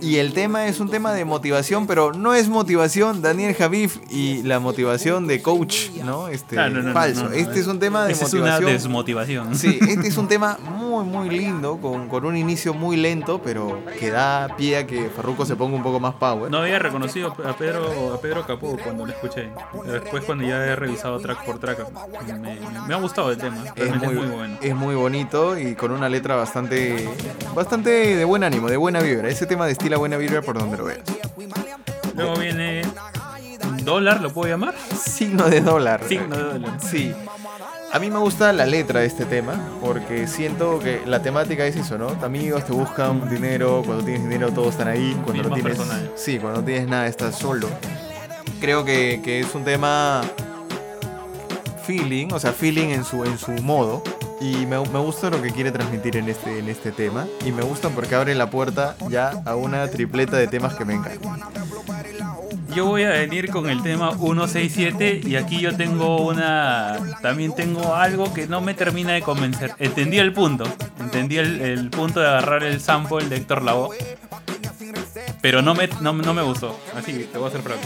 Y 0.00 0.16
el 0.16 0.32
tema 0.32 0.66
es 0.66 0.80
un 0.80 0.90
tema 0.90 1.12
de 1.12 1.24
motivación, 1.24 1.86
pero 1.86 2.12
no 2.12 2.34
es 2.34 2.48
motivación 2.48 3.20
Daniel 3.22 3.54
Javif 3.54 3.98
y 4.10 4.42
la 4.42 4.60
motivación 4.60 5.26
de 5.26 5.42
coach, 5.42 5.90
¿no? 6.04 6.28
Este 6.28 6.58
Ah, 6.58 6.68
no, 6.68 6.76
no, 6.82 6.88
no, 6.88 6.92
falso. 6.92 7.24
no, 7.24 7.32
este 7.32 7.60
es 7.60 7.66
un 7.66 7.78
tema 7.78 8.04
de 8.06 8.12
Esa 8.12 8.26
es 8.26 8.32
una 8.34 8.42
motivación. 8.52 8.72
desmotivación. 8.72 9.56
Sí, 9.56 9.78
este 9.88 10.08
es 10.08 10.16
un 10.16 10.28
tema 10.28 10.58
muy 10.62 10.82
muy, 10.92 11.04
muy 11.04 11.30
lindo, 11.30 11.78
con, 11.80 12.06
con 12.08 12.26
un 12.26 12.36
inicio 12.36 12.74
muy 12.74 12.96
lento, 12.98 13.40
pero 13.42 13.80
que 13.98 14.10
da 14.10 14.54
pie 14.58 14.76
a 14.76 14.86
que 14.86 15.08
Farruko 15.08 15.46
se 15.46 15.56
ponga 15.56 15.74
un 15.74 15.82
poco 15.82 15.98
más 16.00 16.14
power. 16.16 16.50
No 16.50 16.58
había 16.58 16.78
reconocido 16.92 17.34
a 17.44 17.56
Pedro, 17.56 18.14
a 18.14 18.20
Pedro 18.20 18.46
Capó 18.46 18.76
cuando 18.82 19.06
lo 19.06 19.12
escuché. 19.12 19.48
Después 19.86 20.24
cuando 20.24 20.44
ya 20.44 20.64
he 20.64 20.76
revisado 20.76 21.18
track 21.18 21.44
por 21.44 21.58
track, 21.58 21.86
me, 22.38 22.58
me 22.86 22.94
ha 22.94 22.98
gustado 22.98 23.30
el 23.30 23.38
tema. 23.38 23.64
es 23.74 23.96
muy, 23.96 24.06
es 24.06 24.14
muy 24.14 24.26
bueno. 24.28 24.58
es 24.60 24.74
muy 24.74 24.94
bonito 24.94 25.58
y 25.58 25.74
con 25.74 25.92
una 25.92 26.08
letra 26.08 26.36
bastante 26.36 27.08
bastante 27.54 27.90
de 27.90 28.24
buen 28.24 28.44
ánimo, 28.44 28.68
de 28.68 28.76
buena 28.76 29.00
vibra. 29.00 29.28
Ese 29.28 29.46
tema 29.46 29.66
destila 29.66 29.96
buena 29.96 30.16
vibra 30.16 30.42
por 30.42 30.58
donde 30.58 30.76
lo 30.76 30.84
veas. 30.84 31.00
Luego 32.14 32.36
viene 32.36 32.82
Dólar, 33.84 34.20
¿lo 34.20 34.30
puedo 34.30 34.48
llamar? 34.48 34.74
Signo 34.96 35.48
de 35.48 35.60
dólar. 35.60 36.04
Signo 36.06 36.36
de 36.36 36.42
dólar. 36.42 36.80
Sí. 36.80 37.12
A 37.92 37.98
mí 37.98 38.08
me 38.08 38.18
gusta 38.18 38.54
la 38.54 38.64
letra 38.64 39.00
de 39.00 39.06
este 39.06 39.26
tema 39.26 39.68
porque 39.78 40.26
siento 40.26 40.78
que 40.78 41.02
la 41.04 41.20
temática 41.20 41.66
es 41.66 41.76
eso, 41.76 41.98
¿no? 41.98 42.08
Amigos 42.22 42.64
te 42.64 42.72
buscan 42.72 43.28
dinero, 43.28 43.82
cuando 43.84 44.02
tienes 44.02 44.22
dinero 44.22 44.50
todos 44.50 44.70
están 44.70 44.88
ahí, 44.88 45.14
cuando 45.22 45.42
no 45.42 45.54
tienes 45.54 45.76
personaje. 45.76 46.10
Sí, 46.14 46.38
cuando 46.38 46.60
no 46.60 46.66
tienes 46.66 46.88
nada 46.88 47.06
estás 47.06 47.36
solo. 47.36 47.68
Creo 48.62 48.86
que, 48.86 49.20
que 49.22 49.40
es 49.40 49.54
un 49.54 49.64
tema 49.64 50.22
feeling, 51.84 52.28
o 52.32 52.40
sea, 52.40 52.52
feeling 52.54 52.88
en 52.88 53.04
su, 53.04 53.24
en 53.24 53.36
su 53.36 53.50
modo. 53.62 54.02
Y 54.40 54.64
me, 54.64 54.80
me 54.80 54.98
gusta 54.98 55.28
lo 55.28 55.42
que 55.42 55.50
quiere 55.50 55.70
transmitir 55.70 56.16
en 56.16 56.30
este, 56.30 56.60
en 56.60 56.70
este 56.70 56.92
tema. 56.92 57.26
Y 57.44 57.52
me 57.52 57.62
gusta 57.62 57.90
porque 57.90 58.14
abre 58.14 58.34
la 58.34 58.48
puerta 58.48 58.96
ya 59.10 59.42
a 59.44 59.54
una 59.54 59.86
tripleta 59.88 60.38
de 60.38 60.46
temas 60.46 60.74
que 60.76 60.86
me 60.86 60.94
encantan. 60.94 61.42
Yo 62.74 62.86
voy 62.86 63.02
a 63.02 63.10
venir 63.10 63.50
con 63.50 63.68
el 63.68 63.82
tema 63.82 64.12
167 64.16 65.20
y 65.24 65.36
aquí 65.36 65.60
yo 65.60 65.76
tengo 65.76 66.26
una... 66.26 66.98
También 67.20 67.54
tengo 67.54 67.94
algo 67.94 68.32
que 68.32 68.46
no 68.46 68.60
me 68.60 68.72
termina 68.74 69.12
de 69.12 69.22
convencer. 69.22 69.74
Entendí 69.78 70.18
el 70.18 70.32
punto. 70.32 70.64
Entendí 70.98 71.36
el, 71.36 71.60
el 71.60 71.90
punto 71.90 72.20
de 72.20 72.28
agarrar 72.28 72.64
el 72.64 72.80
sample 72.80 73.28
de 73.28 73.36
Héctor 73.36 73.62
Lavoe. 73.62 73.96
Pero 75.42 75.60
no 75.60 75.74
me, 75.74 75.88
no, 76.00 76.12
no 76.12 76.34
me 76.34 76.42
gustó. 76.42 76.78
Así, 76.96 77.28
te 77.30 77.36
voy 77.36 77.46
a 77.46 77.48
hacer 77.48 77.62
franco. 77.62 77.82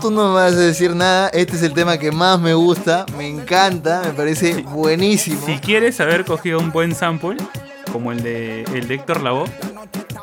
Tú 0.00 0.10
no 0.10 0.28
me 0.28 0.34
vas 0.34 0.52
a 0.52 0.56
decir 0.56 0.94
nada, 0.94 1.28
este 1.28 1.56
es 1.56 1.62
el 1.62 1.72
tema 1.72 1.96
que 1.98 2.12
más 2.12 2.38
me 2.38 2.52
gusta, 2.52 3.06
me 3.16 3.26
encanta, 3.26 4.02
me 4.04 4.12
parece 4.12 4.62
buenísimo. 4.62 5.44
Si 5.46 5.58
quieres 5.58 5.98
haber 6.00 6.24
cogido 6.26 6.58
un 6.58 6.70
buen 6.72 6.94
sample, 6.94 7.36
como 7.94 8.10
el 8.10 8.24
de, 8.24 8.62
el 8.74 8.88
de 8.88 8.94
Héctor 8.96 9.20
Lavoe, 9.22 9.48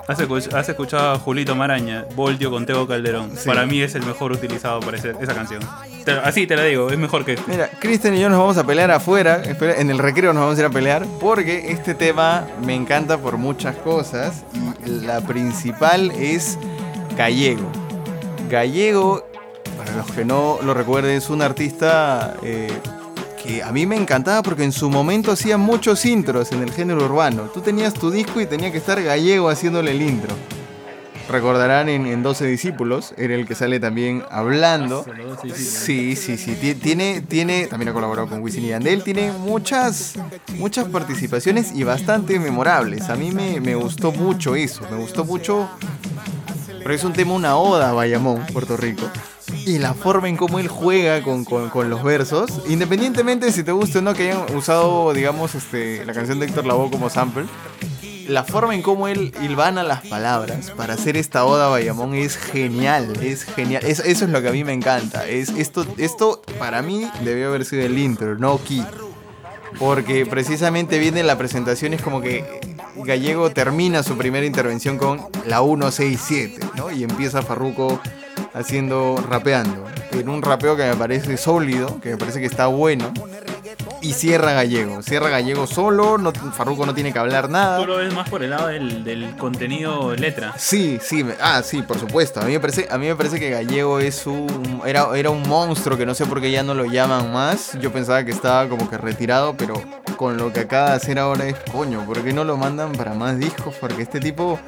has, 0.10 0.20
escu- 0.20 0.54
has 0.54 0.68
escuchado 0.68 1.14
a 1.14 1.18
Julito 1.20 1.56
Maraña, 1.56 2.06
Voltio 2.16 2.52
con 2.52 2.66
Teo 2.66 2.86
Calderón. 2.86 3.32
Sí. 3.38 3.48
Para 3.48 3.66
mí 3.66 3.82
es 3.82 3.96
el 3.96 4.06
mejor 4.06 4.34
utilizado 4.34 4.82
para 4.82 4.98
ese- 4.98 5.14
esa 5.22 5.34
canción. 5.34 5.62
Te- 6.04 6.12
así 6.12 6.46
te 6.48 6.58
la 6.58 6.64
digo, 6.66 6.90
es 6.92 6.98
mejor 6.98 7.24
que 7.24 7.34
este. 7.36 7.50
Mira, 7.50 7.70
Cristian 7.80 8.14
y 8.16 8.20
yo 8.20 8.28
nos 8.28 8.40
vamos 8.40 8.58
a 8.58 8.66
pelear 8.66 8.92
afuera, 8.92 9.42
en 9.46 9.90
el 9.90 10.00
recreo 10.00 10.34
nos 10.34 10.42
vamos 10.44 10.58
a 10.58 10.60
ir 10.62 10.66
a 10.66 10.70
pelear, 10.70 11.06
porque 11.22 11.72
este 11.72 11.96
tema 11.96 12.46
me 12.66 12.76
encanta 12.76 13.18
por 13.18 13.38
muchas 13.38 13.78
cosas 13.78 14.44
y 14.86 14.90
la 15.06 15.22
principal 15.22 16.12
es 16.12 16.58
Gallego. 17.16 17.72
Gallego, 18.50 19.26
para 19.78 19.96
los 19.96 20.12
que 20.12 20.26
no 20.26 20.60
lo 20.62 20.74
recuerden, 20.74 21.16
es 21.16 21.30
un 21.30 21.42
artista 21.42 22.34
eh, 22.44 22.68
que 23.52 23.64
a 23.64 23.72
mí 23.72 23.86
me 23.86 23.96
encantaba 23.96 24.42
porque 24.44 24.64
en 24.64 24.72
su 24.72 24.90
momento 24.90 25.32
hacía 25.32 25.58
muchos 25.58 26.06
intros 26.06 26.52
en 26.52 26.62
el 26.62 26.72
género 26.72 27.06
urbano. 27.06 27.44
Tú 27.54 27.62
tenías 27.62 27.94
tu 27.94 28.12
disco 28.12 28.40
y 28.42 28.46
tenía 28.46 28.72
que 28.72 28.78
estar 28.78 29.02
Gallego 29.02 29.50
haciéndole 29.50 29.92
el 29.92 30.02
intro. 30.02 30.34
Recordarán 31.30 31.88
en, 31.88 32.08
en 32.08 32.24
12 32.24 32.46
Discípulos, 32.46 33.14
era 33.18 33.36
el 33.36 33.48
que 33.48 33.56
sale 33.56 33.80
también 33.80 34.24
hablando. 34.30 35.06
Sí, 35.56 36.16
sí, 36.16 36.38
sí. 36.38 36.56
Ti- 36.56 36.76
Tiene, 36.76 37.22
tiene, 37.22 37.68
también 37.68 37.90
ha 37.90 37.94
colaborado 37.94 38.28
con 38.28 38.42
Wisin 38.42 38.66
y 38.66 38.70
Yandel. 38.70 39.04
Tiene 39.04 39.32
muchas, 39.32 40.14
muchas 40.58 40.86
participaciones 40.90 41.72
y 41.74 41.84
bastante 41.84 42.38
memorables. 42.40 43.10
A 43.10 43.16
mí 43.16 43.32
me, 43.32 43.62
me 43.62 43.76
gustó 43.76 44.12
mucho 44.12 44.56
eso. 44.56 44.82
Me 44.92 44.98
gustó 44.98 45.24
mucho. 45.24 45.70
Pero 46.80 46.94
es 46.94 47.04
un 47.04 47.14
tema, 47.14 47.34
una 47.34 47.56
oda 47.56 47.92
a 47.92 47.94
Bayamón, 47.94 48.46
Puerto 48.52 48.76
Rico. 48.76 49.04
Y 49.66 49.78
la 49.78 49.94
forma 49.94 50.28
en 50.30 50.38
cómo 50.38 50.60
él 50.60 50.68
juega 50.68 51.22
con, 51.24 51.46
con- 51.46 51.70
con 51.70 51.90
los 51.90 52.04
versos, 52.04 52.50
independientemente 52.68 53.46
de 53.46 53.52
si 53.52 53.64
te 53.64 53.72
guste 53.72 54.00
o 54.00 54.02
no 54.02 54.14
que 54.14 54.32
hayan 54.32 54.56
usado, 54.56 55.14
digamos, 55.14 55.56
este, 55.56 56.04
la 56.06 56.14
canción 56.14 56.40
de 56.40 56.48
Héctor 56.48 56.66
Lavoe 56.66 56.90
como 56.90 57.10
sample, 57.10 57.46
la 58.28 58.44
forma 58.44 58.74
en 58.76 58.82
cómo 58.82 59.08
él 59.08 59.34
hilvana 59.42 59.84
las 59.84 60.06
palabras 60.08 60.72
para 60.72 60.94
hacer 60.94 61.18
esta 61.18 61.44
oda 61.46 61.66
a 61.68 61.70
Bayamón 61.70 62.14
es 62.16 62.38
genial, 62.38 63.14
es 63.22 63.44
genial. 63.44 63.84
Es- 63.86 64.00
eso 64.00 64.26
es 64.26 64.32
lo 64.32 64.42
que 64.42 64.50
a 64.50 64.52
mí 64.52 64.64
me 64.64 64.74
encanta. 64.74 65.28
Es, 65.28 65.50
esto, 65.50 65.86
esto 65.98 66.42
para 66.60 66.82
mí 66.82 67.08
debió 67.24 67.50
haber 67.50 67.66
sido 67.66 67.84
el 67.84 67.98
intro, 67.98 68.38
no 68.38 68.60
Key. 68.64 68.84
Porque 69.80 70.26
precisamente 70.26 71.00
viene 71.00 71.24
la 71.24 71.38
presentación, 71.38 71.94
es 71.94 72.02
como 72.02 72.20
que 72.22 72.44
Gallego 72.98 73.52
termina 73.52 74.04
su 74.04 74.18
primera 74.18 74.46
intervención 74.46 74.98
con 74.98 75.22
la 75.46 75.62
167, 75.62 76.60
¿no? 76.76 76.92
Y 76.92 77.04
empieza 77.04 77.42
Farruko 77.42 78.02
haciendo, 78.54 79.24
rapeando. 79.30 79.86
En 80.12 80.28
un 80.30 80.42
rapeo 80.42 80.76
que 80.76 80.84
me 80.84 80.96
parece 80.96 81.38
sólido, 81.38 82.00
que 82.02 82.10
me 82.12 82.18
parece 82.18 82.40
que 82.40 82.46
está 82.46 82.68
bueno. 82.68 83.12
Y 84.02 84.14
cierra 84.14 84.54
Gallego, 84.54 85.02
cierra 85.04 85.30
Gallego 85.30 85.68
solo, 85.68 86.18
no, 86.18 86.34
Farruko 86.34 86.86
no 86.88 86.94
tiene 86.94 87.14
que 87.14 87.20
hablar 87.20 87.50
nada. 87.50 87.78
Tú 87.78 87.86
lo 87.86 87.98
ves 87.98 88.14
más 88.14 88.28
por 88.30 88.44
el 88.44 88.50
lado 88.50 88.68
del, 88.68 89.04
del 89.04 89.36
contenido 89.38 90.16
letra. 90.16 90.54
Sí, 90.58 91.00
sí, 91.02 91.24
me- 91.24 91.36
ah, 91.40 91.62
sí, 91.64 91.82
por 91.84 92.00
supuesto. 92.00 92.42
A 92.42 92.46
mí 92.46 92.52
me 92.54 92.60
parece, 92.60 92.88
a 92.90 92.98
mí 92.98 93.08
me 93.08 93.16
parece 93.16 93.40
que 93.40 93.52
Gallego 93.52 94.00
es 94.00 94.26
un 94.26 94.82
era, 94.86 95.08
era 95.16 95.30
un 95.30 95.48
monstruo 95.48 95.98
que 95.98 96.06
no 96.08 96.16
sé 96.16 96.26
por 96.26 96.42
qué 96.42 96.52
ya 96.52 96.64
no 96.64 96.74
lo 96.74 96.86
llaman 96.86 97.32
más. 97.32 97.78
Yo 97.80 97.92
pensaba 97.94 98.24
que 98.26 98.32
estaba 98.32 98.68
como 98.68 98.90
que 98.90 98.98
retirado, 98.98 99.56
pero 99.56 99.76
con 100.18 100.36
lo 100.36 100.52
que 100.52 100.62
acaba 100.62 100.90
de 100.90 100.96
hacer 100.96 101.20
ahora 101.20 101.46
es 101.48 101.56
coño, 101.72 102.04
¿por 102.06 102.24
qué 102.24 102.34
no 102.34 102.44
lo 102.44 102.58
mandan 102.58 102.92
para 102.94 103.14
más 103.14 103.38
discos? 103.38 103.76
Porque 103.80 104.02
este 104.02 104.20
tipo 104.20 104.60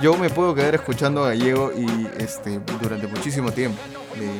yo 0.00 0.16
me 0.16 0.30
puedo 0.30 0.54
quedar 0.54 0.74
escuchando 0.74 1.24
a 1.24 1.28
Gallego 1.28 1.72
y 1.76 2.06
este 2.18 2.60
durante 2.80 3.06
muchísimo 3.06 3.52
tiempo. 3.52 3.78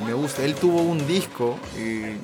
Me, 0.06 0.12
gusta. 0.14 0.42
Él 0.42 0.54
tuvo 0.54 0.80
un 0.82 1.06
disco, 1.06 1.58
eh, 1.76 2.16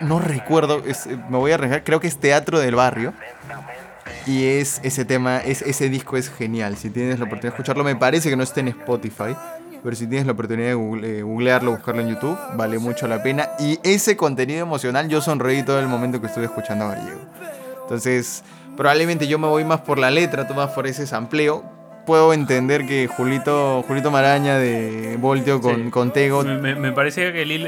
no 0.00 0.18
recuerdo, 0.20 0.82
es- 0.86 1.06
me 1.06 1.36
voy 1.38 1.50
a 1.52 1.54
arriesgar, 1.54 1.82
creo 1.84 2.00
que 2.00 2.06
es 2.06 2.18
Teatro 2.18 2.58
del 2.60 2.74
Barrio. 2.74 3.12
Y 4.26 4.44
es 4.44 4.80
ese 4.82 5.04
tema, 5.04 5.38
es, 5.38 5.62
ese 5.62 5.88
disco 5.88 6.16
es 6.16 6.28
genial. 6.30 6.76
Si 6.76 6.90
tienes 6.90 7.18
la 7.18 7.26
oportunidad 7.26 7.52
de 7.52 7.56
escucharlo, 7.60 7.84
me 7.84 7.94
parece 7.96 8.28
que 8.28 8.36
no 8.36 8.42
está 8.42 8.60
en 8.60 8.68
Spotify. 8.68 9.36
Pero 9.84 9.94
si 9.94 10.06
tienes 10.08 10.26
la 10.26 10.32
oportunidad 10.32 10.68
de 10.68 10.74
google- 10.74 11.18
eh, 11.18 11.22
googlearlo, 11.22 11.70
buscarlo 11.72 12.02
en 12.02 12.08
YouTube, 12.08 12.36
vale 12.54 12.78
mucho 12.80 13.06
la 13.06 13.22
pena. 13.22 13.50
Y 13.60 13.78
ese 13.84 14.16
contenido 14.16 14.60
emocional, 14.62 15.08
yo 15.08 15.20
sonreí 15.20 15.62
todo 15.62 15.78
el 15.78 15.86
momento 15.86 16.20
que 16.20 16.26
estuve 16.26 16.46
escuchando 16.46 16.86
a 16.86 16.96
Gallego. 16.96 17.20
Entonces, 17.82 18.42
probablemente 18.76 19.28
yo 19.28 19.38
me 19.38 19.46
voy 19.46 19.62
más 19.64 19.80
por 19.82 19.98
la 19.98 20.10
letra, 20.10 20.48
tú 20.48 20.54
más 20.54 20.70
por 20.70 20.88
ese 20.88 21.06
sampleo. 21.06 21.62
Puedo 22.06 22.32
entender 22.32 22.86
que 22.86 23.08
Julito, 23.08 23.82
Julito 23.86 24.10
Maraña 24.10 24.56
de 24.58 25.16
Voltio 25.18 25.60
con, 25.60 25.84
Sí. 25.86 25.90
con 25.90 26.12
Tego 26.12 26.44
Me, 26.44 26.74
me- 26.76 26.92
parece 26.92 27.32
que 27.32 27.42
el, 27.42 27.50
el, 27.50 27.66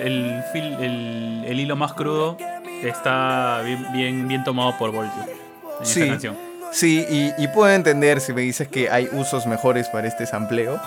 el- 0.54 1.44
el 1.46 1.60
hilo 1.60 1.74
más 1.76 1.92
crudo 1.92 2.36
está 2.82 3.60
bien, 3.64 3.86
bien, 3.92 4.28
bien 4.28 4.44
tomado 4.44 4.76
por 4.78 4.92
Voltio 4.92 5.22
en 5.80 5.86
Sí. 5.86 6.00
esta 6.02 6.12
canción. 6.12 6.36
Sí, 6.70 7.04
y, 7.08 7.32
y 7.42 7.48
puedo 7.48 7.72
entender 7.72 8.20
si 8.20 8.32
me 8.32 8.42
dices 8.42 8.68
que 8.68 8.90
hay 8.90 9.08
usos 9.12 9.46
mejores 9.46 9.88
para 9.88 10.06
este 10.06 10.26
sampleo, 10.26 10.78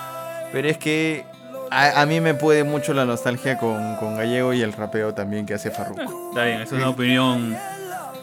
pero 0.52 0.68
es 0.70 0.78
que 0.78 1.26
a, 1.72 2.02
a 2.02 2.06
mí 2.06 2.22
me 2.22 2.34
puede 2.36 2.64
mucho 2.64 2.93
la 2.93 3.04
nostalgia 3.06 3.58
con, 3.58 3.95
con 3.97 4.16
Gallego 4.16 4.54
y 4.54 4.62
el 4.62 4.74
rapeo 4.74 5.14
también 5.14 5.45
que 5.45 5.56
hace 5.56 5.72
Farruko. 5.72 6.30
Está 6.30 6.45
bien, 6.45 6.62
es 6.62 6.72
una 6.72 6.89
opinión 6.89 7.58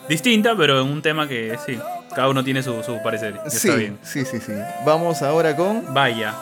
distinta, 0.08 0.54
pero 0.56 0.80
en 0.80 0.88
un 0.88 1.02
tema 1.02 1.26
que 1.26 1.56
sí, 1.66 1.78
cada 2.14 2.28
uno 2.28 2.42
tiene 2.44 2.62
su, 2.62 2.82
su 2.82 3.00
parecer. 3.02 3.40
Sí, 3.48 3.68
Está 3.68 3.78
bien. 3.78 3.98
sí, 4.02 4.24
sí, 4.24 4.40
sí. 4.40 4.52
Vamos 4.84 5.22
ahora 5.22 5.54
con 5.56 5.92
Vaya, 5.94 6.34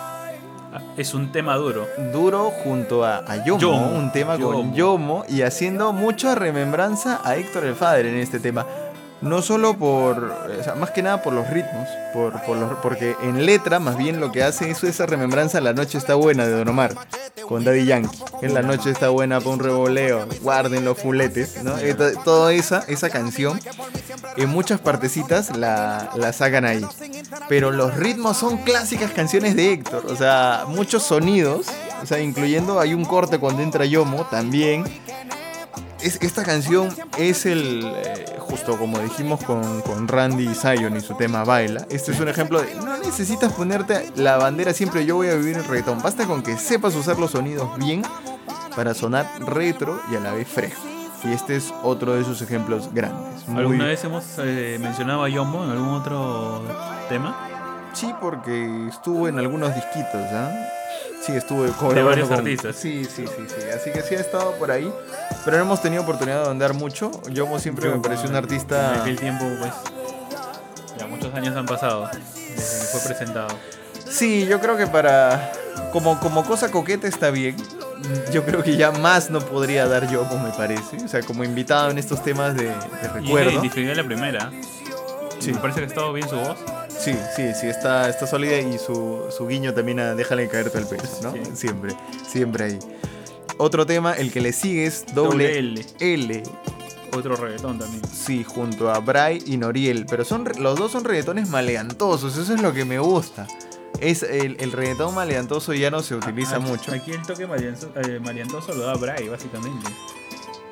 es 0.97 1.15
un 1.15 1.33
tema 1.33 1.55
duro. 1.57 1.87
Duro 2.13 2.51
junto 2.51 3.05
a, 3.05 3.19
a 3.19 3.45
Yomo, 3.45 3.61
Yomo, 3.61 3.91
un 3.99 4.13
tema 4.13 4.39
con 4.39 4.75
Yomo. 4.75 4.75
Yomo 4.75 5.25
y 5.29 5.43
haciendo 5.43 5.93
mucha 5.93 6.35
remembranza 6.35 7.21
a 7.25 7.37
Héctor 7.37 7.65
el 7.65 7.75
Father 7.75 8.07
en 8.07 8.17
este 8.17 8.41
tema. 8.41 8.67
No 9.27 9.43
solo 9.43 9.77
por, 9.77 10.23
o 10.59 10.63
sea, 10.65 10.75
más 10.75 10.91
que 10.93 11.03
nada 11.03 11.23
por 11.23 11.33
los 11.33 11.49
ritmos, 11.51 11.89
por, 12.13 12.41
por 12.43 12.57
los- 12.57 12.79
porque 12.79 13.17
en 13.23 13.45
letra 13.45 13.79
más 13.81 13.97
bien 13.97 14.21
lo 14.21 14.31
que 14.33 14.43
hace 14.43 14.71
es 14.71 14.83
esa 14.85 15.05
remembranza 15.07 15.61
La 15.61 15.73
Noche 15.73 15.99
está 15.99 16.15
buena 16.15 16.47
de 16.47 16.53
Don 16.53 16.69
Omar, 16.69 16.95
con 17.49 17.65
Daddy 17.65 17.85
Yankee. 17.87 18.17
En 18.43 18.55
La 18.55 18.63
Noche 18.63 18.91
está 18.91 19.09
buena 19.09 19.39
para 19.41 19.51
un 19.51 19.59
revoleo, 19.59 20.27
guarden 20.43 20.85
los 20.85 20.99
fuletes, 20.99 21.63
¿no? 21.63 21.73
To- 21.73 22.13
Toda 22.25 22.53
esa, 22.53 22.85
esa 22.89 23.11
canción, 23.11 23.59
en 24.37 24.49
muchas 24.49 24.81
partecitas 24.81 25.57
la, 25.57 26.11
la 26.17 26.33
sacan 26.33 26.65
ahí. 26.65 26.87
Pero 27.49 27.71
los 27.73 27.95
ritmos 27.95 28.37
son 28.37 28.59
clásicas 28.59 29.11
canciones 29.11 29.57
de 29.57 29.73
Héctor, 29.73 30.07
o 30.09 30.17
sea, 30.17 30.65
muchos 30.69 31.03
sonidos, 31.03 31.67
o 32.03 32.07
sea, 32.07 32.21
incluyendo 32.21 32.79
hay 32.81 32.95
un 32.95 33.05
corte 33.05 33.39
cuando 33.39 33.63
entra 33.63 33.85
Yomo 33.85 34.25
también. 34.31 34.85
Es, 36.07 36.19
esta 36.23 36.45
canción 36.45 36.89
es 37.19 37.47
el, 37.47 37.83
eh, 37.85 38.37
justo 38.39 38.79
como 38.79 38.99
dijimos 39.01 39.43
con, 39.45 39.83
con 39.83 40.07
Randy 40.07 40.55
Zion 40.55 40.97
y 40.97 41.01
su 41.01 41.15
tema 41.15 41.43
Baila, 41.45 41.85
este 41.91 42.13
es 42.13 42.21
un 42.21 42.29
ejemplo 42.29 42.61
de, 42.63 42.75
no 42.77 42.97
necesitas 42.99 43.53
ponerte 43.53 44.13
la 44.17 44.37
bandera 44.37 44.73
siempre 44.73 45.05
yo 45.05 45.17
voy 45.17 45.29
a 45.29 45.35
vivir 45.35 45.57
en 45.57 45.65
reggaetón, 45.65 46.01
basta 46.01 46.25
con 46.27 46.43
que 46.43 46.57
sepas 46.59 46.95
usar 46.95 47.19
los 47.19 47.33
sonidos 47.33 47.77
bien 47.79 48.03
para 48.77 48.95
sonar 48.95 49.27
retro 49.41 50.01
y 50.13 50.17
a 50.17 50.21
la 50.21 50.33
vez 50.33 50.47
fresco. 50.47 50.81
Y 51.25 51.33
este 51.33 51.57
es 51.57 51.73
otro 51.83 52.15
de 52.15 52.23
sus 52.25 52.41
ejemplos 52.43 52.91
grandes. 52.93 53.49
Muy- 53.49 53.61
¿Alguna 53.63 53.87
vez 53.87 54.05
hemos 54.05 54.23
eh, 54.39 54.79
mencionado 54.81 55.25
a 55.25 55.29
Yombo 55.29 55.65
en 55.65 55.71
algún 55.71 55.89
otro 55.89 56.63
tema? 57.09 57.37
Sí, 57.95 58.15
porque 58.21 58.87
estuvo 58.89 59.27
en 59.27 59.39
algunos 59.39 59.75
disquitos, 59.75 60.15
¿ah? 60.33 60.53
Sí, 61.27 61.33
estuve 61.33 61.67
De 61.67 61.73
colaborando 61.73 62.09
varios 62.11 62.29
con- 62.29 62.39
artistas. 62.39 62.77
Sí, 62.77 63.05
sí, 63.05 63.27
sí, 63.27 63.43
sí. 63.49 63.69
Así 63.75 63.91
que 63.91 64.01
sí 64.03 64.15
ha 64.15 64.21
estado 64.21 64.53
por 64.53 64.71
ahí. 64.71 64.93
Pero 65.45 65.57
no 65.57 65.65
hemos 65.65 65.83
tenido 65.83 66.03
oportunidad 66.03 66.45
de 66.45 66.51
andar 66.51 66.73
mucho. 66.75 67.11
Yomo 67.31 67.59
siempre 67.59 67.89
me 67.89 67.99
pareció 67.99 68.29
un 68.29 68.37
En 68.37 68.45
artista. 68.45 69.01
aquel 69.01 69.19
tiempo, 69.19 69.45
pues. 69.59 69.73
Ya 70.99 71.07
muchos 71.09 71.35
años 71.35 71.57
han 71.57 71.67
pasado 71.67 72.09
desde 72.13 72.81
que 72.81 72.87
fue 72.93 73.01
presentado. 73.01 73.49
Sí, 74.09 74.47
yo 74.47 74.61
creo 74.61 74.77
que 74.77 74.87
para. 74.87 75.51
Como, 75.93 76.19
como 76.21 76.45
cosa 76.45 76.71
coqueta 76.71 77.09
está 77.09 77.31
bien. 77.31 77.57
Yo 78.33 78.45
creo 78.45 78.63
que 78.63 78.77
ya 78.77 78.93
más 78.93 79.31
no 79.31 79.41
podría 79.41 79.87
dar 79.89 80.09
Yomo, 80.09 80.39
me 80.39 80.51
parece. 80.51 80.97
O 81.05 81.09
sea, 81.09 81.23
como 81.23 81.43
invitado 81.45 81.91
en 81.91 81.99
estos 81.99 82.23
temas 82.23 82.55
de, 82.55 82.65
de 82.65 82.71
Y 82.71 83.09
recuerdo. 83.25 83.51
identifiqué 83.51 83.95
la 83.95 84.05
primera. 84.05 84.51
Sí. 85.41 85.53
Me 85.53 85.59
parece 85.59 85.81
que 85.81 85.87
ha 85.87 85.89
estado 85.89 86.13
bien 86.13 86.29
su 86.29 86.37
voz. 86.37 86.57
Sí, 86.99 87.13
sí, 87.37 87.53
sí, 87.61 87.67
está, 87.69 88.09
está 88.09 88.27
sólida 88.27 88.59
y 88.59 88.79
su, 88.79 89.25
su 89.37 89.47
guiño 89.47 89.73
también 89.75 90.01
a 90.01 90.15
déjale 90.15 90.49
caerte 90.49 90.79
al 90.79 90.89
pecho, 90.89 91.05
¿no? 91.23 91.33
Sí. 91.33 91.41
Siempre, 91.55 91.95
siempre 92.29 92.65
ahí. 92.65 92.79
Otro 93.59 93.87
tema, 93.87 94.13
el 94.15 94.33
que 94.33 94.41
le 94.41 94.53
sigue 94.53 94.87
es 94.87 95.05
doble, 95.15 95.45
Doble 95.49 95.59
L. 95.59 95.87
L. 96.01 96.43
Otro 97.17 97.37
reggaetón 97.37 97.79
también. 97.79 98.03
Sí, 98.13 98.45
junto 98.45 98.91
a 98.91 98.99
Bray 98.99 99.43
y 99.47 99.57
Noriel. 99.57 100.05
Pero 100.09 100.25
son 100.25 100.45
los 100.59 100.79
dos 100.79 100.93
son 100.93 101.05
reggaetones 101.05 101.49
maleantosos, 101.49 102.37
eso 102.37 102.53
es 102.55 102.61
lo 102.61 102.73
que 102.75 102.85
me 102.85 102.99
gusta. 102.99 103.47
Es 104.01 104.23
el, 104.23 104.57
el 104.61 104.73
reggaetón 104.73 105.15
maleantoso 105.15 105.73
ya 105.73 105.91
no 105.91 106.03
se 106.03 106.15
utiliza 106.17 106.57
Ah, 106.57 106.61
mucho. 106.61 106.93
Aquí 106.93 107.13
el 107.13 107.23
toque 107.23 107.47
marianzo- 107.49 107.91
eh, 108.07 108.19
mariantoso 108.21 108.75
lo 108.75 108.85
da 108.85 108.95
Bray, 108.95 109.29
básicamente. 109.29 109.89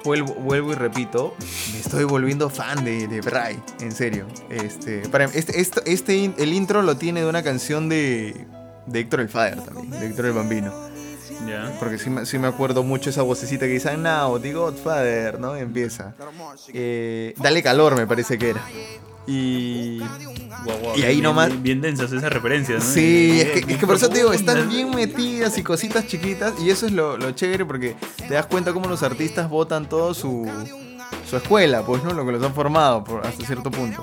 Vuelvo, 0.05 0.35
vuelvo 0.35 0.73
y 0.73 0.75
repito, 0.75 1.35
me 1.73 1.79
estoy 1.81 2.05
volviendo 2.05 2.51
fan 2.51 2.85
de, 2.85 3.09
de 3.09 3.21
Bray, 3.23 3.59
en 3.81 3.91
serio. 3.93 4.27
Este, 4.51 5.09
para, 5.09 5.25
este, 5.25 5.59
este 5.61 6.15
in- 6.17 6.35
el 6.37 6.53
intro 6.53 6.83
lo 6.83 6.97
tiene 6.97 7.23
de 7.23 7.27
una 7.29 7.43
canción 7.43 7.89
de, 7.89 8.47
de 8.87 9.01
Héctor 9.01 9.21
el 9.21 9.29
Father 9.31 9.63
también, 9.63 9.91
de 9.91 10.07
Héctor 10.07 10.27
el 10.27 10.33
Bambino. 10.33 10.73
Ya. 11.49 11.75
Porque 11.79 11.99
sí, 11.99 12.11
me- 12.11 12.27
sí 12.27 12.39
me 12.39 12.49
acuerdo 12.49 12.83
mucho 12.83 13.09
esa 13.11 13.23
vocecita 13.23 13.65
que 13.67 13.73
dice, 13.73 13.97
now, 13.97 14.39
the 14.39 14.53
Godfather, 14.53 15.41
¿no? 15.41 15.57
Empieza. 15.57 16.15
Eh, 16.75 17.35
Dale 17.39 17.63
calor, 17.63 17.97
me 17.97 18.07
parece 18.07 18.37
que 18.39 18.51
era. 18.51 18.63
Y... 19.27 20.01
Y 20.97 21.03
ahí 21.03 21.15
bien- 21.17 21.23
nomás- 21.23 21.49
Bien, 21.49 21.63
bien 21.63 21.81
densas 21.81 22.13
esas 22.13 22.33
referencias, 22.33 22.85
¿no? 22.85 22.91
Sí, 22.91 23.41
es 23.41 23.51
que, 23.65 23.73
es 23.73 23.79
que 23.79 23.87
por 23.87 23.97
eso 23.97 24.09
te 24.09 24.19
digo, 24.19 24.33
están 24.33 24.69
bien 24.69 24.91
metidas 24.95 25.57
y 25.59 25.63
cositas 25.63 26.07
chiquitas. 26.07 26.55
Y 26.61 26.71
eso 26.71 26.87
es 26.87 26.93
lo, 26.93 27.17
lo 27.17 27.33
chévere 27.33 27.65
porque 27.65 27.97
te 28.17 28.35
das 28.35 28.47
cuenta 28.47 28.73
cómo 28.73 28.89
los 28.89 29.03
artistas 29.03 29.49
votan 29.51 29.89
todo 29.89 30.15
su, 30.15 30.51
su 31.29 31.37
escuela, 31.37 31.85
pues, 31.85 32.03
¿no? 32.05 32.13
Lo 32.13 32.25
que 32.25 32.33
los 32.33 32.43
han 32.43 32.55
formado 32.55 33.03
por, 33.05 33.27
hasta 33.27 33.45
cierto 33.45 33.71
punto. 33.71 34.03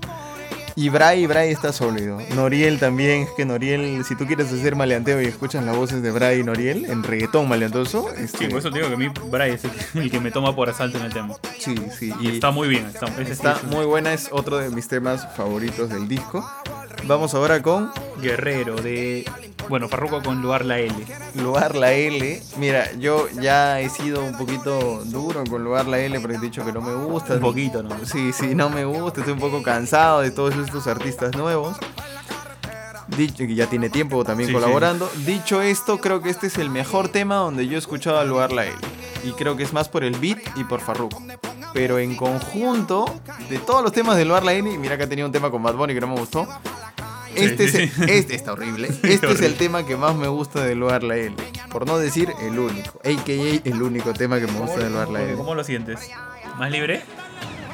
Y 0.76 0.89
Bray, 0.89 1.28
Bray 1.28 1.51
está 1.51 1.74
sólido. 1.74 2.19
Noriel 2.36 2.80
también, 2.80 3.24
es 3.24 3.30
que 3.32 3.45
Noriel, 3.45 4.03
si 4.05 4.15
tú 4.15 4.26
quieres 4.26 4.51
hacer 4.51 4.76
maleanteo 4.76 5.22
y 5.22 5.26
escuchas 5.26 5.63
las 5.65 5.76
voces 5.76 6.01
de 6.01 6.11
Bray 6.11 6.39
y 6.39 6.43
Noriel 6.43 6.86
en 6.86 7.03
reggaetón 7.03 7.47
maleantoso, 7.49 8.09
este, 8.13 8.38
Sí, 8.38 8.47
por 8.47 8.59
eso 8.59 8.72
te 8.72 8.78
digo 8.78 8.88
que 8.88 8.95
a 8.95 8.97
mí 8.97 9.09
Bray 9.30 9.53
es 9.53 9.63
el, 9.95 10.09
que 10.09 10.19
me 10.19 10.32
toma 10.32 10.55
por 10.55 10.69
asalto 10.69 10.97
en 10.97 11.05
el 11.05 11.13
tema. 11.13 11.36
sí, 11.59 11.76
sí. 11.97 12.13
Y, 12.19 12.30
está 12.30 12.51
muy 12.51 12.67
bien. 12.67 12.88
Está, 13.30 13.59
muy 13.69 13.86
buena, 13.86 14.13
es 14.13 14.30
otro 14.32 14.57
de 14.57 14.69
mis 14.69 14.88
temas 14.88 15.28
favoritos 15.36 15.89
del 15.89 16.07
disco. 16.07 16.49
Vamos 17.05 17.34
ahora 17.34 17.61
con 17.61 17.91
guerrero 18.22 18.76
de... 18.76 19.26
Bueno, 19.70 19.88
Farruko 19.88 20.22
con 20.22 20.41
Luar 20.41 20.66
la 20.66 20.80
L. 20.80 20.93
Lugar 21.36 21.76
la 21.76 21.93
L. 21.93 22.41
Mira, 22.57 22.91
yo 22.93 23.30
ya 23.30 23.80
he 23.80 23.89
sido 23.89 24.24
un 24.24 24.38
poquito 24.38 25.03
duro 25.05 25.43
con 25.49 25.64
Lugar 25.64 25.88
la 25.88 25.99
L 25.99 26.20
porque 26.20 26.36
he 26.36 26.39
dicho 26.39 26.66
que 26.66 26.74
no 26.74 26.82
me 26.82 26.93
gusta. 26.93 27.36
Un 27.36 27.39
poquito, 27.39 27.82
¿no? 27.84 28.05
Sí, 28.05 28.34
sí, 28.34 28.53
no 28.53 28.70
me 28.70 28.86
gusta. 28.86 29.22
Estoy 29.22 29.34
un 29.34 29.39
poco 29.39 29.64
cansado 29.64 30.22
de 30.22 30.32
todos 30.32 30.55
estos 30.55 30.88
artistas 30.88 31.36
nuevos. 31.36 31.78
Dicho 33.07 33.38
que 33.39 33.55
ya 33.55 33.68
tiene 33.68 33.89
tiempo 33.89 34.24
también 34.24 34.47
Sí, 34.47 34.53
colaborando. 34.53 35.09
Dicho 35.26 35.62
esto, 35.62 35.99
creo 35.99 36.22
que 36.22 36.30
este 36.30 36.47
es 36.47 36.57
el 36.57 36.70
mejor 36.70 37.09
tema 37.09 37.36
donde 37.36 37.68
yo 37.68 37.76
he 37.76 37.80
escuchado 37.80 38.20
a 38.20 38.26
Lugar 38.26 38.51
la 38.51 38.66
L. 38.66 38.76
Y 39.24 39.32
creo 39.34 39.55
que 39.55 39.64
es 39.64 39.74
más 39.74 39.89
por 39.89 40.03
el 40.03 40.18
beat 40.18 40.39
y 40.55 40.64
por 40.64 40.80
Farruko. 40.82 41.22
Pero 41.74 41.99
en 41.99 42.16
conjunto, 42.16 43.05
de 43.49 43.57
todos 43.59 43.84
los 43.84 43.91
temas 43.91 44.18
de 44.18 44.26
Lugar 44.26 44.43
la 44.43 44.53
L, 44.53 44.70
y 44.72 44.78
mira 44.78 44.97
que 44.97 45.03
ha 45.03 45.09
tenido 45.09 45.26
un 45.26 45.32
tema 45.32 45.49
con 45.49 45.62
Bad 45.64 45.76
Bunny 45.76 45.93
que 45.93 46.01
no 46.01 46.07
me 46.07 46.20
gustó. 46.20 46.47
Este, 47.36 47.67
Sí, 47.69 47.77
es 47.77 47.97
el- 47.99 48.09
este 48.09 48.36
está 48.36 48.53
horrible. 48.53 48.89
Este 49.03 49.32
es 49.32 49.41
el 49.41 49.55
tema 49.55 49.86
que 49.86 49.95
más 49.95 50.15
me 50.15 50.27
gusta 50.27 50.63
de 50.63 50.75
Lugar 50.75 51.03
la 51.03 51.15
L. 51.17 51.36
Por 51.71 51.86
no 51.88 51.97
decir 51.97 52.32
el 52.41 52.57
único. 52.59 52.99
AKA 52.99 53.61
el 53.65 53.82
único 53.82 54.13
tema 54.13 54.39
que 54.39 54.47
me 54.47 54.59
gusta 54.59 54.79
de 54.79 54.89
Lugar 54.89 55.09
la 55.09 55.21
L. 55.23 55.34
¿Cómo 55.36 55.55
lo 55.55 55.63
sientes? 55.63 56.09
¿Más 56.57 56.71
libre? 56.71 57.01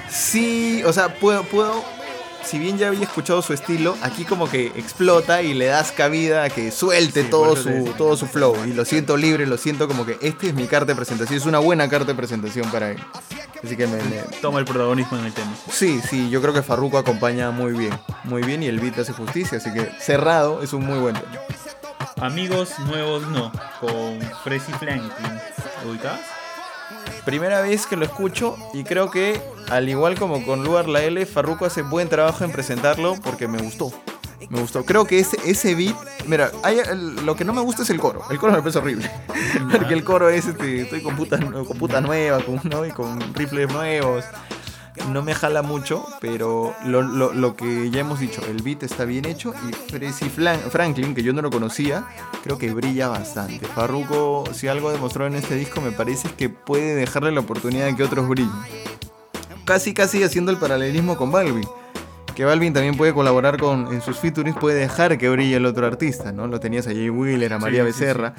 Sí, 0.10 0.82
o 0.86 0.94
sea, 0.94 1.20
puedo, 1.20 1.44
puedo. 1.44 1.84
Si 2.48 2.58
bien 2.60 2.78
ya 2.78 2.88
había 2.88 3.04
escuchado 3.04 3.42
su 3.42 3.52
estilo, 3.54 3.98
aquí 4.02 4.24
como 4.24 4.50
que 4.50 4.68
explota 4.76 5.42
y 5.42 5.54
le 5.54 5.66
das 5.66 5.92
cabida 5.92 6.44
a 6.46 6.50
que 6.50 6.72
suelte 6.72 7.24
Sí, 7.24 7.30
todo 7.30 7.56
su, 7.58 7.68
decía. 7.70 7.98
todo 7.98 8.16
su 8.16 8.26
flow. 8.26 8.56
Y 8.66 8.72
lo 8.74 8.86
siento 8.86 9.18
libre, 9.18 9.46
lo 9.46 9.58
siento 9.58 9.88
como 9.88 10.06
que 10.06 10.18
este 10.22 10.48
es 10.48 10.54
mi 10.54 10.66
carta 10.66 10.86
de 10.88 10.96
presentación. 10.96 11.38
Es 11.38 11.46
una 11.46 11.60
buena 11.60 11.90
carta 11.90 12.06
de 12.08 12.16
presentación 12.16 12.72
para 12.72 12.92
él. 12.92 12.98
Así 13.62 13.76
que 13.76 13.86
me, 13.88 13.98
me- 14.04 14.22
Toma 14.42 14.60
el 14.60 14.66
protagonismo 14.66 15.18
en 15.18 15.26
el 15.26 15.34
tema. 15.34 15.52
Sí, 15.70 16.00
sí, 16.10 16.30
yo 16.30 16.42
creo 16.42 16.54
que 16.54 16.62
Farruko 16.64 16.98
acompaña 16.98 17.52
muy 17.52 17.74
bien. 17.74 17.92
Muy 18.24 18.44
bien 18.44 18.64
y 18.64 18.68
el 18.68 18.80
beat 18.80 18.98
hace 19.00 19.12
justicia. 19.12 19.58
Así 19.58 19.74
que 19.74 19.90
cerrado 20.00 20.62
es 20.64 20.72
un 20.72 20.86
muy 20.86 21.00
buen 21.00 21.16
tema. 21.16 21.32
Amigos 22.22 22.80
nuevos 22.88 23.28
no, 23.28 23.52
con 23.82 24.20
Fresi 24.44 24.72
Franklin. 24.74 25.12
¿Ubicás? 25.88 26.20
Primera 27.26 27.62
vez 27.62 27.86
que 27.88 27.96
lo 27.98 28.06
escucho 28.06 28.56
y 28.74 28.84
creo 28.84 29.10
que, 29.12 29.42
al 29.70 29.90
igual 29.90 30.18
como 30.18 30.44
con 30.46 30.64
Lugar 30.64 30.88
la 30.88 31.04
L, 31.04 31.26
Farruko 31.26 31.66
hace 31.66 31.82
buen 31.82 32.08
trabajo 32.10 32.44
en 32.44 32.52
presentarlo 32.52 33.16
porque 33.24 33.48
me 33.48 33.58
gustó. 33.60 33.92
Me 34.50 34.62
gustó. 34.62 34.86
Creo 34.86 35.06
que 35.06 35.20
ese, 35.20 35.38
ese 35.46 35.76
beat. 35.76 35.96
Mira, 36.28 36.52
hay- 36.64 36.80
lo 37.26 37.36
que 37.36 37.44
no 37.44 37.54
me 37.54 37.62
gusta 37.62 37.82
es 37.82 37.90
el 37.90 38.00
coro. 38.00 38.22
El 38.30 38.38
coro 38.38 38.54
me 38.54 38.60
parece 38.60 38.78
horrible. 38.78 39.10
porque 39.72 39.94
el 39.94 40.04
coro 40.04 40.30
es 40.30 40.46
este. 40.46 40.82
Estoy 40.82 41.02
con 41.02 41.16
puta, 41.16 41.38
con 41.40 41.78
puta 41.78 42.00
nueva, 42.02 42.40
con, 42.44 42.62
¿no? 42.64 42.86
y 42.86 42.92
con 42.92 43.34
rifles 43.34 43.70
nuevos. 43.74 44.24
No 45.12 45.22
me 45.24 45.34
jala 45.34 45.62
mucho, 45.62 46.06
pero 46.20 46.74
lo, 46.86 47.02
lo- 47.02 47.34
lo 47.34 47.56
que 47.56 47.90
ya 47.90 48.02
hemos 48.02 48.20
dicho, 48.20 48.42
el 48.50 48.62
beat 48.62 48.84
está 48.84 49.06
bien 49.06 49.26
hecho 49.26 49.54
y 49.68 49.74
Fresi 49.92 50.30
Franklin, 50.30 51.16
que 51.16 51.24
yo 51.24 51.34
no 51.34 51.42
lo 51.42 51.50
conocía, 51.50 52.06
creo 52.44 52.58
que 52.58 52.72
brilla 52.74 53.08
bastante. 53.08 53.66
Farruko, 53.68 54.44
si 54.54 54.68
algo 54.68 54.92
demostró 54.92 55.26
en 55.26 55.36
este 55.36 55.56
disco, 55.56 55.82
me 55.82 55.92
parece 55.92 56.30
que 56.30 56.50
puede 56.50 56.96
dejarle 56.96 57.32
la 57.32 57.40
oportunidad 57.40 57.86
de 57.86 57.96
que 57.96 58.04
otros 58.04 58.28
brillen. 58.28 58.52
Casi, 59.66 59.94
casi 59.94 60.24
haciendo 60.24 60.52
el 60.52 60.58
paralelismo 60.58 61.18
con 61.18 61.32
Balvin. 61.32 61.68
Que 62.36 62.46
Balvin 62.46 62.72
también 62.74 62.96
puede 62.96 63.14
colaborar 63.14 63.58
con, 63.58 63.88
en 63.94 64.02
sus 64.02 64.18
featurings, 64.20 64.58
puede 64.58 64.78
dejar 64.80 65.18
que 65.18 65.28
brille 65.30 65.56
el 65.56 65.66
otro 65.66 65.88
artista, 65.88 66.32
¿no? 66.32 66.48
Lo 66.48 66.60
tenías 66.60 66.86
a 66.88 66.92
Jay 66.92 67.10
Wheeler, 67.10 67.52
a 67.54 67.60
María 67.60 67.84
Sí, 67.86 67.92
sí, 67.94 68.00
Becerra. 68.00 68.36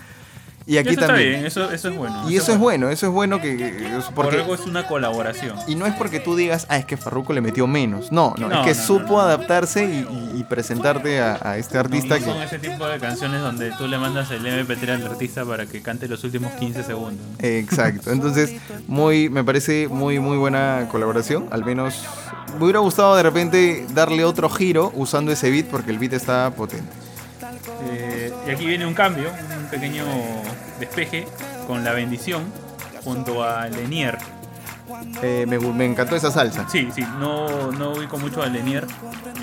Y 0.69 0.77
aquí 0.77 0.91
eso 0.91 1.01
también. 1.01 1.29
está 1.29 1.39
bien, 1.39 1.47
eso, 1.47 1.73
eso 1.73 1.89
es 1.89 1.97
bueno. 1.97 2.31
Y 2.31 2.37
eso 2.37 2.53
es 2.53 2.59
bueno, 2.59 2.91
eso 2.91 3.07
es 3.07 3.13
bueno 3.13 3.41
que... 3.41 3.57
que- 3.57 3.89
Por 4.15 4.27
porque, 4.27 4.37
algo 4.37 4.55
es 4.55 4.61
una 4.67 4.87
colaboración. 4.87 5.57
y 5.67 5.75
no 5.77 5.87
es 5.87 5.95
porque 5.95 6.21
tú 6.21 6.37
digas, 6.37 6.67
ah, 6.69 6.77
es 6.77 6.85
que 6.85 6.97
Farruko 6.99 7.33
le 7.33 7.41
metió 7.41 7.67
menos. 7.67 8.13
No, 8.13 8.35
no, 8.39 8.49
No, 8.51 8.61
es 8.61 8.67
que 8.75 8.79
no, 8.79 8.87
supo 8.87 9.15
no. 9.15 9.21
adaptarse 9.21 9.85
y, 9.87 10.07
y- 10.35 10.41
y 10.41 10.45
presentarte 10.45 11.21
a, 11.21 11.39
a 11.43 11.57
este 11.57 11.79
artista 11.79 12.19
no 12.19 12.25
que... 12.27 12.31
son 12.33 12.43
ese 12.43 12.59
tipo 12.59 12.87
de 12.87 12.99
canciones 12.99 13.41
donde 13.41 13.73
tú 13.79 13.89
le 13.89 13.97
mandas 13.99 14.31
el 14.31 14.45
MP3 14.45 14.91
al 14.97 15.07
artista 15.07 15.43
para 15.45 15.65
que 15.65 15.81
cante 15.81 16.07
los 16.07 16.23
últimos 16.23 16.53
15 16.53 16.85
segundos. 16.85 17.25
Exacto. 17.39 18.13
Entonces, 18.13 18.53
muy, 18.87 19.31
me 19.31 19.43
parece 19.43 19.89
muy, 19.89 20.21
muy 20.21 20.37
buena 20.37 20.87
colaboración. 20.91 21.49
Al 21.51 21.65
menos 21.65 22.05
me 22.59 22.65
hubiera 22.65 22.81
gustado 22.81 23.17
de 23.17 23.23
repente 23.23 23.87
darle 23.95 24.23
otro 24.25 24.51
giro 24.51 24.93
usando 24.95 25.33
ese 25.33 25.51
beat 25.51 25.67
porque 25.67 25.91
el 25.93 25.99
beat 25.99 26.13
está 26.13 26.51
potente. 26.51 26.93
Eh, 27.91 28.33
y 28.47 28.51
aquí 28.51 28.67
viene 28.67 28.87
un 28.87 28.95
cambio, 28.95 29.31
pequeño 29.71 30.05
despeje 30.81 31.27
con 31.67 31.85
la 31.85 31.93
bendición 31.93 32.45
junto 33.05 33.45
a 33.45 33.69
Lenier. 33.69 34.19
Eh, 35.23 35.45
me, 35.47 35.59
me 35.59 35.85
encantó 35.85 36.17
esa 36.17 36.31
salsa. 36.31 36.67
Sí, 36.69 36.89
sí, 36.95 37.03
no, 37.21 37.71
no 37.73 37.93
ubico 37.93 38.19
mucho 38.19 38.43
a 38.43 38.47
Lenier, 38.47 38.87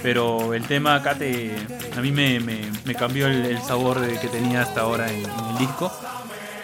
pero 0.02 0.54
el 0.54 0.64
tema 0.66 0.96
acá 0.96 1.14
te, 1.16 1.56
a 1.96 2.02
mí 2.02 2.12
me, 2.12 2.40
me- 2.40 2.72
me 2.84 2.96
cambió 2.96 3.28
el, 3.28 3.46
el 3.46 3.62
sabor 3.62 4.02
que 4.20 4.28
tenía 4.28 4.62
hasta 4.64 4.82
ahora 4.82 5.08
en, 5.10 5.24
en 5.24 5.46
el 5.52 5.58
disco. 5.60 5.92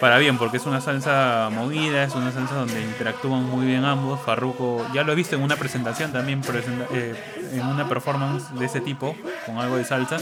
Para 0.00 0.18
bien, 0.18 0.36
porque 0.36 0.56
es 0.56 0.66
una 0.66 0.80
salsa 0.80 1.48
movida, 1.52 2.02
es 2.02 2.12
una 2.16 2.32
salsa 2.32 2.56
donde 2.56 2.80
interactúan 2.82 3.44
muy 3.48 3.66
bien 3.66 3.84
ambos. 3.84 4.20
Farruko, 4.20 4.84
ya 4.92 5.04
lo 5.04 5.12
he 5.12 5.14
visto 5.14 5.36
en 5.36 5.42
una 5.42 5.54
presentación 5.54 6.10
también, 6.12 6.40
presenta- 6.42 6.86
eh, 6.92 7.14
en 7.52 7.64
una 7.64 7.88
performance 7.88 8.52
de 8.58 8.66
ese 8.66 8.80
tipo, 8.80 9.14
con 9.46 9.58
algo 9.58 9.76
de 9.76 9.84
salsa 9.84 10.16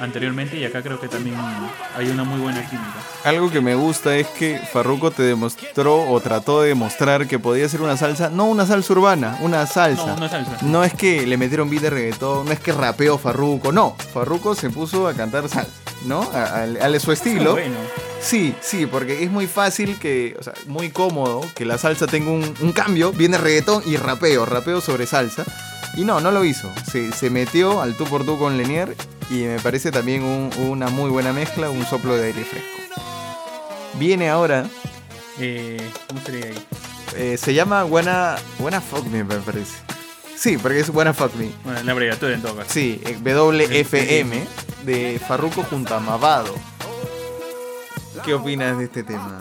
anteriormente, 0.00 0.56
y 0.56 0.64
acá 0.64 0.82
creo 0.82 1.00
que 1.00 1.08
también 1.08 1.36
hay 1.96 2.08
una 2.08 2.24
muy 2.24 2.40
buena 2.40 2.60
química. 2.68 2.94
Algo 3.24 3.50
que 3.50 3.60
me 3.60 3.74
gusta 3.74 4.14
es 4.16 4.26
que 4.28 4.58
Farruko 4.72 5.10
te 5.10 5.22
demostró 5.22 6.08
o 6.08 6.20
trató 6.20 6.62
de 6.62 6.68
demostrar 6.68 7.26
que 7.26 7.38
podía 7.38 7.68
ser 7.68 7.82
una 7.82 7.96
salsa, 7.96 8.30
no 8.30 8.44
una 8.46 8.66
salsa 8.66 8.92
urbana, 8.92 9.36
una 9.40 9.66
salsa. 9.66 10.06
No, 10.06 10.14
una 10.16 10.28
salsa. 10.28 10.56
No 10.62 10.84
es 10.84 10.94
que 10.94 11.26
le 11.26 11.36
metieron 11.36 11.68
beat 11.70 11.82
de 11.82 11.90
reggaetón, 11.90 12.46
no 12.46 12.52
es 12.52 12.60
que 12.60 12.72
rapeó 12.72 13.18
Farruko, 13.18 13.72
no. 13.72 13.96
Farruko 14.14 14.54
se 14.54 14.70
puso 14.70 15.08
a 15.08 15.14
cantar 15.14 15.48
salsa, 15.48 15.70
¿no? 16.04 16.22
A, 16.32 16.44
a- 16.44 16.86
a 16.86 17.00
su 17.00 17.12
estilo. 17.12 17.52
Bueno, 17.52 17.76
Sí, 18.20 18.54
sí, 18.60 18.86
porque 18.86 19.22
es 19.22 19.30
muy 19.30 19.46
fácil 19.46 19.98
que, 19.98 20.36
o 20.38 20.42
sea, 20.42 20.52
muy 20.66 20.90
cómodo 20.90 21.40
que 21.54 21.64
la 21.64 21.78
salsa 21.78 22.06
tenga 22.06 22.30
un, 22.30 22.54
un 22.60 22.72
cambio, 22.72 23.12
viene 23.12 23.38
reggaetón 23.38 23.82
y 23.86 23.96
rapeo, 23.96 24.44
rapeo 24.44 24.80
sobre 24.80 25.06
salsa. 25.06 25.44
Y 25.96 26.04
no, 26.04 26.20
no 26.20 26.30
lo 26.30 26.44
hizo. 26.44 26.70
Se, 26.90 27.10
se 27.12 27.30
metió 27.30 27.80
al 27.80 27.96
tú 27.96 28.04
por 28.04 28.24
tú 28.24 28.38
con 28.38 28.56
Lenier 28.56 28.94
y 29.30 29.44
me 29.44 29.58
parece 29.60 29.90
también 29.90 30.22
un- 30.22 30.50
una 30.58 30.88
muy 30.88 31.10
buena 31.10 31.32
mezcla, 31.32 31.70
un 31.70 31.84
soplo 31.86 32.16
de 32.16 32.26
aire 32.26 32.44
fresco. 32.44 32.68
Viene 33.94 34.28
ahora, 34.28 34.64
Eh, 35.40 35.80
¿Cómo 36.08 36.20
sería 36.22 36.46
ahí? 36.46 36.64
eh, 37.16 37.36
se 37.38 37.54
llama 37.54 37.84
Buena, 37.84 38.36
Buena 38.58 38.80
Fuck 38.80 39.06
Me, 39.06 39.22
me 39.22 39.36
parece. 39.36 39.72
Sí, 40.36 40.58
porque 40.58 40.80
es 40.80 40.90
Buena 40.90 41.14
Fuck 41.14 41.34
Me. 41.36 41.50
Bueno, 41.64 41.80
la 41.84 41.92
abreviatura 41.92 42.34
en 42.34 42.42
todo 42.42 42.56
caso. 42.56 42.70
Sí, 42.72 43.00
eh, 43.06 43.16
WFM 43.22 44.44
de 44.84 45.20
Farruko 45.26 45.62
junto 45.62 45.94
a 45.94 46.00
Mavado. 46.00 46.54
¿Qué 48.24 48.34
opinas 48.34 48.78
de 48.78 48.84
este 48.84 49.02
tema? 49.02 49.38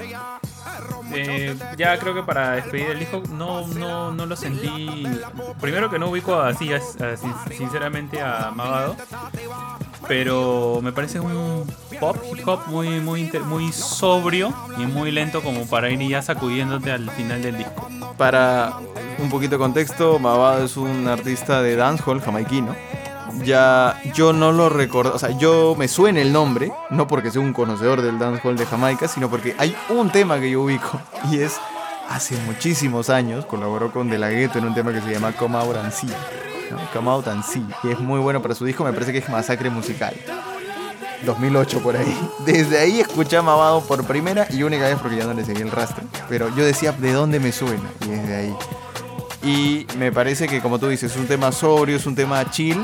Eh, 1.14 1.56
ya 1.78 1.98
creo 1.98 2.14
que 2.14 2.24
para 2.24 2.52
despedir 2.52 2.92
el 2.92 3.00
disco 3.00 3.24
no, 3.32 3.66
no, 3.68 4.12
no 4.12 4.26
lo 4.26 4.36
sentí. 4.36 5.06
Primero 5.60 5.90
que 5.90 6.00
no 6.00 6.10
ubico 6.10 6.40
así, 6.40 6.70
sinceramente, 7.56 8.22
a 8.22 8.52
Mavado. 8.54 8.96
Pero 10.08 10.80
me 10.82 10.92
parece 10.92 11.20
un 11.20 11.66
pop 12.00 12.18
hip 12.32 12.48
hop 12.48 12.68
muy, 12.68 13.00
muy, 13.00 13.32
muy 13.46 13.72
sobrio 13.72 14.54
y 14.78 14.86
muy 14.86 15.12
lento 15.12 15.42
como 15.42 15.66
para 15.68 15.90
ir 15.90 16.00
ya 16.08 16.22
sacudiéndote 16.22 16.92
al 16.92 17.10
final 17.12 17.42
del 17.42 17.58
disco. 17.58 17.90
Para 18.18 18.74
un 19.20 19.30
poquito 19.30 19.56
de 19.56 19.60
contexto, 19.60 20.20
Mavado 20.20 20.66
es 20.66 20.78
un 20.78 21.08
artista 21.08 21.62
de 21.62 21.76
dancehall 21.76 22.22
jamaiquino. 22.22 22.76
Ya 23.44 24.02
yo 24.14 24.34
no 24.34 24.52
lo 24.52 24.70
recuerdo, 24.70 25.14
o 25.14 25.20
sea, 25.20 25.38
yo 25.38 25.76
me 25.78 25.88
suena 25.88 26.22
el 26.22 26.34
nombre, 26.34 26.72
no 26.90 27.08
porque 27.08 27.32
sea 27.32 27.42
un 27.42 27.54
conocedor 27.54 28.02
del 28.02 28.20
dancehall 28.20 28.58
de 28.58 28.66
Jamaica, 28.66 29.08
sino 29.08 29.30
porque 29.30 29.56
hay 29.58 29.76
un 29.90 30.10
tema 30.12 30.40
que 30.40 30.52
yo 30.52 30.62
ubico 30.62 31.00
y 31.32 31.40
es 31.40 31.60
hace 32.10 32.38
muchísimos 32.46 33.10
años 33.10 33.46
colaboró 33.46 33.92
con 33.92 34.10
De 34.10 34.18
La 34.18 34.30
Ghetto 34.30 34.60
en 34.60 34.66
un 34.66 34.74
tema 34.74 34.94
que 34.94 35.02
se 35.02 35.12
llama 35.12 35.34
Come 35.34 35.58
Out 35.58 35.78
and 35.78 35.92
See. 35.92 36.10
Come 36.94 37.10
Out 37.10 37.28
and 37.28 37.44
See, 37.44 37.66
y 37.84 37.90
es 37.90 38.00
muy 38.00 38.20
bueno 38.20 38.42
para 38.42 38.56
su 38.56 38.66
disco, 38.66 38.84
me 38.84 38.94
parece 38.94 39.12
que 39.12 39.20
es 39.20 39.30
Masacre 39.30 39.70
Musical. 39.70 40.16
2008 41.26 41.80
por 41.82 41.98
ahí. 41.98 42.30
Desde 42.46 42.80
ahí 42.80 43.00
escuché 43.00 43.38
a 43.38 43.42
Mavado 43.42 43.82
por 43.82 44.04
primera 44.06 44.48
y 44.50 44.64
única 44.64 44.84
vez 44.84 44.98
porque 45.02 45.18
ya 45.18 45.26
no 45.26 45.34
le 45.34 45.44
seguí 45.44 45.62
el 45.62 45.72
rastro. 45.72 46.04
Pero 46.30 46.50
yo 46.56 46.64
decía, 46.64 46.92
¿de 46.92 47.12
dónde 47.12 47.40
me 47.40 47.52
suena? 47.52 47.90
Y 48.06 48.10
desde 48.10 48.36
ahí. 48.36 48.56
Y 49.48 49.88
me 49.98 50.12
parece 50.12 50.46
que, 50.46 50.60
como 50.60 50.78
tú 50.78 50.90
dices, 50.90 51.14
es 51.14 51.18
un 51.18 51.26
tema 51.26 51.54
sobrio, 51.54 51.96
es 51.96 52.06
un 52.06 52.16
tema 52.16 52.52
chill 52.52 52.78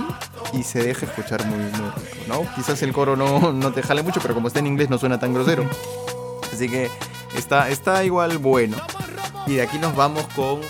y 0.53 0.63
se 0.63 0.81
deja 0.81 1.05
escuchar 1.05 1.45
muy, 1.45 1.57
muy 1.57 1.69
rico, 1.69 2.23
¿no? 2.29 2.55
Quizás 2.55 2.81
el 2.83 2.93
coro 2.93 3.17
no, 3.17 3.51
no 3.51 3.73
te 3.73 3.83
jale 3.83 4.01
mucho, 4.01 4.21
pero 4.21 4.33
como 4.33 4.47
está 4.47 4.59
en 4.59 4.67
inglés 4.67 4.89
no 4.89 4.97
suena 4.97 5.19
tan 5.19 5.33
grosero. 5.33 5.69
Así 6.53 6.69
que 6.69 6.89
está, 7.35 7.69
está 7.69 8.05
igual 8.05 8.37
bueno. 8.37 8.77
Y 9.45 9.55
de 9.55 9.63
aquí 9.63 9.77
nos 9.77 9.93
vamos 9.93 10.25
con... 10.35 10.61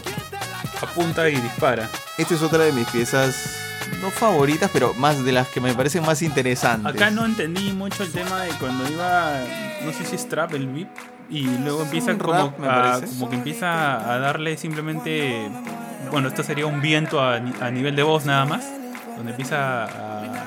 Apunta 0.82 1.30
y 1.30 1.36
dispara. 1.36 1.88
Esta 2.18 2.34
es 2.34 2.41
otra 2.41 2.64
de 2.64 2.72
mis 2.72 2.88
piezas, 2.90 3.56
no 4.02 4.10
favoritas, 4.10 4.72
pero 4.74 4.95
más 4.95 5.24
de 5.24 5.32
las 5.32 5.48
que 5.48 5.61
me 5.61 5.76
parecen 5.76 6.03
más 6.03 6.24
interesantes. 6.24 6.91
Acá 6.91 7.11
no 7.11 7.24
entendí 7.24 7.72
mucho 7.72 8.02
el 8.02 8.11
tema 8.11 8.41
de 8.41 8.49
cuando 8.60 8.90
iba, 8.90 9.40
no 9.86 9.94
sé 9.94 10.06
si 10.06 10.15
es 10.15 10.28
trap 10.28 10.56
el 10.56 10.68
beat, 10.68 10.90
y 11.30 11.44
luego 11.60 11.84
empieza 11.84 12.18
como, 12.18 12.34
rap, 12.34 12.64
a, 12.64 13.02
como 13.02 13.30
que 13.30 13.38
empieza 13.38 14.11
a 14.14 14.20
darle 14.20 14.57
simplemente, 14.57 15.49
bueno, 16.12 16.28
esto 16.28 16.44
sería 16.44 16.66
un 16.66 16.82
viento 16.82 17.22
a, 17.22 17.40
ni- 17.40 17.54
a 17.62 17.70
nivel 17.72 17.96
de 17.96 18.04
voz 18.04 18.26
nada 18.26 18.46
más, 18.46 18.66
donde 19.18 19.32
empieza 19.32 19.86
a 19.86 20.46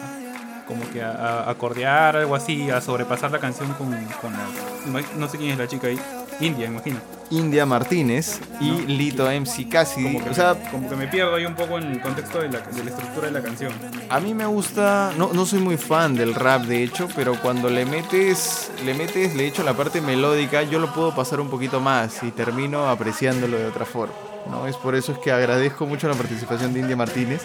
como 0.67 0.89
que 0.91 1.01
a, 1.01 1.11
a 1.13 1.51
acordear 1.51 2.17
algo 2.17 2.35
así, 2.35 2.71
a 2.71 2.81
sobrepasar 2.81 3.31
la 3.31 3.39
canción 3.39 3.73
con, 3.75 3.89
con 4.21 4.33
la, 4.33 5.01
no 5.17 5.29
sé 5.29 5.39
quién 5.39 5.53
es 5.53 5.59
la 5.59 5.69
chica 5.69 5.87
ahí, 5.87 5.99
India, 6.41 6.67
imagino. 6.67 6.99
India 7.31 7.65
Martínez 7.67 8.41
y 8.61 8.71
No. 8.71 8.79
Lito 8.87 9.27
MC 9.31 9.69
Cassidy. 9.69 10.05
Como 10.13 10.25
que, 10.25 10.31
O 10.31 10.35
sea, 10.35 10.55
me, 10.55 10.71
como 10.71 10.89
que 10.89 10.97
me 10.97 11.07
pierdo 11.09 11.35
ahí 11.37 11.45
un 11.47 11.55
poco 11.55 11.79
en 11.79 11.85
el 11.93 12.01
contexto 12.01 12.41
de 12.41 12.49
la, 12.51 12.61
de 12.61 12.85
la 12.85 12.91
estructura 12.91 13.27
de 13.29 13.33
la 13.33 13.43
canción. 13.43 13.73
A 14.11 14.19
mí 14.21 14.35
me 14.35 14.47
gusta, 14.47 15.13
no, 15.17 15.31
no 15.33 15.47
soy 15.47 15.61
muy 15.61 15.77
fan 15.77 16.15
del 16.17 16.35
rap 16.35 16.63
de 16.63 16.83
hecho, 16.85 17.09
pero 17.17 17.41
cuando 17.41 17.69
le 17.71 17.85
metes, 17.87 18.71
le 18.85 18.95
metes, 18.95 19.35
le 19.37 19.47
echo 19.47 19.63
la 19.65 19.75
parte 19.75 20.01
melódica, 20.01 20.63
yo 20.65 20.79
lo 20.81 20.93
puedo 20.93 21.15
pasar 21.15 21.41
un 21.41 21.49
poquito 21.49 21.81
más 21.81 22.23
y 22.25 22.31
termino 22.33 22.89
apreciándolo 22.89 23.57
de 23.57 23.67
otra 23.67 23.85
forma. 23.85 24.15
¿No? 24.51 24.67
Es 24.67 24.77
por 24.77 24.95
eso 24.95 25.13
es 25.13 25.19
que 25.19 25.33
agradezco 25.33 25.87
mucho 25.87 26.09
la 26.09 26.15
participación 26.15 26.73
de 26.73 26.81
India 26.81 26.97
Martínez 26.97 27.43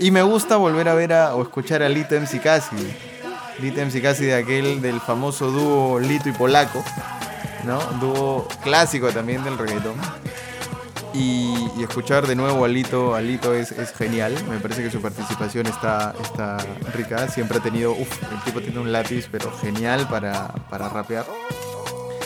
y 0.00 0.10
me 0.10 0.22
gusta 0.22 0.56
volver 0.56 0.88
a 0.88 0.94
ver 0.94 1.12
o 1.12 1.42
escuchar 1.42 1.82
a 1.82 1.88
Lito 1.88 2.14
MC 2.14 2.40
Cassidy. 2.40 2.92
Lito 3.60 3.80
MC 3.80 4.02
Cassidy, 4.02 4.32
aquel 4.32 4.80
del 4.80 5.00
famoso 5.00 5.50
dúo 5.50 6.00
Lito 6.00 6.28
y 6.28 6.32
Polaco, 6.32 6.82
¿no? 7.64 7.78
Dúo 8.00 8.48
clásico 8.62 9.10
también 9.10 9.44
del 9.44 9.58
reggaetón. 9.58 9.94
Y, 11.14 11.68
y 11.76 11.82
escuchar 11.82 12.26
de 12.26 12.34
nuevo 12.34 12.64
a 12.64 12.68
Lito, 12.68 13.14
a 13.14 13.20
Lito 13.20 13.52
es, 13.54 13.70
es 13.72 13.92
genial. 13.92 14.34
Me 14.48 14.58
parece 14.58 14.82
que 14.82 14.90
su 14.90 15.02
participación 15.02 15.66
está, 15.66 16.14
está 16.22 16.56
rica. 16.94 17.28
Siempre 17.28 17.58
ha 17.58 17.62
tenido, 17.62 17.92
uff, 17.92 18.32
el 18.32 18.40
tipo 18.44 18.62
tiene 18.62 18.78
un 18.78 18.90
lápiz, 18.90 19.28
pero 19.30 19.52
genial 19.60 20.08
para, 20.08 20.48
para 20.70 20.88
rapear. 20.88 21.26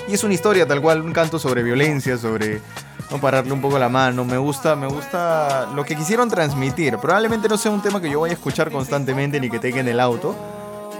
Y 0.09 0.15
es 0.15 0.23
una 0.23 0.35
historia 0.35 0.69
tal 0.69 0.81
cual, 0.81 1.03
un 1.03 1.13
canto 1.13 1.39
sobre 1.41 1.65
violencia, 1.65 2.17
sobre 2.17 2.61
no 3.11 3.21
pararle 3.21 3.53
un 3.53 3.61
poco 3.61 3.79
la 3.79 3.89
mano. 3.89 4.25
Me 4.25 4.39
gusta, 4.39 4.77
me 4.77 4.87
gusta 4.87 5.69
lo 5.75 5.85
que 5.85 5.97
quisieron 5.97 6.29
transmitir. 6.29 6.99
Probablemente 6.99 7.49
no 7.49 7.57
sea 7.57 7.71
un 7.71 7.83
tema 7.83 8.01
que 8.01 8.11
yo 8.11 8.21
vaya 8.21 8.33
a 8.33 8.37
escuchar 8.37 8.71
constantemente 8.71 9.41
ni 9.41 9.51
que 9.51 9.59
tenga 9.59 9.81
en 9.81 9.89
el 9.89 10.01
auto. 10.01 10.35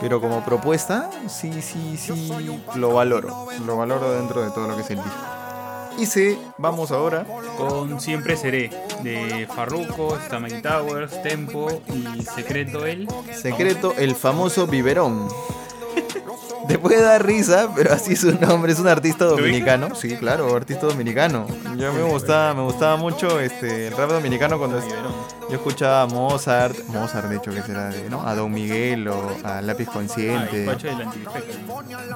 Pero 0.01 0.21
como 0.21 0.45
propuesta, 0.45 1.11
sí, 1.27 1.63
sí, 1.63 1.97
sí, 1.97 2.31
lo 2.75 2.93
valoro. 2.93 3.47
Lo 3.65 3.79
valoro 3.79 4.13
dentro 4.13 4.43
de 4.43 4.51
todo 4.51 4.69
lo 4.69 4.77
que 4.77 4.83
es 4.83 4.91
el 4.91 4.97
disco. 4.97 5.37
Y 5.99 6.05
sí, 6.05 6.39
vamos 6.59 6.91
ahora 6.91 7.25
Con 7.57 8.01
Siempre 8.03 8.37
Seré, 8.37 8.71
de 9.03 9.47
Farruko, 9.47 10.19
Stamaki 10.27 10.61
Towers, 10.61 11.23
Tempo 11.23 11.81
y 11.95 12.23
Secreto 12.23 12.85
El. 12.85 13.09
Secreto, 13.33 13.95
el 13.97 14.15
famoso 14.15 14.67
biberón. 14.67 15.29
Te 16.69 16.79
puede 16.79 17.01
dar 17.03 17.25
risa, 17.25 17.69
pero 17.75 17.93
así 17.93 18.15
es 18.15 18.21
su 18.21 18.33
nombre, 18.33 18.73
es 18.73 18.79
un 18.81 18.89
artista 18.89 19.25
dominicano. 19.25 19.95
Sí, 19.95 20.17
claro, 20.17 20.55
artista 20.55 20.87
dominicano. 20.87 21.47
Yo 21.77 21.93
me 21.93 22.03
gustaba, 22.03 22.55
me 22.55 22.63
gustaba 22.63 22.97
mucho 22.97 23.39
este, 23.41 23.89
el 23.89 23.97
rap 23.97 24.11
dominicano 24.11 24.59
cuando 24.59 24.81
yo 25.49 25.55
escuchaba 25.55 26.03
a 26.03 26.07
Mozart, 26.07 26.77
Mozart 26.89 27.29
de 27.29 27.37
hecho 27.37 27.53
que 27.53 27.63
será 27.63 27.89
de, 27.91 28.11
¿no? 28.11 28.27
A 28.27 28.35
Don 28.35 28.51
Miguel 28.53 29.07
o 29.09 29.37
a 29.45 29.63
Lápiz 29.63 29.87
Ah, 29.89 29.93
Consciente. 29.93 30.69
Antifeca. 30.69 31.13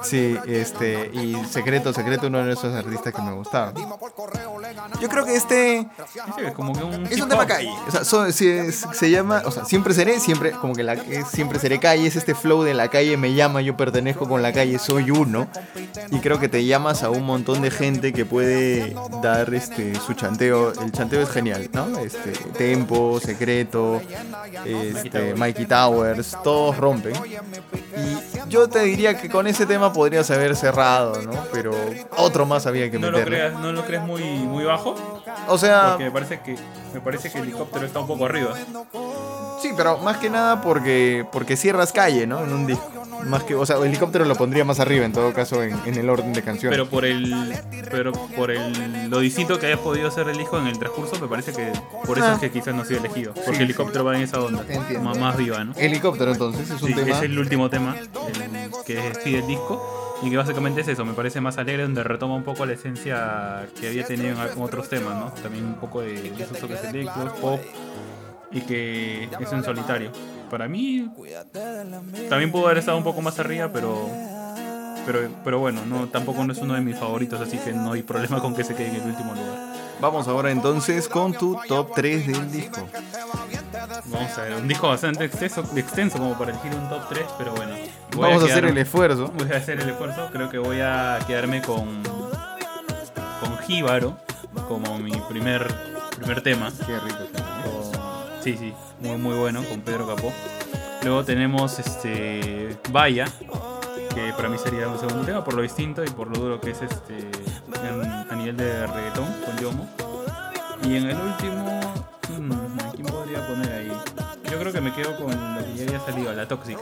Sí, 0.03 0.37
este, 0.47 1.09
y 1.13 1.35
Secreto, 1.49 1.93
Secreto, 1.93 2.27
uno 2.27 2.43
de 2.43 2.53
esos 2.53 2.73
artistas 2.75 3.13
que 3.13 3.21
me 3.21 3.31
gustaba. 3.33 3.73
Yo 4.99 5.07
creo 5.09 5.25
que 5.25 5.35
este 5.35 5.79
es 5.79 6.53
como 6.55 6.73
que 6.73 6.83
un. 6.83 7.05
es 7.07 7.21
un 7.21 7.29
tema 7.29 7.45
calle. 7.47 7.69
O 7.87 7.91
sea, 7.91 8.03
so- 8.03 8.31
si 8.31 8.47
es- 8.49 8.85
se 8.93 9.09
llama, 9.09 9.43
o 9.45 9.51
sea, 9.51 9.65
siempre 9.65 9.93
seré, 9.93 10.19
siempre, 10.19 10.51
como 10.51 10.73
que 10.73 10.83
la, 10.83 10.97
siempre 11.25 11.59
seré 11.59 11.79
calle, 11.79 12.07
es 12.07 12.15
este 12.15 12.35
flow 12.35 12.63
de 12.63 12.73
la 12.73 12.89
calle 12.89 13.15
me 13.17 13.33
llama, 13.33 13.61
yo 13.61 13.77
pertenezco 13.77 14.27
con 14.27 14.40
la 14.41 14.51
calle, 14.53 14.79
soy 14.79 15.11
uno. 15.11 15.47
Y 16.11 16.19
creo 16.19 16.39
que 16.39 16.49
te 16.49 16.65
llamas 16.65 17.03
a 17.03 17.09
un 17.09 17.25
montón 17.25 17.61
de 17.61 17.71
gente 17.71 18.13
que 18.13 18.25
puede 18.25 18.95
dar 19.21 19.53
este 19.53 19.95
su 19.95 20.13
chanteo. 20.13 20.73
El 20.81 20.91
chanteo 20.91 21.21
es 21.21 21.29
genial, 21.29 21.69
¿no? 21.73 21.99
Este, 21.99 22.31
Tempo, 22.57 23.19
Secreto, 23.19 24.01
este, 24.65 25.33
Mikey 25.35 25.65
Towers, 25.65 26.37
todos 26.43 26.77
rompen. 26.77 27.13
Y 27.15 28.49
yo 28.49 28.67
te 28.69 28.79
diría 28.79 29.19
que 29.19 29.29
con 29.29 29.47
ese 29.47 29.65
tema 29.65 29.93
podrías 29.93 30.29
haber 30.31 30.55
cerrado, 30.55 31.21
¿no? 31.21 31.33
Pero 31.51 31.71
otro 32.17 32.45
más 32.45 32.65
había 32.65 32.89
que 32.89 32.97
¿No 32.99 33.07
lo, 33.11 33.17
meterle. 33.17 33.37
creas, 33.37 33.53
¿No 33.59 33.71
lo 33.71 33.85
crees 33.85 34.01
muy, 34.03 34.23
muy 34.23 34.63
bajo? 34.63 34.95
O 35.47 35.57
sea, 35.57 35.89
Porque 35.91 36.05
me 36.05 36.11
parece, 36.11 36.39
que, 36.41 36.55
me 36.93 37.01
parece 37.01 37.31
que 37.31 37.37
el 37.37 37.43
helicóptero 37.45 37.85
está 37.85 37.99
un 37.99 38.07
poco 38.07 38.25
arriba. 38.25 38.53
Sí, 39.61 39.69
pero 39.77 39.97
más 39.99 40.17
que 40.17 40.29
nada 40.29 40.61
porque, 40.61 41.25
porque 41.31 41.55
cierras 41.55 41.91
calle, 41.91 42.25
¿no? 42.25 42.43
En 42.43 42.53
un 42.53 42.65
disco. 42.67 42.89
Más 43.27 43.43
que, 43.43 43.55
o 43.55 43.65
sea, 43.65 43.77
el 43.77 43.85
helicóptero 43.85 44.25
lo 44.25 44.35
pondría 44.35 44.65
más 44.65 44.79
arriba 44.79 45.05
en 45.05 45.11
todo 45.13 45.33
caso 45.33 45.63
en, 45.63 45.77
en 45.85 45.95
el 45.95 46.09
orden 46.09 46.33
de 46.33 46.41
canciones. 46.41 46.77
Pero 46.77 46.89
por 46.89 47.05
el. 47.05 47.55
Pero 47.89 48.11
por 48.11 48.51
el. 48.51 49.09
Lo 49.09 49.19
distinto 49.19 49.59
que 49.59 49.67
haya 49.67 49.77
podido 49.77 50.09
ser 50.11 50.29
el 50.29 50.39
hijo 50.39 50.57
en 50.59 50.67
el 50.67 50.77
transcurso, 50.79 51.19
me 51.21 51.27
parece 51.27 51.51
que 51.53 51.71
por 52.05 52.17
eso 52.17 52.27
Ah. 52.27 52.33
es 52.35 52.39
que 52.39 52.51
quizás 52.51 52.73
no 52.75 52.81
ha 52.81 52.85
sido 52.85 52.99
elegido. 52.99 53.33
Porque 53.33 53.51
Sí, 53.51 53.57
el 53.57 53.63
helicóptero 53.63 54.03
va 54.05 54.15
en 54.15 54.23
esa 54.23 54.39
onda. 54.41 54.63
Más, 55.01 55.17
más 55.17 55.37
viva, 55.37 55.63
¿no? 55.63 55.73
Helicóptero 55.77 56.31
entonces 56.31 56.69
es 56.69 56.81
un 56.81 56.87
Sí, 56.89 56.93
tema. 56.93 57.15
es 57.17 57.23
el 57.23 57.37
último 57.37 57.69
tema 57.69 57.95
el 57.99 58.71
que 58.85 58.95
despide 58.95 59.39
el 59.39 59.47
disco 59.47 60.17
y 60.23 60.29
que 60.29 60.37
básicamente 60.37 60.81
es 60.81 60.87
eso, 60.87 61.03
me 61.03 61.13
parece 61.13 61.41
más 61.41 61.57
alegre 61.57 61.83
donde 61.83 62.03
retoma 62.03 62.35
un 62.35 62.43
poco 62.43 62.65
la 62.65 62.73
esencia 62.73 63.65
que 63.79 63.87
había 63.87 64.05
tenido 64.05 64.29
en 64.29 64.37
en 64.51 64.61
otros 64.61 64.87
temas, 64.89 65.15
¿no? 65.15 65.31
También 65.41 65.65
un 65.65 65.75
poco 65.75 66.01
de, 66.01 66.13
de 66.31 66.43
esos 66.43 66.57
toques 66.59 66.83
electros, 66.83 67.33
pop 67.41 67.59
y 68.51 68.61
que 68.61 69.29
es 69.39 69.51
en 69.51 69.63
solitario. 69.63 70.11
Para 70.49 70.67
mí 70.67 71.09
también 72.29 72.51
pudo 72.51 72.65
haber 72.65 72.79
estado 72.79 72.97
un 72.97 73.03
poco 73.03 73.21
más 73.21 73.39
arriba, 73.39 73.69
pero 73.71 74.09
pero, 75.05 75.29
pero 75.43 75.59
bueno, 75.59 75.85
no 75.85 76.07
tampoco 76.07 76.43
no 76.43 76.53
es 76.53 76.59
uno 76.59 76.75
de 76.75 76.81
mis 76.81 76.97
favoritos, 76.97 77.39
así 77.41 77.57
que 77.57 77.73
no 77.73 77.93
hay 77.93 78.03
problema 78.03 78.39
con 78.39 78.55
que 78.55 78.63
se 78.63 78.75
quede 78.75 78.89
en 78.89 78.95
el 78.95 79.07
último 79.07 79.33
lugar. 79.33 79.73
Vamos 79.99 80.27
ahora 80.27 80.51
entonces 80.51 81.07
con 81.07 81.33
tu 81.33 81.59
top 81.67 81.91
3 81.95 82.27
del 82.27 82.51
disco. 82.51 82.87
Vamos 84.05 84.37
a 84.37 84.41
ver, 84.41 84.53
un 84.55 84.67
disco 84.67 84.87
bastante 84.87 85.25
extenso, 85.25 85.63
extenso 85.75 86.17
como 86.17 86.37
para 86.37 86.51
elegir 86.51 86.73
un 86.73 86.89
top 86.89 87.07
3, 87.09 87.25
pero 87.37 87.53
bueno. 87.53 87.75
Vamos 88.15 88.43
a 88.43 88.45
hacer 88.45 88.65
el 88.65 88.77
esfuerzo. 88.77 89.31
Voy 89.37 89.51
a 89.51 89.57
hacer 89.57 89.79
el 89.79 89.89
esfuerzo. 89.89 90.29
Creo 90.31 90.49
que 90.49 90.57
voy 90.57 90.81
a 90.81 91.19
quedarme 91.25 91.61
con. 91.61 92.03
con 93.39 93.57
Jíbaro 93.65 94.17
como 94.67 94.97
mi 94.97 95.11
primer, 95.29 95.67
primer 96.17 96.41
tema. 96.41 96.71
Qué 96.85 96.99
rico. 96.99 97.80
Sí, 98.41 98.57
sí, 98.57 98.73
muy, 98.99 99.17
muy 99.17 99.35
bueno, 99.37 99.63
con 99.63 99.81
Pedro 99.81 100.07
Capó. 100.07 100.31
Luego 101.03 101.23
tenemos 101.23 101.79
este. 101.79 102.77
Vaya, 102.91 103.25
que 104.13 104.33
para 104.33 104.49
mí 104.49 104.57
sería 104.57 104.87
un 104.87 104.99
segundo 104.99 105.23
tema 105.23 105.43
por 105.43 105.55
lo 105.55 105.61
distinto 105.61 106.03
y 106.03 106.09
por 106.09 106.27
lo 106.27 106.39
duro 106.39 106.61
que 106.61 106.71
es 106.71 106.81
este. 106.81 107.29
a 108.29 108.35
nivel 108.35 108.57
de 108.57 108.87
reggaetón 108.87 109.27
con 109.45 109.57
Yomo. 109.57 109.89
Y 110.83 110.97
en 110.97 111.09
el 111.09 111.17
último. 111.17 111.79
mm, 112.39 112.51
¿a 112.51 112.91
¿Quién 112.91 113.07
podría 113.07 113.47
poner 113.47 113.71
ahí? 113.71 113.91
Yo 114.51 114.59
creo 114.59 114.73
que 114.73 114.81
me 114.81 114.93
quedo 114.93 115.15
con 115.17 115.29
lo 115.29 115.65
que 115.65 115.75
ya 115.75 115.83
había 115.85 115.99
salido, 115.99 116.33
la 116.33 116.47
tóxica. 116.47 116.81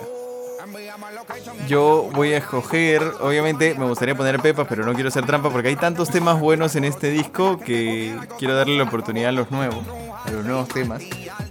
Yo 1.67 2.09
voy 2.13 2.33
a 2.33 2.37
escoger, 2.37 3.01
obviamente 3.21 3.75
me 3.75 3.85
gustaría 3.85 4.15
poner 4.15 4.39
Pepas, 4.39 4.67
pero 4.67 4.85
no 4.85 4.93
quiero 4.93 5.09
hacer 5.09 5.25
trampa 5.25 5.49
porque 5.49 5.69
hay 5.69 5.75
tantos 5.75 6.09
temas 6.09 6.39
buenos 6.39 6.75
en 6.75 6.83
este 6.83 7.09
disco 7.09 7.59
que 7.59 8.17
quiero 8.37 8.55
darle 8.55 8.77
la 8.77 8.83
oportunidad 8.83 9.29
a 9.29 9.31
los 9.31 9.51
nuevos, 9.51 9.83
a 10.25 10.31
los 10.31 10.45
nuevos 10.45 10.67
temas. 10.69 11.01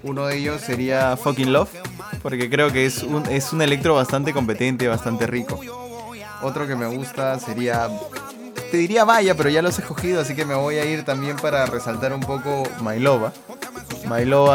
Uno 0.02 0.26
de 0.26 0.36
ellos 0.38 0.60
sería 0.60 1.16
Fucking 1.16 1.52
Love, 1.52 1.70
porque 2.22 2.48
creo 2.48 2.72
que 2.72 2.86
es 2.86 3.02
un, 3.02 3.26
es 3.26 3.52
un 3.52 3.62
electro 3.62 3.94
bastante 3.94 4.32
competente, 4.32 4.88
bastante 4.88 5.26
rico. 5.26 5.60
Otro 6.42 6.66
que 6.66 6.76
me 6.76 6.86
gusta 6.86 7.38
sería, 7.38 7.88
te 8.70 8.76
diría 8.76 9.04
Vaya, 9.04 9.34
pero 9.34 9.50
ya 9.50 9.62
los 9.62 9.78
he 9.78 9.82
escogido, 9.82 10.20
así 10.20 10.34
que 10.34 10.44
me 10.44 10.54
voy 10.54 10.76
a 10.76 10.84
ir 10.84 11.04
también 11.04 11.36
para 11.36 11.66
resaltar 11.66 12.12
un 12.12 12.20
poco. 12.20 12.62
My 12.80 12.98
Loba 12.98 13.32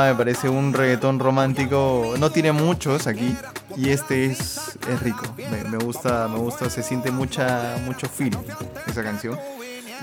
me 0.08 0.16
parece 0.16 0.50
un 0.50 0.74
reggaetón 0.74 1.20
romántico, 1.20 2.16
no 2.18 2.32
tiene 2.32 2.52
muchos 2.52 3.06
aquí 3.08 3.36
y 3.76 3.90
este 3.90 4.26
es, 4.26 4.78
es 4.90 5.02
rico. 5.02 5.24
Me, 5.70 5.78
gusta, 5.78 6.28
me 6.28 6.40
gusta, 6.40 6.70
se 6.70 6.82
siente 6.82 7.12
mucha, 7.12 7.78
mucho 7.86 8.08
feeling 8.08 8.38
esa 8.88 9.04
canción. 9.04 9.38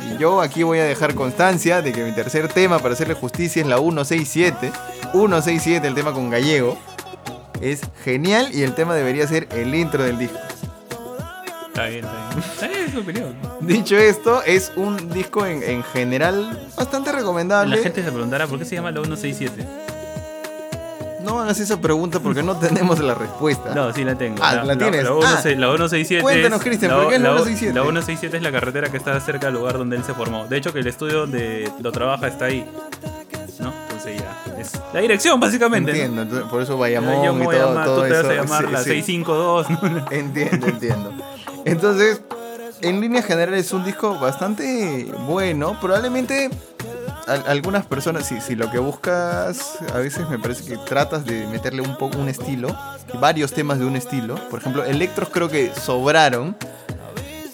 Y 0.09 0.19
yo 0.19 0.41
aquí 0.41 0.63
voy 0.63 0.79
a 0.79 0.85
dejar 0.85 1.15
constancia 1.15 1.83
de 1.83 1.93
que 1.93 2.05
mi 2.05 2.13
tercer 2.13 2.49
tema 2.49 2.79
para 2.79 2.95
hacerle 2.95 3.15
justicia 3.15 3.63
es 3.63 3.69
la 3.69 3.79
167. 3.79 4.73
167, 5.13 5.87
el 5.87 5.95
tema 5.95 6.13
con 6.13 6.31
gallego. 6.31 6.79
Es 7.61 7.83
genial 8.05 8.49
y 8.53 8.63
el 8.63 8.75
tema 8.75 8.95
debería 8.95 9.27
ser 9.27 9.47
el 9.53 9.75
intro 9.75 10.03
del 10.05 10.19
disco. 10.19 10.39
Está 11.69 11.87
bien, 11.87 12.05
está 12.05 12.29
bien. 12.31 12.45
Está 12.53 12.69
bien, 12.69 12.85
es 12.87 12.93
su 12.93 13.01
opinión. 13.01 13.37
Dicho 13.61 13.97
esto, 13.97 14.43
es 14.43 14.73
un 14.77 15.11
disco 15.11 15.47
en, 15.47 15.63
en 15.63 15.83
general 15.85 16.69
bastante 16.77 17.13
recomendable. 17.13 17.77
La 17.77 17.83
gente 17.83 18.03
se 18.03 18.11
preguntará 18.11 18.47
por 18.47 18.59
qué 18.59 18.65
se 18.65 18.77
llama 18.77 18.91
la 18.91 19.03
167. 19.03 19.67
No 21.51 21.55
hagas 21.55 21.61
esa 21.65 21.81
pregunta 21.81 22.21
porque 22.21 22.45
no 22.45 22.55
tenemos 22.57 23.01
la 23.01 23.13
respuesta. 23.13 23.75
No, 23.75 23.93
sí 23.93 24.05
la 24.05 24.15
tengo. 24.15 24.37
Ah, 24.41 24.63
¿la 24.65 24.79
tienes? 24.79 25.03
La, 25.03 25.11
Ah. 25.11 25.15
16 25.43 25.59
la 25.59 25.67
167 25.67 26.23
Cuéntanos, 26.23 26.59
es- 26.61 26.65
Cristian, 26.65 26.93
¿por 26.93 27.09
qué 27.09 27.17
es 27.17 27.21
la 27.21 27.31
la 27.31 27.35
167? 27.39 27.75
La 27.77 27.83
167 27.83 28.37
es 28.37 28.43
la 28.45 28.53
carretera 28.53 28.89
que 28.89 28.97
está 28.99 29.19
cerca 29.21 29.47
del 29.47 29.57
lugar 29.57 29.77
donde 29.77 29.97
él 29.97 30.05
se 30.05 30.15
formó. 30.15 30.47
De 30.47 30.57
hecho, 30.59 30.73
que 30.73 30.79
el 30.79 30.87
estudio 30.87 31.19
donde 31.21 31.69
lo 31.81 31.91
trabaja 31.91 32.29
está 32.29 32.45
ahí. 32.45 32.65
¿No? 33.59 33.73
Entonces 33.83 34.21
ya. 34.21 34.61
Es 34.61 34.81
la 34.95 35.01
dirección, 35.01 35.41
básicamente. 35.41 35.91
¿no? 35.91 35.97
Entiendo, 35.97 36.23
entonces, 36.23 36.49
por 36.49 36.63
eso 36.63 36.73
Yo 36.75 36.79
Bayamón 36.79 37.37
me 37.39 37.43
y 37.43 37.47
voy 37.47 37.57
a 37.57 37.59
todo, 37.63 37.69
llamar, 37.71 37.85
todo 37.85 37.97
tú 38.03 38.09
te 38.09 38.13
vas 38.15 38.25
a 38.27 38.33
llamar 38.35 38.65
Sí, 38.67 38.73
la 38.73 38.79
sí. 38.85 38.91
652. 38.91 39.71
¿no? 39.71 40.07
Entiendo, 40.13 40.67
entiendo. 40.69 41.13
Entonces, 41.65 42.23
en 42.81 43.01
líneas 43.01 43.25
generales 43.27 43.67
es 43.67 43.73
un 43.73 43.85
disco 43.85 44.17
bastante 44.21 45.11
bueno. 45.27 45.77
Probablemente 45.81 46.49
al- 47.27 47.45
algunas 47.47 47.85
personas, 47.87 48.27
si, 48.27 48.55
lo 48.57 48.71
que 48.71 48.79
buscas, 48.79 49.79
a 49.95 49.99
veces 49.99 50.29
me 50.29 50.39
parece 50.39 50.65
que 50.65 50.77
tratas 50.79 51.25
de 51.25 51.47
meterle 51.47 51.83
un 51.83 51.97
poco 51.97 52.19
un 52.19 52.29
estilo, 52.29 52.77
varios 53.21 53.53
temas 53.53 53.79
de 53.79 53.85
un 53.85 53.97
estilo. 53.97 54.35
Por 54.49 54.61
ejemplo, 54.61 54.85
electros 54.85 55.29
creo 55.31 55.49
que 55.49 55.73
sobraron. 55.75 56.57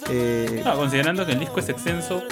Eh, 0.09 0.63
No, 0.65 0.77
considerando 0.77 1.27
que 1.27 1.33
el 1.33 1.41
disco 1.41 1.61
es 1.61 1.69
extenso, 1.69 2.23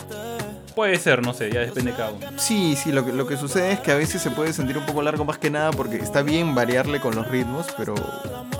puede 0.74 0.98
ser, 0.98 1.22
no 1.22 1.32
sé, 1.34 1.50
ya 1.50 1.60
depende 1.60 1.92
de 1.92 1.96
cada 1.96 2.10
uno. 2.10 2.26
Sí, 2.36 2.76
sí, 2.76 2.92
lo 2.92 3.04
que, 3.04 3.12
lo 3.12 3.26
que 3.26 3.36
sucede 3.36 3.72
es 3.72 3.80
que 3.80 3.92
a 3.92 3.96
veces 3.96 4.20
se 4.22 4.30
puede 4.30 4.52
sentir 4.52 4.76
un 4.78 4.86
poco 4.86 5.02
largo 5.02 5.24
más 5.24 5.38
que 5.38 5.50
nada 5.50 5.70
porque 5.70 5.96
está 5.96 6.22
bien 6.22 6.54
variarle 6.54 7.00
con 7.00 7.14
los 7.14 7.26
ritmos, 7.28 7.66
pero 7.76 7.94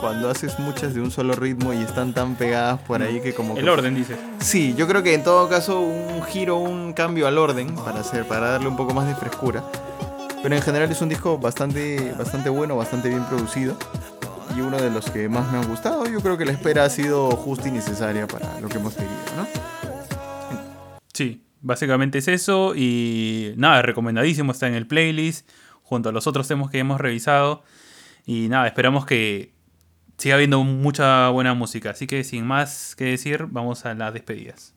cuando 0.01 0.31
haces 0.31 0.59
muchas 0.59 0.95
de 0.95 1.01
un 1.01 1.11
solo 1.11 1.35
ritmo 1.35 1.73
y 1.73 1.79
están 1.83 2.13
tan 2.13 2.35
pegadas 2.37 2.81
por 2.81 3.03
ahí 3.03 3.21
que 3.21 3.35
como... 3.35 3.57
El 3.57 3.65
que- 3.65 3.71
orden, 3.71 3.95
dices. 3.95 4.17
Sí, 4.41 4.75
yo 4.77 4.87
creo 4.87 5.03
que 5.03 5.15
en 5.15 5.23
todo 5.25 5.49
caso 5.49 5.81
un 5.81 6.23
giro, 6.25 6.59
un 6.59 6.93
cambio 6.93 7.27
al 7.27 7.39
orden 7.39 7.75
para 7.75 8.01
hacer, 8.01 8.27
para 8.27 8.51
darle 8.51 8.69
un 8.69 8.77
poco 8.77 8.95
más 8.95 9.07
de 9.07 9.15
frescura. 9.15 9.63
Pero 10.43 10.55
en 10.57 10.63
general 10.63 10.91
es 10.93 11.01
un 11.01 11.09
disco 11.09 11.39
bastante, 11.39 12.13
bastante 12.19 12.51
bueno, 12.51 12.77
bastante 12.77 13.09
bien 13.09 13.25
producido. 13.25 13.77
Y 14.55 14.61
uno 14.61 14.77
de 14.77 14.91
los 14.91 15.11
que 15.11 15.29
más 15.29 15.51
me 15.51 15.59
han 15.59 15.67
gustado. 15.67 16.07
Yo 16.07 16.21
creo 16.21 16.37
que 16.37 16.45
la 16.45 16.53
espera 16.53 16.85
ha 16.85 16.91
sido 16.91 17.31
justa 17.31 17.67
y 17.69 17.71
necesaria 17.73 18.27
para 18.27 18.61
lo 18.61 18.69
que 18.69 18.77
hemos 18.77 18.93
querido, 18.95 19.15
¿no? 19.37 19.47
Sí, 21.13 21.43
básicamente 21.65 22.19
es 22.19 22.29
eso. 22.29 22.75
Y 22.77 23.55
nada, 23.57 23.83
recomendadísimo, 23.83 24.53
está 24.53 24.69
en 24.69 24.75
el 24.75 24.87
playlist, 24.87 25.51
junto 25.83 26.11
a 26.11 26.13
los 26.13 26.29
otros 26.29 26.47
temas 26.47 26.71
que 26.71 26.79
hemos 26.79 27.01
revisado. 27.01 27.65
Y 28.27 28.49
nada, 28.49 28.69
esperamos 28.69 29.07
que 29.07 29.53
siga 30.19 30.37
habiendo 30.37 30.63
mucha 30.63 31.29
buena 31.31 31.55
música. 31.55 31.91
Así 31.91 32.07
que 32.07 32.23
sin 32.23 32.47
más 32.47 32.95
que 32.95 33.07
decir, 33.07 33.47
vamos 33.51 33.85
a 33.87 33.95
las 33.95 34.15
despedidas. 34.15 34.74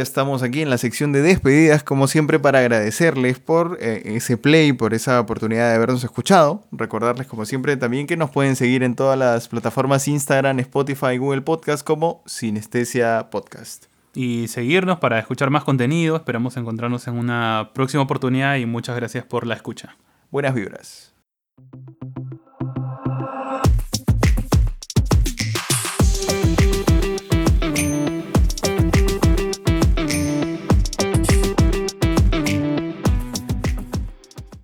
Ya 0.00 0.04
estamos 0.04 0.42
aquí 0.42 0.62
en 0.62 0.70
la 0.70 0.78
sección 0.78 1.12
de 1.12 1.20
despedidas, 1.20 1.82
como 1.82 2.08
siempre, 2.08 2.38
para 2.38 2.60
agradecerles 2.60 3.38
por 3.38 3.76
eh, 3.82 4.00
ese 4.06 4.38
play, 4.38 4.72
por 4.72 4.94
esa 4.94 5.20
oportunidad 5.20 5.68
de 5.68 5.74
habernos 5.74 6.02
escuchado. 6.02 6.64
Recordarles, 6.72 7.26
como 7.26 7.44
siempre, 7.44 7.76
también 7.76 8.06
que 8.06 8.16
nos 8.16 8.30
pueden 8.30 8.56
seguir 8.56 8.82
en 8.82 8.96
todas 8.96 9.18
las 9.18 9.48
plataformas 9.48 10.08
Instagram, 10.08 10.58
Spotify, 10.60 11.18
Google 11.18 11.42
Podcast 11.42 11.86
como 11.86 12.22
Sinestesia 12.24 13.28
Podcast. 13.30 13.88
Y 14.14 14.48
seguirnos 14.48 15.00
para 15.00 15.18
escuchar 15.18 15.50
más 15.50 15.64
contenido. 15.64 16.16
Esperamos 16.16 16.56
encontrarnos 16.56 17.06
en 17.06 17.18
una 17.18 17.72
próxima 17.74 18.02
oportunidad 18.02 18.56
y 18.56 18.64
muchas 18.64 18.96
gracias 18.96 19.26
por 19.26 19.46
la 19.46 19.54
escucha. 19.54 19.98
Buenas 20.30 20.54
vibras. 20.54 21.09